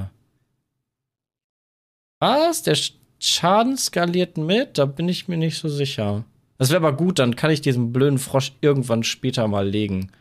was? 2.20 2.64
Der 2.64 2.76
Sch- 2.76 2.94
Schaden 3.20 3.78
skaliert 3.78 4.38
mit? 4.38 4.78
Da 4.78 4.86
bin 4.86 5.08
ich 5.08 5.28
mir 5.28 5.38
nicht 5.38 5.58
so 5.58 5.70
sicher. 5.70 6.26
Das 6.58 6.70
wäre 6.70 6.78
aber 6.86 6.96
gut, 6.96 7.20
dann 7.20 7.36
kann 7.36 7.52
ich 7.52 7.62
diesen 7.62 7.92
blöden 7.92 8.18
Frosch 8.18 8.54
irgendwann 8.62 9.04
später 9.04 9.48
mal 9.48 9.68
legen. 9.68 10.12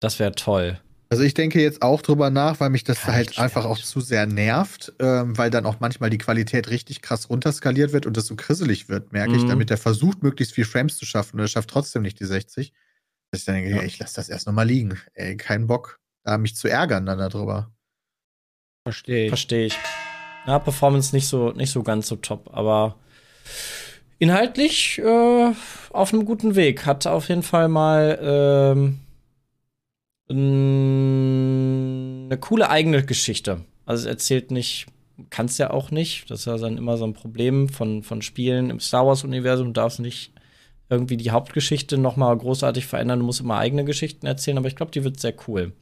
Das 0.00 0.18
wäre 0.18 0.32
toll. 0.32 0.80
Also 1.12 1.24
ich 1.24 1.34
denke 1.34 1.60
jetzt 1.60 1.82
auch 1.82 2.00
drüber 2.00 2.30
nach, 2.30 2.58
weil 2.58 2.70
mich 2.70 2.84
das 2.84 3.02
Kann 3.02 3.12
halt 3.16 3.32
ich 3.32 3.38
einfach 3.38 3.66
auch 3.66 3.76
zu 3.78 4.00
sehr 4.00 4.24
nervt, 4.24 4.94
ähm, 4.98 5.36
weil 5.36 5.50
dann 5.50 5.66
auch 5.66 5.78
manchmal 5.78 6.08
die 6.08 6.16
Qualität 6.16 6.70
richtig 6.70 7.02
krass 7.02 7.28
runterskaliert 7.28 7.92
wird 7.92 8.06
und 8.06 8.16
das 8.16 8.24
so 8.28 8.34
krisselig 8.34 8.88
wird, 8.88 9.12
merke 9.12 9.36
ich, 9.36 9.42
Mhm. 9.42 9.48
damit 9.48 9.70
er 9.70 9.76
versucht, 9.76 10.22
möglichst 10.22 10.54
viel 10.54 10.64
Frames 10.64 10.96
zu 10.96 11.04
schaffen 11.04 11.36
und 11.36 11.44
er 11.44 11.48
schafft 11.48 11.68
trotzdem 11.68 12.00
nicht 12.00 12.18
die 12.18 12.24
60. 12.24 12.72
Dass 13.30 13.40
ich 13.40 13.44
dann 13.44 13.56
denke, 13.56 13.72
Ja. 13.72 13.80
ey, 13.80 13.86
ich 13.86 13.98
lasse 13.98 14.14
das 14.16 14.30
erst 14.30 14.46
nochmal 14.46 14.66
liegen. 14.66 14.98
Ey, 15.12 15.36
kein 15.36 15.66
Bock, 15.66 16.00
da 16.24 16.38
mich 16.38 16.56
zu 16.56 16.66
ärgern 16.68 17.04
dann 17.04 17.18
darüber. 17.18 17.70
Verstehe 18.86 19.24
ich. 19.24 19.28
Verstehe 19.28 19.66
ich. 19.66 19.76
Ja, 20.46 20.58
Performance 20.60 21.14
nicht 21.14 21.28
so, 21.28 21.52
nicht 21.52 21.72
so 21.72 21.82
ganz 21.82 22.08
so 22.08 22.16
top, 22.16 22.48
aber 22.54 22.96
inhaltlich 24.18 24.98
äh, 24.98 25.52
auf 25.90 26.14
einem 26.14 26.24
guten 26.24 26.54
Weg. 26.56 26.86
Hat 26.86 27.06
auf 27.06 27.28
jeden 27.28 27.42
Fall 27.42 27.68
mal 27.68 28.18
ähm, 28.22 28.98
eine 30.28 32.36
coole 32.40 32.68
eigene 32.70 33.04
Geschichte. 33.04 33.64
Also 33.86 34.02
es 34.04 34.08
erzählt 34.08 34.50
nicht, 34.50 34.86
kann 35.30 35.46
es 35.46 35.58
ja 35.58 35.70
auch 35.70 35.90
nicht. 35.90 36.30
Das 36.30 36.40
ist 36.40 36.44
ja 36.46 36.56
dann 36.56 36.78
immer 36.78 36.96
so 36.96 37.04
ein 37.04 37.14
Problem 37.14 37.68
von, 37.68 38.02
von 38.02 38.22
Spielen 38.22 38.70
im 38.70 38.80
Star 38.80 39.06
Wars-Universum. 39.06 39.68
Du 39.68 39.72
darfst 39.72 40.00
nicht 40.00 40.32
irgendwie 40.88 41.16
die 41.16 41.30
Hauptgeschichte 41.30 41.98
noch 41.98 42.16
mal 42.16 42.36
großartig 42.36 42.86
verändern. 42.86 43.20
Du 43.20 43.26
musst 43.26 43.40
immer 43.40 43.58
eigene 43.58 43.84
Geschichten 43.84 44.26
erzählen, 44.26 44.58
aber 44.58 44.68
ich 44.68 44.76
glaube, 44.76 44.92
die 44.92 45.04
wird 45.04 45.18
sehr 45.20 45.34
cool. 45.48 45.72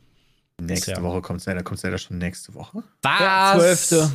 Nächste 0.61 0.93
Ja. 0.93 1.03
Woche 1.03 1.21
kommt 1.23 1.41
Zelda, 1.41 1.63
kommt 1.63 1.81
Zelda 1.81 1.99
schon 1.99 2.19
nächste 2.19 2.55
Woche? 2.55 2.83
Ja, 3.05 3.55
zwölfte. 3.57 4.11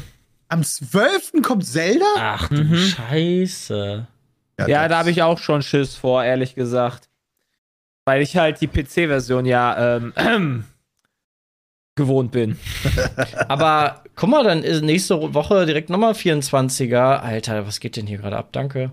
Am 0.48 0.64
12. 0.64 1.42
kommt 1.42 1.66
Zelda? 1.66 2.06
Ach 2.18 2.48
du 2.50 2.64
Mhm. 2.64 2.76
Scheiße. 2.78 4.08
Ja, 4.60 4.66
das- 4.68 4.90
da 4.90 4.98
habe 5.00 5.10
ich 5.12 5.22
auch 5.24 5.40
schon 5.40 5.62
Schiss 5.64 5.96
vor, 5.96 6.24
ehrlich 6.24 6.56
gesagt. 6.56 7.10
Weil 8.06 8.22
ich 8.22 8.38
halt 8.38 8.62
die 8.62 8.68
PC-Version 8.68 9.46
ja 9.46 9.98
ähm, 9.98 10.14
gewohnt 11.96 12.32
bin. 12.32 12.58
Aber 13.48 14.04
guck 14.16 14.30
mal, 14.30 14.44
dann 14.44 14.64
ist 14.64 14.84
nächste 14.84 15.34
Woche 15.34 15.66
direkt 15.66 15.90
nochmal 15.90 16.14
24er. 16.14 17.18
Alter, 17.20 17.66
was 17.66 17.80
geht 17.80 17.96
denn 17.96 18.06
hier 18.08 18.20
gerade 18.20 18.38
ab? 18.38 18.50
Danke. 18.52 18.92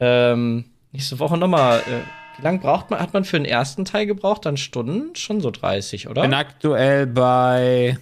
Ähm, 0.00 0.64
nächste 0.92 1.18
Woche 1.18 1.36
nochmal. 1.36 1.80
Äh, 1.80 2.38
wie 2.38 2.42
lange 2.42 2.58
braucht 2.58 2.90
man, 2.90 3.00
hat 3.00 3.12
man 3.12 3.24
für 3.24 3.36
den 3.36 3.44
ersten 3.46 3.84
Teil 3.84 4.06
gebraucht? 4.06 4.46
Dann 4.46 4.56
Stunden? 4.56 5.14
Schon 5.14 5.40
so 5.40 5.50
30, 5.50 6.08
oder? 6.08 6.22
Bin 6.22 6.34
aktuell 6.34 7.06
bei 7.06 7.98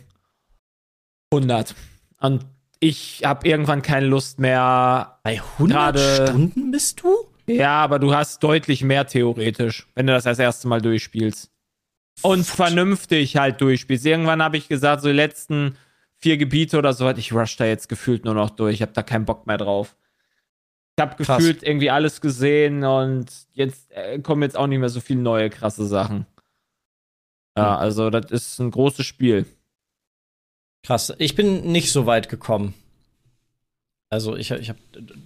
100. 1.33 1.75
Und 2.21 2.47
ich 2.81 3.23
habe 3.25 3.49
irgendwann 3.49 3.83
keine 3.83 4.07
Lust 4.07 4.39
mehr. 4.39 5.19
Bei 5.23 5.41
100 5.59 5.95
gerade- 5.97 6.27
Stunden 6.29 6.71
bist 6.71 7.03
du? 7.03 7.09
Ja, 7.47 7.83
aber 7.83 7.99
du 7.99 8.15
hast 8.15 8.43
deutlich 8.43 8.83
mehr 8.83 9.07
theoretisch, 9.07 9.87
wenn 9.95 10.07
du 10.07 10.13
das 10.13 10.25
das 10.25 10.39
erste 10.39 10.69
Mal 10.69 10.81
durchspielst. 10.83 11.51
Und 12.23 12.45
vernünftig 12.45 13.37
halt 13.37 13.61
durchspielst. 13.61 14.07
Irgendwann 14.07 14.43
habe 14.43 14.57
ich 14.57 14.69
gesagt, 14.69 15.03
so 15.03 15.09
die 15.09 15.15
letzten 15.15 15.77
vier 16.17 16.39
Gebiete 16.39 16.79
oder 16.79 16.93
so, 16.93 17.09
ich 17.11 17.33
rush 17.33 17.57
da 17.57 17.67
jetzt 17.67 17.89
gefühlt 17.89 18.25
nur 18.25 18.35
noch 18.35 18.51
durch. 18.51 18.75
Ich 18.75 18.83
habe 18.83 18.93
da 18.93 19.03
keinen 19.03 19.27
Bock 19.27 19.47
mehr 19.47 19.59
drauf. 19.59 19.97
Ich 20.97 21.03
habe 21.03 21.17
gefühlt 21.17 21.63
irgendwie 21.63 21.91
alles 21.91 22.23
gesehen 22.23 22.83
und 22.83 23.27
jetzt 23.53 23.93
äh, 23.93 24.19
kommen 24.21 24.43
jetzt 24.43 24.57
auch 24.57 24.67
nicht 24.67 24.79
mehr 24.79 24.89
so 24.89 25.01
viele 25.01 25.21
neue 25.21 25.51
krasse 25.51 25.87
Sachen. 25.87 26.27
Ja, 27.57 27.77
also 27.77 28.11
das 28.11 28.31
ist 28.31 28.59
ein 28.59 28.71
großes 28.71 29.05
Spiel. 29.05 29.47
Krass. 30.83 31.13
Ich 31.19 31.35
bin 31.35 31.73
nicht 31.73 31.93
so 31.93 32.07
weit 32.07 32.29
gekommen. 32.29 32.75
Also 34.17 34.35
ich, 34.35 34.51
ich 34.51 34.71
hab, 34.71 34.77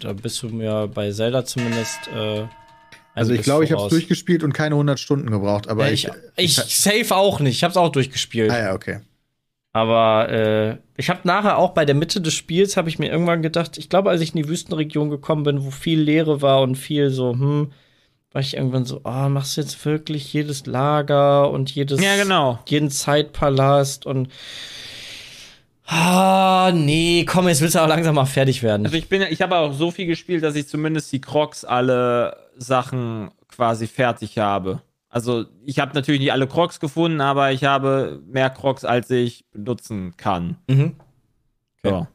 da 0.01 0.13
bist 0.13 0.43
du 0.43 0.49
mir 0.49 0.89
bei 0.93 1.13
Zelda 1.13 1.45
zumindest. 1.45 2.09
Äh, 2.13 2.47
Also 3.15 3.33
ich 3.33 3.43
glaube, 3.43 3.65
ich 3.65 3.71
habe 3.71 3.83
es 3.85 3.89
durchgespielt 3.89 4.43
und 4.43 4.53
keine 4.53 4.75
100 4.75 4.99
Stunden 4.99 5.31
gebraucht, 5.31 5.69
aber 5.69 5.87
Ja, 5.87 5.93
ich, 5.93 6.09
ich, 6.37 6.59
ich 6.59 6.77
safe 6.77 7.15
auch 7.15 7.39
nicht. 7.39 7.55
Ich 7.57 7.63
hab's 7.63 7.77
auch 7.77 7.91
durchgespielt. 7.91 8.51
Ah 8.51 8.59
ja, 8.59 8.75
okay. 8.75 8.99
Aber 9.73 10.29
äh, 10.29 10.77
ich 10.97 11.09
habe 11.09 11.21
nachher 11.23 11.57
auch 11.57 11.71
bei 11.71 11.85
der 11.85 11.95
Mitte 11.95 12.21
des 12.21 12.35
Spiels 12.35 12.77
habe 12.77 12.89
ich 12.89 12.99
mir 12.99 13.09
irgendwann 13.09 13.43
gedacht, 13.43 13.79
ich 13.79 13.89
glaube, 13.89 14.11
als 14.11 14.21
ich 14.21 14.35
in 14.35 14.43
die 14.43 14.49
Wüstenregion 14.49 15.11
gekommen 15.11 15.45
bin, 15.45 15.65
wo 15.65 15.71
viel 15.71 16.01
Leere 16.01 16.43
war 16.43 16.63
und 16.63 16.75
viel 16.75 17.11
so, 17.11 17.31
hm, 17.33 17.71
war 18.33 18.41
ich 18.41 18.57
irgendwann 18.57 18.85
so, 18.85 19.03
ah, 19.05 19.29
machst 19.29 19.57
du 19.57 19.61
jetzt 19.61 19.85
wirklich 19.85 20.33
jedes 20.33 20.67
Lager 20.67 21.51
und 21.53 21.71
jedes 21.71 22.01
Ja, 22.03 22.17
genau. 22.17 22.59
jeden 22.67 22.91
Zeitpalast 22.91 24.07
und 24.07 24.29
ah, 25.91 26.73
nee, 26.75 27.25
komm, 27.25 27.49
jetzt 27.49 27.61
willst 27.61 27.75
du 27.75 27.81
auch 27.81 27.89
langsam 27.89 28.15
mal 28.15 28.25
fertig 28.25 28.63
werden. 28.63 28.87
Also 28.87 28.97
ich 28.97 29.09
bin, 29.09 29.23
ich 29.23 29.43
habe 29.43 29.57
auch 29.57 29.73
so 29.73 29.91
viel 29.91 30.07
gespielt, 30.07 30.43
dass 30.43 30.55
ich 30.55 30.69
zumindest 30.69 31.13
die 31.13 31.21
Crocs 31.21 31.65
alle 31.65 32.37
Sachen 32.57 33.31
quasi 33.49 33.87
fertig 33.87 34.39
habe. 34.39 34.83
Also 35.09 35.45
ich 35.65 35.81
habe 35.81 35.93
natürlich 35.95 36.21
nicht 36.21 36.33
alle 36.33 36.47
Crocs 36.47 36.79
gefunden, 36.79 37.21
aber 37.21 37.51
ich 37.51 37.65
habe 37.65 38.23
mehr 38.27 38.49
Crocs, 38.51 38.85
als 38.85 39.11
ich 39.11 39.45
benutzen 39.53 40.17
kann. 40.17 40.57
mhm. 40.69 40.95
Ja. 41.85 41.91
Krass. 41.91 42.07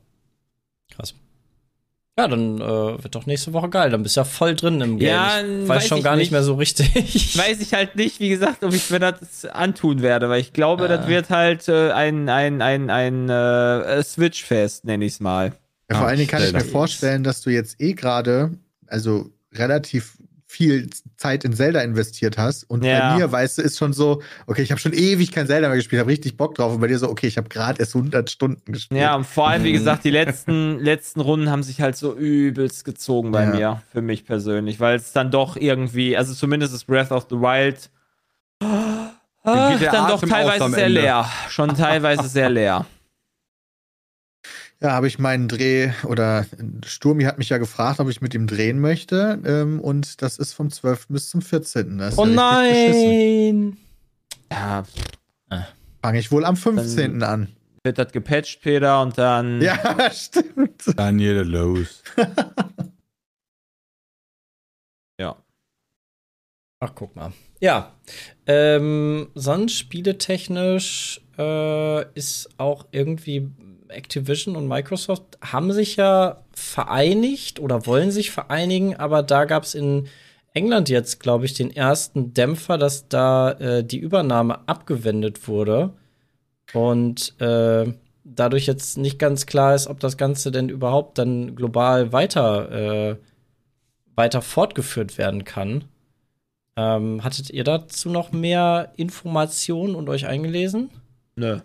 Ja, 2.18 2.30
dann 2.30 2.61
äh, 2.61 3.03
wird 3.03 3.13
doch 3.13 3.26
nächste 3.26 3.51
Woche 3.51 3.68
geil. 3.70 3.89
Dann 3.89 4.01
bist 4.01 4.16
du 4.16 4.22
ja 4.22 4.26
voll 4.26 4.55
drin 4.55 4.80
im 4.80 4.97
Game. 4.99 5.09
Ja, 5.09 5.41
ich 5.41 5.61
weiß, 5.63 5.68
weiß 5.68 5.88
schon 5.88 5.97
ich 5.97 6.03
gar 6.05 6.16
nicht 6.16 6.22
nicht. 6.26 6.32
mehr 6.32 6.43
so 6.43 6.53
richtig. 6.55 7.38
Weiß 7.38 7.59
ich 7.59 7.74
halt 7.74 7.97
nicht, 7.97 8.22
wie 8.22 8.30
gesagt, 8.30 8.63
ob 8.63 8.74
ich 8.74 8.89
mir 8.89 8.99
das 8.99 9.43
antun 9.45 10.01
werde, 10.01 10.30
weil 10.30 10.39
ich 10.39 10.53
glaube, 10.53 10.86
Ah. 10.86 10.88
das 10.88 11.07
wird 11.07 11.30
halt 11.30 11.68
äh, 11.68 11.91
ein, 11.91 12.30
ein, 12.30 12.61
ein, 12.61 12.89
ein 12.89 13.30
äh, 13.30 14.01
Switch-Fest, 14.01 14.86
nenne 14.86 15.03
ich 15.03 15.13
es 15.13 15.20
mal. 15.20 15.51
Ja, 15.91 15.97
vor 15.97 16.05
Ah, 16.05 16.09
allen 16.09 16.18
Dingen 16.20 16.30
kann 16.30 16.41
ich 16.41 16.53
mir 16.53 16.61
vorstellen, 16.61 17.24
dass 17.26 17.41
du 17.41 17.49
jetzt 17.49 17.82
eh 17.82 17.91
gerade, 17.93 18.51
also 18.88 19.30
relativ 19.53 20.18
viel 20.56 20.89
Zeit 21.18 21.43
in 21.43 21.53
Zelda 21.53 21.82
investiert 21.82 22.38
hast. 22.38 22.64
Und 22.64 22.84
Ja. 22.84 23.10
bei 23.10 23.16
mir, 23.18 23.32
weißt 23.32 23.58
du, 23.58 23.62
ist 23.62 23.78
schon 23.78 23.93
so, 23.93 24.22
okay, 24.47 24.62
ich 24.62 24.72
habe 24.72 24.80
schon 24.80 24.93
ewig 24.93 25.32
kein 25.32 25.47
Zelda 25.47 25.68
mehr 25.68 25.78
gespielt, 25.78 25.99
habe 25.99 26.10
richtig 26.10 26.38
Bock 26.38 26.56
drauf. 26.56 26.74
Und 26.74 26.80
bei 26.80 26.88
dir 26.88 26.97
so, 26.97 27.10
okay, 27.10 27.28
ich 27.28 27.38
habe 27.38 27.49
gerade 27.49 27.80
erst 27.80 27.93
100 27.95 28.30
Stunden 28.30 28.72
gespielt. 28.72 29.01
Ja, 29.01 29.16
und 29.16 29.26
vor 29.26 29.47
allem, 29.47 29.64
wie 29.64 29.72
gesagt, 29.74 30.03
die 30.06 30.10
letzten, 30.12 30.80
letzten 30.80 31.20
Runden 31.22 31.49
haben 31.49 31.64
sich 31.64 31.82
halt 31.82 31.97
so 31.97 32.16
übelst 32.16 32.86
gezogen 32.86 33.32
bei 33.32 33.43
Ja. 33.43 33.49
mir, 33.49 33.82
für 33.91 34.01
mich 34.01 34.26
persönlich, 34.26 34.80
weil 34.80 34.95
es 34.95 35.12
dann 35.12 35.30
doch 35.32 35.58
irgendwie, 35.58 36.16
also 36.16 36.34
zumindest 36.34 36.74
das 36.74 36.86
Breath 36.86 37.12
of 37.12 37.28
the 37.30 37.36
Wild, 37.36 37.89
der 38.62 39.91
dann 39.91 40.08
doch 40.10 40.22
teilweise 40.22 40.70
sehr 40.70 40.89
leer. 40.89 41.26
Schon 41.49 41.76
teilweise 41.76 42.28
sehr 42.28 42.49
leer. 42.49 42.86
Ja, 44.86 44.91
habe 44.91 45.07
ich 45.07 45.17
meinen 45.17 45.47
Dreh 45.47 45.89
oder 46.03 46.45
Sturmi 46.86 47.23
hat 47.23 47.39
mich 47.39 47.49
ja 47.49 47.57
gefragt, 47.57 47.99
ob 47.99 48.07
ich 48.07 48.21
mit 48.21 48.36
ihm 48.36 48.45
drehen 48.45 48.79
möchte. 48.79 49.41
Ähm, 49.43 49.79
und 49.79 50.21
das 50.21 50.38
ist 50.38 50.53
vom 50.53 50.69
12. 50.69 51.07
bis 51.07 51.31
zum 51.31 51.41
14. 51.41 51.97
Das 51.97 52.13
ist 52.13 52.19
Oh 52.19 52.27
ja 52.27 52.31
nein! 52.31 53.77
Ja, 54.51 54.83
Fange 56.03 56.19
ich 56.19 56.31
wohl 56.31 56.45
am 56.45 56.55
15. 56.55 57.23
an. 57.23 57.47
wird 57.83 57.97
das 57.97 58.11
gepatcht, 58.11 58.61
Peter, 58.61 59.01
und 59.01 59.17
dann. 59.17 59.59
Ja, 59.59 60.11
stimmt. 60.11 60.83
Daniel 60.95 61.41
los. 61.41 62.03
ja. 65.19 65.36
Ach, 66.79 66.91
guck 66.93 67.15
mal. 67.15 67.33
Ja. 67.59 67.91
Ähm, 68.45 69.29
sonst 69.33 69.79
spieletechnisch 69.79 71.21
äh, 71.38 72.05
ist 72.13 72.49
auch 72.57 72.86
irgendwie 72.91 73.49
Activision 73.88 74.55
und 74.55 74.67
Microsoft 74.67 75.38
haben 75.41 75.71
sich 75.71 75.95
ja 75.95 76.43
vereinigt 76.53 77.59
oder 77.59 77.86
wollen 77.86 78.11
sich 78.11 78.31
vereinigen, 78.31 78.95
aber 78.95 79.23
da 79.23 79.45
gab 79.45 79.63
es 79.63 79.75
in 79.75 80.07
England 80.53 80.89
jetzt, 80.89 81.19
glaube 81.19 81.45
ich, 81.45 81.53
den 81.53 81.69
ersten 81.69 82.33
Dämpfer, 82.33 82.77
dass 82.77 83.07
da 83.09 83.51
äh, 83.51 83.83
die 83.83 83.99
Übernahme 83.99 84.67
abgewendet 84.67 85.47
wurde 85.47 85.93
und 86.73 87.39
äh, 87.41 87.93
dadurch 88.23 88.65
jetzt 88.65 88.97
nicht 88.97 89.19
ganz 89.19 89.45
klar 89.45 89.75
ist, 89.75 89.88
ob 89.88 89.99
das 89.99 90.17
Ganze 90.17 90.51
denn 90.51 90.69
überhaupt 90.69 91.17
dann 91.17 91.55
global 91.55 92.11
weiter, 92.11 92.71
äh, 92.71 93.15
weiter 94.15 94.41
fortgeführt 94.41 95.17
werden 95.17 95.43
kann. 95.43 95.86
Ähm, 96.77 97.23
hattet 97.23 97.49
ihr 97.51 97.63
dazu 97.63 98.09
noch 98.09 98.31
mehr 98.31 98.93
Informationen 98.97 99.95
und 99.95 100.09
euch 100.09 100.25
eingelesen? 100.25 100.89
Nö. 101.36 101.59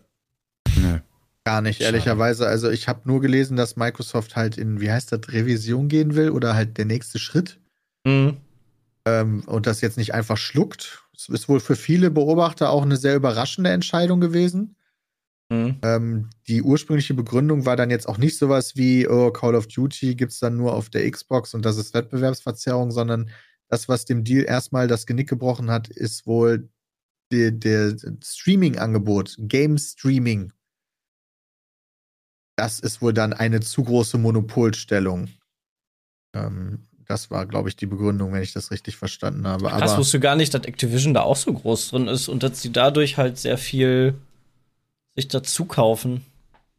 Nee. 0.77 1.01
Gar 1.45 1.63
nicht, 1.63 1.81
ehrlicherweise. 1.81 2.47
Also 2.47 2.71
ich 2.71 2.87
habe 2.87 3.01
nur 3.05 3.21
gelesen, 3.21 3.57
dass 3.57 3.77
Microsoft 3.77 4.37
halt 4.37 4.59
in, 4.59 4.81
wie 4.81 4.91
heißt 4.91 5.11
das, 5.13 5.21
Revision 5.29 5.89
gehen 5.89 6.15
will 6.15 6.31
oder 6.31 6.55
halt 6.55 6.77
der 6.77 6.85
nächste 6.85 7.19
Schritt. 7.19 7.59
Mhm. 8.05 8.37
Ähm, 9.07 9.43
und 9.47 9.67
das 9.67 9.81
jetzt 9.81 9.97
nicht 9.97 10.15
einfach 10.15 10.37
schluckt. 10.37 11.03
Es 11.17 11.29
ist 11.29 11.49
wohl 11.49 11.61
für 11.61 11.77
viele 11.77 12.11
Beobachter 12.11 12.71
auch 12.71 12.83
eine 12.83 12.97
sehr 12.97 13.17
überraschende 13.17 13.71
Entscheidung 13.71 14.21
gewesen. 14.21 14.77
Mhm. 15.51 15.79
Ähm, 15.83 16.31
die 16.47 16.63
ursprüngliche 16.63 17.15
Begründung 17.15 17.67
war 17.67 17.77
dann 17.77 17.91
jetzt 17.91 18.09
auch 18.09 18.19
nicht 18.19 18.39
sowas 18.39 18.77
wie, 18.77 19.09
oh, 19.09 19.31
Call 19.31 19.55
of 19.55 19.67
Duty 19.67 20.15
gibt 20.15 20.33
es 20.33 20.39
dann 20.39 20.57
nur 20.57 20.75
auf 20.75 20.91
der 20.91 21.11
Xbox 21.11 21.55
und 21.55 21.65
das 21.65 21.77
ist 21.77 21.95
Wettbewerbsverzerrung, 21.95 22.91
sondern 22.93 23.31
das, 23.69 23.89
was 23.89 24.05
dem 24.05 24.25
Deal 24.25 24.45
erstmal 24.45 24.89
das 24.89 25.07
Genick 25.07 25.29
gebrochen 25.29 25.71
hat, 25.71 25.89
ist 25.89 26.27
wohl 26.27 26.69
der, 27.31 27.51
der 27.53 27.97
Streaming-Angebot, 28.23 29.37
Game-Streaming. 29.39 30.53
Das 32.57 32.81
ist 32.81 33.01
wohl 33.01 33.13
dann 33.15 33.33
eine 33.33 33.61
zu 33.61 33.83
große 33.85 34.19
Monopolstellung. 34.19 35.29
Ähm, 36.35 36.81
das 37.07 37.31
war, 37.31 37.47
glaube 37.47 37.69
ich, 37.69 37.77
die 37.77 37.87
Begründung, 37.87 38.33
wenn 38.33 38.43
ich 38.43 38.53
das 38.53 38.71
richtig 38.71 38.97
verstanden 38.97 39.47
habe. 39.47 39.67
Krass, 39.69 39.83
Aber 39.93 39.99
wusste 39.99 40.21
gar 40.21 40.37
nicht, 40.37 40.55
dass 40.55 40.65
Activision 40.65 41.15
da 41.15 41.23
auch 41.23 41.37
so 41.37 41.53
groß 41.53 41.91
drin 41.91 42.07
ist 42.07 42.29
und 42.29 42.43
dass 42.43 42.61
sie 42.63 42.71
dadurch 42.71 43.17
halt 43.17 43.39
sehr 43.39 43.59
viel 43.59 44.15
sich 45.17 45.27
dazu 45.29 45.65
kaufen. 45.65 46.25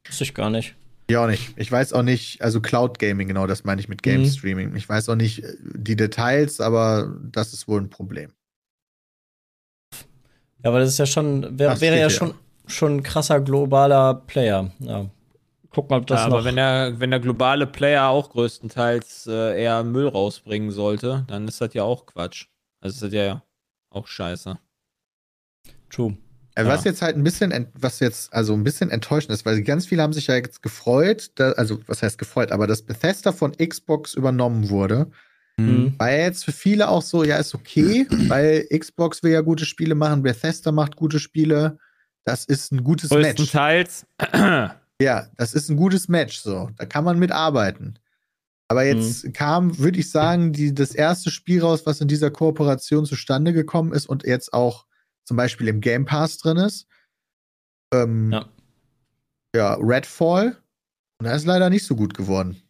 Wusste 0.08 0.24
ich 0.24 0.34
gar 0.34 0.50
nicht. 0.50 0.76
Ja, 1.10 1.24
auch 1.26 1.28
nicht. 1.28 1.54
Ich 1.58 1.70
weiß 1.70 1.92
auch 1.92 2.04
nicht, 2.04 2.42
also 2.42 2.62
Cloud 2.62 2.98
Gaming, 2.98 3.28
genau, 3.28 3.46
das 3.46 3.66
meine 3.66 3.82
ich 3.82 3.90
mit 3.90 4.02
Game 4.04 4.22
Mhm. 4.22 4.30
Streaming. 4.32 4.76
Ich 4.76 4.88
weiß 4.88 5.10
auch 5.10 5.16
nicht 5.16 5.44
äh, 5.44 5.58
die 5.62 5.98
Details, 5.98 6.62
aber 6.62 7.14
das 7.24 7.54
ist 7.54 7.68
wohl 7.68 7.82
ein 7.82 7.90
Problem. 7.90 8.32
Ja, 10.64 10.70
aber 10.70 10.80
das 10.80 10.90
ist 10.90 10.98
ja 11.00 11.06
schon, 11.06 11.58
wär, 11.60 11.80
wäre 11.82 11.96
ja 11.96 12.02
ja. 12.04 12.10
schon, 12.10 12.34
schon 12.68 12.98
ein 12.98 13.04
krasser 13.04 13.40
globaler 13.42 14.16
Player. 14.28 14.72
Ja. 14.80 15.06
Guck 15.74 15.90
mal, 15.90 15.98
ob 16.00 16.08
das 16.08 16.22
Ja, 16.22 16.28
noch. 16.28 16.36
aber 16.38 16.46
wenn 16.46 16.58
der, 16.58 17.00
wenn 17.00 17.12
der 17.12 17.20
globale 17.20 17.66
Player 17.66 18.08
auch 18.08 18.30
größtenteils 18.32 19.28
äh, 19.28 19.62
eher 19.64 19.84
Müll 19.84 20.08
rausbringen 20.08 20.72
sollte, 20.72 21.24
dann 21.28 21.48
ist 21.48 21.62
das 21.62 21.74
ja 21.74 21.84
auch 21.84 22.06
Quatsch. 22.06 22.48
Also 22.82 22.96
ist 22.96 23.04
das 23.04 23.14
ja 23.14 23.44
auch 23.90 24.08
scheiße. 24.08 24.58
True. 25.90 26.18
Äh, 26.56 26.64
Ja. 26.64 26.68
Was 26.68 26.84
jetzt 26.84 27.02
halt 27.02 27.16
ein 27.16 27.24
bisschen, 27.24 27.68
was 27.74 28.00
jetzt 28.02 28.34
also 28.34 28.54
ein 28.54 28.64
bisschen 28.64 28.90
enttäuschend 28.90 29.32
ist, 29.32 29.46
weil 29.46 29.62
ganz 29.64 29.86
viele 29.86 30.02
haben 30.02 30.14
sich 30.14 30.28
ja 30.28 30.36
jetzt 30.36 30.62
gefreut, 30.62 31.32
da, 31.36 31.52
also 31.54 31.80
was 31.88 32.04
heißt 32.04 32.18
gefreut, 32.18 32.52
aber 32.52 32.68
dass 32.68 32.82
Bethesda 32.82 33.32
von 33.32 33.54
Xbox 33.56 34.14
übernommen 34.14 34.70
wurde, 34.70 35.08
Mhm. 35.58 35.94
war 35.98 36.12
ja 36.12 36.24
jetzt 36.24 36.46
für 36.46 36.52
viele 36.52 36.90
auch 36.90 37.02
so, 37.02 37.24
ja, 37.24 37.38
ist 37.38 37.54
okay, 37.54 38.08
weil 38.28 38.68
Xbox 38.76 39.22
will 39.24 39.32
ja 39.32 39.42
gute 39.42 39.66
Spiele 39.66 39.96
machen, 39.96 40.24
Bethesda 40.24 40.72
macht 40.72 40.96
gute 40.96 41.20
Spiele, 41.20 41.78
das 42.24 42.46
ist 42.46 42.72
ein 42.72 42.84
gutes 42.84 43.10
Match. 43.22 43.42
Ja, 45.02 45.28
das 45.36 45.56
ist 45.56 45.68
ein 45.70 45.78
gutes 45.78 46.10
Match, 46.10 46.38
so. 46.38 46.70
Da 46.78 46.86
kann 46.86 47.04
man 47.04 47.18
mitarbeiten. 47.18 47.98
Aber 48.68 48.84
jetzt 48.84 49.34
kam, 49.34 49.78
würde 49.80 50.00
ich 50.00 50.12
sagen, 50.12 50.54
die, 50.54 50.76
das 50.76 50.94
erste 50.94 51.32
Spiel 51.32 51.62
raus, 51.62 51.88
was 51.88 52.02
in 52.02 52.08
dieser 52.08 52.30
Kooperation 52.30 53.06
zustande 53.06 53.52
gekommen 53.52 53.94
ist 53.94 54.06
und 54.08 54.24
jetzt 54.24 54.54
auch 54.54 54.86
zum 55.26 55.38
Beispiel 55.38 55.68
im 55.70 55.82
Game 55.82 56.06
Pass 56.06 56.38
drin 56.38 56.58
ist. 56.58 56.86
Ähm, 57.92 58.32
Ja. 58.32 58.46
ja, 59.56 59.74
Redfall. 59.82 60.56
Und 61.20 61.26
da 61.26 61.34
ist 61.34 61.46
leider 61.46 61.72
nicht 61.72 61.86
so 61.86 61.96
gut 61.96 62.14
geworden. 62.14 62.61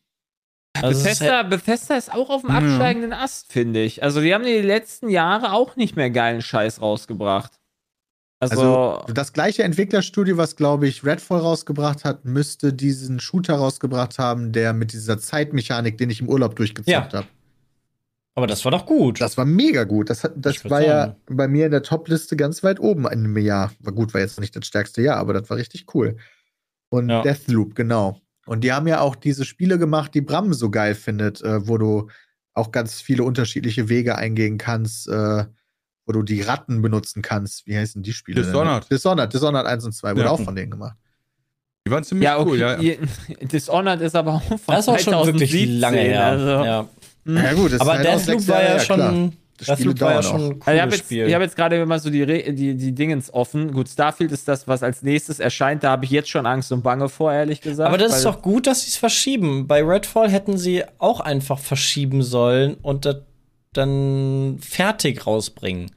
Also 0.74 0.88
es 0.90 0.98
ist 1.00 1.20
Bethesda, 1.20 1.44
Bethesda 1.44 1.96
ist 1.98 2.14
auch 2.14 2.30
auf 2.30 2.42
dem 2.42 2.50
Ja. 2.52 2.58
absteigenden 2.58 3.14
Ast, 3.14 3.52
finde 3.52 3.82
ich. 3.84 4.04
Also, 4.04 4.22
die 4.22 4.34
haben 4.34 4.46
die 4.46 4.60
letzten 4.62 5.10
Jahre 5.10 5.52
auch 5.54 5.76
nicht 5.76 5.96
mehr 5.96 6.10
geilen 6.10 6.42
Scheiß 6.42 6.82
rausgebracht. 6.82 7.52
Also, 8.40 8.62
Also, 9.00 9.14
das 9.14 9.34
gleiche 9.34 9.64
Entwicklerstudio, 9.64 10.38
was, 10.38 10.56
glaube 10.56 10.88
ich, 10.88 11.06
Redfall 11.06 11.40
rausgebracht 11.42 12.06
hat, 12.06 12.26
müsste 12.26 12.74
diesen 12.74 13.20
Shooter 13.20 13.56
rausgebracht 13.56 14.18
haben, 14.18 14.52
der 14.52 14.74
mit 14.74 14.94
dieser 14.94 15.20
Zeitmechanik, 15.20 15.98
den 15.98 16.10
ich 16.10 16.22
im 16.22 16.30
Urlaub 16.30 16.56
durchgezockt 16.56 17.14
Ja. 17.14 17.20
habe. 17.20 17.28
aber 18.34 18.48
das 18.48 18.64
war 18.66 18.72
doch 18.72 18.86
gut. 18.86 19.20
Das 19.22 19.38
war 19.38 19.46
mega 19.46 19.84
gut. 19.84 20.10
Das, 20.10 20.24
hat, 20.24 20.32
das 20.38 20.64
war 20.64 20.82
sagen. 20.82 20.86
ja 20.86 21.16
bei 21.30 21.48
mir 21.50 21.66
in 21.66 21.72
der 21.72 21.84
Top-Liste 21.84 22.36
ganz 22.38 22.64
weit 22.64 22.80
oben 22.80 23.02
in 23.02 23.08
einem 23.26 23.38
Jahr. 23.38 23.72
War 23.82 23.92
gut, 23.94 24.14
war 24.14 24.22
jetzt 24.22 24.40
nicht 24.40 24.56
das 24.56 24.66
stärkste 24.66 25.02
Jahr, 25.04 25.18
aber 25.18 25.34
das 25.34 25.50
war 25.50 25.58
richtig 25.58 25.94
cool. 25.94 26.16
Und 26.90 27.10
Ja. 27.10 27.22
Deathloop, 27.24 27.76
genau. 27.76 28.20
Und 28.46 28.64
die 28.64 28.74
haben 28.74 28.88
ja 28.88 29.02
auch 29.02 29.16
diese 29.16 29.46
Spiele 29.46 29.78
gemacht, 29.78 30.14
die 30.14 30.22
Bram 30.22 30.54
so 30.54 30.70
geil 30.70 30.96
findet, 30.96 31.42
äh, 31.42 31.68
wo 31.68 31.78
du 31.78 32.10
auch 32.54 32.72
ganz 32.72 33.00
viele 33.02 33.24
unterschiedliche 33.24 33.88
Wege 33.88 34.18
eingehen 34.18 34.58
kannst, 34.58 35.08
äh, 35.08 35.46
wo 36.06 36.12
du 36.14 36.24
die 36.24 36.42
Ratten 36.42 36.82
benutzen 36.82 37.22
kannst. 37.22 37.68
Wie 37.68 37.78
heißen 37.78 38.02
die 38.04 38.14
Spiele? 38.14 38.42
denn? 38.42 38.52
Dishonored. 38.52 38.92
Dishonored, 38.92 39.34
Dishonored 39.34 39.66
1 39.68 39.86
und 39.86 39.92
2 39.94 40.12
wurde 40.12 40.24
Ja. 40.24 40.30
auch 40.32 40.42
von 40.42 40.56
denen 40.56 40.72
gemacht. 40.72 40.98
Die 41.88 41.92
waren 41.92 42.04
ziemlich 42.04 42.26
ja, 42.26 42.38
okay. 42.38 42.50
cool, 42.50 42.60
ja. 42.60 42.78
Dishonored 43.48 44.02
ist 44.02 44.16
aber 44.16 44.34
auch 44.36 44.44
von 44.44 44.60
das 44.68 44.80
ist 44.82 44.90
auch 44.90 45.00
schon 45.00 45.14
wirklich 45.26 45.52
2017, 45.52 45.80
lange 45.80 45.98
her. 46.00 46.26
Also, 46.26 46.46
ja. 46.46 46.88
Ja, 47.26 47.54
gut, 47.54 47.72
das 47.72 47.82
Aber 47.82 48.00
ist 48.02 48.08
halt 48.08 48.28
Deathloop 48.28 48.48
war 48.48 48.62
ja 48.64 48.68
her, 48.70 48.78
klar. 48.80 49.30
Spiele 49.66 50.00
war 50.00 50.12
ja 50.14 50.22
dauern 50.22 50.24
schon 50.24 50.34
ein 50.36 50.42
Also 50.42 50.54
ich 50.54 50.60
cooles 50.66 50.82
habe 50.82 50.92
jetzt, 50.92 51.06
Spiel. 51.06 51.28
ich 51.28 51.34
hab 51.34 51.42
jetzt 51.42 51.56
gerade 51.56 51.82
immer 51.82 52.00
so 52.00 52.10
die, 52.10 52.24
Re 52.24 52.54
die, 52.54 52.76
die 52.76 52.92
Dingens 52.94 53.34
offen. 53.34 53.72
Gut, 53.72 53.90
Starfield 53.90 54.32
ist 54.32 54.48
das, 54.48 54.68
was 54.68 54.84
als 54.84 55.02
nächstes 55.02 55.40
erscheint. 55.40 55.84
Da 55.84 55.92
habe 55.92 56.06
ich 56.06 56.12
jetzt 56.12 56.30
schon 56.30 56.46
Angst 56.46 56.72
und 56.72 56.84
Bange 56.84 57.10
vor, 57.10 57.32
ehrlich 57.34 57.62
gesagt. 57.62 57.88
Aber 57.88 57.98
das 57.98 58.18
ist 58.18 58.26
doch 58.26 58.42
gut, 58.42 58.68
dass 58.68 58.84
sie 58.84 58.90
es 58.90 58.98
verschieben. 58.98 59.68
Bei 59.68 59.84
Redfall 59.84 60.30
hätten 60.30 60.58
sie 60.58 60.84
auch 60.98 61.20
einfach 61.20 61.60
verschieben 61.60 62.24
sollen 62.24 62.76
und 62.82 63.06
das 63.06 63.18
dann 63.74 64.58
fertig 64.60 65.26
rausbringen. 65.26 65.92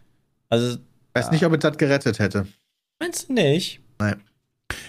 Also, 0.49 0.79
Weiß 1.15 1.31
nicht, 1.31 1.45
ob 1.45 1.53
ich 1.53 1.59
das 1.61 1.77
gerettet 1.77 2.19
hätte. 2.19 2.47
meinst 3.01 3.29
du 3.29 3.35
nicht? 3.35 3.81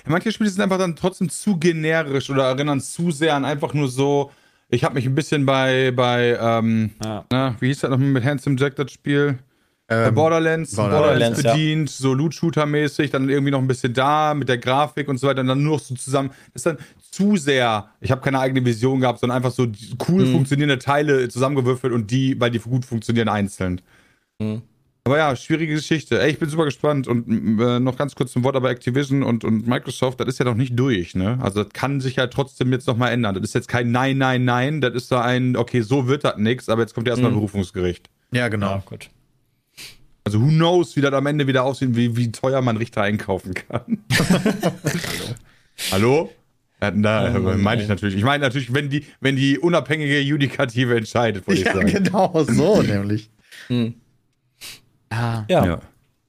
Manche 0.05 0.31
Spiele 0.31 0.49
sind 0.49 0.61
einfach 0.61 0.77
dann 0.77 0.95
trotzdem 0.95 1.29
zu 1.29 1.57
generisch 1.57 2.29
oder 2.29 2.45
erinnern 2.45 2.79
zu 2.81 3.11
sehr 3.11 3.35
an 3.35 3.45
einfach 3.45 3.73
nur 3.73 3.87
so. 3.87 4.31
Ich 4.69 4.83
habe 4.83 4.95
mich 4.95 5.05
ein 5.05 5.15
bisschen 5.15 5.45
bei, 5.45 5.91
bei 5.91 6.37
ähm, 6.39 6.91
Ja. 7.03 7.25
na, 7.31 7.55
wie 7.59 7.67
hieß 7.67 7.81
das 7.81 7.89
nochmal 7.91 8.09
mit 8.09 8.23
Handsome 8.23 8.55
Jack 8.59 8.75
das 8.75 8.91
Spiel? 8.91 9.37
Bei 9.87 10.07
Ähm, 10.07 10.15
Borderlands, 10.15 10.75
Borderlands, 10.75 11.07
Borderlands, 11.07 11.43
ja. 11.43 11.53
bedient, 11.53 11.89
so 11.91 12.15
Loot-Shooter-mäßig, 12.15 13.11
dann 13.11 13.29
irgendwie 13.29 13.51
noch 13.51 13.59
ein 13.59 13.67
bisschen 13.67 13.93
da 13.93 14.33
mit 14.33 14.49
der 14.49 14.57
Grafik 14.57 15.07
und 15.07 15.19
so 15.19 15.27
weiter 15.27 15.41
und 15.41 15.47
dann 15.47 15.61
nur 15.61 15.73
noch 15.77 15.79
so 15.83 15.93
zusammen. 15.93 16.29
Das 16.53 16.61
ist 16.61 16.65
dann 16.65 16.77
zu 17.11 17.37
sehr, 17.37 17.89
ich 18.01 18.09
habe 18.09 18.21
keine 18.21 18.39
eigene 18.39 18.65
Vision 18.65 18.99
gehabt, 18.99 19.19
sondern 19.19 19.35
einfach 19.37 19.51
so 19.51 19.67
cool 20.09 20.25
Mhm. 20.25 20.31
funktionierende 20.31 20.79
Teile 20.79 21.29
zusammengewürfelt 21.29 21.93
und 21.93 22.09
die, 22.09 22.39
weil 22.41 22.49
die 22.49 22.57
gut 22.57 22.83
funktionieren, 22.83 23.29
einzeln. 23.29 23.81
Mhm. 24.39 24.63
Aber 25.07 25.19
ja, 25.19 25.35
schwierige 25.35 25.75
Geschichte. 25.75 26.19
Ey, 26.19 26.31
ich 26.31 26.39
bin 26.39 26.49
super 26.49 26.65
gespannt 26.65 27.07
und 27.07 27.59
äh, 27.59 27.79
noch 27.79 27.95
ganz 27.95 28.15
kurz 28.15 28.31
zum 28.31 28.43
Wort 28.43 28.55
aber 28.55 28.71
Activision 28.71 29.21
und, 29.21 29.43
und 29.43 29.67
Microsoft, 29.67 30.19
das 30.19 30.27
ist 30.27 30.39
ja 30.39 30.45
noch 30.45 30.55
nicht 30.55 30.77
durch, 30.79 31.13
ne? 31.13 31.37
Also 31.43 31.63
das 31.63 31.73
kann 31.73 32.01
sich 32.01 32.15
ja 32.15 32.25
trotzdem 32.25 32.71
jetzt 32.71 32.87
noch 32.87 32.97
mal 32.97 33.09
ändern. 33.09 33.35
Das 33.35 33.43
ist 33.43 33.53
jetzt 33.53 33.67
kein 33.67 33.91
Nein, 33.91 34.17
Nein, 34.17 34.45
Nein, 34.45 34.81
das 34.81 34.95
ist 34.95 35.09
so 35.09 35.17
ein, 35.17 35.57
okay, 35.57 35.81
so 35.81 36.07
wird 36.07 36.23
das 36.23 36.37
nix, 36.37 36.69
aber 36.69 36.81
jetzt 36.81 36.95
kommt 36.95 37.07
erstmal 37.07 37.29
Mhm. 37.29 37.35
ein 37.35 37.39
Berufungsgericht. 37.39 38.09
Ja, 38.31 38.47
genau. 38.47 38.71
Ja, 38.71 38.83
gut. 38.83 39.11
Also 40.23 40.41
who 40.41 40.47
knows, 40.47 40.95
wie 40.95 41.01
das 41.01 41.13
am 41.13 41.27
Ende 41.27 41.45
wieder 41.45 41.65
aussieht, 41.65 41.95
wie, 41.95 42.17
wie 42.17 42.31
teuer 42.31 42.63
man 42.63 42.75
Richter 42.77 43.03
einkaufen 43.03 43.53
kann. 43.53 43.99
Hallo? 45.91 46.31
Ja, 46.81 46.89
da 46.89 47.31
Oh 47.35 47.39
meine 47.57 47.83
ich 47.83 47.87
natürlich. 47.87 48.15
Ich 48.15 48.23
meine 48.23 48.43
natürlich, 48.43 48.73
wenn 48.73 48.89
die, 48.89 49.05
wenn 49.21 49.35
die 49.35 49.59
unabhängige 49.59 50.19
Judikative 50.21 50.97
entscheidet, 50.97 51.47
wollte 51.47 51.61
ich 51.61 51.67
Ja, 51.67 51.73
sagen. 51.75 51.91
genau, 51.91 52.43
so 52.43 52.81
nämlich. 52.81 53.29
Hm. 53.67 53.93
Ja. 55.11 55.45
Ja. 55.49 55.65
Ja. 55.65 55.73
aber 55.73 55.81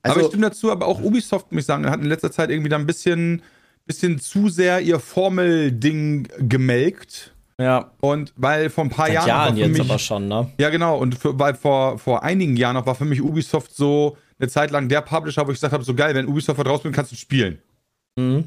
Also- 0.03 0.21
ich 0.21 0.27
stimme 0.29 0.49
dazu, 0.49 0.71
aber 0.71 0.87
auch 0.87 1.01
Ubisoft, 1.01 1.51
muss 1.53 1.61
ich 1.61 1.67
sagen, 1.67 1.89
hat 1.89 2.01
in 2.01 2.07
letzter 2.07 2.31
Zeit 2.31 2.51
irgendwie 2.51 2.69
da 2.69 2.77
ein 2.77 2.87
bisschen, 2.87 3.43
bisschen 3.87 4.19
zu 4.21 4.49
sehr 4.49 4.81
ihr 4.81 5.01
Formel-Ding 5.01 6.29
gemelkt. 6.39 7.33
Ja. 7.59 7.91
Und 8.01 8.33
weil 8.37 8.69
vor 8.69 8.85
ein 8.85 8.91
paar 8.91 9.07
Seit 9.07 9.15
Jahren, 9.15 9.29
Jahren 9.29 9.57
jetzt 9.57 9.79
mich, 9.79 9.81
aber 9.81 9.99
schon, 9.99 10.29
ne? 10.29 10.51
Ja, 10.59 10.69
genau. 10.69 10.99
Und 10.99 11.15
für, 11.17 11.39
weil 11.39 11.55
vor, 11.55 11.99
vor 11.99 12.23
einigen 12.23 12.57
Jahren 12.57 12.75
noch 12.75 12.85
war 12.87 12.95
für 12.95 13.07
mich 13.07 13.23
Ubisoft 13.23 13.75
so 13.75 14.17
eine 14.39 14.49
Zeit 14.49 14.71
lang 14.71 14.89
der 14.89 15.01
Publisher, 15.01 15.47
wo 15.47 15.51
ich 15.51 15.57
gesagt 15.57 15.73
habe, 15.73 15.83
so 15.83 15.95
geil, 15.95 16.15
wenn 16.15 16.27
Ubisoft 16.27 16.59
was 16.59 16.67
rausbringt, 16.67 16.95
kannst 16.95 17.13
du 17.13 17.17
spielen. 17.17 17.59
Mhm. 18.17 18.45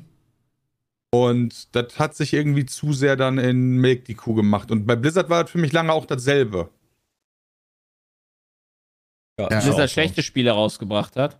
Und 1.11 1.75
das 1.75 1.97
hat 1.97 2.15
sich 2.15 2.33
irgendwie 2.33 2.67
zu 2.67 2.93
sehr 2.93 3.15
dann 3.15 3.39
in 3.39 3.77
Milk 3.77 4.05
die 4.05 4.13
Kuh 4.13 4.35
gemacht. 4.35 4.69
Und 4.69 4.85
bei 4.85 4.95
Blizzard 4.95 5.29
war 5.29 5.43
das 5.43 5.51
für 5.51 5.57
mich 5.57 5.73
lange 5.73 5.91
auch 5.91 6.05
dasselbe. 6.05 6.69
Ja, 9.49 9.61
so. 9.61 9.87
schlechte 9.87 10.23
Spiele 10.23 10.51
rausgebracht 10.51 11.15
hat. 11.15 11.39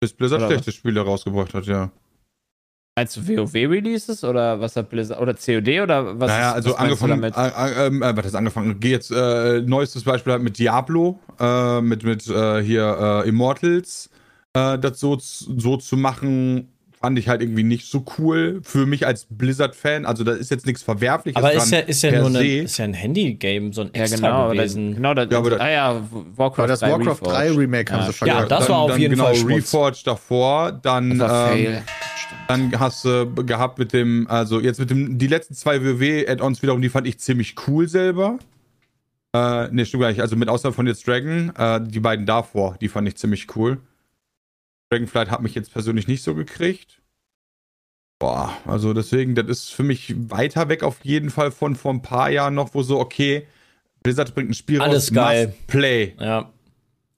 Bis 0.00 0.12
Blizzard 0.12 0.40
Oder 0.40 0.50
schlechte 0.50 0.72
Spiele 0.72 1.00
rausgebracht 1.00 1.54
hat, 1.54 1.66
ja. 1.66 1.90
Meinst 2.96 3.16
du 3.16 3.26
WoW-Releases 3.26 4.22
oder 4.22 4.60
was 4.60 4.76
hat 4.76 4.90
Blizzard? 4.90 5.18
Oder 5.20 5.32
COD 5.32 5.80
oder 5.80 6.20
was? 6.20 6.28
naja, 6.28 6.52
also 6.52 6.70
was 6.70 6.78
angefangen, 6.78 7.22
damit? 7.22 7.36
äh, 7.36 7.86
äh, 7.86 8.16
was 8.16 8.26
ist 8.26 8.34
angefangen? 8.34 8.80
Geh 8.80 8.90
jetzt, 8.90 9.10
äh, 9.10 9.62
neuestes 9.62 10.04
Beispiel 10.04 10.34
halt 10.34 10.42
mit 10.42 10.58
Diablo, 10.58 11.18
äh, 11.40 11.80
mit, 11.80 12.04
mit 12.04 12.26
äh, 12.28 12.62
hier 12.62 13.22
äh, 13.24 13.28
Immortals, 13.28 14.10
äh, 14.52 14.78
das 14.78 15.00
so, 15.00 15.16
so 15.18 15.78
zu 15.78 15.96
machen, 15.96 16.71
fand 17.02 17.18
ich 17.18 17.28
halt 17.28 17.42
irgendwie 17.42 17.64
nicht 17.64 17.90
so 17.90 18.04
cool. 18.16 18.60
Für 18.62 18.86
mich 18.86 19.06
als 19.06 19.26
Blizzard-Fan, 19.28 20.06
also 20.06 20.22
da 20.24 20.32
ist 20.32 20.50
jetzt 20.50 20.66
nichts 20.66 20.82
Verwerfliches 20.82 21.36
Aber 21.36 21.48
dran. 21.52 21.58
ist 21.62 21.70
ja, 21.72 21.78
ist 21.80 22.02
ja 22.02 22.12
nur 22.20 22.28
eine, 22.28 22.44
ist 22.62 22.78
ja 22.78 22.84
ein 22.84 22.94
Handy-Game, 22.94 23.72
so 23.72 23.82
ein 23.82 23.90
Ja, 23.94 24.02
extra 24.02 24.16
genau. 24.28 24.48
Das, 24.48 24.56
gewesen. 24.56 24.94
genau 24.94 25.14
das, 25.14 25.26
Ja, 25.30 25.38
aber 25.38 25.50
das- 25.50 25.60
ah 25.60 25.70
ja, 25.70 26.00
Warcraft 26.36 26.68
das 26.68 26.80
3 26.80 26.90
Warcraft 26.92 27.06
Reforged. 27.22 27.32
3 27.34 27.50
Remake 27.50 27.92
haben 27.92 28.00
Ja, 28.00 28.06
sie 28.06 28.12
stimmt. 28.12 28.28
Ja, 28.28 28.34
verkauft. 28.40 28.60
das 28.62 28.68
war 28.68 28.78
auf 28.78 28.98
jeden 28.98 29.10
genau, 29.14 29.24
Fall 29.24 29.34
Schmutz. 29.34 29.56
Reforged 29.56 30.06
davor, 30.06 30.72
dann, 30.72 31.18
Das 31.18 31.56
ähm, 31.56 31.78
dann 32.48 32.80
hast 32.80 33.04
du 33.04 33.26
gehabt 33.44 33.78
mit 33.78 33.92
dem, 33.92 34.26
also 34.28 34.60
jetzt 34.60 34.78
mit 34.78 34.90
dem, 34.90 35.18
die 35.18 35.26
letzten 35.26 35.54
zwei 35.54 35.82
WoW-Add-ons 35.84 36.62
wiederum, 36.62 36.80
die 36.80 36.88
fand 36.88 37.06
ich 37.08 37.18
ziemlich 37.18 37.56
cool 37.66 37.88
selber. 37.88 38.38
Äh, 39.34 39.68
ne, 39.72 39.86
stimmt 39.86 40.02
gar 40.02 40.10
nicht. 40.10 40.20
Also 40.20 40.36
mit 40.36 40.48
Ausnahme 40.48 40.74
von 40.74 40.86
jetzt 40.86 41.06
Dragon, 41.08 41.52
äh, 41.56 41.80
die 41.82 42.00
beiden 42.00 42.26
davor, 42.26 42.76
die 42.80 42.88
fand 42.88 43.08
ich 43.08 43.16
ziemlich 43.16 43.46
cool. 43.56 43.78
Dragonflight 44.92 45.30
hat 45.30 45.42
mich 45.42 45.54
jetzt 45.54 45.72
persönlich 45.72 46.06
nicht 46.06 46.22
so 46.22 46.34
gekriegt. 46.34 47.00
Boah, 48.18 48.56
also 48.66 48.92
deswegen, 48.92 49.34
das 49.34 49.48
ist 49.48 49.70
für 49.70 49.82
mich 49.82 50.14
weiter 50.30 50.68
weg 50.68 50.82
auf 50.82 50.98
jeden 51.02 51.30
Fall 51.30 51.50
von 51.50 51.74
vor 51.74 51.92
ein 51.92 52.02
paar 52.02 52.30
Jahren 52.30 52.54
noch, 52.54 52.74
wo 52.74 52.82
so, 52.82 53.00
okay, 53.00 53.46
Blizzard 54.02 54.34
bringt 54.34 54.50
ein 54.50 54.54
Spiel 54.54 54.80
Alles 54.80 55.10
raus, 55.10 55.14
geil. 55.14 55.54
play. 55.66 56.14
Ja, 56.20 56.52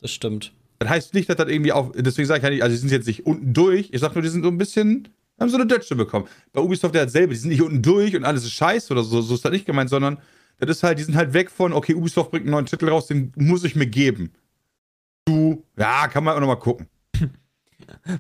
das 0.01 0.13
stimmt. 0.13 0.53
Das 0.79 0.89
heißt 0.89 1.15
nicht, 1.15 1.29
dass 1.29 1.37
das 1.37 1.49
irgendwie 1.49 1.73
auf. 1.73 1.93
Deswegen 1.95 2.27
sage 2.27 2.39
ich 2.39 2.45
ja 2.45 2.51
nicht, 2.51 2.63
also 2.63 2.75
die 2.75 2.81
sind 2.81 2.91
jetzt 2.91 3.07
nicht 3.07 3.27
unten 3.27 3.53
durch. 3.53 3.91
Ich 3.93 4.01
sag 4.01 4.15
nur, 4.15 4.23
die 4.23 4.29
sind 4.29 4.43
so 4.45 4.49
ein 4.49 4.59
bisschen. 4.59 5.09
Haben 5.41 5.49
so 5.49 5.57
eine 5.57 5.67
Dötsche 5.67 5.97
bekommen. 5.97 6.27
Bei 6.53 6.61
Ubisoft 6.61 6.95
ja 6.95 7.05
dasselbe. 7.05 7.35
Die 7.35 7.41
sind 7.41 7.51
nicht 7.51 7.63
unten 7.63 7.83
durch 7.83 8.15
und 8.15 8.25
alles 8.25 8.45
ist 8.45 8.53
scheiße 8.53 8.93
oder 8.93 9.03
so. 9.03 9.21
So 9.21 9.35
ist 9.35 9.45
das 9.45 9.51
nicht 9.51 9.67
gemeint, 9.67 9.91
sondern 9.91 10.19
das 10.59 10.71
ist 10.71 10.83
halt, 10.85 10.99
die 10.99 11.03
sind 11.03 11.17
halt 11.17 11.33
weg 11.33 11.51
von, 11.51 11.73
okay, 11.73 11.95
Ubisoft 11.95 12.31
bringt 12.31 12.45
einen 12.45 12.53
neuen 12.53 12.67
Titel 12.67 12.89
raus, 12.89 13.09
den 13.09 13.33
muss 13.37 13.65
ich 13.65 13.75
mir 13.75 13.87
geben. 13.87 14.33
Du, 15.27 15.65
ja, 15.77 16.07
kann 16.07 16.23
man 16.23 16.37
auch 16.37 16.41
nochmal 16.41 16.59
gucken. 16.59 16.87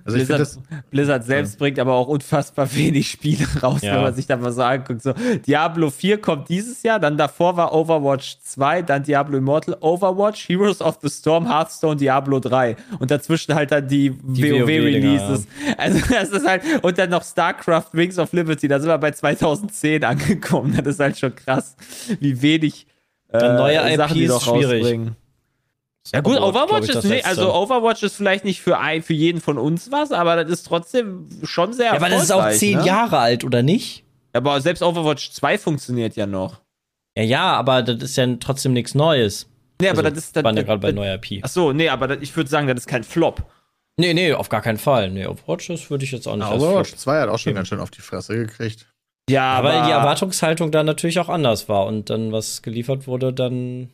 Also 0.05 0.19
finde 0.19 0.39
das, 0.39 0.57
Blizzard, 0.57 0.91
Blizzard 0.91 1.25
selbst 1.25 1.59
bringt 1.59 1.79
aber 1.79 1.95
auch 1.95 2.09
unfassbar 2.09 2.73
wenig 2.75 3.11
Spiele 3.11 3.47
raus, 3.63 3.83
Ja. 3.83 3.95
wenn 3.97 4.03
man 4.03 4.15
sich 4.15 4.27
da 4.27 4.37
mal 4.37 4.53
so 4.53 4.63
anguckt. 4.63 5.03
So, 5.03 5.15
Diablo 5.47 5.91
4 5.91 6.21
kommt 6.21 6.49
dieses 6.49 6.83
Jahr, 6.83 6.99
dann 7.01 7.17
davor 7.17 7.57
war 7.57 7.73
Overwatch 7.75 8.39
2, 8.43 8.83
dann 8.83 9.03
Diablo 9.05 9.39
Immortal, 9.39 9.77
Overwatch, 9.81 10.49
Heroes 10.49 10.81
of 10.81 10.99
the 11.03 11.09
Storm, 11.09 11.47
Hearthstone, 11.49 11.97
Diablo 11.97 12.41
3 12.41 12.77
und 12.99 13.11
dazwischen 13.11 13.55
halt 13.55 13.73
dann 13.73 13.89
die, 13.89 14.13
WoW-Dinger, 14.23 14.67
WoW-Releases. 14.67 15.47
Also 15.79 16.01
das 16.13 16.29
ist 16.31 16.47
halt, 16.47 16.63
und 16.83 16.99
dann 16.99 17.11
noch 17.11 17.25
StarCraft 17.25 17.89
Wings 17.93 18.19
of 18.19 18.33
Liberty, 18.33 18.69
da 18.69 18.79
sind 18.81 18.89
wir 18.89 18.99
bei 18.99 19.11
2010 19.13 20.05
angekommen. 20.05 20.75
Das 20.77 20.95
ist 20.95 21.01
halt 21.01 21.19
schon 21.19 21.35
krass, 21.35 21.77
wie 22.21 22.41
wenig 22.43 22.87
äh, 23.33 23.39
neue 23.39 23.97
Sachen 23.97 24.15
die 24.15 24.25
IPs 24.25 24.33
noch 24.33 24.43
schwierig. 24.43 24.83
rausbringen. 24.83 25.17
Ja 26.13 26.21
gut, 26.21 26.37
Overwatch, 26.37 26.71
Overwatch 26.71 26.89
ich, 26.91 26.95
ist 26.97 27.05
letzte. 27.05 27.29
also 27.29 27.55
Overwatch 27.55 28.03
ist 28.03 28.17
vielleicht 28.17 28.45
nicht 28.45 28.61
für 28.61 28.79
ein, 28.79 29.03
für 29.03 29.15
jeden 29.15 29.41
von 29.41 29.57
uns 29.57 29.91
was, 29.91 30.13
aber 30.13 30.37
das 30.37 30.51
ist 30.51 30.65
trotzdem 30.65 31.29
schon 31.45 31.73
sehr 31.73 31.87
Ja, 31.87 31.93
aber 31.95 32.11
das 32.11 32.25
ist 32.25 32.31
auch 32.31 32.51
zehn 32.51 32.79
ne? 32.79 32.87
Jahre 32.87 33.19
alt, 33.19 33.43
oder 33.45 33.63
nicht? 33.63 34.05
Aber 34.35 34.61
selbst 34.61 34.83
Overwatch 34.83 35.31
2 35.31 35.59
funktioniert 35.59 36.17
ja 36.17 36.27
noch. 36.27 36.61
Ja, 37.17 37.23
ja, 37.23 37.53
aber 37.55 37.83
das 37.83 38.03
ist 38.03 38.17
ja 38.17 38.27
trotzdem 38.39 38.73
nichts 38.73 38.95
Neues. 38.95 39.49
Nee, 39.81 39.89
aber 39.89 39.99
Also, 39.99 40.11
das 40.11 40.25
ist 40.25 40.37
das, 40.37 40.45
waren 40.45 40.57
ja 40.57 40.63
gerade 40.63 40.81
bei 40.81 40.93
neuer 40.93 41.15
IP. 41.15 41.41
Ach 41.43 41.49
so, 41.49 41.73
nee, 41.73 41.89
aber 41.89 42.09
das, 42.09 42.19
ich 42.21 42.37
würde 42.37 42.51
sagen, 42.51 42.67
das 42.67 42.79
ist 42.79 42.87
kein 42.87 43.05
Flop. 43.05 43.43
Nee, 43.97 44.13
nee, 44.13 44.33
auf 44.33 44.49
gar 44.49 44.61
keinen 44.61 44.79
Fall. 44.79 45.11
Nee, 45.11 45.27
Overwatch, 45.27 45.69
das 45.69 45.89
würde 45.89 46.05
ich 46.05 46.13
jetzt 46.13 46.27
auch 46.27 46.37
nicht 46.37 46.45
als 46.45 46.63
Overwatch 46.63 46.89
Flop. 46.91 47.01
2 47.01 47.21
hat 47.21 47.29
auch 47.29 47.39
schon 47.39 47.55
ganz 47.55 47.69
schön 47.69 47.81
auf 47.81 47.91
die 47.91 48.01
Fresse 48.03 48.35
gekriegt. 48.37 48.87
Ja, 49.31 49.53
aber 49.55 49.71
Weil 49.71 49.85
die 49.87 49.93
Erwartungshaltung 49.93 50.71
da 50.71 50.83
natürlich 50.83 51.19
auch 51.19 51.29
anders 51.31 51.69
war 51.69 51.87
und 51.87 52.11
dann, 52.11 52.31
was 52.33 52.61
geliefert 52.61 53.07
wurde, 53.07 53.33
dann 53.33 53.89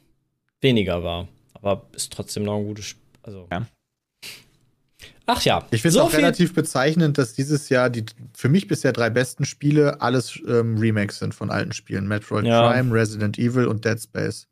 weniger 0.61 1.05
war. 1.05 1.29
Aber 1.63 1.87
ist 1.95 2.13
trotzdem 2.13 2.45
noch 2.45 2.57
ein 2.59 2.65
gutes 2.65 2.87
Spiel. 2.87 3.03
Also. 3.23 3.47
Ja. 3.53 3.67
Ach 5.27 5.43
ja. 5.43 5.59
Ich 5.71 5.83
finde 5.83 5.89
es 5.89 5.95
so 5.95 6.03
auch 6.03 6.11
viel- 6.11 6.21
relativ 6.21 6.55
bezeichnend, 6.55 7.19
dass 7.19 7.35
dieses 7.35 7.69
Jahr 7.69 7.89
die 7.91 8.05
für 8.35 8.49
mich 8.49 8.67
bisher 8.67 8.93
drei 8.93 9.11
besten 9.11 9.45
Spiele 9.45 10.01
alles 10.01 10.39
ähm, 10.47 10.77
Remakes 10.79 11.19
sind 11.21 11.35
von 11.35 11.51
alten 11.51 11.73
Spielen. 11.73 12.09
Metroid 12.09 12.47
Ja. 12.47 12.71
Prime, 12.73 12.93
Resident 12.93 13.39
Evil 13.39 13.67
und 13.67 13.85
Dead 13.85 14.01
Space. 14.01 14.49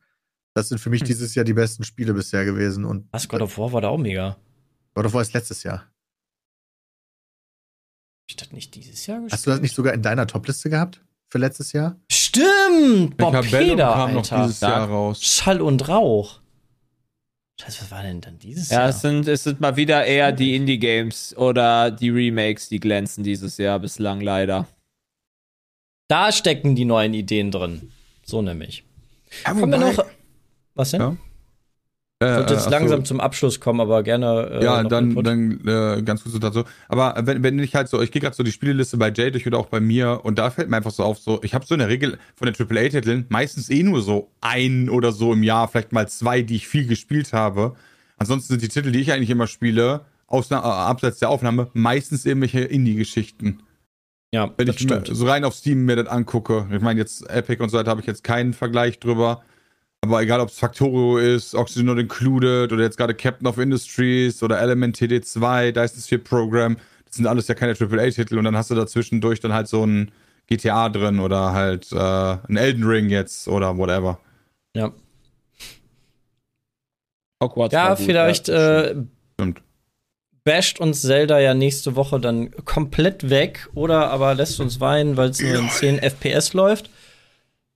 Das 0.55 0.69
sind 0.69 0.79
für 0.79 0.91
mich 0.91 1.03
dieses 1.03 1.35
Jahr 1.35 1.45
die 1.45 1.53
besten 1.55 1.85
Spiele 1.85 2.15
bisher 2.15 2.45
gewesen. 2.45 2.85
Und 2.85 3.09
Was, 3.13 3.29
God 3.29 3.43
of 3.43 3.59
War 3.59 3.73
war 3.73 3.81
da 3.81 3.89
auch 3.89 3.99
mega. 3.99 4.37
God 4.95 5.07
of 5.07 5.15
War 5.15 5.23
ist 5.23 5.33
letztes 5.33 5.63
Jahr. 5.63 5.79
Hab 5.79 5.89
ich 8.31 8.37
das 8.37 8.53
nicht 8.53 8.75
dieses 8.75 9.07
Jahr 9.07 9.19
gespielt? 9.19 9.33
Hast 9.33 9.47
du 9.47 9.51
das 9.51 9.61
nicht 9.61 9.75
sogar 9.75 9.95
in 9.95 10.03
deiner 10.03 10.27
Topliste 10.27 10.71
gehabt 10.71 11.03
für 11.29 11.39
letztes 11.39 11.73
Jahr? 11.73 11.97
Stimmt! 12.11 13.19
Tabelle 13.19 13.43
Peter, 13.43 13.93
kam 13.93 14.15
noch 14.15 14.23
Alter. 14.31 14.43
dieses 14.47 14.61
Jahr 14.61 14.89
raus. 14.89 15.23
Schall 15.23 15.61
und 15.61 15.89
Rauch. 15.89 16.41
Scheiße, 17.61 17.83
was 17.83 17.91
war 17.91 18.03
denn 18.03 18.21
dann 18.21 18.39
dieses 18.39 18.71
ja, 18.71 18.81
Jahr? 18.81 18.89
es 18.91 19.01
sind, 19.01 19.27
es 19.27 19.43
sind 19.45 19.61
mal 19.61 19.77
wieder 19.77 20.05
eher 20.05 20.33
die 20.33 20.55
Indie-Games 20.55 21.37
oder 21.37 21.91
die 21.91 22.11
Remakes, 22.11 22.69
die 22.69 22.79
glänzen 22.79 23.25
dieses 23.25 23.59
Jahr 23.59 23.81
bislang 23.81 24.21
leider. 24.21 24.69
Da 26.07 26.33
stecken 26.33 26.77
die 26.77 26.85
neuen 26.85 27.15
Ideen 27.15 27.51
drin. 27.51 27.93
So 28.25 28.43
nämlich. 28.43 28.85
Ja, 29.45 29.53
Kommen 29.53 29.71
wir 29.71 29.79
noch. 29.79 30.07
Was 30.75 30.93
denn? 30.93 31.01
Ja. 31.01 31.17
Äh, 32.21 32.35
Sollte 32.35 32.55
jetzt 32.55 32.63
ach 32.63 32.65
so. 32.65 32.71
langsam 32.71 33.05
zum 33.05 33.21
Abschluss 33.21 33.61
kommen, 33.61 33.81
aber 33.81 34.03
gerne. 34.03 34.51
Äh, 34.61 34.65
ja, 34.65 34.83
dann, 34.83 35.11
Input. 35.11 35.27
dann 35.27 35.61
äh, 35.67 36.03
ganz 36.03 36.23
kurz 36.25 36.33
so 36.33 36.41
dazu. 36.41 36.65
Aber 36.89 37.15
wenn, 37.25 37.45
wenn 37.45 37.59
ich 37.61 37.77
halt 37.77 37.89
so, 37.89 38.03
ich 38.03 38.11
gehe 38.11 38.21
gerade 38.21 38.35
so 38.35 38.43
die 38.43 38.51
Spieleliste 38.51 38.97
bei 38.97 39.13
Jay 39.15 39.31
durch 39.31 39.47
oder 39.47 39.59
auch 39.59 39.67
bei 39.67 39.79
mir 39.79 40.21
und 40.25 40.37
da 40.37 40.51
fällt 40.51 40.69
mir 40.69 40.77
einfach 40.79 40.91
so 40.91 41.05
auf, 41.05 41.19
so, 41.19 41.41
ich 41.45 41.55
habe 41.55 41.65
so 41.65 41.75
in 41.75 41.79
der 41.79 41.89
Regel 41.89 42.19
von 42.35 42.53
den 42.53 42.57
AAA-Titeln 42.61 43.27
meistens 43.29 43.71
eh 43.71 43.85
nur 43.85 44.03
so 44.03 44.31
ein 44.41 44.91
oder 44.91 45.13
so 45.13 45.33
im 45.33 45.45
Jahr, 45.45 45.69
vielleicht 45.69 45.93
mal 45.93 46.09
zwei, 46.09 46.43
die 46.43 46.57
ich 46.57 46.67
viel 46.67 46.89
gespielt 46.89 47.33
habe. 47.33 47.77
Ansonsten 48.17 48.55
sind 48.55 48.63
die 48.63 48.69
Titel, 48.69 48.91
die 48.91 48.99
ich 49.01 49.13
eigentlich 49.13 49.31
immer 49.31 49.47
spiele, 49.47 50.01
ausna- 50.27 50.59
äh, 50.59 50.67
abseits 50.67 51.21
der 51.21 51.31
Aufnahme, 51.31 51.69
meistens 51.73 52.27
irgendwelche 52.27 52.63
Indie-Geschichten. 52.63 53.61
ja, 54.35 54.51
Wenn 54.57 54.67
das 54.67 54.75
ich 54.75 54.83
stimmt. 54.83 55.07
so 55.13 55.25
rein 55.29 55.45
auf 55.45 55.55
Steam 55.55 55.85
mir 55.85 55.95
das 55.95 56.09
angucke. 56.09 56.67
Ich 56.75 56.81
meine, 56.83 56.99
jetzt 56.99 57.31
Epic 57.31 57.63
und 57.63 57.69
so 57.69 57.79
weiter 57.79 57.91
habe 57.93 58.01
ich 58.01 58.09
jetzt 58.09 58.25
keinen 58.25 58.55
Vergleich 58.55 58.99
drüber. 58.99 59.43
Aber 60.01 60.23
egal, 60.23 60.41
ob 60.41 60.49
es 60.49 60.59
Factorio 60.59 61.19
ist, 61.19 61.55
Oxygen 61.55 61.87
Not 61.87 61.99
Included 61.99 62.73
oder 62.73 62.83
jetzt 62.83 62.97
gerade 62.97 63.15
Captain 63.15 63.47
of 63.47 63.59
Industries 63.59 64.43
oder 64.43 64.61
Element 64.61 64.97
TD2, 64.97 65.73
Dyson 65.73 66.01
Sphere 66.01 66.21
Program, 66.21 66.77
das 67.05 67.17
sind 67.17 67.27
alles 67.27 67.49
ja 67.49 67.55
keine 67.55 67.73
AAA-Titel 67.73 68.39
und 68.39 68.45
dann 68.45 68.57
hast 68.57 68.71
du 68.71 68.75
dazwischendurch 68.75 69.41
dann 69.41 69.53
halt 69.53 69.69
so 69.69 69.85
ein 69.85 70.11
GTA 70.47 70.89
drin 70.89 71.21
oder 71.21 71.53
halt 71.53 71.91
äh, 71.93 71.97
ein 71.97 72.57
Elden 72.57 72.85
Ring 72.85 73.11
jetzt 73.11 73.49
oder 73.49 73.77
whatever. 73.77 74.19
Ja, 74.75 74.93
Hogwarts 77.43 77.73
ja 77.73 77.95
gut, 77.95 78.05
vielleicht 78.05 78.49
ja. 78.49 78.81
äh, 78.83 78.97
Stimmt. 79.35 79.63
basht 80.45 80.81
uns 80.81 81.03
Zelda 81.03 81.39
ja 81.39 81.55
nächste 81.55 81.95
Woche 81.97 82.21
dann 82.21 82.51
komplett 82.65 83.31
weg 83.31 83.69
oder 83.75 84.11
aber 84.11 84.35
lässt 84.35 84.61
uns 84.61 84.81
weinen, 84.81 85.17
weil 85.17 85.31
es 85.31 85.41
nur 85.41 85.55
in 85.57 85.69
10 85.69 85.99
FPS 85.99 86.53
läuft. 86.53 86.91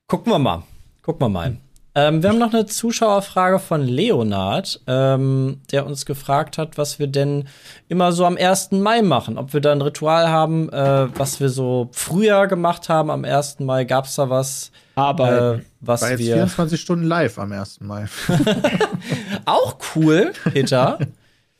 Gucken 0.08 0.32
wir 0.32 0.38
mal. 0.38 0.64
Gucken 1.02 1.22
wir 1.22 1.28
mal. 1.28 1.56
Ähm, 1.94 2.22
wir 2.22 2.30
haben 2.30 2.38
noch 2.38 2.54
eine 2.54 2.64
Zuschauerfrage 2.64 3.58
von 3.58 3.82
Leonard, 3.82 4.80
ähm, 4.86 5.60
der 5.70 5.84
uns 5.84 6.06
gefragt 6.06 6.56
hat, 6.56 6.78
was 6.78 6.98
wir 6.98 7.06
denn 7.06 7.48
immer 7.88 8.12
so 8.12 8.24
am 8.24 8.38
1. 8.38 8.70
Mai 8.72 9.02
machen. 9.02 9.36
Ob 9.36 9.52
wir 9.52 9.60
da 9.60 9.72
ein 9.72 9.82
Ritual 9.82 10.28
haben, 10.28 10.70
äh, 10.70 11.08
was 11.18 11.38
wir 11.40 11.50
so 11.50 11.90
früher 11.92 12.46
gemacht 12.46 12.88
haben 12.88 13.10
am 13.10 13.24
1. 13.24 13.60
Mai. 13.60 13.84
Gab 13.84 14.06
es 14.06 14.14
da 14.14 14.30
was, 14.30 14.72
Arbeiten. 14.94 15.60
äh, 15.60 15.64
was 15.80 16.00
War 16.00 16.10
jetzt 16.12 16.20
wir. 16.20 16.34
24 16.34 16.80
Stunden 16.80 17.04
live 17.04 17.38
am 17.38 17.52
1. 17.52 17.80
Mai. 17.82 18.06
Auch 19.44 19.76
cool, 19.94 20.32
Peter. 20.50 20.98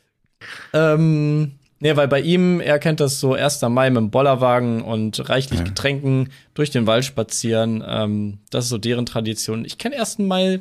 ähm, 0.73 1.59
nee, 1.83 1.97
weil 1.97 2.09
bei 2.09 2.21
ihm, 2.21 2.61
er 2.61 2.79
kennt 2.79 3.01
das 3.01 3.21
so 3.21 3.35
1. 3.35 3.61
Mai 3.63 3.91
mit 3.91 3.99
dem 3.99 4.11
Bollerwagen 4.11 4.83
und 4.83 5.29
reichlich 5.29 5.65
Getränken 5.65 6.31
durch 6.55 6.71
den 6.71 6.87
Wald 6.87 7.05
spazieren. 7.05 7.85
Ähm, 7.87 8.39
das 8.51 8.65
ist 8.65 8.71
so 8.71 8.79
deren 8.79 9.05
Tradition. 9.05 9.65
Ich 9.65 9.77
kenne 9.79 9.97
1. 9.99 10.21
Mai, 10.21 10.61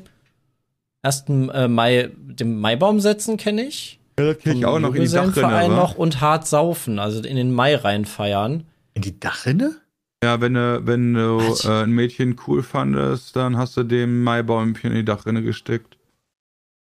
1. 1.03 1.25
äh, 1.29 1.67
Mai, 1.67 2.09
den 2.17 2.59
Maibaum 2.59 2.99
setzen 2.99 3.37
kenne 3.37 3.63
ich. 3.63 3.99
Ja, 4.19 4.25
das 4.33 4.39
krieg 4.39 4.57
ich 4.57 4.65
auch 4.65 4.79
noch 4.79 4.93
in 4.93 5.03
die 5.03 5.09
Dachrinne. 5.09 5.69
noch 5.69 5.95
und 5.95 6.19
hart 6.21 6.45
saufen, 6.47 6.99
also 6.99 7.21
in 7.23 7.35
den 7.37 7.53
Mai 7.53 7.75
reinfeiern. 7.75 8.65
In 8.93 9.01
die 9.01 9.19
Dachrinne? 9.19 9.77
Ja, 10.23 10.39
wenn 10.41 10.53
du, 10.53 10.81
wenn 10.85 11.13
du 11.13 11.39
äh, 11.63 11.83
ein 11.83 11.91
Mädchen 11.91 12.35
cool 12.45 12.61
fandest, 12.61 13.35
dann 13.35 13.57
hast 13.57 13.77
du 13.77 13.83
dem 13.83 14.23
Maibäumchen 14.23 14.91
in 14.91 14.97
die 14.97 15.05
Dachrinne 15.05 15.41
gesteckt. 15.41 15.97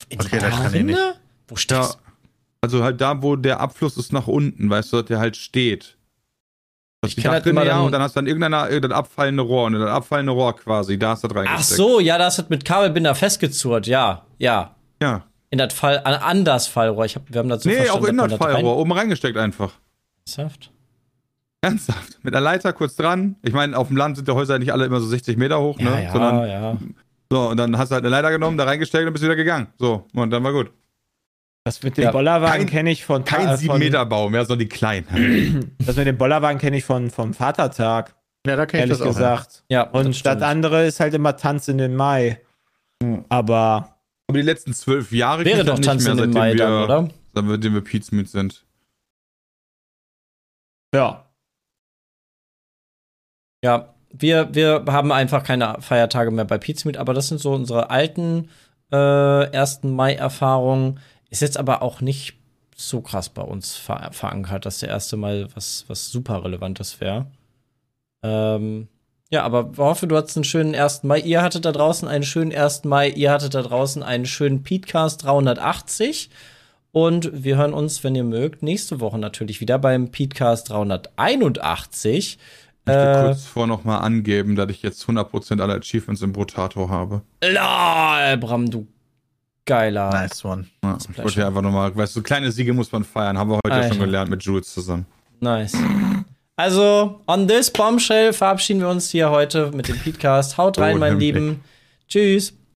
In 0.08 0.18
Okay, 0.20 0.36
die 0.36 0.40
das 0.40 0.50
kann 0.50 0.74
ich 0.74 0.82
nicht. 0.82 0.98
Dachrinne? 0.98 1.14
Wo 1.46 1.54
Ja, 1.54 1.58
steckst 1.60 1.98
also 2.62 2.82
halt 2.84 3.00
da, 3.00 3.22
wo 3.22 3.36
der 3.36 3.60
Abfluss 3.60 3.96
ist 3.96 4.12
nach 4.12 4.26
unten, 4.26 4.68
weißt 4.70 4.92
du, 4.92 4.98
dass 4.98 5.06
der 5.06 5.18
halt 5.18 5.36
steht. 5.36 5.96
Das 7.02 7.12
Ich 7.12 7.16
ist 7.16 7.24
die 7.24 7.28
das 7.28 7.38
Dachrinne, 7.38 7.60
immer 7.60 7.64
ja, 7.66 7.76
dann- 7.76 7.86
und 7.86 7.92
dann 7.92 8.02
hast 8.02 8.14
du 8.16 8.20
dann 8.20 8.26
irgendein 8.26 8.92
abfallende 8.92 9.42
Rohr, 9.42 9.66
und 9.66 9.72
das 9.74 9.88
abfallende 9.90 10.32
Rohr 10.32 10.54
quasi, 10.56 10.98
da 10.98 11.10
hast 11.10 11.24
du 11.24 11.28
das 11.28 11.46
Ach 11.48 11.62
so, 11.62 11.98
ja, 12.00 12.18
das 12.18 12.38
hat 12.38 12.50
mit 12.50 12.64
Kabelbinder 12.64 13.14
festgezurrt, 13.14 13.86
ja, 13.86 14.26
ja. 14.38 14.76
Ja. 15.02 15.24
In 15.48 15.58
das 15.58 15.72
Fall, 15.74 15.98
an, 16.04 16.14
an 16.14 16.44
das 16.44 16.66
Fallrohr. 16.68 17.06
Ich 17.06 17.16
hab, 17.16 17.22
wir 17.32 17.38
haben 17.38 17.48
das 17.48 17.62
so 17.64 17.70
nee, 17.70 17.88
auch 17.88 18.04
in 18.04 18.16
das 18.18 18.30
man 18.30 18.38
rein- 18.40 18.52
Fallrohr, 18.54 18.76
oben 18.76 18.92
reingesteckt 18.92 19.36
einfach. 19.36 19.72
Ernsthaft? 20.26 20.70
Ernsthaft. 21.62 22.18
Mit 22.22 22.34
einer 22.34 22.42
Leiter 22.44 22.72
kurz 22.72 22.94
dran. 22.96 23.36
Ich 23.42 23.52
meine, 23.52 23.76
auf 23.76 23.88
dem 23.88 23.96
Land 23.96 24.16
sind 24.16 24.28
die 24.28 24.32
Häuser 24.32 24.58
nicht 24.58 24.72
alle 24.72 24.84
immer 24.84 25.00
so 25.00 25.06
60 25.08 25.36
Meter 25.36 25.60
hoch, 25.60 25.78
Ja, 25.80 25.90
ne? 25.90 26.04
ja, 26.04 26.12
Sondern, 26.12 26.48
ja. 26.48 26.76
so, 27.30 27.48
und 27.48 27.56
dann 27.56 27.76
hast 27.76 27.90
du 27.90 27.94
halt 27.94 28.04
eine 28.04 28.10
Leiter 28.14 28.30
genommen, 28.30 28.56
da 28.58 28.64
reingesteckt 28.64 29.06
und 29.06 29.12
bist 29.12 29.24
wieder 29.24 29.34
gegangen. 29.36 29.68
So, 29.78 30.06
und 30.14 30.30
dann 30.30 30.44
war 30.44 30.52
gut. 30.52 30.70
Das 31.70 31.82
mit 31.84 31.96
dem 31.96 32.04
Ja, 32.04 32.10
Bollerwagen 32.10 32.66
kenne 32.66 32.90
ich 32.90 33.04
von 33.04 33.24
Kein 33.24 33.46
äh, 33.48 33.56
7 33.56 33.70
von- 33.70 33.78
Meter 33.78 34.04
Baum, 34.04 34.34
ja, 34.34 34.44
sondern 34.44 34.68
die 34.68 34.68
kleinen. 34.68 35.72
Das 35.86 35.94
mit 35.96 36.06
dem 36.06 36.18
Bollerwagen 36.18 36.58
kenne 36.58 36.76
ich 36.78 36.84
von, 36.84 37.10
vom 37.10 37.32
Vatertag, 37.32 38.16
Ja, 38.44 38.56
da 38.56 38.66
kenne 38.66 38.84
ich 38.84 38.90
das 38.90 39.00
auch. 39.02 39.06
gesagt. 39.06 39.62
ja 39.68 39.82
Und 39.84 40.16
stimmt. 40.16 40.42
andere 40.42 40.84
ist 40.86 40.98
halt 40.98 41.14
immer 41.14 41.36
Tanz 41.36 41.68
in 41.68 41.78
den 41.78 41.94
Mai. 41.94 42.40
Aber 43.28 43.96
Aber 44.26 44.38
die 44.38 44.42
letzten 44.42 44.74
zwölf 44.74 45.12
Jahre 45.12 45.44
Wäre 45.44 45.64
doch 45.64 45.76
das 45.76 45.86
Tanzen 45.86 46.10
im 46.10 46.16
seitdem 46.18 46.32
Mai 46.34 46.52
wir, 46.54 46.56
dann, 46.56 46.82
oder? 46.84 47.08
Seitdem 47.34 47.74
wir 47.74 47.80
Pizza 47.82 48.14
mit 48.16 48.28
sind. 48.28 48.64
ja, 50.92 51.24
Ja, 53.64 53.94
wir, 54.12 54.52
wir 54.54 54.84
haben 54.88 55.12
einfach 55.12 55.44
keine 55.44 55.76
Feiertage 55.80 56.32
mehr 56.32 56.44
bei 56.44 56.58
Pizmeet, 56.58 56.96
aber 56.96 57.14
das 57.14 57.28
sind 57.28 57.40
so 57.40 57.52
unsere 57.52 57.90
alten 57.90 58.48
äh, 58.90 58.96
1. 58.96 59.84
Mai-Erfahrungen. 59.84 60.98
Ist 61.30 61.42
jetzt 61.42 61.56
aber 61.58 61.82
auch 61.82 62.00
nicht 62.00 62.34
so 62.76 63.00
krass 63.00 63.28
bei 63.28 63.42
uns 63.42 63.76
ver 63.76 64.10
verankert, 64.12 64.66
dass 64.66 64.78
der 64.80 64.88
erste 64.88 65.16
Mal 65.16 65.48
was, 65.54 65.84
was 65.88 66.10
super 66.10 66.44
Relevantes 66.44 67.00
wäre. 67.00 67.26
Ähm, 68.22 68.88
ja, 69.30 69.44
aber 69.44 69.70
ich 69.72 69.78
hoffe, 69.78 70.06
du 70.06 70.16
hattest 70.16 70.36
einen 70.36 70.44
schönen 70.44 70.74
1. 70.74 71.04
Mai. 71.04 71.20
Ihr 71.20 71.42
hattet 71.42 71.64
da 71.64 71.72
draußen 71.72 72.08
einen 72.08 72.24
schönen 72.24 72.52
1. 72.54 72.84
Mai. 72.84 73.10
Ihr 73.10 73.30
hattet 73.30 73.54
da 73.54 73.62
draußen 73.62 74.02
einen 74.02 74.26
schönen 74.26 74.62
Petecast 74.62 75.22
380. 75.24 76.30
Und 76.92 77.30
wir 77.44 77.56
hören 77.56 77.72
uns, 77.72 78.02
wenn 78.02 78.16
ihr 78.16 78.24
mögt, 78.24 78.64
nächste 78.64 78.98
Woche 78.98 79.18
natürlich 79.18 79.60
wieder 79.60 79.78
beim 79.78 80.10
Petecast 80.10 80.70
381. 80.70 82.38
Ich 82.38 82.38
möchte 82.86 83.02
Äh, 83.12 83.22
kurz 83.26 83.44
vor 83.44 83.66
noch 83.68 83.84
mal 83.84 83.98
angeben, 83.98 84.56
dass 84.56 84.70
ich 84.70 84.82
jetzt 84.82 85.04
100% 85.04 85.60
aller 85.60 85.74
Achievements 85.76 86.22
im 86.22 86.32
Brotato 86.32 86.88
habe. 86.88 87.22
LOL, 87.44 88.36
Bram, 88.38 88.68
du 88.70 88.88
geiler. 89.70 90.10
Nice 90.10 90.44
one. 90.44 90.66
Ja, 90.84 90.98
ich 91.10 91.18
wollte 91.18 91.40
ja 91.40 91.46
einfach 91.46 91.62
nochmal, 91.62 91.94
weißt 91.96 92.16
du, 92.16 92.20
so 92.20 92.22
kleine 92.24 92.50
Siege 92.50 92.72
muss 92.72 92.90
man 92.90 93.04
feiern. 93.04 93.38
Haben 93.38 93.50
wir 93.50 93.60
heute 93.64 93.68
ja 93.76 93.82
Alter. 93.82 93.94
schon 93.94 94.04
gelernt 94.04 94.30
mit 94.30 94.42
Jules 94.42 94.72
zusammen. 94.74 95.06
Nice. 95.40 95.76
Also, 96.56 97.20
on 97.26 97.46
this 97.48 97.70
bombshell 97.70 98.32
verabschieden 98.32 98.80
wir 98.80 98.88
uns 98.88 99.08
hier 99.10 99.30
heute 99.30 99.70
mit 99.72 99.88
dem 99.88 99.98
Podcast. 99.98 100.58
Haut 100.58 100.78
rein, 100.78 100.96
Oh, 100.96 100.98
mein. 100.98 101.18
Lieben. 101.18 101.60
Tschüss. 102.08 102.52